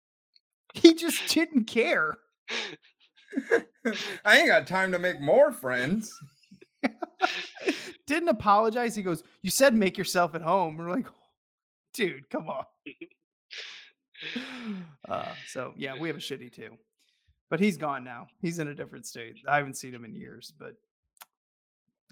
He 0.75 0.95
just 0.95 1.29
didn't 1.29 1.64
care. 1.64 2.16
I 4.25 4.39
ain't 4.39 4.49
got 4.49 4.66
time 4.66 4.93
to 4.93 4.99
make 4.99 5.20
more 5.20 5.53
friends. 5.53 6.12
didn't 8.07 8.29
apologize. 8.29 8.95
He 8.95 9.03
goes, 9.03 9.23
You 9.43 9.51
said 9.51 9.75
make 9.75 9.99
yourself 9.99 10.35
at 10.35 10.43
home. 10.43 10.77
We're 10.77 10.91
like, 10.91 11.07
Dude, 11.95 12.29
come 12.31 12.49
on. 12.49 12.64
Uh, 15.09 15.35
so, 15.49 15.75
yeah, 15.77 15.99
we 15.99 16.07
have 16.07 16.16
a 16.16 16.20
shitty 16.20 16.53
too. 16.53 16.70
But 17.51 17.59
he's 17.59 17.77
gone 17.77 18.05
now. 18.05 18.29
He's 18.41 18.61
in 18.61 18.68
a 18.68 18.75
different 18.75 19.05
state. 19.05 19.35
I 19.49 19.57
haven't 19.57 19.77
seen 19.77 19.93
him 19.93 20.05
in 20.05 20.14
years, 20.14 20.55
but 20.57 20.75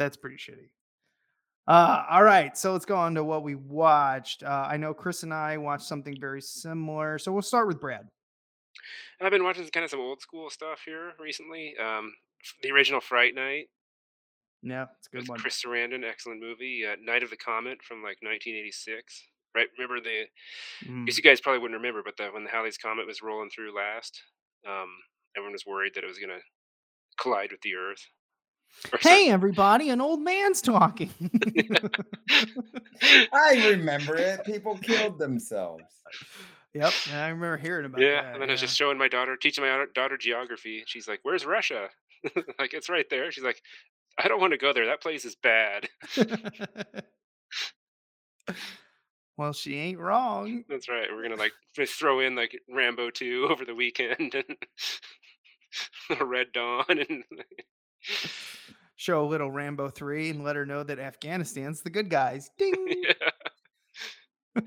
that's 0.01 0.17
pretty 0.17 0.37
shitty. 0.37 0.71
Uh, 1.69 2.05
all 2.11 2.25
right, 2.25 2.57
so 2.57 2.73
let's 2.73 2.87
go 2.87 2.97
on 2.97 3.15
to 3.15 3.23
what 3.23 3.45
we 3.45 3.55
watched. 3.55 4.43
Uh, 4.43 4.67
I 4.69 4.77
know 4.77 4.95
Chris 4.95 5.23
and 5.23 5.33
I 5.33 5.59
watched 5.59 5.85
something 5.85 6.17
very 6.19 6.41
similar, 6.41 7.19
so 7.19 7.31
we'll 7.31 7.43
start 7.43 7.69
with 7.69 7.81
Brad. 7.81 8.09
I've 9.21 9.31
been 9.31 9.45
watching 9.45 9.69
kind 9.69 9.85
of 9.85 9.91
some 9.91 10.01
old 10.01 10.23
school 10.23 10.49
stuff 10.49 10.81
here 10.87 11.13
recently. 11.21 11.75
Um, 11.79 12.15
the 12.63 12.71
original 12.71 13.03
Fright 13.03 13.35
Night 13.35 13.67
Yeah, 14.63 14.87
it's 14.99 15.09
a 15.13 15.17
good 15.17 15.29
one. 15.29 15.39
Chris 15.39 15.63
Sarandon, 15.63 16.03
excellent 16.03 16.41
movie. 16.41 16.85
Uh, 16.91 16.97
Night 17.05 17.23
of 17.23 17.29
the 17.29 17.37
Comet 17.37 17.83
from 17.83 17.99
like 17.99 18.17
1986. 18.23 19.29
Right, 19.55 19.67
remember 19.77 20.01
the? 20.01 20.25
Mm. 20.89 21.03
I 21.03 21.05
guess 21.05 21.19
you 21.19 21.23
guys 21.23 21.43
probably 21.43 21.61
wouldn't 21.61 21.79
remember, 21.79 22.03
but 22.03 22.17
the, 22.17 22.31
when 22.33 22.45
the 22.45 22.51
Halley's 22.51 22.79
Comet 22.79 23.07
was 23.07 23.21
rolling 23.21 23.51
through 23.51 23.77
last, 23.77 24.23
um, 24.67 24.89
everyone 25.37 25.53
was 25.53 25.67
worried 25.67 25.93
that 25.95 26.05
it 26.05 26.07
was 26.07 26.19
going 26.19 26.31
to 26.31 26.41
collide 27.21 27.53
with 27.53 27.61
the 27.61 27.75
Earth. 27.75 28.07
Or 28.93 28.99
Hey, 29.01 29.29
everybody, 29.31 29.91
an 29.91 30.01
old 30.01 30.21
man's 30.21 30.63
talking. 30.63 31.11
I 33.33 33.69
remember 33.71 34.17
it. 34.17 34.45
People 34.45 34.77
killed 34.79 35.19
themselves. 35.19 35.85
yep, 36.75 36.93
yeah, 37.09 37.25
I 37.25 37.29
remember 37.29 37.57
hearing 37.59 37.87
about 37.87 38.01
yeah, 38.01 38.23
that. 38.23 38.33
and 38.35 38.43
then 38.43 38.49
I 38.49 38.53
was 38.53 38.61
just 38.61 38.77
showing 38.77 38.99
my 38.99 39.09
daughter, 39.09 39.37
teaching 39.37 39.63
my 39.65 39.71
daughter- 39.71 39.91
daughter 39.95 40.17
geography. 40.17 40.83
She's 40.87 41.07
like, 41.09 41.21
"Where's 41.23 41.45
Russia?" 41.45 41.89
like, 42.59 42.73
it's 42.75 42.89
right 42.89 43.07
there. 43.11 43.31
She's 43.31 43.45
like, 43.45 43.61
"I 44.19 44.29
don't 44.29 44.41
want 44.41 44.53
to 44.53 44.59
go 44.59 44.73
there. 44.73 44.87
That 44.87 45.03
place 45.03 45.25
is 45.25 45.37
bad." 45.37 45.89
well, 49.37 49.53
she 49.53 49.77
ain't 49.77 49.99
wrong. 49.99 50.65
That's 50.69 50.89
right. 50.89 51.09
We're 51.11 51.23
gonna 51.23 51.37
like 51.37 51.53
just 51.75 51.95
throw 51.95 52.21
in 52.21 52.35
like 52.35 52.59
Rambo 52.69 53.11
two 53.11 53.47
over 53.51 53.65
the 53.65 53.75
weekend 53.75 54.35
and 54.35 54.57
Red 56.21 56.49
Dawn 56.53 56.85
and 56.89 57.25
Show 59.01 59.25
a 59.25 59.27
little 59.27 59.51
Rambo 59.51 59.89
3 59.89 60.29
and 60.29 60.45
let 60.45 60.57
her 60.57 60.67
know 60.67 60.83
that 60.83 60.99
Afghanistan's 60.99 61.81
the 61.81 61.89
good 61.89 62.11
guys. 62.11 62.51
Ding. 62.59 63.03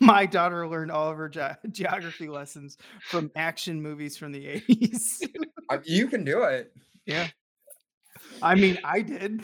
My 0.00 0.26
daughter 0.26 0.66
learned 0.66 0.90
all 0.90 1.10
of 1.12 1.16
her 1.16 1.28
ge- 1.28 1.56
geography 1.72 2.28
lessons 2.28 2.76
from 3.02 3.30
action 3.36 3.80
movies 3.80 4.16
from 4.16 4.32
the 4.32 4.44
80s. 4.68 5.28
Uh, 5.70 5.78
You 5.84 6.06
can 6.08 6.24
do 6.24 6.44
it. 6.44 6.72
yeah. 7.04 7.28
I 8.40 8.54
mean, 8.54 8.78
I 8.82 9.02
did. 9.02 9.42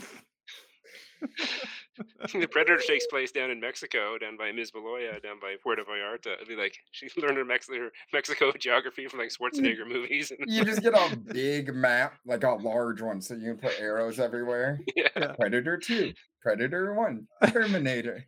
the 2.32 2.46
Predator 2.46 2.78
takes 2.78 3.06
place 3.06 3.30
down 3.32 3.50
in 3.50 3.60
Mexico, 3.60 4.18
down 4.18 4.36
by 4.36 4.50
Ms. 4.52 4.72
Mismaloya, 4.72 5.22
down 5.22 5.38
by 5.40 5.56
Puerto 5.62 5.84
Vallarta. 5.84 6.34
It'd 6.34 6.48
be 6.48 6.56
like 6.56 6.76
she 6.90 7.08
learned 7.16 7.36
her, 7.36 7.44
Mex- 7.44 7.68
her 7.68 7.90
Mexico 8.12 8.52
geography 8.58 9.06
from 9.06 9.20
like 9.20 9.30
Schwarzenegger 9.30 9.86
movies. 9.86 10.30
And 10.30 10.40
You 10.50 10.64
just 10.64 10.82
get 10.82 10.94
a 10.94 11.16
big 11.16 11.74
map, 11.74 12.14
like 12.26 12.44
a 12.44 12.50
large 12.50 13.00
one, 13.00 13.20
so 13.20 13.34
you 13.34 13.54
can 13.54 13.58
put 13.58 13.80
arrows 13.80 14.18
everywhere. 14.18 14.80
yeah. 14.96 15.34
Predator 15.38 15.76
2, 15.76 16.12
Predator 16.42 16.94
1, 16.94 17.26
Terminator. 17.48 18.24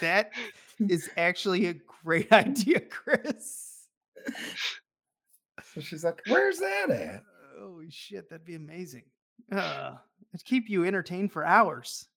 That 0.00 0.32
is 0.88 1.08
actually 1.16 1.66
a 1.66 1.74
great 2.02 2.32
idea, 2.32 2.80
Chris. 2.80 3.86
So 5.74 5.80
she's 5.80 6.04
like, 6.04 6.20
Where's 6.26 6.58
that 6.58 6.90
at? 6.90 7.22
Holy 7.58 7.90
shit, 7.90 8.28
that'd 8.30 8.44
be 8.44 8.54
amazing. 8.56 9.04
Uh, 9.52 9.94
it'd 10.32 10.44
keep 10.44 10.68
you 10.68 10.84
entertained 10.84 11.32
for 11.32 11.44
hours. 11.44 12.08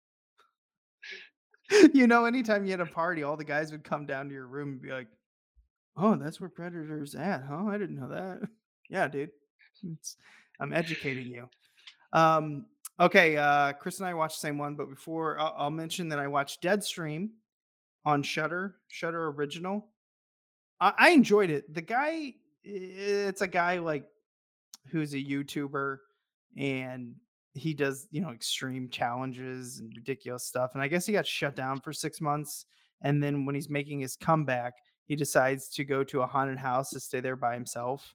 you 1.93 2.07
know, 2.07 2.25
anytime 2.25 2.65
you 2.65 2.71
had 2.71 2.79
a 2.79 2.85
party, 2.85 3.23
all 3.23 3.37
the 3.37 3.43
guys 3.43 3.71
would 3.71 3.83
come 3.83 4.05
down 4.05 4.27
to 4.27 4.33
your 4.33 4.47
room 4.47 4.69
and 4.69 4.81
be 4.81 4.91
like, 4.91 5.07
"Oh, 5.95 6.15
that's 6.15 6.39
where 6.39 6.49
Predator's 6.49 7.15
at, 7.15 7.43
huh? 7.43 7.65
I 7.67 7.77
didn't 7.77 7.99
know 7.99 8.09
that." 8.09 8.47
yeah, 8.89 9.07
dude. 9.07 9.31
It's, 9.83 10.17
I'm 10.59 10.73
educating 10.73 11.27
you. 11.27 11.49
Um, 12.13 12.65
okay, 12.99 13.37
uh, 13.37 13.73
Chris 13.73 13.99
and 13.99 14.07
I 14.07 14.13
watched 14.13 14.37
the 14.37 14.47
same 14.47 14.57
one, 14.57 14.75
but 14.75 14.89
before 14.89 15.39
I'll, 15.39 15.53
I'll 15.57 15.71
mention 15.71 16.09
that 16.09 16.19
I 16.19 16.27
watched 16.27 16.63
Deadstream 16.63 17.29
on 18.05 18.23
Shudder, 18.23 18.75
Shudder 18.87 19.27
Original. 19.27 19.87
I, 20.79 20.93
I 20.97 21.09
enjoyed 21.09 21.49
it. 21.49 21.73
The 21.73 21.81
guy, 21.81 22.33
it's 22.63 23.41
a 23.41 23.47
guy 23.47 23.79
like 23.79 24.05
who's 24.89 25.13
a 25.13 25.17
YouTuber 25.17 25.97
and 26.57 27.15
he 27.57 27.73
does, 27.73 28.07
you 28.11 28.21
know, 28.21 28.31
extreme 28.31 28.89
challenges 28.89 29.79
and 29.79 29.91
ridiculous 29.95 30.43
stuff. 30.43 30.71
And 30.73 30.81
I 30.81 30.87
guess 30.87 31.05
he 31.05 31.13
got 31.13 31.25
shut 31.27 31.55
down 31.55 31.79
for 31.81 31.91
six 31.93 32.21
months. 32.21 32.65
And 33.01 33.21
then 33.21 33.45
when 33.45 33.55
he's 33.55 33.69
making 33.69 33.99
his 33.99 34.15
comeback, 34.15 34.73
he 35.05 35.15
decides 35.15 35.69
to 35.69 35.83
go 35.83 36.03
to 36.05 36.21
a 36.21 36.27
haunted 36.27 36.57
house 36.57 36.89
to 36.91 36.99
stay 36.99 37.19
there 37.19 37.35
by 37.35 37.53
himself. 37.53 38.13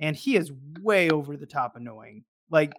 And 0.00 0.16
he 0.16 0.36
is 0.36 0.52
way 0.80 1.10
over 1.10 1.36
the 1.36 1.46
top 1.46 1.76
annoying, 1.76 2.24
like 2.50 2.72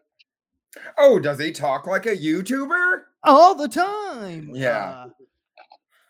Oh, 0.97 1.19
does 1.19 1.37
he 1.39 1.51
talk 1.51 1.85
like 1.85 2.07
a 2.07 2.17
YouTuber? 2.17 3.03
all 3.23 3.53
the 3.55 3.67
time. 3.67 4.49
Yeah. 4.53 5.05
Uh, 5.05 5.09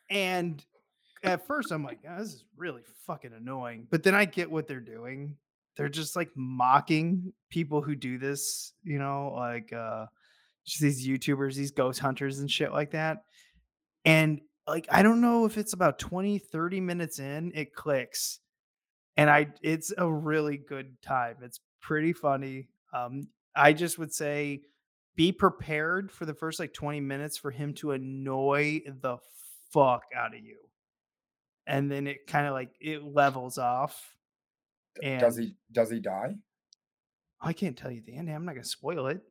and 0.10 0.64
at 1.24 1.46
first, 1.46 1.72
I'm 1.72 1.84
like, 1.84 2.00
"Oh, 2.10 2.18
this 2.18 2.34
is 2.34 2.46
really 2.56 2.82
fucking 3.06 3.34
annoying. 3.34 3.88
But 3.90 4.04
then 4.04 4.16
I 4.16 4.26
get 4.26 4.50
what 4.50 4.68
they're 4.68 4.80
doing. 4.80 5.36
They're 5.76 5.90
just 5.90 6.16
like 6.16 6.30
mocking 6.36 7.34
people 7.50 7.82
who 7.82 7.96
do 7.96 8.18
this, 8.18 8.74
you 8.84 9.00
know, 9.00 9.34
like 9.36 9.74
uh 9.74 10.06
just 10.66 10.82
these 10.82 11.06
YouTubers, 11.06 11.56
these 11.56 11.72
ghost 11.72 12.00
hunters 12.00 12.40
and 12.40 12.50
shit 12.50 12.72
like 12.72 12.92
that. 12.92 13.24
And 14.06 14.42
like 14.68 14.88
I 14.92 15.04
don't 15.04 15.22
know 15.22 15.46
if 15.46 15.58
it's 15.58 15.74
about 15.74 16.00
20, 16.00 16.40
30 16.40 16.80
minutes 16.80 17.20
in, 17.20 17.52
it 17.56 17.74
clicks. 17.74 18.40
And 19.18 19.30
I 19.30 19.48
it's 19.62 19.94
a 19.98 20.12
really 20.12 20.58
good 20.58 21.02
time. 21.02 21.38
It's 21.42 21.60
pretty 21.82 22.14
funny. 22.14 22.68
Um 22.94 23.28
I 23.56 23.74
just 23.74 24.00
would 24.00 24.14
say 24.14 24.62
be 25.16 25.32
prepared 25.32 26.12
for 26.12 26.26
the 26.26 26.34
first 26.34 26.60
like 26.60 26.74
20 26.74 27.00
minutes 27.00 27.38
for 27.38 27.52
him 27.52 27.74
to 27.76 27.92
annoy 27.92 28.82
the 29.02 29.18
fuck 29.72 30.04
out 30.16 30.36
of 30.36 30.42
you. 30.42 30.58
And 31.68 31.90
then 31.92 32.08
it 32.08 32.28
kind 32.28 32.48
of 32.48 32.54
like 32.54 32.72
it 32.80 33.04
levels 33.04 33.58
off. 33.58 34.16
And 35.02 35.20
Does 35.20 35.38
he 35.38 35.56
does 35.72 35.90
he 35.90 36.00
die? 36.00 36.36
I 37.42 37.54
can't 37.54 37.78
tell 37.78 37.92
you 37.92 38.02
the 38.06 38.16
ending. 38.16 38.36
I'm 38.36 38.46
not 38.46 38.54
gonna 38.56 38.64
spoil 38.66 39.08
it. 39.08 39.22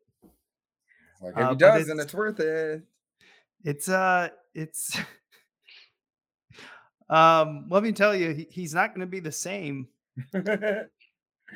Like 1.21 1.33
if 1.33 1.39
Uh, 1.39 1.51
he 1.51 1.57
does, 1.57 1.87
then 1.87 1.99
it's- 2.01 2.15
worth 2.15 2.41
it. 2.41 2.83
It's 3.65 3.89
uh 3.89 4.29
it's 4.55 4.99
um 7.09 7.67
let 7.71 7.83
me 7.83 7.93
tell 7.93 8.15
you, 8.15 8.33
he, 8.33 8.47
he's 8.51 8.75
not 8.75 8.95
gonna 8.95 9.07
be 9.07 9.21
the 9.21 9.33
same. 9.33 9.89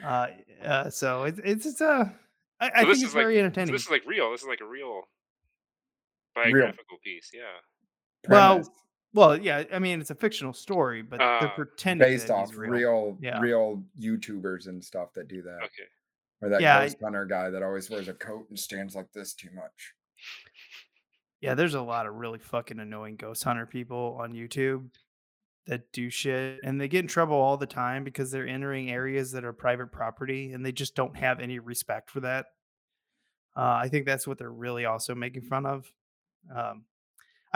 Uh, 0.05 0.27
uh 0.63 0.91
so 0.91 1.25
it's 1.25 1.41
it's 1.43 1.65
it's 1.65 1.81
uh 1.81 2.05
I, 2.61 2.71
I 2.75 2.83
So 2.83 2.89
this 2.89 2.99
think 2.99 3.07
it's 3.07 3.15
like- 3.15 3.23
very 3.25 3.37
So 3.37 3.39
entertaining. 3.41 3.73
this 3.73 3.85
is 3.85 3.91
like 3.91 4.03
real. 4.07 4.31
This 4.31 4.43
is 4.43 4.47
like 4.47 4.61
a 4.61 4.67
real 4.67 5.01
biographical 6.35 6.99
piece. 7.03 7.31
Yeah. 7.33 7.41
Premise 8.25 8.67
well 8.67 8.75
yeah, 9.43 9.65
I 9.73 9.79
mean 9.79 10.01
it's 10.01 10.11
a 10.11 10.15
fictional 10.15 10.53
story, 10.53 11.03
but 11.03 11.19
they're 11.19 11.49
Uh, 11.49 11.55
pretending 11.55 12.07
based 12.07 12.31
off 12.31 12.55
real. 12.57 12.71
real 12.71 13.19
Yeah. 13.21 13.41
real 13.41 13.83
YouTubers 13.99 14.67
and 14.69 14.85
stuff 14.85 15.13
that 15.15 15.29
do 15.29 15.43
that. 15.43 15.63
Okay. 15.63 15.89
Or 16.43 16.49
that 16.51 16.61
Yeah, 16.61 16.83
ghost 16.83 16.99
hunter 17.03 17.25
guy 17.25 17.49
that 17.51 17.63
always 17.63 17.89
wears 17.89 18.09
a 18.09 18.15
coat 18.15 18.49
and 18.51 18.59
stands 18.59 18.95
like 18.95 19.11
this 19.13 19.33
too 19.35 19.51
much. 19.53 19.95
Yeah, 21.41 21.55
there's 21.55 21.75
a 21.75 21.83
lot 21.83 22.07
of 22.07 22.15
really 22.15 22.39
fucking 22.39 22.79
annoying 22.81 23.17
ghost 23.17 23.45
hunter 23.45 23.67
people 23.67 24.19
on 24.21 24.33
YouTube 24.33 24.91
that 25.67 25.91
do 25.93 26.09
shit 26.11 26.61
and 26.63 26.81
they 26.81 26.89
get 26.89 27.01
in 27.01 27.09
trouble 27.09 27.37
all 27.37 27.57
the 27.57 27.67
time 27.67 28.05
because 28.05 28.31
they're 28.31 28.47
entering 28.47 28.91
areas 28.91 29.33
that 29.33 29.45
are 29.45 29.53
private 29.53 29.91
property 29.93 30.53
and 30.53 30.65
they 30.65 30.73
just 30.73 30.95
don't 30.95 31.17
have 31.17 31.41
any 31.41 31.59
respect 31.59 32.11
for 32.11 32.21
that. 32.21 32.47
Uh, 33.57 33.81
I 33.83 33.89
think 33.89 34.07
that's 34.07 34.27
what 34.27 34.39
they're 34.39 34.53
really 34.53 34.85
also 34.85 35.15
making 35.15 35.43
fun 35.43 35.67
of. 35.67 35.91
Um, 36.55 36.85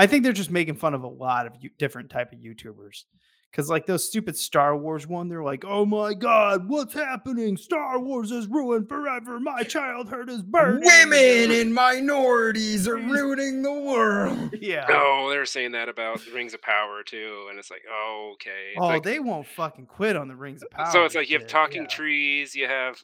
I 0.00 0.06
think 0.06 0.24
they're 0.24 0.32
just 0.32 0.50
making 0.50 0.76
fun 0.76 0.94
of 0.94 1.02
a 1.02 1.08
lot 1.08 1.46
of 1.46 1.52
you- 1.60 1.70
different 1.78 2.08
type 2.10 2.32
of 2.32 2.38
YouTubers 2.38 3.04
because 3.50 3.68
like 3.68 3.84
those 3.86 4.06
stupid 4.06 4.36
Star 4.36 4.76
Wars 4.76 5.06
one, 5.06 5.28
they're 5.28 5.42
like, 5.42 5.64
"Oh 5.66 5.84
my 5.84 6.14
god, 6.14 6.68
what's 6.68 6.94
happening? 6.94 7.56
Star 7.56 7.98
Wars 7.98 8.30
is 8.30 8.46
ruined 8.46 8.88
forever. 8.88 9.40
My 9.40 9.62
childhood 9.64 10.30
is 10.30 10.42
burned. 10.42 10.84
Women 10.84 11.50
and 11.50 11.74
minorities 11.74 12.86
are 12.88 12.96
ruining 12.96 13.62
the 13.62 13.72
world. 13.72 14.54
yeah. 14.60 14.86
Oh, 14.88 15.28
they're 15.30 15.44
saying 15.46 15.72
that 15.72 15.88
about 15.88 16.24
Rings 16.32 16.54
of 16.54 16.62
Power 16.62 17.02
too, 17.04 17.46
and 17.50 17.58
it's 17.58 17.70
like, 17.70 17.82
oh, 17.92 18.30
okay. 18.34 18.70
It's 18.74 18.78
Oh, 18.80 18.86
like- 18.86 19.02
they 19.02 19.18
won't 19.20 19.46
fucking 19.48 19.86
quit 19.86 20.16
on 20.16 20.28
the 20.28 20.36
Rings 20.36 20.62
of 20.62 20.70
Power. 20.70 20.90
so 20.92 21.04
it's 21.04 21.14
like 21.14 21.28
you 21.28 21.34
have 21.34 21.42
shit, 21.42 21.48
talking 21.50 21.82
yeah. 21.82 21.88
trees, 21.88 22.54
you 22.54 22.66
have 22.68 23.02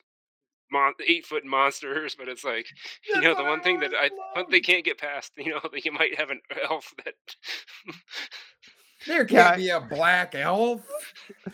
mon- 0.71 0.95
eight 1.07 1.27
foot 1.27 1.45
monsters, 1.45 2.15
but 2.15 2.29
it's 2.29 2.45
like 2.45 2.67
you 3.15 3.21
know 3.21 3.35
the 3.35 3.45
one 3.45 3.61
thing 3.61 3.81
that 3.81 3.93
I 3.95 4.11
but 4.35 4.51
they 4.51 4.61
can't 4.61 4.85
get 4.85 4.99
past. 4.99 5.33
You 5.39 5.53
know 5.53 5.61
that 5.73 5.85
you 5.85 5.93
might 5.93 6.19
have 6.19 6.31
an 6.31 6.41
elf 6.69 6.93
that. 7.05 7.15
There 9.07 9.25
can't 9.25 9.57
be 9.57 9.69
a 9.69 9.81
black 9.81 10.35
elf. 10.35 10.81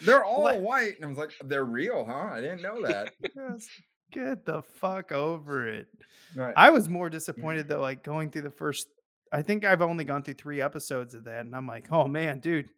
They're 0.00 0.24
all 0.24 0.42
Black- 0.42 0.60
white. 0.60 0.96
And 0.96 1.04
I 1.04 1.08
was 1.08 1.18
like, 1.18 1.32
they're 1.44 1.66
real, 1.66 2.04
huh? 2.04 2.30
I 2.32 2.40
didn't 2.40 2.62
know 2.62 2.80
that. 2.86 3.12
Just 3.36 3.68
get 4.10 4.46
the 4.46 4.62
fuck 4.62 5.12
over 5.12 5.68
it. 5.68 5.86
Right. 6.34 6.54
I 6.56 6.70
was 6.70 6.88
more 6.88 7.06
mm-hmm. 7.06 7.14
disappointed 7.14 7.68
though, 7.68 7.80
like 7.80 8.02
going 8.02 8.30
through 8.30 8.42
the 8.42 8.50
first. 8.50 8.86
I 9.32 9.42
think 9.42 9.64
I've 9.64 9.82
only 9.82 10.04
gone 10.04 10.22
through 10.22 10.34
three 10.34 10.60
episodes 10.60 11.14
of 11.14 11.24
that, 11.24 11.44
and 11.44 11.54
I'm 11.54 11.66
like, 11.66 11.86
oh 11.90 12.06
man, 12.06 12.38
dude, 12.38 12.68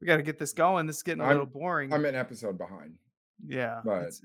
we 0.00 0.06
got 0.06 0.16
to 0.16 0.22
get 0.22 0.38
this 0.38 0.52
going. 0.52 0.86
This 0.86 0.96
is 0.96 1.02
getting 1.02 1.20
a 1.20 1.24
I'm- 1.24 1.32
little 1.34 1.46
boring. 1.46 1.92
I'm 1.92 2.04
an 2.04 2.14
episode 2.14 2.58
behind. 2.58 2.94
yeah, 3.46 3.80
but 3.84 3.98
it's- 3.98 4.22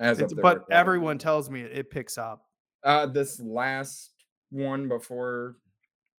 As 0.00 0.18
but 0.18 0.28
recording. 0.32 0.64
everyone 0.70 1.18
tells 1.18 1.50
me 1.50 1.60
it, 1.60 1.90
picks 1.90 2.16
up. 2.18 2.46
Uh, 2.82 3.06
this 3.06 3.38
last 3.40 4.12
one 4.50 4.88
before 4.88 5.56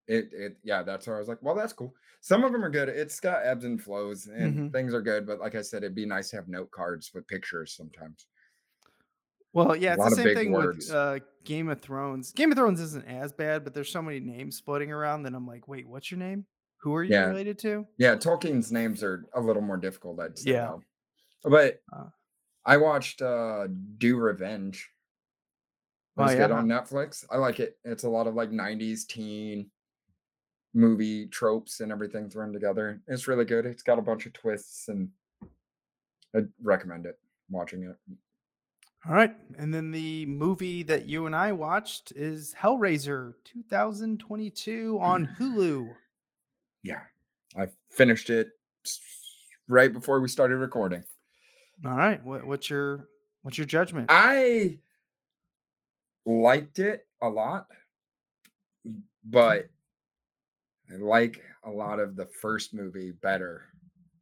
it, 0.07 0.29
it, 0.33 0.57
yeah, 0.63 0.83
that's 0.83 1.07
where 1.07 1.15
I 1.15 1.19
was 1.19 1.27
like, 1.27 1.39
well, 1.41 1.55
that's 1.55 1.73
cool. 1.73 1.93
Some 2.21 2.43
of 2.43 2.51
them 2.51 2.63
are 2.63 2.69
good. 2.69 2.89
It's 2.89 3.19
got 3.19 3.43
ebbs 3.45 3.65
and 3.65 3.81
flows, 3.81 4.27
and 4.27 4.55
Mhm. 4.55 4.71
things 4.71 4.93
are 4.93 5.01
good. 5.01 5.25
But 5.25 5.39
like 5.39 5.55
I 5.55 5.61
said, 5.61 5.83
it'd 5.83 5.95
be 5.95 6.05
nice 6.05 6.29
to 6.29 6.35
have 6.35 6.47
note 6.47 6.69
cards 6.71 7.11
with 7.13 7.27
pictures 7.27 7.73
sometimes. 7.75 8.27
Well, 9.53 9.75
yeah, 9.75 9.95
it's 9.95 10.03
the 10.11 10.15
same 10.15 10.35
thing 10.35 10.51
words. 10.51 10.87
with 10.87 10.95
uh, 10.95 11.19
Game 11.43 11.67
of 11.67 11.81
Thrones. 11.81 12.31
Game 12.31 12.51
of 12.51 12.57
Thrones 12.57 12.79
isn't 12.79 13.05
as 13.05 13.33
bad, 13.33 13.63
but 13.63 13.73
there's 13.73 13.91
so 13.91 14.01
many 14.01 14.19
names 14.19 14.59
floating 14.59 14.91
around 14.91 15.23
that 15.23 15.33
I'm 15.33 15.45
like, 15.47 15.67
wait, 15.67 15.87
what's 15.89 16.09
your 16.11 16.19
name? 16.19 16.45
Who 16.77 16.93
are 16.95 17.03
you 17.03 17.11
Yeah. 17.13 17.27
related 17.27 17.59
to? 17.59 17.85
Yeah, 17.97 18.15
Tolkien's 18.15 18.71
names 18.71 19.03
are 19.03 19.25
a 19.33 19.41
little 19.41 19.61
more 19.61 19.77
difficult, 19.77 20.19
I'd 20.19 20.37
say. 20.37 20.51
Yeah. 20.51 20.77
But 21.43 21.81
Uh. 21.91 22.05
I 22.65 22.77
watched 22.77 23.21
uh 23.21 23.67
Do 23.97 24.17
Revenge. 24.17 24.89
It 26.17 26.21
Oh, 26.21 26.23
was 26.25 26.35
good 26.35 26.51
on 26.51 26.67
Netflix. 26.67 27.25
I 27.31 27.37
like 27.37 27.59
it. 27.59 27.77
It's 27.85 28.03
a 28.03 28.09
lot 28.09 28.27
of 28.27 28.35
like 28.35 28.51
90s 28.51 29.07
teen 29.07 29.71
movie 30.73 31.27
tropes 31.27 31.79
and 31.79 31.91
everything 31.91 32.29
thrown 32.29 32.51
together. 32.53 33.01
It's 33.07 33.27
really 33.27 33.45
good. 33.45 33.65
It's 33.65 33.81
got 33.83 33.97
a 33.97 34.01
bunch 34.01 34.25
of 34.25 34.33
twists 34.33 34.87
and 34.89 35.09
I'd 36.35 36.49
recommend 36.61 37.05
it, 37.05 37.17
watching 37.49 37.83
it. 37.83 37.95
All 39.07 39.13
right. 39.15 39.35
And 39.57 39.73
then 39.73 39.91
the 39.91 40.25
movie 40.27 40.83
that 40.83 41.07
you 41.07 41.25
and 41.25 41.35
I 41.35 41.53
watched 41.53 42.11
is 42.11 42.53
Hellraiser 42.59 43.33
2022 43.45 44.99
on 45.01 45.27
Hulu. 45.39 45.95
Yeah. 46.83 47.01
I 47.55 47.67
finished 47.91 48.29
it 48.31 48.49
right 49.67 49.93
before 49.93 50.19
we 50.19 50.27
started 50.27 50.57
recording. 50.57 51.03
All 51.85 51.95
right. 51.95 52.23
What, 52.23 52.45
what's 52.45 52.69
your 52.69 53.07
what's 53.41 53.57
your 53.57 53.67
judgment? 53.67 54.07
I 54.09 54.77
liked 56.25 56.79
it 56.79 57.07
a 57.21 57.29
lot, 57.29 57.67
but 59.25 59.69
I 60.91 60.95
like 60.97 61.41
a 61.63 61.69
lot 61.69 61.99
of 61.99 62.15
the 62.15 62.25
first 62.25 62.73
movie 62.73 63.11
better. 63.11 63.63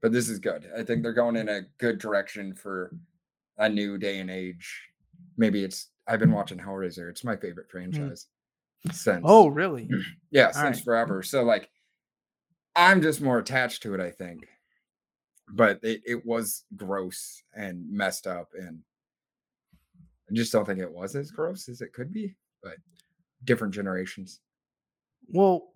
But 0.01 0.13
this 0.13 0.29
is 0.29 0.39
good. 0.39 0.69
I 0.77 0.83
think 0.83 1.03
they're 1.03 1.13
going 1.13 1.35
in 1.35 1.49
a 1.49 1.61
good 1.77 1.99
direction 1.99 2.55
for 2.55 2.95
a 3.57 3.67
new 3.67 3.97
day 3.97 4.19
and 4.19 4.29
age. 4.29 4.81
Maybe 5.37 5.63
it's 5.63 5.87
I've 6.07 6.19
been 6.19 6.31
watching 6.31 6.57
Hellraiser. 6.57 7.09
It's 7.09 7.23
my 7.23 7.35
favorite 7.35 7.67
hmm. 7.69 7.77
franchise 7.77 8.27
since 8.91 9.21
Oh, 9.25 9.47
really? 9.47 9.89
yeah, 10.31 10.47
all 10.47 10.53
since 10.53 10.77
right. 10.77 10.85
forever. 10.85 11.23
So 11.23 11.43
like 11.43 11.69
I'm 12.75 13.01
just 13.01 13.21
more 13.21 13.39
attached 13.39 13.83
to 13.83 13.93
it, 13.93 13.99
I 13.99 14.11
think. 14.11 14.47
But 15.53 15.79
it, 15.83 16.01
it 16.05 16.25
was 16.25 16.65
gross 16.75 17.43
and 17.55 17.89
messed 17.91 18.27
up 18.27 18.49
and 18.57 18.79
I 20.29 20.33
just 20.35 20.51
don't 20.51 20.65
think 20.65 20.79
it 20.79 20.91
was 20.91 21.15
as 21.15 21.31
gross 21.31 21.67
as 21.69 21.81
it 21.81 21.91
could 21.91 22.13
be, 22.13 22.35
but 22.61 22.75
different 23.45 23.73
generations. 23.73 24.41
Well, 25.27 25.73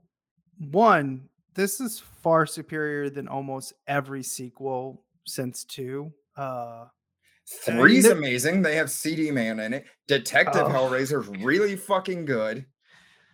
one, 0.60 1.28
this 1.56 1.82
is 1.82 2.00
far 2.00 2.46
superior 2.46 3.10
than 3.10 3.28
almost 3.28 3.74
every 3.88 4.24
sequel 4.24 5.04
since 5.26 5.64
two. 5.64 6.12
Uh 6.38 6.86
Three's 7.46 8.06
amazing. 8.06 8.62
They 8.62 8.76
have 8.76 8.90
CD 8.90 9.30
Man 9.30 9.60
in 9.60 9.74
it. 9.74 9.86
Detective 10.08 10.64
Oh. 10.66 10.70
Hellraiser's 10.70 11.28
really 11.44 11.76
fucking 11.76 12.26
good. 12.26 12.66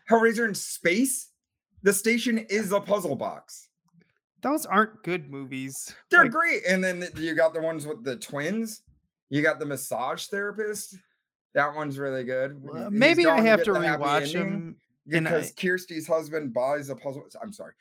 Hellraiser 0.09 0.47
in 0.47 0.55
space. 0.55 1.29
The 1.83 1.93
station 1.93 2.39
is 2.49 2.71
a 2.71 2.81
puzzle 2.81 3.15
box. 3.15 3.68
Those 4.41 4.65
aren't 4.65 5.03
good 5.03 5.29
movies. 5.29 5.93
They're 6.09 6.23
Like, 6.23 6.31
great. 6.31 6.63
And 6.67 6.83
then 6.83 7.01
th- 7.01 7.17
you 7.17 7.35
got 7.35 7.53
the 7.53 7.61
ones 7.61 7.85
with 7.85 8.03
the 8.03 8.15
twins. 8.15 8.81
You 9.29 9.41
got 9.41 9.59
the 9.59 9.65
massage 9.65 10.25
therapist. 10.27 10.97
That 11.55 11.73
one's 11.75 11.97
really 11.99 12.23
good. 12.23 12.63
maybe 12.91 13.25
I 13.25 13.41
have 13.41 13.63
to 13.63 13.71
rewatch 13.71 14.33
them. 14.33 14.75
I- 14.77 14.85
because 15.11 15.51
Kirsty's 15.53 16.05
husband 16.07 16.53
buys 16.53 16.89
a 16.89 16.95
puzzle. 16.95 17.25
I'm 17.41 17.51
sorry. 17.51 17.73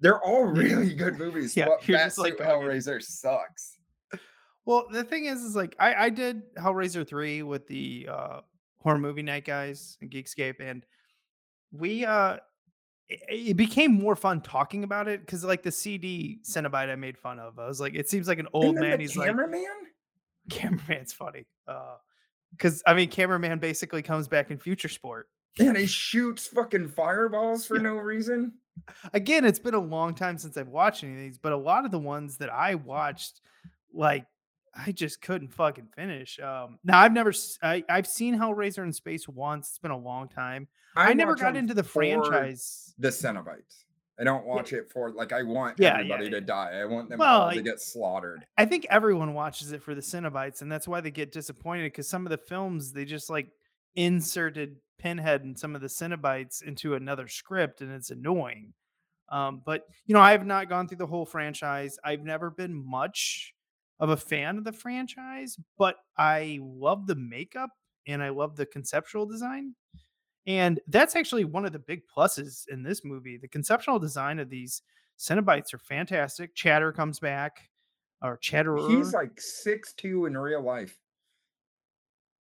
They're 0.00 0.20
all 0.20 0.44
really 0.46 0.94
good 0.94 1.16
movies. 1.16 1.56
Yeah, 1.56 1.66
but 1.66 1.86
you're 1.86 1.96
Fat 1.98 2.06
just 2.06 2.18
like. 2.18 2.36
Hellraiser 2.36 3.00
sucks. 3.00 3.78
Well, 4.64 4.86
the 4.90 5.04
thing 5.04 5.26
is, 5.26 5.42
is 5.42 5.54
like 5.54 5.76
I 5.78 5.94
I 6.06 6.08
did 6.10 6.42
Hellraiser 6.56 7.06
three 7.06 7.42
with 7.44 7.66
the 7.68 8.08
uh 8.10 8.40
horror 8.78 8.98
movie 8.98 9.22
night 9.22 9.44
guys 9.44 9.96
and 10.00 10.10
Geekscape, 10.10 10.56
and 10.60 10.84
we 11.72 12.04
uh 12.04 12.38
it, 13.28 13.56
became 13.56 13.92
more 13.94 14.16
fun 14.16 14.40
talking 14.40 14.84
about 14.84 15.08
it 15.08 15.20
because 15.20 15.44
like 15.44 15.62
the 15.62 15.72
CD 15.72 16.38
Cenobite 16.42 16.90
I 16.90 16.96
made 16.96 17.18
fun 17.18 17.38
of, 17.38 17.58
I 17.58 17.66
was 17.66 17.80
like, 17.80 17.94
it 17.94 18.08
seems 18.08 18.28
like 18.28 18.38
an 18.38 18.48
old 18.52 18.76
man. 18.76 19.00
He's 19.00 19.16
like, 19.16 19.28
cameraman. 19.28 19.64
cameraman's 20.50 21.12
funny. 21.12 21.46
Uh, 21.66 21.96
because 22.50 22.82
I 22.86 22.94
mean, 22.94 23.08
cameraman 23.08 23.58
basically 23.58 24.02
comes 24.02 24.28
back 24.28 24.50
in 24.50 24.58
Future 24.58 24.88
Sport. 24.88 25.28
And 25.58 25.76
he 25.76 25.86
shoots 25.86 26.46
fucking 26.46 26.88
fireballs 26.88 27.66
for 27.66 27.76
Yeah. 27.76 27.82
no 27.82 27.96
reason. 27.96 28.54
Again, 29.12 29.44
it's 29.44 29.58
been 29.58 29.74
a 29.74 29.80
long 29.80 30.14
time 30.14 30.38
since 30.38 30.56
I've 30.56 30.68
watched 30.68 31.04
any 31.04 31.12
of 31.12 31.18
these, 31.18 31.38
but 31.38 31.52
a 31.52 31.56
lot 31.56 31.84
of 31.84 31.90
the 31.90 31.98
ones 31.98 32.38
that 32.38 32.50
I 32.50 32.74
watched, 32.74 33.40
like 33.92 34.26
I 34.74 34.92
just 34.92 35.20
couldn't 35.20 35.52
fucking 35.52 35.88
finish. 35.94 36.38
Um, 36.40 36.78
now 36.82 36.98
I've 37.00 37.12
never, 37.12 37.32
I've 37.62 38.06
seen 38.06 38.38
Hellraiser 38.38 38.82
in 38.82 38.92
space 38.92 39.28
once. 39.28 39.68
It's 39.68 39.78
been 39.78 39.90
a 39.90 39.98
long 39.98 40.28
time. 40.28 40.68
I, 40.96 41.14
never 41.14 41.34
got 41.34 41.56
into 41.56 41.74
the 41.74 41.82
franchise. 41.82 42.94
The 42.98 43.08
Cenobites. 43.08 43.84
I 44.20 44.24
don't 44.24 44.44
watch 44.44 44.72
it 44.72 44.90
for 44.90 45.10
like 45.10 45.32
I 45.32 45.42
want 45.42 45.78
Yeah, 45.78 45.94
yeah, 45.94 46.00
everybody 46.00 46.24
yeah. 46.24 46.30
to 46.30 46.40
die. 46.42 46.80
I 46.80 46.84
want 46.84 47.08
them 47.08 47.18
Well, 47.18 47.42
all 47.42 47.52
to 47.52 47.62
get 47.62 47.80
slaughtered. 47.80 48.44
I 48.58 48.66
think 48.66 48.86
everyone 48.90 49.34
watches 49.34 49.72
it 49.72 49.82
for 49.82 49.94
the 49.94 50.00
Cenobites, 50.00 50.62
and 50.62 50.70
that's 50.70 50.86
why 50.86 51.00
they 51.00 51.10
get 51.10 51.32
disappointed 51.32 51.84
because 51.84 52.08
some 52.08 52.26
of 52.26 52.30
the 52.30 52.36
films 52.38 52.92
they 52.92 53.04
just 53.04 53.30
like 53.30 53.48
inserted 53.94 54.76
Pinhead 54.98 55.42
and 55.42 55.58
some 55.58 55.74
of 55.74 55.80
the 55.80 55.88
Cenobites 55.88 56.62
into 56.62 56.94
another 56.94 57.26
script, 57.26 57.80
and 57.80 57.90
it's 57.90 58.10
annoying. 58.10 58.74
Um, 59.30 59.62
but 59.64 59.86
you 60.06 60.14
know, 60.14 60.20
I 60.20 60.32
have 60.32 60.46
not 60.46 60.68
gone 60.68 60.86
through 60.86 60.98
the 60.98 61.06
whole 61.06 61.26
franchise. 61.26 61.98
I've 62.04 62.22
never 62.22 62.50
been 62.50 62.74
much 62.74 63.54
of 63.98 64.10
a 64.10 64.16
fan 64.16 64.58
of 64.58 64.64
the 64.64 64.72
franchise, 64.72 65.56
but 65.78 65.96
I 66.18 66.58
love 66.60 67.06
the 67.06 67.14
makeup 67.14 67.70
and 68.06 68.22
I 68.22 68.28
love 68.28 68.56
the 68.56 68.66
conceptual 68.66 69.26
design. 69.26 69.74
And 70.46 70.80
that's 70.88 71.14
actually 71.16 71.44
one 71.44 71.64
of 71.64 71.72
the 71.72 71.78
big 71.78 72.02
pluses 72.14 72.64
in 72.68 72.82
this 72.82 73.04
movie. 73.04 73.36
The 73.36 73.48
conceptual 73.48 73.98
design 73.98 74.38
of 74.38 74.50
these 74.50 74.82
Cenobites 75.18 75.72
are 75.72 75.78
fantastic. 75.78 76.54
Chatter 76.54 76.90
comes 76.92 77.20
back, 77.20 77.68
or 78.22 78.36
Chatterer. 78.38 78.88
He's 78.88 79.14
like 79.14 79.40
six 79.40 79.92
two 79.92 80.26
in 80.26 80.36
real 80.36 80.62
life. 80.62 80.98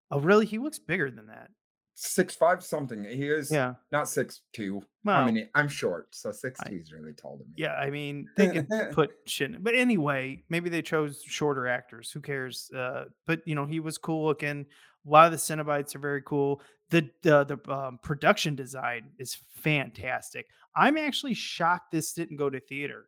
oh, 0.10 0.20
really? 0.20 0.46
He 0.46 0.58
looks 0.58 0.80
bigger 0.80 1.12
than 1.12 1.28
that. 1.28 1.50
Six 1.94 2.34
five 2.36 2.64
something. 2.64 3.04
He 3.04 3.28
is 3.28 3.52
Yeah. 3.52 3.76
not 3.92 4.10
six 4.10 4.42
two. 4.54 4.82
I 5.06 5.24
Well, 5.24 5.32
mean 5.32 5.48
I'm 5.54 5.68
short, 5.68 6.08
so 6.16 6.32
six 6.32 6.60
two 6.66 6.78
is 6.78 6.92
really 6.92 7.14
tall 7.14 7.38
to 7.38 7.44
me. 7.44 7.52
Yeah, 7.58 7.74
I 7.76 7.92
mean, 7.92 8.28
they 8.36 8.50
could 8.50 8.68
put 8.94 9.12
shit. 9.28 9.52
in- 9.54 9.62
But 9.62 9.76
anyway, 9.76 10.44
maybe 10.50 10.70
they 10.72 10.82
chose 10.82 11.22
shorter 11.24 11.68
actors. 11.68 12.10
Who 12.12 12.20
cares? 12.22 12.72
Uh, 12.76 13.06
but 13.28 13.48
you 13.48 13.54
know, 13.54 13.68
he 13.68 13.80
was 13.80 14.00
cool 14.00 14.26
looking. 14.26 14.66
A 15.06 15.10
lot 15.10 15.26
of 15.26 15.32
the 15.32 15.38
Cenobites 15.38 15.96
are 15.96 16.00
very 16.00 16.22
cool. 16.22 16.62
The 16.90 17.10
the, 17.24 17.44
the 17.46 17.74
um, 17.74 18.00
production 18.04 18.56
design 18.56 19.04
is 19.18 19.38
fantastic. 19.56 20.48
I'm 20.76 20.98
actually 20.98 21.34
shocked 21.34 21.92
this 21.92 22.14
didn't 22.14 22.38
go 22.38 22.50
to 22.50 22.60
theater. 22.60 23.06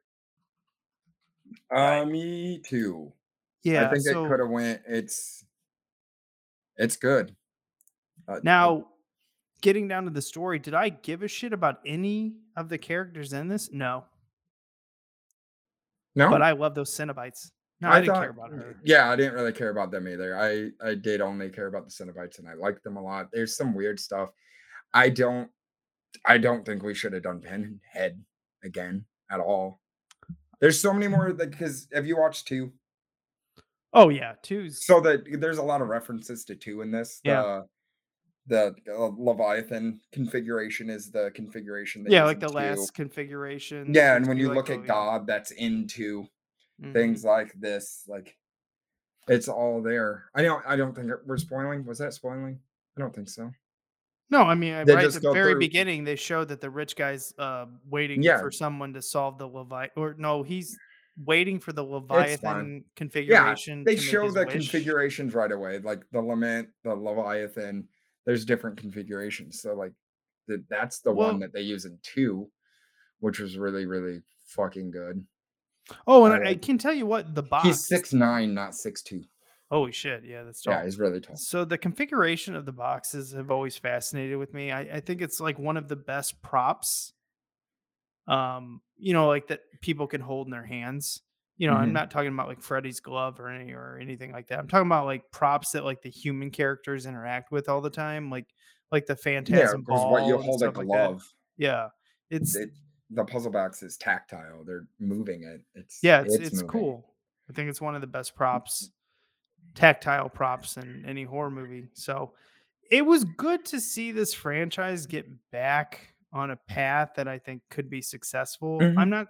Uh, 1.74 2.06
me 2.06 2.61
too. 2.65 3.11
Yeah, 3.64 3.88
I 3.88 3.91
think 3.91 4.03
so- 4.03 4.26
it 4.26 4.30
could 4.30 4.40
have 4.40 4.49
went. 4.49 4.82
It's 4.88 5.44
it's 6.78 6.98
good. 6.98 7.36
Uh, 8.28 8.40
Now, 8.44 8.88
getting 9.61 9.88
down 9.88 10.06
to 10.06 10.10
the 10.10 10.22
story, 10.22 10.60
did 10.60 10.74
I 10.74 10.90
give 10.90 11.24
a 11.24 11.28
shit 11.28 11.53
about 11.53 11.80
any 11.86 12.36
of 12.56 12.70
the 12.70 12.78
characters 12.78 13.34
in 13.34 13.48
this? 13.49 13.72
No. 13.72 14.06
no, 16.15 16.30
But 16.30 16.41
I 16.41 16.52
love 16.53 16.74
those 16.74 16.90
Cenobites. 16.90 17.52
No, 17.84 17.89
I, 17.89 17.99
didn't 17.99 18.15
care 18.15 18.30
about 18.30 18.51
her. 18.51 18.76
Yeah, 18.84 19.11
I 19.11 19.15
didn't 19.18 19.34
really 19.34 19.51
care 19.51 19.69
about 19.69 19.91
them 19.91 20.07
either. 20.07 20.38
I 20.38 20.69
I 20.85 20.95
did 20.95 21.19
only 21.19 21.49
care 21.49 21.68
about 21.68 21.85
the 21.85 21.91
Cenobites, 21.91 22.39
and 22.39 22.47
I 22.47 22.53
liked 22.53 22.81
them 22.84 22.95
a 22.95 23.01
lot. 23.01 23.27
There's 23.34 23.57
some 23.57 23.76
weird 23.76 23.99
stuff. 23.99 24.30
I 24.93 25.10
don't. 25.10 25.49
I 26.26 26.38
don't 26.38 26.65
think 26.65 26.81
we 26.81 26.93
should 26.93 27.11
have 27.11 27.23
done 27.23 27.41
Pinhead 27.41 28.23
again 28.64 29.03
at 29.30 29.41
all. 29.41 29.81
There's 30.61 30.80
so 30.80 30.93
many 30.93 31.10
more 31.10 31.34
because 31.34 31.89
have 31.93 32.07
you 32.07 32.18
watched 32.18 32.47
two? 32.47 32.72
Oh 33.93 34.07
yeah, 34.07 34.35
two's 34.41 34.85
So 34.85 35.01
that 35.01 35.26
there's 35.39 35.57
a 35.57 35.64
lot 35.64 35.81
of 35.81 35.89
references 35.89 36.45
to 36.45 36.55
two 36.55 36.81
in 36.81 36.91
this. 36.91 37.19
Yeah. 37.26 37.64
The 38.47 38.76
the 38.85 38.93
uh, 38.93 39.10
Leviathan 39.18 39.99
configuration 40.14 40.89
is 40.89 41.11
the 41.11 41.31
configuration. 41.35 42.05
Yeah, 42.07 42.23
like 42.23 42.39
the 42.39 42.47
two. 42.47 42.53
last 42.53 42.93
configuration. 42.93 43.93
Yeah, 43.93 44.15
and 44.15 44.26
when 44.26 44.38
you 44.38 44.53
look 44.53 44.69
at 44.69 44.81
yeah. 44.81 44.85
God, 44.85 45.27
that's 45.27 45.51
into 45.51 46.27
Mhm. 46.84 46.93
things 46.93 47.23
like 47.23 47.53
this. 47.60 48.03
Like 48.07 48.35
it's 49.27 49.47
all 49.47 49.81
there. 49.81 50.26
I 50.35 50.41
don't. 50.41 50.64
I 50.68 50.76
don't 50.76 50.93
think 50.95 51.10
we're 51.26 51.38
spoiling. 51.38 51.85
Was 51.85 51.97
that 51.99 52.14
spoiling? 52.14 52.60
I 52.97 53.01
don't 53.01 53.15
think 53.15 53.30
so. 53.30 53.51
No, 54.30 54.41
I 54.41 54.55
mean, 54.55 54.85
They 54.85 54.95
right 54.95 55.05
at 55.05 55.14
the 55.14 55.31
very 55.31 55.53
through- 55.53 55.60
beginning, 55.60 56.03
they 56.05 56.15
showed 56.15 56.47
that 56.47 56.60
the 56.60 56.69
rich 56.69 56.95
guy's 56.95 57.34
uh, 57.38 57.68
waiting 57.89 58.23
Yeah. 58.23 58.39
for 58.39 58.51
someone 58.51 58.93
to 58.93 59.01
solve 59.01 59.38
the 59.38 59.47
Leviathan. 59.47 59.91
Or 60.01 60.15
no, 60.18 60.41
he's 60.43 60.77
waiting 61.23 61.60
for 61.60 61.72
the. 61.72 61.84
Leviathan 61.84 62.73
Yeah, 62.77 62.81
configuration. 62.95 63.84
they 63.84 63.95
show 63.95 64.30
the 64.31 64.45
wish. 64.45 64.53
configurations 64.53 65.34
right 65.35 65.51
away, 65.51 65.80
like 65.80 66.03
the 66.11 66.22
lament, 66.22 66.69
the 66.84 66.95
Leviathan. 66.95 67.88
There's 68.26 68.43
different 68.45 68.77
configurations. 68.77 69.61
So 69.61 69.76
like, 69.76 69.93
the, 70.47 70.64
that's 70.69 70.99
the 71.01 71.11
Well- 71.14 71.27
one 71.30 71.39
that 71.41 71.53
they 71.53 71.61
use 71.61 71.85
in 71.85 71.99
two, 72.01 72.49
which 73.19 73.39
was 73.39 73.57
really 73.57 73.85
really 73.85 74.22
fucking 74.45 74.91
good. 74.91 75.26
Oh, 76.07 76.26
and 76.26 76.34
I 76.34 76.47
I, 76.47 76.49
I 76.51 76.55
can 76.55 76.77
tell 76.77 76.93
you 76.93 77.05
what 77.05 77.35
the 77.35 77.43
box. 77.43 77.68
He's 77.68 77.88
six 77.88 78.14
nine, 78.14 78.53
not 78.53 78.76
six 78.76 79.01
two. 79.01 79.23
Holy 79.69 79.91
shit! 79.91 80.23
Yeah, 80.23 80.43
that's 80.43 80.61
tall. 80.61 80.73
Yeah, 80.76 80.84
he's 80.85 80.99
really 80.99 81.19
tall. 81.19 81.35
So 81.35 81.65
the 81.65 81.77
configuration 81.77 82.55
of 82.55 82.65
the 82.65 82.72
boxes 82.72 83.31
have 83.34 83.49
always 83.51 83.76
fascinated 83.76 84.38
with 84.38 84.53
me. 84.53 84.72
I, 84.72 84.81
I 84.81 84.99
think 84.99 85.22
it's 85.22 85.39
like 85.39 85.57
one 85.57 85.77
of 85.77 85.88
the 85.88 85.95
best 85.95 86.41
props. 86.41 87.14
Um, 88.27 88.81
you 88.97 89.14
know, 89.14 89.27
like 89.27 89.47
that 89.47 89.61
people 89.81 90.07
can 90.07 90.22
hold 90.22 90.47
in 90.47 90.51
their 90.51 90.65
hands. 90.65 91.22
You 91.57 91.68
know, 91.68 91.76
I'm 91.76 91.89
Mhm. 91.89 91.93
not 91.93 92.11
talking 92.11 92.31
about 92.34 92.47
like 92.47 92.61
Freddy's 92.61 92.99
glove 92.99 93.39
or 93.39 93.49
any 93.49 93.73
or 93.73 93.97
anything 93.97 94.31
like 94.31 94.47
that. 94.47 94.60
I'm 94.60 94.68
talking 94.68 94.88
about 94.88 95.05
like 95.05 95.30
props 95.31 95.72
that 95.72 95.84
like 95.84 96.01
the 96.01 96.10
human 96.10 96.49
characters 96.51 97.05
interact 97.05 97.51
with 97.51 97.68
all 97.69 97.81
the 97.81 97.89
time, 97.89 98.30
like 98.30 98.47
like 98.91 99.05
the 99.05 99.15
phantasm 99.15 99.81
because 99.81 100.01
ball. 100.01 100.11
what 100.11 100.27
you 100.27 100.38
hold 100.38 100.61
a 100.61 100.65
stuff 100.65 100.77
like 100.77 100.88
glove. 100.88 101.23
Yeah, 101.57 101.89
it's 102.30 102.55
it, 102.55 102.69
the 103.09 103.23
puzzle 103.25 103.51
box 103.51 103.84
is 103.84 103.97
tactile. 103.97 104.63
They're 104.65 104.88
moving 104.99 105.43
it. 105.43 105.61
It's 105.75 105.99
yeah, 106.01 106.21
it's 106.21 106.35
it's, 106.35 106.53
moving. 106.55 106.67
cool. 106.67 107.09
I 107.49 107.53
think 107.53 107.69
it's 107.69 107.81
one 107.81 107.95
of 107.95 108.01
the 108.01 108.07
best 108.07 108.35
props, 108.35 108.91
tactile 109.75 110.30
props 110.30 110.77
in 110.77 111.03
any 111.07 111.23
horror 111.23 111.51
movie. 111.51 111.88
So 111.93 112.34
it 112.91 113.05
was 113.05 113.23
good 113.23 113.65
to 113.65 113.80
see 113.80 114.11
this 114.11 114.34
franchise 114.34 115.05
get 115.05 115.25
back 115.51 116.13
on 116.31 116.51
a 116.51 116.55
path 116.55 117.11
that 117.15 117.27
I 117.27 117.38
think 117.39 117.61
could 117.69 117.89
be 117.89 118.01
successful. 118.01 118.80
Mhm. 118.80 118.97
I'm 118.97 119.09
not 119.09 119.27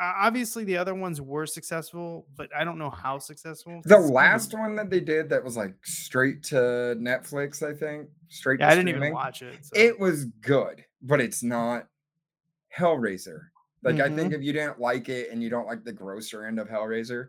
obviously 0.00 0.64
the 0.64 0.76
other 0.76 0.92
ones 0.94 1.20
were 1.20 1.46
successful, 1.46 2.26
but 2.36 2.50
I 2.54 2.64
don't 2.64 2.78
know 2.78 2.90
how 2.90 3.18
successful. 3.18 3.80
The 3.84 3.90
'cause 3.90 4.02
some 4.02 4.04
of 4.06 4.10
last 4.10 4.52
one 4.52 4.74
that 4.74 4.90
they 4.90 4.98
did 4.98 5.28
that 5.28 5.44
was 5.44 5.56
like 5.56 5.74
straight 5.86 6.42
to 6.44 6.56
Netflix, 6.98 7.62
I 7.62 7.72
think. 7.74 8.08
Straight 8.28 8.58
yeah, 8.58 8.66
to 8.66 8.72
I 8.72 8.74
didn't 8.74 8.88
even 8.88 9.12
watch 9.12 9.42
it. 9.42 9.64
so- 9.64 9.70
It 9.76 10.00
was 10.00 10.24
good, 10.24 10.84
but 11.00 11.20
it's 11.20 11.44
not 11.44 11.88
Hellraiser. 12.76 13.40
Like 13.82 13.96
I 14.00 14.06
Mm-hmm. 14.08 14.16
think 14.16 14.32
if 14.32 14.42
you 14.42 14.52
didn't 14.52 14.80
like 14.80 15.08
it 15.08 15.30
and 15.30 15.42
you 15.42 15.50
don't 15.50 15.66
like 15.66 15.84
the 15.84 15.92
grosser 15.92 16.46
end 16.46 16.58
of 16.58 16.68
Hellraiser, 16.68 17.28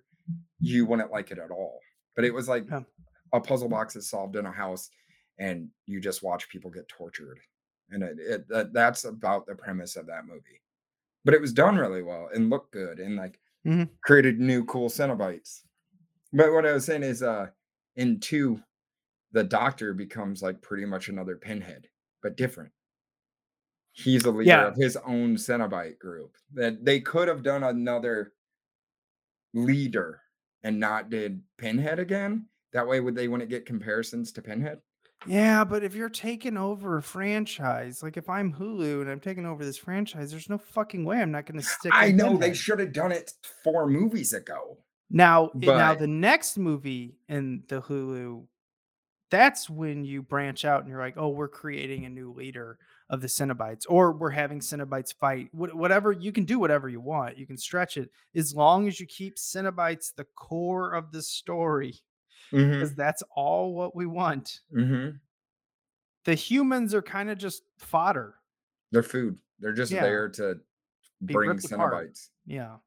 you 0.60 0.86
wouldn't 0.86 1.12
like 1.12 1.32
it 1.32 1.38
at 1.40 1.52
all. 1.52 1.80
But 2.16 2.26
it 2.26 2.34
was 2.34 2.48
like 2.48 2.66
Yeah. 2.70 2.84
a 3.34 3.40
puzzle 3.42 3.70
box 3.70 3.96
is 3.96 4.10
solved 4.10 4.36
in 4.38 4.46
a 4.46 4.52
house, 4.52 4.90
and 5.38 5.70
you 5.86 6.00
just 6.00 6.24
watch 6.24 6.48
people 6.50 6.72
get 6.72 6.88
tortured, 6.88 7.40
and 7.90 8.02
it, 8.04 8.20
it 8.20 8.48
that, 8.48 8.74
that's 8.74 9.04
about 9.04 9.46
the 9.46 9.56
premise 9.56 9.96
of 9.98 10.08
that 10.08 10.26
movie. 10.26 10.62
But 11.26 11.34
it 11.34 11.42
was 11.42 11.52
done 11.54 11.76
really 11.78 12.02
well 12.04 12.30
and 12.34 12.50
looked 12.50 12.72
good, 12.72 13.00
and 13.00 13.16
like 13.18 13.40
Mhm. 13.66 13.90
created 14.04 14.40
new 14.40 14.64
cool 14.66 14.90
Cenobites. 14.90 15.64
But 16.32 16.54
what 16.54 16.66
I 16.66 16.72
was 16.74 16.86
saying 16.86 17.04
is, 17.04 17.22
uh, 17.24 17.50
in 17.96 18.20
two, 18.20 18.62
the 19.32 19.44
doctor 19.44 19.94
becomes 19.94 20.42
like 20.42 20.62
pretty 20.62 20.86
much 20.86 21.10
another 21.10 21.36
pinhead, 21.36 21.90
but 22.24 22.38
different. 22.38 22.72
He's 23.98 24.26
a 24.26 24.32
leader 24.32 24.50
Yeah. 24.50 24.68
of 24.68 24.76
his 24.76 24.98
own 24.98 25.36
Cenobite 25.38 25.98
group. 26.00 26.36
That 26.54 26.84
they 26.84 27.00
could 27.00 27.28
have 27.30 27.44
done 27.44 27.64
another 27.64 28.34
leader 29.54 30.22
and 30.64 30.80
not 30.80 31.10
did 31.10 31.42
Pinhead 31.58 32.00
again. 32.00 32.46
That 32.74 32.88
way, 32.88 33.00
would 33.00 33.16
they 33.16 33.30
wouldn't 33.30 33.50
get 33.50 33.66
comparisons 33.66 34.32
to 34.34 34.42
Pinhead? 34.42 34.80
Yeah, 35.26 35.64
but 35.64 35.84
if 35.84 35.96
you're 35.96 36.10
taking 36.10 36.58
over 36.58 36.98
a 36.98 37.02
franchise, 37.02 38.04
like 38.04 38.18
if 38.18 38.30
I'm 38.30 38.54
Hulu 38.54 39.02
and 39.02 39.10
I'm 39.10 39.22
taking 39.22 39.46
over 39.46 39.64
this 39.64 39.78
franchise, 39.78 40.30
there's 40.30 40.50
no 40.50 40.58
fucking 40.58 41.06
way 41.06 41.22
I'm 41.22 41.32
not 41.32 41.46
going 41.46 41.60
to 41.60 41.66
stick. 41.66 41.94
I 41.96 42.12
know 42.12 42.36
they 42.36 42.54
should 42.54 42.80
have 42.80 42.92
done 42.92 43.14
it 43.14 43.32
four 43.64 43.88
movies 43.88 44.34
ago. 44.34 44.78
Now, 45.10 45.52
i- 45.56 45.66
now 45.66 45.96
the 45.96 46.06
next 46.08 46.58
movie 46.58 47.16
in 47.30 47.64
the 47.70 47.82
Hulu, 47.82 48.46
that's 49.32 49.70
when 49.70 50.04
you 50.04 50.22
branch 50.22 50.66
out 50.66 50.82
and 50.82 50.90
you're 50.90 51.00
like, 51.00 51.16
oh, 51.18 51.30
we're 51.30 51.48
creating 51.48 52.06
a 52.06 52.10
new 52.10 52.34
leader 52.34 52.78
of 53.10 53.22
the 53.22 53.28
Cenobites, 53.28 53.84
or 53.88 54.12
we're 54.14 54.32
having 54.32 54.60
Cenobites 54.60 55.14
fight. 55.14 55.50
Wh- 55.52 55.76
Whatever 55.76 56.12
you 56.12 56.32
can 56.32 56.44
do, 56.46 56.58
whatever 56.60 56.90
you 56.90 57.00
want, 57.00 57.38
you 57.38 57.46
can 57.46 57.58
stretch 57.58 57.98
it 57.98 58.10
as 58.36 58.56
long 58.56 58.88
as 58.88 59.00
you 59.00 59.06
keep 59.06 59.36
Cenobites 59.38 60.14
the 60.16 60.26
core 60.36 60.92
of 60.94 61.12
the 61.12 61.22
story, 61.22 62.00
Mm-hmm. 62.52 62.72
because 62.74 62.94
that's 62.96 63.24
all 63.36 63.74
what 63.74 63.96
we 63.96 64.06
want. 64.06 64.62
Mm-hmm. 64.76 65.18
The 66.26 66.36
humans 66.36 66.94
are 66.94 67.02
kind 67.02 67.30
of 67.30 67.38
just 67.38 67.64
fodder. 67.80 68.36
They're 68.92 69.04
food. 69.04 69.38
They're 69.60 69.74
just 69.74 69.92
Yeah. 69.92 70.02
there 70.04 70.30
to 70.30 70.60
Be 71.24 71.34
bring 71.34 71.50
ripped 71.50 71.66
apart. 71.72 72.08
Cenobites. 72.08 72.30
Yeah. 72.46 72.78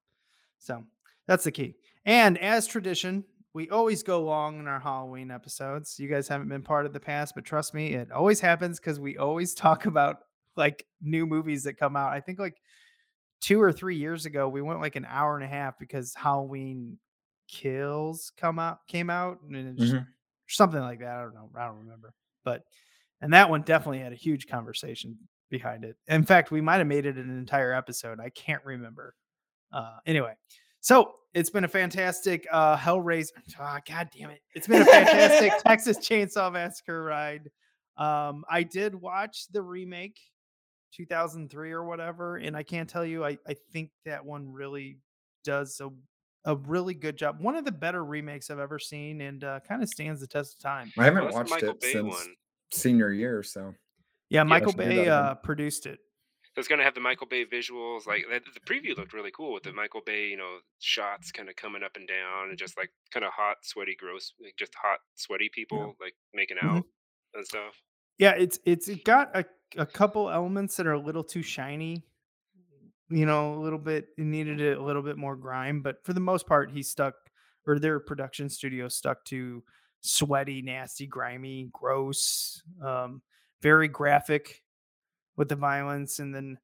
So 0.59 0.85
that's 1.27 1.45
the 1.45 1.53
key. 1.53 1.75
And 2.05 2.39
as 2.39 2.67
tradition, 2.67 3.25
we 3.55 3.69
always 3.71 4.03
go 4.03 4.23
long 4.23 4.59
in 4.61 4.69
our 4.69 4.79
Halloween 4.81 5.31
episodes. 5.31 5.99
You 5.99 6.09
guys 6.09 6.29
haven't 6.29 6.49
been 6.49 6.63
part 6.63 6.87
of 6.87 6.93
the 6.93 7.01
past, 7.01 7.35
but 7.35 7.45
trust 7.45 7.75
me, 7.75 7.95
it 7.95 8.11
always 8.13 8.41
happens 8.41 8.79
because 8.79 9.01
we 9.01 9.17
always 9.17 9.55
talk 9.67 9.87
about 9.87 10.19
like 10.57 10.87
new 11.01 11.27
movies 11.27 11.65
that 11.65 11.75
come 11.79 11.97
out. 11.97 12.13
I 12.13 12.21
think 12.21 12.39
like 12.39 12.57
two 13.41 13.61
or 13.61 13.73
three 13.73 13.97
years 13.97 14.27
ago, 14.27 14.49
we 14.49 14.63
went 14.63 14.81
like 14.81 14.97
an 14.97 15.07
hour 15.09 15.35
and 15.37 15.45
a 15.45 15.49
half 15.49 15.79
because 15.79 16.15
Halloween 16.15 16.99
Kills 17.49 18.31
come 18.37 18.59
out 18.59 18.87
came 18.89 19.09
out 19.09 19.41
and 19.43 19.79
Mhm. 19.79 20.07
something 20.49 20.81
like 20.81 20.99
that. 21.01 21.17
I 21.17 21.23
don't 21.23 21.35
know. 21.35 21.51
I 21.57 21.67
don't 21.67 21.79
remember. 21.79 22.13
But 22.45 22.65
and 23.23 23.33
that 23.33 23.49
one 23.51 23.63
definitely 23.63 24.01
had 24.01 24.13
a 24.13 24.17
huge 24.17 24.47
conversation 24.47 25.17
behind 25.49 25.85
it. 25.85 25.97
In 26.09 26.25
fact, 26.25 26.51
we 26.51 26.61
might 26.61 26.77
have 26.77 26.87
made 26.87 27.07
it 27.07 27.17
an 27.17 27.31
entire 27.39 27.73
episode. 27.73 28.21
I 28.21 28.29
can't 28.31 28.63
remember. 28.65 29.15
Uh 29.73 29.97
anyway. 30.05 30.35
So 30.81 31.15
it's 31.39 31.51
been 31.51 31.65
a 31.65 31.69
fantastic 31.69 32.47
uh 32.51 32.77
Hellraiser. 32.77 33.31
Ah, 33.59 33.81
God 33.87 34.09
damn 34.17 34.31
it. 34.31 34.41
It's 34.55 34.67
been 34.67 34.83
a 34.83 34.85
fantastic 34.85 35.53
Texas 35.67 35.99
Chainsaw 35.99 36.53
Massacre 36.53 37.03
ride. 37.05 37.51
Um, 37.97 38.45
I 38.51 38.63
did 38.63 38.95
watch 38.95 39.47
the 39.53 39.63
remake 39.63 40.19
2003 40.95 41.73
or 41.73 41.85
whatever, 41.85 42.37
and 42.37 42.57
I 42.57 42.63
can't 42.63 42.89
tell 42.89 43.05
you, 43.05 43.25
I, 43.25 43.39
I 43.47 43.55
think 43.73 43.91
that 44.05 44.25
one 44.25 44.51
really 44.53 44.99
does 45.45 45.81
a, 45.81 45.91
a 46.51 46.57
really 46.57 46.95
good 46.95 47.17
job. 47.17 47.41
One 47.41 47.57
of 47.57 47.65
the 47.65 47.73
better 47.73 48.05
remakes 48.05 48.51
I've 48.51 48.59
ever 48.59 48.79
seen, 48.79 49.21
and 49.21 49.43
uh, 49.45 49.61
kind 49.67 49.83
of 49.83 49.89
stands 49.89 50.21
the 50.21 50.27
test 50.27 50.55
of 50.55 50.61
time. 50.61 50.93
I 50.99 51.05
haven't 51.05 51.33
watched 51.33 51.51
Michael 51.51 51.71
it 51.71 51.81
Bay 51.81 51.93
since 51.93 52.09
one. 52.09 52.35
senior 52.73 53.11
year, 53.11 53.43
so 53.43 53.75
Yeah, 54.31 54.45
Michael 54.45 54.73
should 54.73 54.79
do 54.79 54.85
that 54.85 54.89
Bay 54.91 55.01
again. 55.03 55.13
uh, 55.13 55.35
produced 55.35 55.87
it. 55.87 55.99
So 56.59 56.61
it's 56.61 56.67
gonna 56.67 56.83
have 56.83 56.97
the 56.97 57.01
Michael 57.01 57.29
Bay 57.29 57.47
visuals. 57.47 58.05
Like 58.05 58.25
the 58.29 58.61
preview 58.67 58.97
looked 58.97 59.13
really 59.13 59.31
cool 59.31 59.55
with 59.55 59.63
the 59.63 59.73
Michael 59.73 60.01
Bay, 60.05 60.27
you 60.27 60.37
know, 60.37 60.59
shots 60.81 61.31
kind 61.31 61.49
of 61.49 61.55
coming 61.55 61.85
up 61.85 61.95
and 61.95 62.09
down, 62.09 62.49
and 62.49 62.59
just 62.59 62.77
like 62.77 62.91
kind 63.13 63.25
of 63.25 63.31
hot, 63.33 63.59
sweaty, 63.63 63.95
gross, 63.95 64.33
like 64.43 64.57
just 64.57 64.75
hot, 64.75 64.99
sweaty 65.15 65.51
people 65.55 65.95
like 66.01 66.17
making 66.35 66.57
Mhm. 66.61 66.83
out 66.83 66.83
and 67.35 67.47
stuff. 67.47 67.81
Yeah, 68.19 68.33
it's 68.33 68.59
it's 68.65 68.89
it 68.89 69.05
got 69.05 69.37
a, 69.37 69.45
a 69.77 69.87
couple 69.87 70.29
elements 70.31 70.77
that 70.79 70.89
are 70.89 70.95
a 70.95 70.99
little 71.01 71.23
too 71.23 71.43
shiny. 71.43 72.03
You 73.09 73.25
know, 73.25 73.55
a 73.55 73.61
little 73.61 73.79
bit 73.79 74.09
it 74.19 74.25
needed 74.25 74.61
a 74.61 74.83
little 74.83 75.03
bit 75.03 75.17
more 75.17 75.37
grime, 75.37 75.81
but 75.81 76.05
for 76.05 76.13
the 76.13 76.19
most 76.19 76.49
part, 76.49 76.73
he 76.73 76.83
stuck 76.83 77.15
or 77.69 77.79
their 77.79 78.01
production 78.01 78.49
studio 78.49 78.89
stuck 78.89 79.25
to 79.27 79.63
sweaty, 80.01 80.61
nasty, 80.61 81.07
grimy, 81.07 81.71
gross, 81.73 82.65
um, 82.83 83.23
very 83.63 83.87
graphic 83.87 84.65
with 85.39 85.49
the 85.49 85.57
violence, 85.57 86.19
and 86.19 86.35
then 86.35 86.59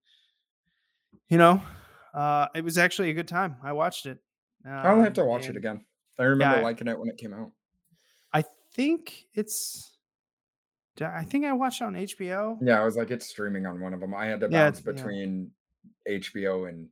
you 1.30 1.38
know, 1.38 1.62
uh, 2.12 2.48
it 2.54 2.62
was 2.62 2.76
actually 2.76 3.08
a 3.10 3.14
good 3.14 3.28
time. 3.28 3.56
I 3.62 3.72
watched 3.72 4.04
it. 4.04 4.18
I'll 4.66 4.98
have 4.98 5.06
um, 5.08 5.12
to 5.14 5.24
watch 5.24 5.48
it 5.48 5.56
again. 5.56 5.84
I 6.18 6.24
remember 6.24 6.58
I- 6.58 6.62
liking 6.62 6.88
it 6.88 6.98
when 6.98 7.08
it 7.08 7.16
came 7.16 7.32
out. 7.32 7.52
I 8.32 8.44
think 8.74 9.24
it's. 9.34 9.92
I 11.00 11.24
think 11.24 11.44
I 11.44 11.52
watched 11.52 11.80
it 11.80 11.84
on 11.84 11.94
HBO. 11.94 12.58
Yeah, 12.62 12.80
I 12.80 12.84
was 12.84 12.96
like, 12.96 13.10
it's 13.10 13.26
streaming 13.26 13.66
on 13.66 13.80
one 13.80 13.94
of 13.94 14.00
them. 14.00 14.14
I 14.14 14.26
had 14.26 14.38
to 14.40 14.48
Yeah, 14.50 14.66
bounce 14.70 14.82
yeah. 14.84 14.92
between 14.92 15.50
HBO 16.08 16.68
and 16.68 16.88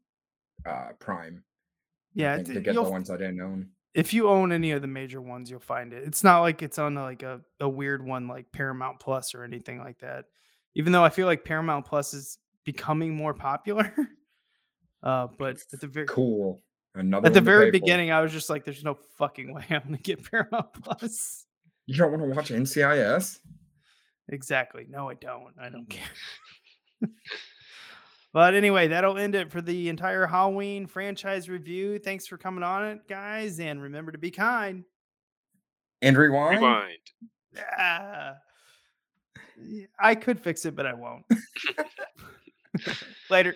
uh 0.67 0.89
Prime. 0.99 1.45
Yeah, 2.15 2.37
think, 2.37 2.49
it- 2.49 2.55
to 2.55 2.61
get 2.61 2.75
the 2.75 2.83
ones 2.83 3.11
I 3.11 3.17
didn't 3.17 3.41
own. 3.41 3.69
if 3.95 4.13
you 4.15 4.29
own 4.29 4.51
any 4.53 4.73
of 4.73 4.83
the 4.83 4.89
major 4.89 5.21
ones, 5.21 5.51
you'll 5.51 5.61
find 5.61 5.93
it. 5.93 6.05
It's 6.05 6.25
not 6.25 6.41
like 6.41 6.63
it's 6.63 6.79
on 6.79 6.95
like 6.95 7.23
a, 7.23 7.41
a 7.61 7.69
weird 7.69 8.05
one 8.05 8.27
like 8.29 8.51
Paramount 8.53 8.99
Plus 9.01 9.35
or 9.35 9.45
anything 9.45 9.79
like 9.79 9.99
that. 10.01 10.25
Even 10.75 10.93
though 10.93 11.05
I 11.05 11.11
feel 11.11 11.27
like 11.27 11.45
Paramount 11.45 11.85
Plus 11.85 12.15
is 12.15 12.39
becoming 12.65 13.15
more 13.15 13.35
popular. 13.35 13.95
Uh, 15.03 15.27
but 15.37 15.57
at 15.73 15.81
the 15.81 15.89
very 15.89 16.07
Cool. 16.07 16.63
Another 16.95 17.27
at 17.27 17.35
the 17.35 17.41
very 17.41 17.65
pay 17.65 17.79
for. 17.79 17.81
beginning, 17.81 18.13
I 18.13 18.21
was 18.21 18.31
just 18.31 18.49
like, 18.49 18.65
"There's 18.65 18.85
no 18.85 18.95
fucking 19.19 19.53
way 19.53 19.65
I'm 19.69 19.83
gonna 19.83 19.97
get 19.97 20.23
Paramount 20.31 20.73
Plus." 20.75 21.45
You 21.87 21.97
don't 21.97 22.13
want 22.13 22.23
to 22.23 22.29
watch 22.29 22.51
NCIS? 22.51 23.41
Exactly. 24.29 24.87
No, 24.89 25.11
I 25.11 25.15
don't. 25.15 25.55
I 25.61 25.71
don't 25.71 25.91
care. 25.91 26.05
but 28.33 28.55
anyway, 28.55 28.87
that'll 28.87 29.19
end 29.19 29.35
it 29.35 29.51
for 29.51 29.61
the 29.61 29.89
entire 29.89 30.25
Halloween 30.25 30.87
franchise 30.87 31.49
review. 31.49 31.99
Thanks 31.99 32.29
for 32.29 32.39
coming 32.39 32.63
on 32.63 32.85
it, 32.85 33.09
guys, 33.09 33.59
and 33.59 33.83
remember 33.83 34.13
to 34.13 34.19
be 34.19 34.31
kind. 34.31 34.85
And 36.01 36.17
rewind? 36.17 36.61
Rewind. 36.61 36.99
Ah. 37.77 38.35
I 40.01 40.15
could 40.15 40.41
fix 40.41 40.65
it, 40.65 40.75
but 40.75 40.87
I 40.87 40.95
won't. 40.95 41.25
Later. 43.31 43.55